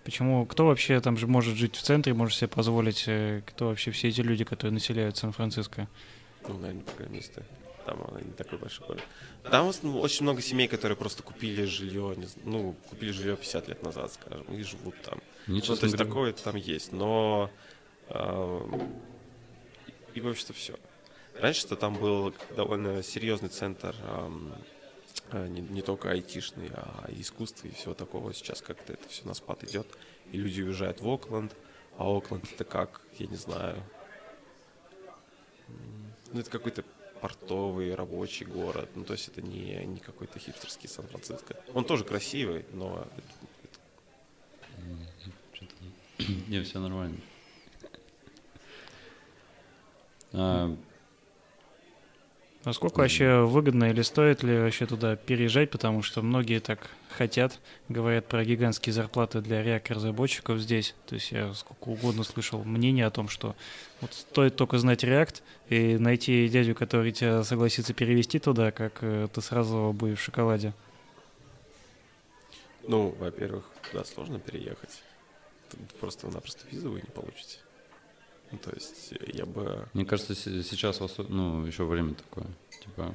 Почему, 0.04 0.46
кто 0.46 0.68
вообще 0.68 1.00
там 1.02 1.18
же 1.18 1.28
может 1.28 1.58
жить 1.58 1.76
в 1.76 1.82
центре, 1.82 2.14
может 2.14 2.38
себе 2.38 2.48
позволить, 2.48 3.04
э, 3.08 3.42
кто 3.46 3.68
вообще 3.68 3.92
все 3.92 4.08
эти 4.08 4.22
люди, 4.22 4.46
которые 4.46 4.74
населяют 4.74 5.18
Сан-Франциско? 5.18 5.88
Ну, 6.48 6.58
наверное, 6.58 6.84
программисты. 6.84 7.44
Там 7.86 8.02
она 8.08 8.22
не 8.22 8.32
такой 8.32 8.58
большой 8.58 8.88
город. 8.88 9.04
Там 9.44 9.68
очень 9.68 10.24
много 10.24 10.42
семей, 10.42 10.68
которые 10.68 10.98
просто 10.98 11.24
купили 11.24 11.66
жилье, 11.66 12.16
ну, 12.44 12.76
купили 12.90 13.12
жилье 13.12 13.36
50 13.36 13.68
лет 13.68 13.84
назад, 13.84 14.14
скажем, 14.14 14.46
и 14.54 14.62
живут 14.64 14.96
там. 15.04 15.20
Мне, 15.46 15.62
Ну, 15.66 15.76
то 15.76 15.86
есть 15.86 15.98
такое 15.98 16.34
там 16.34 16.56
есть, 16.56 16.92
но 16.92 17.50
эм, 18.10 18.82
и 20.14 20.22
в 20.22 20.28
общем-то 20.28 20.54
все. 20.54 20.76
Раньше-то 21.40 21.76
там 21.76 21.96
был 21.96 22.34
довольно 22.56 23.04
серьезный 23.04 23.50
центр 23.50 23.96
э, 24.02 24.30
не, 25.34 25.62
не 25.62 25.82
только 25.82 26.12
айтишный, 26.12 26.70
а 26.74 27.06
и 27.10 27.22
искусства 27.22 27.68
и 27.68 27.72
всего 27.72 27.94
такого. 27.94 28.34
Сейчас 28.34 28.62
как-то 28.62 28.94
это 28.94 29.08
все 29.10 29.26
на 29.26 29.34
спад 29.34 29.64
идет, 29.64 29.88
и 30.32 30.38
люди 30.38 30.62
уезжают 30.62 31.02
в 31.02 31.08
Окленд, 31.08 31.56
а 31.98 32.06
Окленд 32.06 32.46
это 32.52 32.64
как, 32.64 33.02
я 33.18 33.28
не 33.28 33.36
знаю, 33.36 33.84
ну 36.32 36.40
это 36.40 36.50
какой-то 36.50 36.84
портовый 37.22 37.96
рабочий 37.96 38.46
город, 38.46 38.90
ну 38.96 39.04
то 39.04 39.14
есть 39.14 39.28
это 39.28 39.42
не, 39.42 39.84
не 39.86 40.00
какой-то 40.00 40.40
хипстерский 40.40 40.88
Сан-Франциско. 40.88 41.56
Он 41.74 41.84
тоже 41.84 42.04
красивый, 42.04 42.66
но 42.74 43.08
Не, 46.48 46.62
все 46.64 46.80
нормально. 46.80 47.18
А, 50.34 50.76
Насколько 52.68 52.98
вообще 52.98 53.46
выгодно 53.46 53.86
или 53.92 54.02
стоит 54.02 54.44
ли 54.44 54.60
вообще 54.60 54.86
туда 54.86 55.16
переезжать, 55.16 55.70
потому 55.70 56.04
что 56.04 56.22
многие 56.22 56.60
так 56.60 56.90
хотят, 57.10 57.62
говорят 57.88 58.26
про 58.26 58.44
гигантские 58.44 58.92
зарплаты 58.92 59.40
для 59.40 59.64
React-разработчиков 59.64 60.60
здесь. 60.60 60.94
То 61.06 61.16
есть 61.16 61.32
я 61.32 61.54
сколько 61.54 61.88
угодно 61.88 62.26
слышал 62.26 62.62
мнение 62.66 63.06
о 63.06 63.10
том, 63.10 63.30
что 63.30 63.56
вот 64.02 64.12
стоит 64.14 64.58
только 64.58 64.80
знать 64.80 65.06
React 65.06 65.44
и 65.70 65.98
найти 65.98 66.50
дядю, 66.50 66.76
который 66.76 67.14
тебя 67.14 67.42
согласится 67.46 67.94
перевести 67.94 68.38
туда, 68.38 68.72
как 68.72 68.98
э, 69.00 69.30
ты 69.34 69.42
сразу 69.42 69.96
будешь 69.98 70.20
в 70.20 70.24
шоколаде. 70.24 70.74
Ну, 72.86 73.16
во-первых, 73.18 73.64
туда 73.90 74.04
сложно 74.04 74.40
переехать. 74.40 75.04
Просто-напросто 76.02 76.66
визу 76.70 76.92
вы 76.92 77.00
не 77.00 77.10
получите. 77.16 77.60
Ну, 78.52 78.58
то 78.58 78.72
есть 78.74 79.14
э, 79.14 79.32
я 79.34 79.46
бы... 79.46 79.88
Мне 79.94 80.06
кажется, 80.06 80.34
се- 80.36 80.64
сейчас 80.64 81.00
ну, 81.30 81.66
еще 81.66 81.84
время 81.84 82.14
такое, 82.16 82.48
типа, 82.82 83.14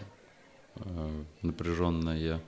э, 0.76 1.24
напряженное. 1.42 2.40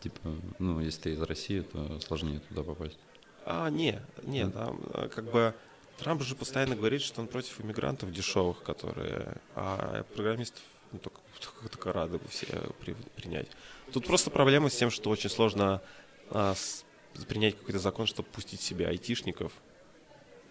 Типа, 0.00 0.20
ну, 0.58 0.80
если 0.80 1.00
ты 1.02 1.12
из 1.12 1.20
России, 1.22 1.60
то 1.60 2.00
сложнее 2.00 2.40
туда 2.48 2.62
попасть. 2.62 2.98
А, 3.44 3.68
не, 3.70 4.00
не, 4.22 4.48
там 4.48 4.80
э, 4.94 5.08
как 5.08 5.30
бы... 5.30 5.54
Трамп 5.98 6.22
же 6.22 6.34
постоянно 6.34 6.76
говорит, 6.76 7.02
что 7.02 7.20
он 7.20 7.26
против 7.28 7.60
иммигрантов 7.60 8.10
дешевых, 8.10 8.62
которые... 8.62 9.36
А 9.54 10.04
программистов 10.14 10.62
ну, 10.92 10.98
только, 10.98 11.20
только, 11.40 11.68
только 11.68 11.92
рады 11.92 12.18
бы 12.18 12.26
все 12.28 12.46
при- 12.80 12.96
принять. 13.16 13.48
Тут 13.92 14.06
просто 14.06 14.30
проблема 14.30 14.70
с 14.70 14.76
тем, 14.76 14.90
что 14.90 15.10
очень 15.10 15.28
сложно 15.28 15.82
а, 16.30 16.54
с- 16.54 16.84
принять 17.28 17.58
какой-то 17.58 17.78
закон, 17.78 18.06
чтобы 18.06 18.28
пустить 18.30 18.60
себе 18.62 18.86
айтишников, 18.88 19.52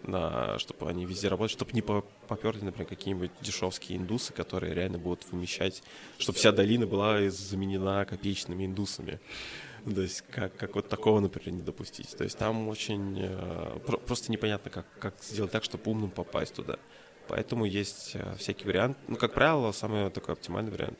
на, 0.02 0.58
чтобы 0.58 0.88
они 0.88 1.04
везде 1.04 1.28
работали, 1.28 1.52
чтобы 1.52 1.72
не 1.72 1.82
по- 1.82 2.04
поперли, 2.28 2.62
например, 2.64 2.88
какие-нибудь 2.88 3.30
дешевские 3.40 3.98
индусы, 3.98 4.32
которые 4.32 4.74
реально 4.74 4.98
будут 4.98 5.26
вымещать, 5.30 5.82
чтобы 6.18 6.38
вся 6.38 6.52
долина 6.52 6.86
была 6.86 7.28
заменена 7.30 8.04
копеечными 8.04 8.66
индусами. 8.66 9.20
То 9.84 10.02
есть 10.02 10.22
как, 10.30 10.56
как 10.56 10.74
вот 10.74 10.88
такого, 10.88 11.20
например, 11.20 11.52
не 11.52 11.62
допустить. 11.62 12.14
То 12.16 12.24
есть 12.24 12.36
там 12.36 12.68
очень 12.68 13.18
э, 13.18 13.78
про- 13.86 13.98
просто 13.98 14.30
непонятно, 14.30 14.70
как, 14.70 14.86
как 14.98 15.14
сделать 15.22 15.52
так, 15.52 15.64
чтобы 15.64 15.90
умным 15.90 16.10
попасть 16.10 16.54
туда. 16.54 16.76
Поэтому 17.28 17.64
есть 17.64 18.12
э, 18.14 18.34
всякий 18.36 18.66
вариант. 18.66 18.98
Ну, 19.08 19.16
как 19.16 19.32
правило, 19.32 19.72
самый 19.72 20.10
такой 20.10 20.34
оптимальный 20.34 20.70
вариант 20.70 20.98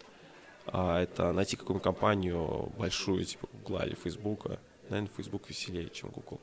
а, 0.67 1.03
это 1.03 1.33
найти 1.33 1.57
какую-нибудь 1.57 1.83
компанию 1.83 2.73
большую, 2.79 3.25
типа 3.25 3.49
Google 3.53 3.83
или 3.87 3.95
Facebook. 3.95 4.47
Наверное, 4.89 5.11
Facebook 5.17 5.49
веселее, 5.49 5.89
чем 5.91 6.11
Google. 6.11 6.41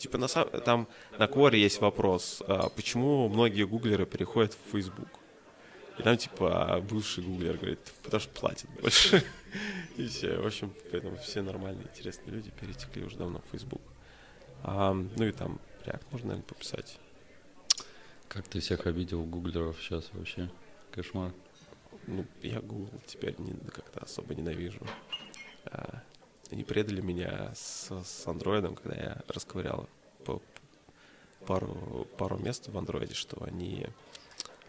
Типа 0.00 0.16
на 0.16 0.28
сам- 0.28 0.48
там 0.64 0.88
на 1.18 1.26
Quora 1.26 1.56
есть 1.56 1.82
вопрос, 1.82 2.42
а, 2.46 2.70
почему 2.70 3.28
многие 3.28 3.66
гуглеры 3.66 4.06
переходят 4.06 4.54
в 4.54 4.72
Facebook? 4.72 5.08
И 5.98 6.02
там 6.02 6.16
типа 6.16 6.82
бывший 6.88 7.22
гуглер 7.22 7.58
говорит, 7.58 7.80
потому 8.02 8.20
что 8.22 8.40
платят 8.40 8.70
больше. 8.80 9.22
И 9.98 10.06
все. 10.06 10.38
В 10.38 10.46
общем, 10.46 10.72
поэтому 10.90 11.18
все 11.18 11.42
нормальные, 11.42 11.86
интересные 11.92 12.34
люди 12.34 12.50
перетекли 12.50 13.04
уже 13.04 13.16
давно 13.18 13.40
в 13.40 13.50
Facebook. 13.52 13.82
А, 14.62 14.94
ну 14.94 15.24
и 15.26 15.32
там 15.32 15.60
React 15.84 16.04
можно, 16.12 16.28
наверное, 16.28 16.48
пописать. 16.48 16.98
Как 18.28 18.48
ты 18.48 18.60
всех 18.60 18.86
обидел 18.86 19.22
гуглеров 19.24 19.76
сейчас 19.82 20.08
вообще? 20.14 20.50
Кошмар. 20.92 21.32
Ну, 22.06 22.24
я 22.40 22.60
Google 22.60 22.88
теперь 23.06 23.34
не, 23.38 23.52
как-то 23.70 24.00
особо 24.00 24.34
ненавижу. 24.34 24.80
А, 25.66 26.02
они 26.52 26.64
предали 26.64 27.00
меня 27.00 27.52
с, 27.54 27.90
с 28.04 28.26
андроидом, 28.26 28.74
когда 28.74 28.96
я 28.96 29.22
расковырял 29.28 29.88
по- 30.24 30.42
пару, 31.46 32.06
пару 32.18 32.38
мест 32.38 32.68
в 32.68 32.76
андроиде, 32.76 33.14
что 33.14 33.42
они 33.44 33.86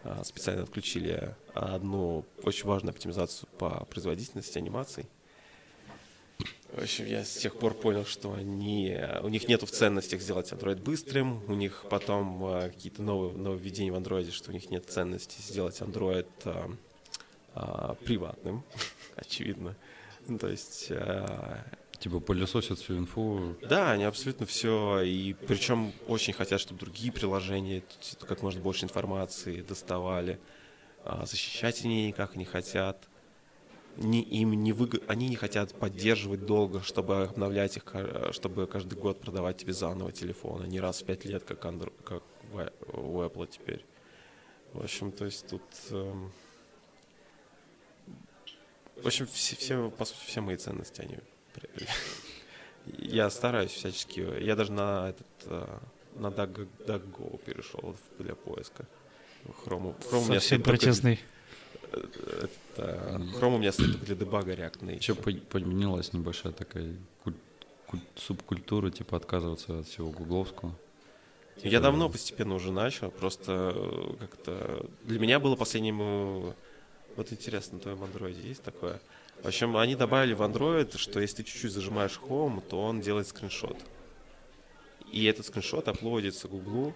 а, 0.04 0.24
специально 0.24 0.62
отключили 0.62 1.34
одну 1.54 2.24
очень 2.42 2.66
важную 2.66 2.92
оптимизацию 2.92 3.48
по 3.58 3.84
производительности 3.86 4.58
анимаций. 4.58 5.06
В 6.72 6.82
общем, 6.82 7.06
я 7.06 7.22
с 7.22 7.36
тех 7.36 7.58
пор 7.58 7.74
понял, 7.74 8.06
что 8.06 8.32
они, 8.32 8.98
у 9.22 9.28
них 9.28 9.46
нету 9.46 9.66
в 9.66 9.70
ценностях 9.70 10.22
сделать 10.22 10.50
Android 10.52 10.82
быстрым, 10.82 11.42
у 11.46 11.54
них 11.54 11.84
потом 11.90 12.44
а, 12.44 12.70
какие-то 12.70 13.02
новые 13.02 13.36
нововведения 13.36 13.92
в 13.92 13.96
Android, 13.96 14.30
что 14.30 14.50
у 14.50 14.54
них 14.54 14.70
нет 14.70 14.86
ценности 14.88 15.40
сделать 15.42 15.80
Android 15.80 16.26
а, 16.44 16.70
а, 17.54 17.94
приватным, 17.96 18.64
очевидно. 19.16 19.76
Ну, 20.28 20.38
то 20.38 20.48
есть, 20.48 20.88
а, 20.90 21.64
Типа 22.02 22.18
пылесосят 22.18 22.80
всю 22.80 22.98
инфу. 22.98 23.56
Да, 23.62 23.92
они 23.92 24.02
абсолютно 24.02 24.44
все. 24.44 25.02
И 25.02 25.34
причем 25.34 25.92
очень 26.08 26.32
хотят, 26.32 26.60
чтобы 26.60 26.80
другие 26.80 27.12
приложения 27.12 27.84
как 28.26 28.42
можно 28.42 28.60
больше 28.60 28.84
информации 28.84 29.60
доставали. 29.60 30.40
А 31.04 31.24
защищать 31.26 31.84
они 31.84 32.08
никак 32.08 32.34
не 32.34 32.44
хотят. 32.44 33.08
Не, 33.96 34.20
им 34.20 34.52
не 34.52 34.72
выгод... 34.72 35.04
Они 35.06 35.28
не 35.28 35.36
хотят 35.36 35.74
поддерживать 35.74 36.44
долго, 36.44 36.80
чтобы 36.80 37.22
обновлять 37.22 37.76
их, 37.76 37.84
чтобы 38.32 38.66
каждый 38.66 38.98
год 38.98 39.20
продавать 39.20 39.58
тебе 39.58 39.72
заново 39.72 40.10
телефон, 40.10 40.62
а 40.62 40.66
не 40.66 40.80
раз 40.80 41.02
в 41.02 41.04
пять 41.04 41.24
лет, 41.24 41.44
как, 41.44 41.64
Andro... 41.64 41.92
как 42.02 42.24
у 42.94 43.20
Apple 43.20 43.48
теперь. 43.48 43.84
В 44.72 44.82
общем, 44.82 45.12
то 45.12 45.24
есть 45.24 45.46
тут... 45.46 45.62
Эм... 45.90 46.32
В 48.96 49.06
общем, 49.06 49.26
все, 49.26 49.56
все, 49.56 49.90
по 49.90 50.04
сути, 50.04 50.20
все 50.26 50.40
мои 50.40 50.56
ценности, 50.56 51.00
они 51.00 51.18
я 52.98 53.30
стараюсь 53.30 53.70
всячески. 53.70 54.26
Я 54.40 54.56
даже 54.56 54.72
на 54.72 55.10
этот 55.10 55.26
э, 55.46 55.78
на 56.16 56.28
DuckDuckGo 56.28 57.40
перешел 57.44 57.96
для 58.18 58.34
поиска. 58.34 58.86
Chrome, 59.64 59.94
Chrome 60.10 60.34
Совсем 60.34 60.62
протестный. 60.62 61.20
Это, 61.92 63.20
Chrome 63.38 63.56
у 63.56 63.58
меня 63.58 63.72
стоит 63.72 64.00
для 64.00 64.14
дебага 64.14 64.54
Native. 64.54 64.96
Еще 64.96 65.14
подменилась 65.14 66.12
небольшая 66.12 66.52
такая 66.52 66.96
куль, 67.22 67.34
куль, 67.86 68.00
субкультура, 68.16 68.90
типа 68.90 69.16
отказываться 69.16 69.80
от 69.80 69.86
всего 69.86 70.10
гугловского. 70.10 70.74
Я 71.62 71.80
давно 71.80 72.08
постепенно 72.08 72.54
уже 72.54 72.72
начал, 72.72 73.10
просто 73.10 73.72
э, 73.74 74.16
как-то... 74.20 74.86
Для 75.04 75.18
меня 75.18 75.38
было 75.38 75.54
последним... 75.54 76.54
Вот 77.16 77.32
интересно, 77.32 77.76
на 77.76 77.80
твоем 77.80 78.02
андроиде 78.02 78.48
есть 78.48 78.62
такое? 78.62 79.00
В 79.42 79.46
общем, 79.48 79.76
они 79.76 79.96
добавили 79.96 80.34
в 80.34 80.42
Android, 80.42 80.96
что 80.96 81.20
если 81.20 81.38
ты 81.38 81.44
чуть-чуть 81.44 81.72
зажимаешь 81.72 82.20
Home, 82.28 82.62
то 82.66 82.80
он 82.80 83.00
делает 83.00 83.26
скриншот. 83.26 83.76
И 85.10 85.24
этот 85.24 85.46
скриншот 85.46 85.88
аплодится 85.88 86.48
Гуглу 86.48 86.94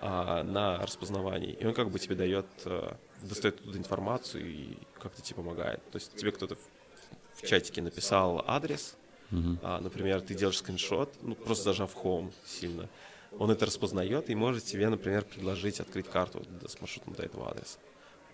а, 0.00 0.42
на 0.42 0.78
распознавании. 0.78 1.52
И 1.52 1.64
он 1.64 1.74
как 1.74 1.90
бы 1.90 1.98
тебе 1.98 2.14
дает, 2.14 2.46
а, 2.66 2.96
достает 3.22 3.62
туда 3.62 3.78
информацию 3.78 4.44
и 4.46 4.76
как-то 5.00 5.22
тебе 5.22 5.36
помогает. 5.36 5.80
То 5.90 5.96
есть 5.96 6.14
тебе 6.14 6.30
кто-то 6.30 6.56
в, 6.56 7.40
в 7.40 7.46
чатике 7.46 7.82
написал 7.82 8.44
адрес, 8.46 8.96
uh-huh. 9.30 9.58
а, 9.62 9.80
например, 9.80 10.20
ты 10.20 10.34
делаешь 10.34 10.58
скриншот, 10.58 11.14
ну 11.22 11.34
просто 11.34 11.64
зажав 11.64 11.96
Home 11.96 12.32
сильно, 12.44 12.88
он 13.38 13.50
это 13.50 13.66
распознает 13.66 14.28
и 14.28 14.34
может 14.34 14.64
тебе, 14.64 14.88
например, 14.88 15.24
предложить 15.24 15.80
открыть 15.80 16.06
карту 16.06 16.44
с 16.66 16.80
маршрутом 16.80 17.14
до 17.14 17.22
этого 17.22 17.50
адреса. 17.50 17.78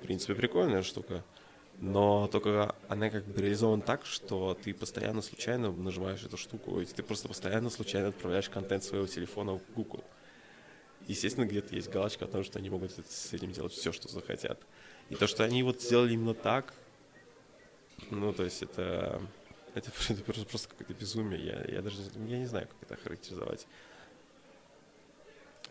В 0.01 0.03
принципе, 0.03 0.35
прикольная 0.35 0.83
штука 0.83 1.25
но 1.81 2.27
только 2.27 2.75
она 2.89 3.09
как 3.09 3.25
бы 3.25 3.41
реализована 3.41 3.83
так, 3.83 4.05
что 4.05 4.55
ты 4.55 4.75
постоянно 4.75 5.23
случайно 5.23 5.71
нажимаешь 5.71 6.25
эту 6.25 6.37
штуку, 6.37 6.81
и 6.81 6.85
ты 6.85 7.03
просто 7.03 7.29
постоянно 7.29 7.71
случайно 7.71 8.09
отправляешь 8.09 8.49
контент 8.49 8.83
своего 8.83 9.07
телефона 9.07 9.55
в 9.55 9.63
Google. 9.75 10.03
Естественно, 11.07 11.47
где-то 11.47 11.75
есть 11.75 11.89
галочка 11.89 12.25
о 12.25 12.29
том, 12.29 12.43
что 12.43 12.59
они 12.59 12.69
могут 12.69 12.91
с 12.91 13.33
этим 13.33 13.53
делать 13.53 13.73
все, 13.73 13.93
что 13.93 14.09
захотят. 14.09 14.61
И 15.09 15.15
то, 15.15 15.27
что 15.27 15.45
они 15.45 15.63
вот 15.63 15.81
сделали 15.81 16.15
именно 16.15 16.35
так, 16.35 16.75
ну, 18.11 18.33
то 18.33 18.45
есть 18.45 18.63
это, 18.63 19.23
это, 19.75 19.91
это 20.09 20.23
просто, 20.25 20.69
какое-то 20.69 20.95
безумие. 20.95 21.41
Я, 21.41 21.77
я 21.77 21.83
даже 21.83 22.03
я 22.27 22.39
не 22.39 22.47
знаю, 22.47 22.67
как 22.67 22.91
это 22.91 23.01
характеризовать. 23.03 23.67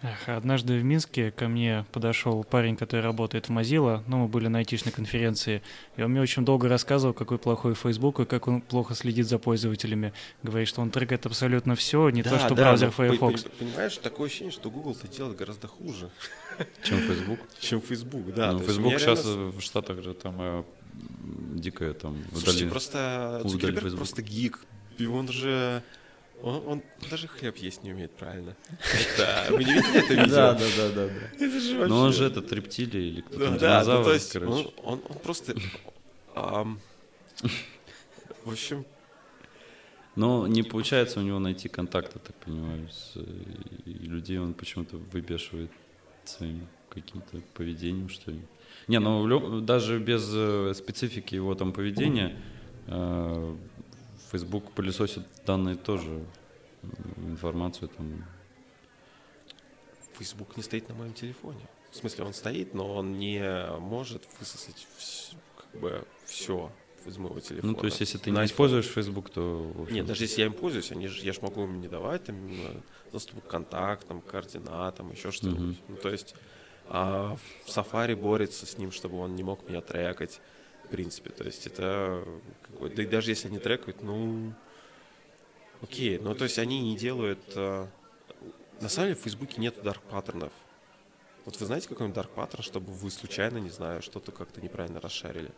Эх, 0.03 0.30
однажды 0.30 0.78
в 0.78 0.84
Минске 0.84 1.32
ко 1.32 1.48
мне 1.48 1.84
подошел 1.91 2.44
парень, 2.44 2.76
который 2.76 3.02
работает 3.02 3.49
в 3.49 3.52
Mozilla, 3.52 4.03
ну, 4.06 4.18
мы 4.19 4.28
были 4.28 4.48
на 4.48 4.60
айтишной 4.60 4.91
конференции, 4.91 5.64
и 5.95 6.03
он 6.03 6.11
мне 6.11 6.22
очень 6.22 6.45
долго 6.45 6.69
рассказывал, 6.69 7.15
какой 7.15 7.40
плохой 7.40 7.74
Facebook 7.74 8.19
и 8.19 8.26
как 8.26 8.48
он 8.48 8.61
плохо 8.61 8.94
следит 8.94 9.28
за 9.28 9.40
пользователями. 9.40 10.14
Говорит, 10.44 10.68
что 10.68 10.82
он 10.82 10.91
трекает 10.91 11.26
абсолютно 11.26 11.76
все, 11.76 12.10
не 12.10 12.22
да, 12.22 12.30
то, 12.30 12.40
что 12.40 12.49
да, 12.49 12.64
браузер 12.64 12.91
Firefox. 12.91 13.45
Понимаешь, 13.57 13.98
такое 13.98 14.28
ощущение, 14.28 14.52
что 14.52 14.69
Google 14.69 14.91
это 14.91 15.07
делает 15.07 15.36
гораздо 15.36 15.68
хуже. 15.68 16.11
Чем 16.84 16.99
Facebook? 16.99 17.40
Чем 17.60 17.82
Facebook, 17.82 18.34
да. 18.36 18.52
Ну, 18.52 18.60
Facebook 18.60 18.99
сейчас 18.99 19.26
в 19.26 19.60
Штатах 19.61 20.03
же 20.03 20.14
там 20.14 20.36
э, 20.40 20.64
дикая 21.56 21.94
там 21.94 22.18
Слушайте, 22.34 22.68
просто 22.68 23.41
Цукерберг 23.48 23.95
просто 23.95 24.22
гик. 24.22 24.60
И 24.99 25.07
он 25.07 25.28
же 25.28 25.82
он, 26.41 26.68
он 26.68 26.84
даже 27.09 27.27
хлеб 27.27 27.57
есть 27.57 27.84
не 27.84 27.91
умеет 27.91 28.11
правильно. 28.11 28.55
Да, 29.18 29.45
вы 29.49 29.64
не 29.64 29.73
видели 29.73 29.99
это 29.99 30.14
видео? 30.14 30.35
Да, 30.35 30.53
да, 30.53 30.65
да, 30.77 30.89
да. 30.89 31.45
Это 31.45 31.59
же 31.59 31.77
вообще... 31.77 31.88
Но 31.88 32.01
он 32.01 32.14
же 32.14 32.26
этот 32.26 32.51
рептилий 32.51 33.09
или 33.09 33.22
кто-то 33.22 33.51
да, 33.51 33.57
динозавр, 33.57 33.99
да, 33.99 34.03
то 34.03 34.14
есть 34.14 34.31
короче. 34.31 34.69
Он, 34.84 34.99
просто... 35.23 35.55
В 36.35 38.51
общем... 38.51 38.85
Но 40.15 40.47
не 40.47 40.64
получается 40.64 41.19
у 41.19 41.23
него 41.23 41.38
найти 41.38 41.69
контакты, 41.69 42.18
так 42.18 42.35
понимаю, 42.38 42.89
с 42.89 43.14
людей 43.85 44.39
он 44.39 44.55
почему-то 44.55 44.97
выбешивает 44.97 45.69
своим 46.26 46.68
каким-то 46.89 47.39
поведением, 47.53 48.09
что 48.09 48.31
ли. 48.31 48.41
Не, 48.88 48.99
ну 48.99 49.61
даже 49.61 49.99
без 49.99 50.27
э, 50.34 50.73
специфики 50.73 51.35
его 51.35 51.53
там 51.53 51.72
поведения 51.72 52.35
э, 52.88 53.55
Facebook 54.32 54.72
пылесосит 54.72 55.24
данные 55.45 55.76
тоже, 55.76 56.26
информацию 57.18 57.90
там. 57.90 58.26
Facebook 60.18 60.58
не 60.58 60.64
стоит 60.64 60.90
на 60.90 60.95
моем 60.95 61.14
телефоне. 61.14 61.68
В 61.91 61.95
смысле, 61.95 62.26
он 62.26 62.34
стоит, 62.34 62.74
но 62.74 62.94
он 62.94 63.18
не 63.18 63.41
может 63.80 64.28
высосать 64.40 64.88
все, 64.98 65.36
как 65.56 65.80
бы 65.80 66.06
все 66.26 66.72
из 67.06 67.18
моего 67.18 67.40
телефона. 67.40 67.72
Ну, 67.72 67.78
то 67.80 67.86
есть, 67.86 67.99
если 67.99 68.18
ты 68.18 68.32
не 68.32 68.44
используешь 68.44 68.86
Facebook, 68.86 69.30
то... 69.30 69.72
Общем... 69.80 69.95
Нет, 69.95 70.06
даже 70.06 70.24
если 70.24 70.41
я 70.41 70.48
им 70.48 70.54
пользуюсь, 70.54 70.91
они 70.91 71.08
же, 71.08 71.24
я 71.24 71.34
же 71.34 71.41
могу 71.41 71.64
им 71.64 71.80
не 71.80 71.88
давать 71.88 72.26
там, 72.26 72.38
доступ 73.12 73.44
к 73.44 73.48
контактам, 73.48 74.22
координатам, 74.22 75.12
еще 75.12 75.32
что-нибудь. 75.32 75.78
Uh-huh. 75.78 75.86
Ну, 75.88 75.95
то 75.95 76.10
есть, 76.10 76.36
а 76.90 77.38
Safari 77.66 78.16
борется 78.16 78.66
с 78.66 78.78
ним, 78.78 78.91
чтобы 78.91 79.18
он 79.20 79.36
не 79.36 79.44
мог 79.44 79.68
меня 79.68 79.82
трекать 79.82 80.41
в 80.88 80.89
принципе. 80.89 81.30
То 81.30 81.43
есть 81.43 81.68
это, 81.68 82.23
да 82.80 83.03
и 83.03 83.05
даже 83.05 83.31
если 83.31 83.47
они 83.47 83.59
трекают, 83.59 84.01
ну, 84.01 84.53
окей, 85.81 86.18
ну 86.18 86.34
то 86.34 86.45
есть 86.45 86.57
они 86.59 86.81
не 86.81 86.97
делают, 86.97 87.39
э, 87.55 87.88
на 88.80 88.89
самом 88.89 89.09
деле 89.09 89.19
в 89.19 89.23
Фейсбуке 89.23 89.61
нет 89.61 89.81
дарк 89.84 90.01
паттернов. 90.03 90.53
Вот 91.45 91.59
вы 91.59 91.65
знаете 91.65 91.88
какой-нибудь 91.88 92.15
дарк 92.15 92.31
паттерн, 92.31 92.64
чтобы 92.64 92.91
вы 92.91 93.11
случайно, 93.11 93.57
не 93.57 93.69
знаю, 93.69 94.01
что-то 94.01 94.31
как-то 94.31 94.61
неправильно 94.61 94.99
расшарили? 94.99 95.51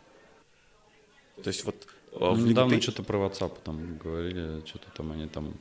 То 1.42 1.48
есть 1.48 1.64
вот... 1.64 1.86
Э, 2.12 2.18
ну, 2.18 2.34
в 2.34 2.46
недавно 2.46 2.74
LinkedIn... 2.74 2.80
что-то 2.80 3.02
про 3.02 3.18
WhatsApp 3.18 3.58
там 3.64 3.96
говорили, 3.98 4.64
что-то 4.66 4.90
там 4.94 5.12
они 5.12 5.28
там... 5.28 5.54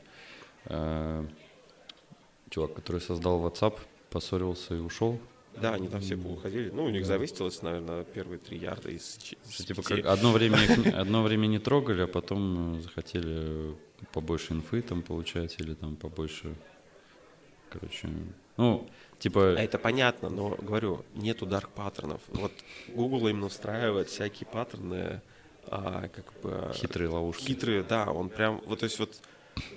Э, 0.66 1.26
чувак, 2.50 2.74
который 2.74 3.02
создал 3.02 3.46
WhatsApp, 3.46 3.78
поссорился 4.10 4.76
и 4.76 4.80
ушел. 4.80 5.20
Да, 5.62 5.74
они 5.74 5.88
там 5.88 6.02
все 6.02 6.16
уходили. 6.16 6.70
Ну, 6.70 6.86
у 6.86 6.90
них 6.90 7.06
завысилось, 7.06 7.62
наверное, 7.62 8.04
первые 8.04 8.40
три 8.40 8.58
ярда 8.58 8.90
из, 8.90 9.18
из 9.50 9.66
Типа 9.66 9.82
как 9.82 10.06
одно 10.06 10.32
время, 10.32 10.58
их, 10.64 10.94
одно 10.94 11.24
время 11.24 11.48
не 11.48 11.60
трогали, 11.60 12.02
а 12.02 12.08
потом 12.08 12.78
э, 12.78 12.82
захотели 12.82 13.76
побольше 14.14 14.54
инфы 14.54 14.82
там 14.82 15.02
получать 15.02 15.60
или 15.60 15.74
там 15.74 15.96
побольше, 15.96 16.56
короче, 17.70 18.10
ну, 18.60 18.90
типа... 19.20 19.56
А 19.58 19.62
это 19.62 19.80
понятно, 19.80 20.30
но, 20.30 20.50
говорю, 20.50 21.06
нету 21.16 21.46
дарк 21.46 21.70
паттернов. 21.70 22.22
Вот 22.28 22.52
Google 22.90 23.30
именно 23.30 23.46
устраивает 23.46 24.10
всякие 24.10 24.48
паттерны, 24.48 25.22
а, 25.66 26.10
как 26.10 26.34
бы... 26.42 26.72
Хитрые 26.74 27.10
ловушки. 27.10 27.46
Хитрые, 27.46 27.84
да, 27.84 28.12
он 28.12 28.28
прям, 28.28 28.62
вот, 28.66 28.80
то 28.80 28.84
есть 28.84 29.00
вот, 29.00 29.22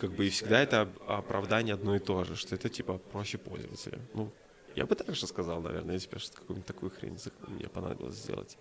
как 0.01 0.13
бы 0.13 0.27
и 0.27 0.31
всегда 0.31 0.61
это 0.61 0.89
оправдание 1.07 1.75
одно 1.75 1.95
и 1.95 2.01
то 2.01 2.25
же, 2.25 2.35
что 2.35 2.57
это, 2.57 2.69
типа, 2.69 2.99
проще 2.99 3.39
пользователя. 3.39 4.01
Ну, 4.15 4.33
я 4.74 4.86
бы 4.86 4.94
так 4.94 5.15
же 5.15 5.27
сказал, 5.27 5.61
наверное, 5.61 5.94
если 5.94 6.09
бы 6.09 6.19
какую-нибудь 6.35 6.66
такую 6.66 6.90
хрень 6.90 7.19
мне 7.49 7.69
понадобилось 7.69 8.16
сделать. 8.16 8.57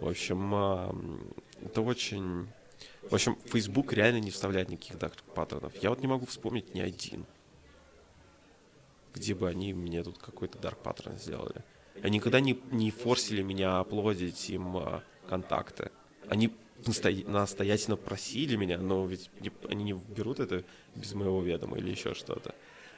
В 0.00 0.08
общем, 0.08 0.54
это 1.62 1.80
очень... 1.82 2.48
В 3.08 3.14
общем, 3.14 3.36
Facebook 3.46 3.92
реально 3.92 4.18
не 4.18 4.30
вставляет 4.30 4.68
никаких 4.68 4.98
dark 4.98 5.19
pattern 5.19 5.56
ов. 5.56 5.72
Я 5.76 5.90
вот 5.90 6.00
не 6.00 6.08
могу 6.08 6.26
вспомнить 6.26 6.74
ни 6.74 6.80
один, 6.80 7.26
где 9.14 9.34
бы 9.34 9.48
они 9.48 9.72
мне 9.72 10.02
тут 10.02 10.18
какой-то 10.18 10.58
dark 10.58 10.80
pattern 10.80 11.18
сделали. 11.18 11.62
Они 12.02 12.16
никогда 12.16 12.40
не, 12.40 12.60
не 12.70 12.90
форсили 12.90 13.42
меня 13.42 13.78
upload 13.78 14.26
ить 14.26 14.50
им 14.50 14.76
а, 14.76 15.04
контакты. 15.28 15.90
Они 16.28 16.52
настоятельно 17.26 17.96
просили 17.96 18.56
меня, 18.56 18.78
но 18.78 19.06
ведь 19.06 19.30
не, 19.40 19.52
они 19.68 19.84
не 19.84 19.92
берут 19.92 20.40
это 20.40 20.64
без 20.94 21.12
моего 21.14 21.42
ведома 21.42 21.78
или 21.78 21.90
еще 21.90 22.14
что-то. 22.14 22.54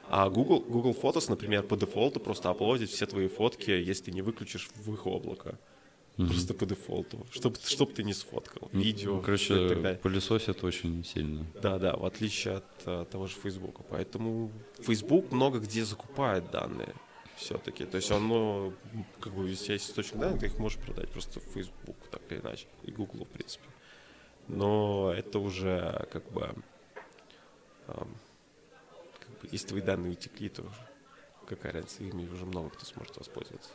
А 0.08 0.28
Google, 0.28 0.60
Google 0.60 0.92
Photos, 0.92 1.28
например, 1.28 1.62
по 1.62 1.76
дефолту 1.76 2.20
просто 2.20 2.50
аплодит 2.50 2.90
все 2.90 3.06
твои 3.06 3.28
фотки, 3.28 3.70
если 3.70 4.04
ты 4.04 4.12
не 4.12 4.22
выключишь 4.22 4.70
в 4.74 4.92
их 4.92 5.06
облако. 5.06 5.58
Mm-hmm. 6.16 6.28
Просто 6.28 6.54
по 6.54 6.66
дефолту. 6.66 7.26
Чтобы 7.32 7.56
чтоб 7.64 7.92
ты 7.92 8.04
не 8.04 8.12
сфоткал. 8.12 8.68
Видео. 8.72 9.16
Ну, 9.16 9.20
короче, 9.20 9.68
далее. 9.74 9.96
пылесосят 9.96 10.62
очень 10.62 11.04
сильно. 11.04 11.44
Да, 11.60 11.78
да, 11.78 11.96
в 11.96 12.04
отличие 12.04 12.56
от 12.58 12.64
а, 12.86 13.04
того 13.04 13.26
же 13.26 13.34
Facebook. 13.34 13.80
Поэтому 13.90 14.52
Facebook 14.78 15.32
много 15.32 15.58
где 15.58 15.84
закупает 15.84 16.50
данные 16.52 16.94
все-таки. 17.36 17.84
То 17.84 17.96
есть 17.96 18.12
он, 18.12 18.28
ну, 18.28 18.72
как 19.18 19.34
бы, 19.34 19.48
если 19.48 19.72
есть 19.72 19.90
источник 19.90 20.20
данных, 20.20 20.38
ты 20.38 20.46
их 20.46 20.58
можешь 20.58 20.78
продать 20.78 21.10
просто 21.10 21.40
в 21.40 21.44
Facebook, 21.52 21.96
так 22.12 22.22
или 22.30 22.38
иначе. 22.38 22.68
И 22.84 22.92
Google, 22.92 23.24
в 23.24 23.28
принципе. 23.28 23.64
Но 24.46 25.12
это 25.12 25.40
уже 25.40 26.06
как 26.12 26.30
бы 26.30 26.54
как 27.86 27.96
бы, 27.96 28.06
если 29.50 29.68
твои 29.68 29.82
данные 29.82 30.12
утекли, 30.12 30.48
то 30.48 30.64
какая 31.46 31.72
разница, 31.72 32.02
ими 32.02 32.28
уже 32.28 32.44
много 32.44 32.70
кто 32.70 32.84
сможет 32.84 33.16
воспользоваться. 33.16 33.70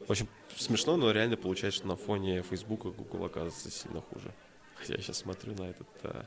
В 0.00 0.10
общем, 0.10 0.28
смешно, 0.56 0.96
но 0.96 1.10
реально 1.10 1.36
получается, 1.36 1.78
что 1.78 1.88
на 1.88 1.96
фоне 1.96 2.42
Фейсбука 2.42 2.90
Google 2.90 3.24
оказывается 3.24 3.70
сильно 3.70 4.00
хуже. 4.00 4.32
Хотя 4.76 4.94
я 4.94 5.00
сейчас 5.00 5.18
смотрю 5.18 5.54
на 5.54 5.70
этот 5.70 5.88
а, 6.02 6.26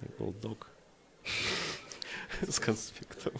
на 0.00 0.08
Google 0.18 0.34
Doc 0.40 0.66
с 2.48 2.58
конспектом. 2.58 3.34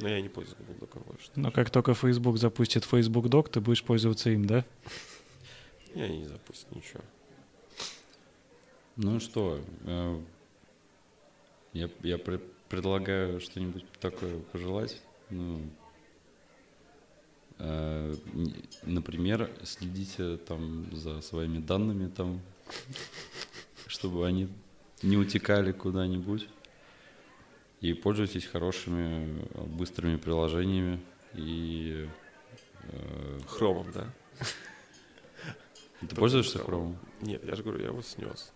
Но 0.00 0.08
я 0.08 0.20
не 0.20 0.28
пользуюсь 0.28 0.58
Google 0.58 0.86
Doc 0.86 1.04
больше. 1.06 1.30
Но 1.34 1.50
как 1.50 1.70
только 1.70 1.94
Facebook 1.94 2.36
запустит 2.38 2.84
Facebook 2.84 3.26
Doc, 3.26 3.48
ты 3.48 3.60
будешь 3.60 3.82
пользоваться 3.82 4.30
им, 4.30 4.44
да? 4.44 4.64
Я 5.94 6.08
не 6.08 6.26
запустил 6.26 6.68
ничего. 6.76 7.00
Ну 8.96 9.18
что, 9.18 9.60
э, 9.86 10.20
я, 11.74 11.90
я 12.02 12.16
пре- 12.16 12.40
предлагаю 12.68 13.40
что-нибудь 13.40 13.84
такое 14.00 14.40
пожелать. 14.52 15.00
Ну, 15.28 15.60
э, 17.58 18.14
например, 18.84 19.50
следите 19.64 20.36
там 20.38 20.94
за 20.96 21.20
своими 21.20 21.58
данными 21.58 22.08
там, 22.08 22.40
чтобы 23.86 24.26
они 24.26 24.48
не 25.02 25.16
утекали 25.16 25.72
куда-нибудь. 25.72 26.48
И 27.80 27.92
пользуйтесь 27.92 28.46
хорошими, 28.46 29.46
быстрыми 29.76 30.16
приложениями. 30.16 31.00
И 31.34 32.08
э, 32.84 33.40
Хромом, 33.46 33.92
да? 33.92 34.10
ты 36.00 36.16
пользуешься 36.16 36.60
Chrome? 36.60 36.96
Нет, 37.20 37.44
я 37.44 37.56
же 37.56 37.62
говорю, 37.62 37.80
я 37.80 37.88
его 37.88 38.00
снес. 38.00 38.53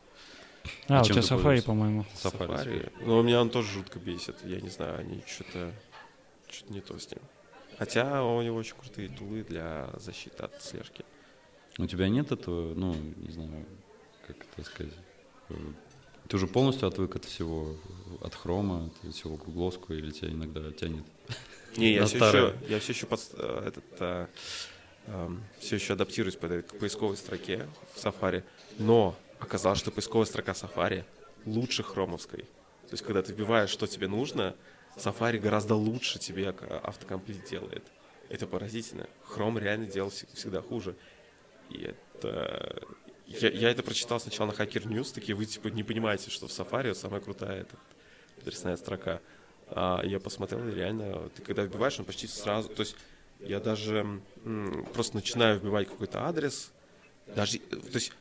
А, 0.88 0.98
А 0.98 1.02
у 1.02 1.04
тебя 1.04 1.20
Safari, 1.20 1.62
по-моему. 1.62 2.04
Safari. 2.14 2.48
Safari. 2.48 2.92
Но 3.04 3.22
меня 3.22 3.40
он 3.40 3.50
тоже 3.50 3.70
жутко 3.72 3.98
бесит. 3.98 4.36
Я 4.44 4.60
не 4.60 4.68
знаю, 4.68 4.98
они 5.00 5.22
что-то 5.26 5.72
что-то 6.50 6.72
не 6.72 6.80
то 6.80 6.98
с 6.98 7.10
ним. 7.10 7.20
Хотя 7.78 8.24
у 8.24 8.42
него 8.42 8.56
очень 8.56 8.74
крутые 8.76 9.08
тулы 9.08 9.44
для 9.44 9.88
защиты 9.98 10.42
от 10.42 10.62
слежки. 10.62 11.04
У 11.78 11.86
тебя 11.86 12.08
нет 12.08 12.32
этого, 12.32 12.74
ну, 12.74 12.94
не 12.94 13.30
знаю, 13.30 13.64
как 14.26 14.36
это 14.56 14.64
сказать. 14.66 14.92
э, 15.50 15.54
Ты 16.26 16.36
уже 16.36 16.46
полностью 16.48 16.88
отвык 16.88 17.14
от 17.16 17.24
всего, 17.24 17.76
от 18.20 18.34
хрома, 18.34 18.90
от 19.04 19.14
всего 19.14 19.36
гугловского, 19.36 19.94
или 19.94 20.10
тебя 20.10 20.30
иногда 20.30 20.72
тянет? 20.72 21.04
Не, 21.76 21.92
я 21.92 22.06
все 22.06 22.18
еще, 22.18 22.54
я 22.68 22.80
все 22.80 22.92
еще 22.92 23.06
под, 23.06 23.20
э, 23.34 23.62
этот, 23.68 23.84
э, 24.00 24.26
эм, 25.06 25.44
все 25.60 25.76
еще 25.76 25.92
адаптируюсь 25.92 26.34
под 26.34 26.66
к 26.66 26.78
поисковой 26.80 27.16
строке 27.16 27.68
в 27.94 27.98
Safari. 28.04 28.42
Но 28.78 29.14
оказалось, 29.40 29.78
что 29.78 29.90
поисковая 29.90 30.26
строка 30.26 30.52
Safari 30.52 31.04
лучше 31.44 31.82
хромовской. 31.82 32.42
То 32.42 32.92
есть, 32.92 33.04
когда 33.04 33.22
ты 33.22 33.32
вбиваешь, 33.32 33.70
что 33.70 33.86
тебе 33.86 34.08
нужно, 34.08 34.54
Safari 34.96 35.38
гораздо 35.38 35.74
лучше 35.74 36.18
тебе 36.18 36.52
к- 36.52 36.62
автокомплит 36.80 37.44
делает. 37.48 37.84
Это 38.28 38.46
поразительно. 38.46 39.06
Chrome 39.28 39.60
реально 39.60 39.86
делал 39.86 40.10
всег- 40.10 40.34
всегда 40.34 40.60
хуже. 40.62 40.96
И 41.70 41.82
это... 41.82 42.82
Я, 43.26 43.50
я 43.50 43.70
это 43.70 43.82
прочитал 43.82 44.18
сначала 44.20 44.48
на 44.48 44.52
Hacker 44.52 44.84
News, 44.86 45.12
такие 45.14 45.34
вы 45.34 45.44
типа 45.44 45.68
не 45.68 45.82
понимаете, 45.82 46.30
что 46.30 46.46
в 46.48 46.50
Safari 46.50 46.94
самая 46.94 47.20
крутая 47.20 47.60
эта 47.62 47.76
адресная 48.40 48.76
строка. 48.76 49.20
А 49.68 50.00
я 50.02 50.18
посмотрел, 50.18 50.66
и 50.66 50.72
реально, 50.74 51.28
ты 51.28 51.42
когда 51.42 51.62
вбиваешь, 51.64 51.98
он 51.98 52.06
почти 52.06 52.26
сразу... 52.26 52.70
То 52.70 52.80
есть 52.80 52.96
я 53.40 53.60
даже 53.60 54.20
м, 54.44 54.86
просто 54.94 55.16
начинаю 55.16 55.58
вбивать 55.58 55.88
какой-то 55.88 56.24
адрес, 56.24 56.72
даже... 57.36 57.58
э, 57.58 57.76
То 57.76 57.94
есть 57.94 58.12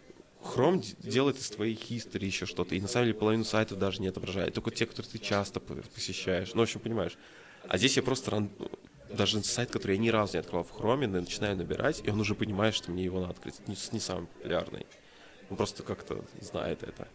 Д- 0.81 1.09
делает 1.09 1.37
из 1.37 1.49
твоей 1.49 1.75
history 1.75 2.25
еще 2.25 2.45
что-то, 2.45 2.75
и 2.75 2.81
на 2.81 2.87
самом 2.87 3.07
деле 3.07 3.17
половину 3.19 3.43
сайтов 3.43 3.79
даже 3.79 4.01
не 4.01 4.07
отображает, 4.07 4.53
только 4.53 4.71
те, 4.71 4.85
которые 4.85 5.11
ты 5.11 5.17
часто 5.19 5.59
по- 5.59 5.75
посещаешь. 5.75 6.53
Ну, 6.53 6.59
в 6.61 6.63
общем, 6.63 6.79
понимаешь. 6.79 7.17
А 7.67 7.77
здесь 7.77 7.97
я 7.97 8.03
просто 8.03 8.31
ран- 8.31 8.51
даже 9.09 9.43
сайт, 9.43 9.71
который 9.71 9.95
я 9.97 10.01
ни 10.01 10.09
разу 10.09 10.33
не 10.33 10.39
открывал 10.39 10.63
в 10.63 10.97
на- 10.97 11.07
начинаю 11.07 11.55
набирать, 11.57 12.01
и 12.05 12.09
он 12.09 12.19
уже 12.19 12.35
понимает, 12.35 12.75
что 12.75 12.91
мне 12.91 13.03
его 13.03 13.19
надо 13.19 13.33
открыть. 13.33 13.59
Это 13.59 13.71
не, 13.71 13.77
не 13.91 13.99
самый 13.99 14.27
популярный. 14.27 14.85
Он 15.49 15.57
просто 15.57 15.83
как-то 15.83 16.23
знает 16.41 16.83
это. 16.83 17.07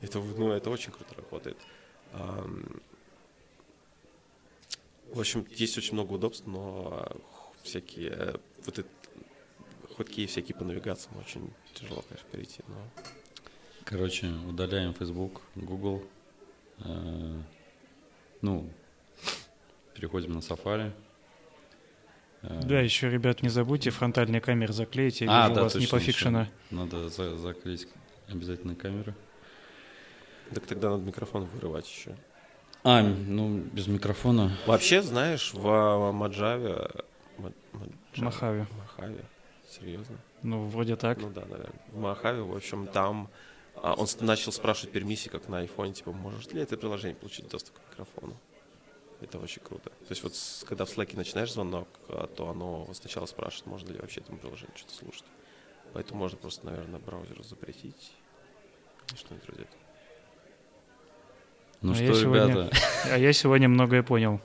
Это, 0.00 0.18
ну, 0.20 0.52
это 0.52 0.70
очень 0.70 0.92
круто 0.92 1.14
работает. 1.14 1.56
В 5.12 5.20
общем, 5.20 5.46
есть 5.50 5.78
очень 5.78 5.94
много 5.94 6.12
удобств, 6.14 6.46
но 6.46 6.88
а, 6.92 7.16
всякие 7.62 8.10
э, 8.10 8.36
вот 8.64 8.78
ходки 9.96 10.26
всякие 10.26 10.56
по 10.56 10.64
навигациям 10.64 11.16
очень 11.18 11.50
тяжело, 11.74 12.02
конечно, 12.08 12.28
перейти. 12.30 12.62
Но 12.68 12.76
Короче, 13.84 14.26
удаляем 14.48 14.94
Facebook, 14.94 15.42
Google. 15.54 16.02
э, 16.84 17.40
Ну, 18.42 18.68
переходим 19.94 20.32
на 20.32 20.38
Safari. 20.38 20.92
Э, 22.42 22.60
Да, 22.64 22.80
еще, 22.80 23.08
ребят, 23.10 23.42
не 23.42 23.48
забудьте 23.48 23.90
фронтальные 23.90 24.40
камеры 24.40 24.72
заклеить. 24.72 25.20
Я 25.22 25.28
А, 25.30 25.42
вижу, 25.48 25.54
да, 25.54 25.60
у 25.60 25.64
вас 25.64 25.74
не 25.74 25.80
точно, 25.86 25.98
пофикшено. 25.98 26.40
еще 26.42 26.50
Надо 26.70 27.08
за- 27.08 27.36
заклеить 27.36 27.88
обязательно 28.28 28.74
камеры. 28.74 29.14
так 30.54 30.66
тогда 30.66 30.90
надо 30.90 31.02
микрофон 31.02 31.44
вырывать 31.44 31.88
еще. 31.90 32.14
А, 32.84 33.02
ну, 33.02 33.58
без 33.58 33.86
микрофона. 33.88 34.56
Вообще, 34.66 35.02
знаешь, 35.02 35.52
в 35.54 36.12
Маджаве... 36.12 36.88
Ма- 37.38 37.52
Маджаве? 37.72 37.94
Махаве. 38.18 38.66
Махаве? 38.78 39.24
Серьезно? 39.78 40.16
Ну, 40.42 40.66
вроде 40.66 40.96
так. 40.96 41.18
Ну 41.18 41.30
да, 41.30 41.42
наверное. 41.42 41.80
В 41.88 41.98
Махаве, 41.98 42.42
в 42.42 42.54
общем, 42.56 42.86
там 42.86 43.28
а, 43.74 43.94
он 43.94 44.06
начал 44.20 44.52
спрашивать 44.52 44.92
пермиссии, 44.92 45.28
как 45.28 45.48
на 45.48 45.58
айфоне, 45.58 45.92
типа, 45.92 46.12
может 46.12 46.52
ли 46.52 46.62
это 46.62 46.76
приложение 46.76 47.14
получить 47.16 47.48
доступ 47.48 47.74
к 47.76 47.90
микрофону. 47.90 48.36
Это 49.20 49.38
очень 49.38 49.62
круто. 49.62 49.90
То 49.90 50.10
есть 50.10 50.22
вот 50.22 50.34
с- 50.34 50.64
когда 50.66 50.84
в 50.84 50.88
Slack 50.96 51.16
начинаешь 51.16 51.52
звонок, 51.52 51.88
а, 52.08 52.26
то 52.26 52.48
оно 52.48 52.88
сначала 52.94 53.26
спрашивает, 53.26 53.66
можно 53.66 53.92
ли 53.92 53.98
вообще 53.98 54.20
этому 54.20 54.38
приложению 54.38 54.76
что-то 54.76 54.94
слушать. 54.94 55.24
Поэтому 55.92 56.20
можно 56.20 56.38
просто, 56.38 56.66
наверное, 56.66 57.00
браузеру 57.00 57.42
запретить 57.42 58.12
и 59.12 59.16
что-нибудь 59.16 59.46
вроде 59.48 59.62
этого. 59.62 59.80
Ну 61.82 61.92
А 61.92 61.94
что, 61.94 62.04
я 62.04 62.14
сегодня- 62.14 62.46
ребята, 62.46 62.76
А 63.12 63.18
я 63.18 63.32
сегодня 63.32 63.68
многое 63.68 64.02
понял. 64.02 64.40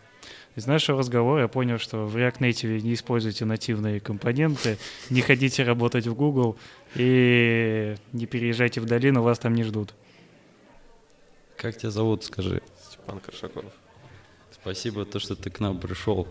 Из 0.55 0.67
нашего 0.67 0.99
разговора 0.99 1.43
я 1.43 1.47
понял, 1.47 1.77
что 1.77 2.05
в 2.05 2.17
React 2.17 2.39
Native 2.39 2.81
не 2.81 2.93
используйте 2.93 3.45
нативные 3.45 4.01
компоненты, 4.01 4.77
не 5.09 5.21
ходите 5.21 5.63
работать 5.63 6.07
в 6.07 6.13
Google 6.13 6.57
и 6.95 7.95
не 8.11 8.25
переезжайте 8.25 8.81
в 8.81 8.85
долину, 8.85 9.21
вас 9.21 9.39
там 9.39 9.53
не 9.53 9.63
ждут. 9.63 9.93
как 11.55 11.77
тебя 11.77 11.89
зовут, 11.89 12.25
скажи? 12.25 12.61
Степан 12.89 13.19
Коршаков. 13.19 13.65
Спасибо, 14.51 15.05
то, 15.05 15.19
что 15.19 15.35
ты 15.35 15.49
к 15.49 15.59
нам 15.59 15.79
пришел. 15.79 16.27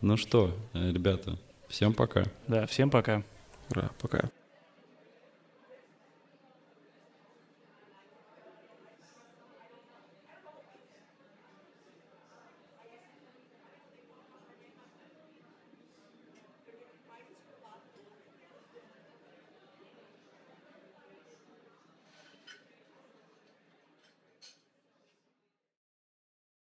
Ну 0.00 0.16
что, 0.16 0.56
ребята, 0.72 1.38
всем 1.68 1.92
пока. 1.92 2.24
Да, 2.46 2.66
всем 2.66 2.88
пока. 2.88 3.22
Ура, 3.70 3.90
пока. 4.00 4.30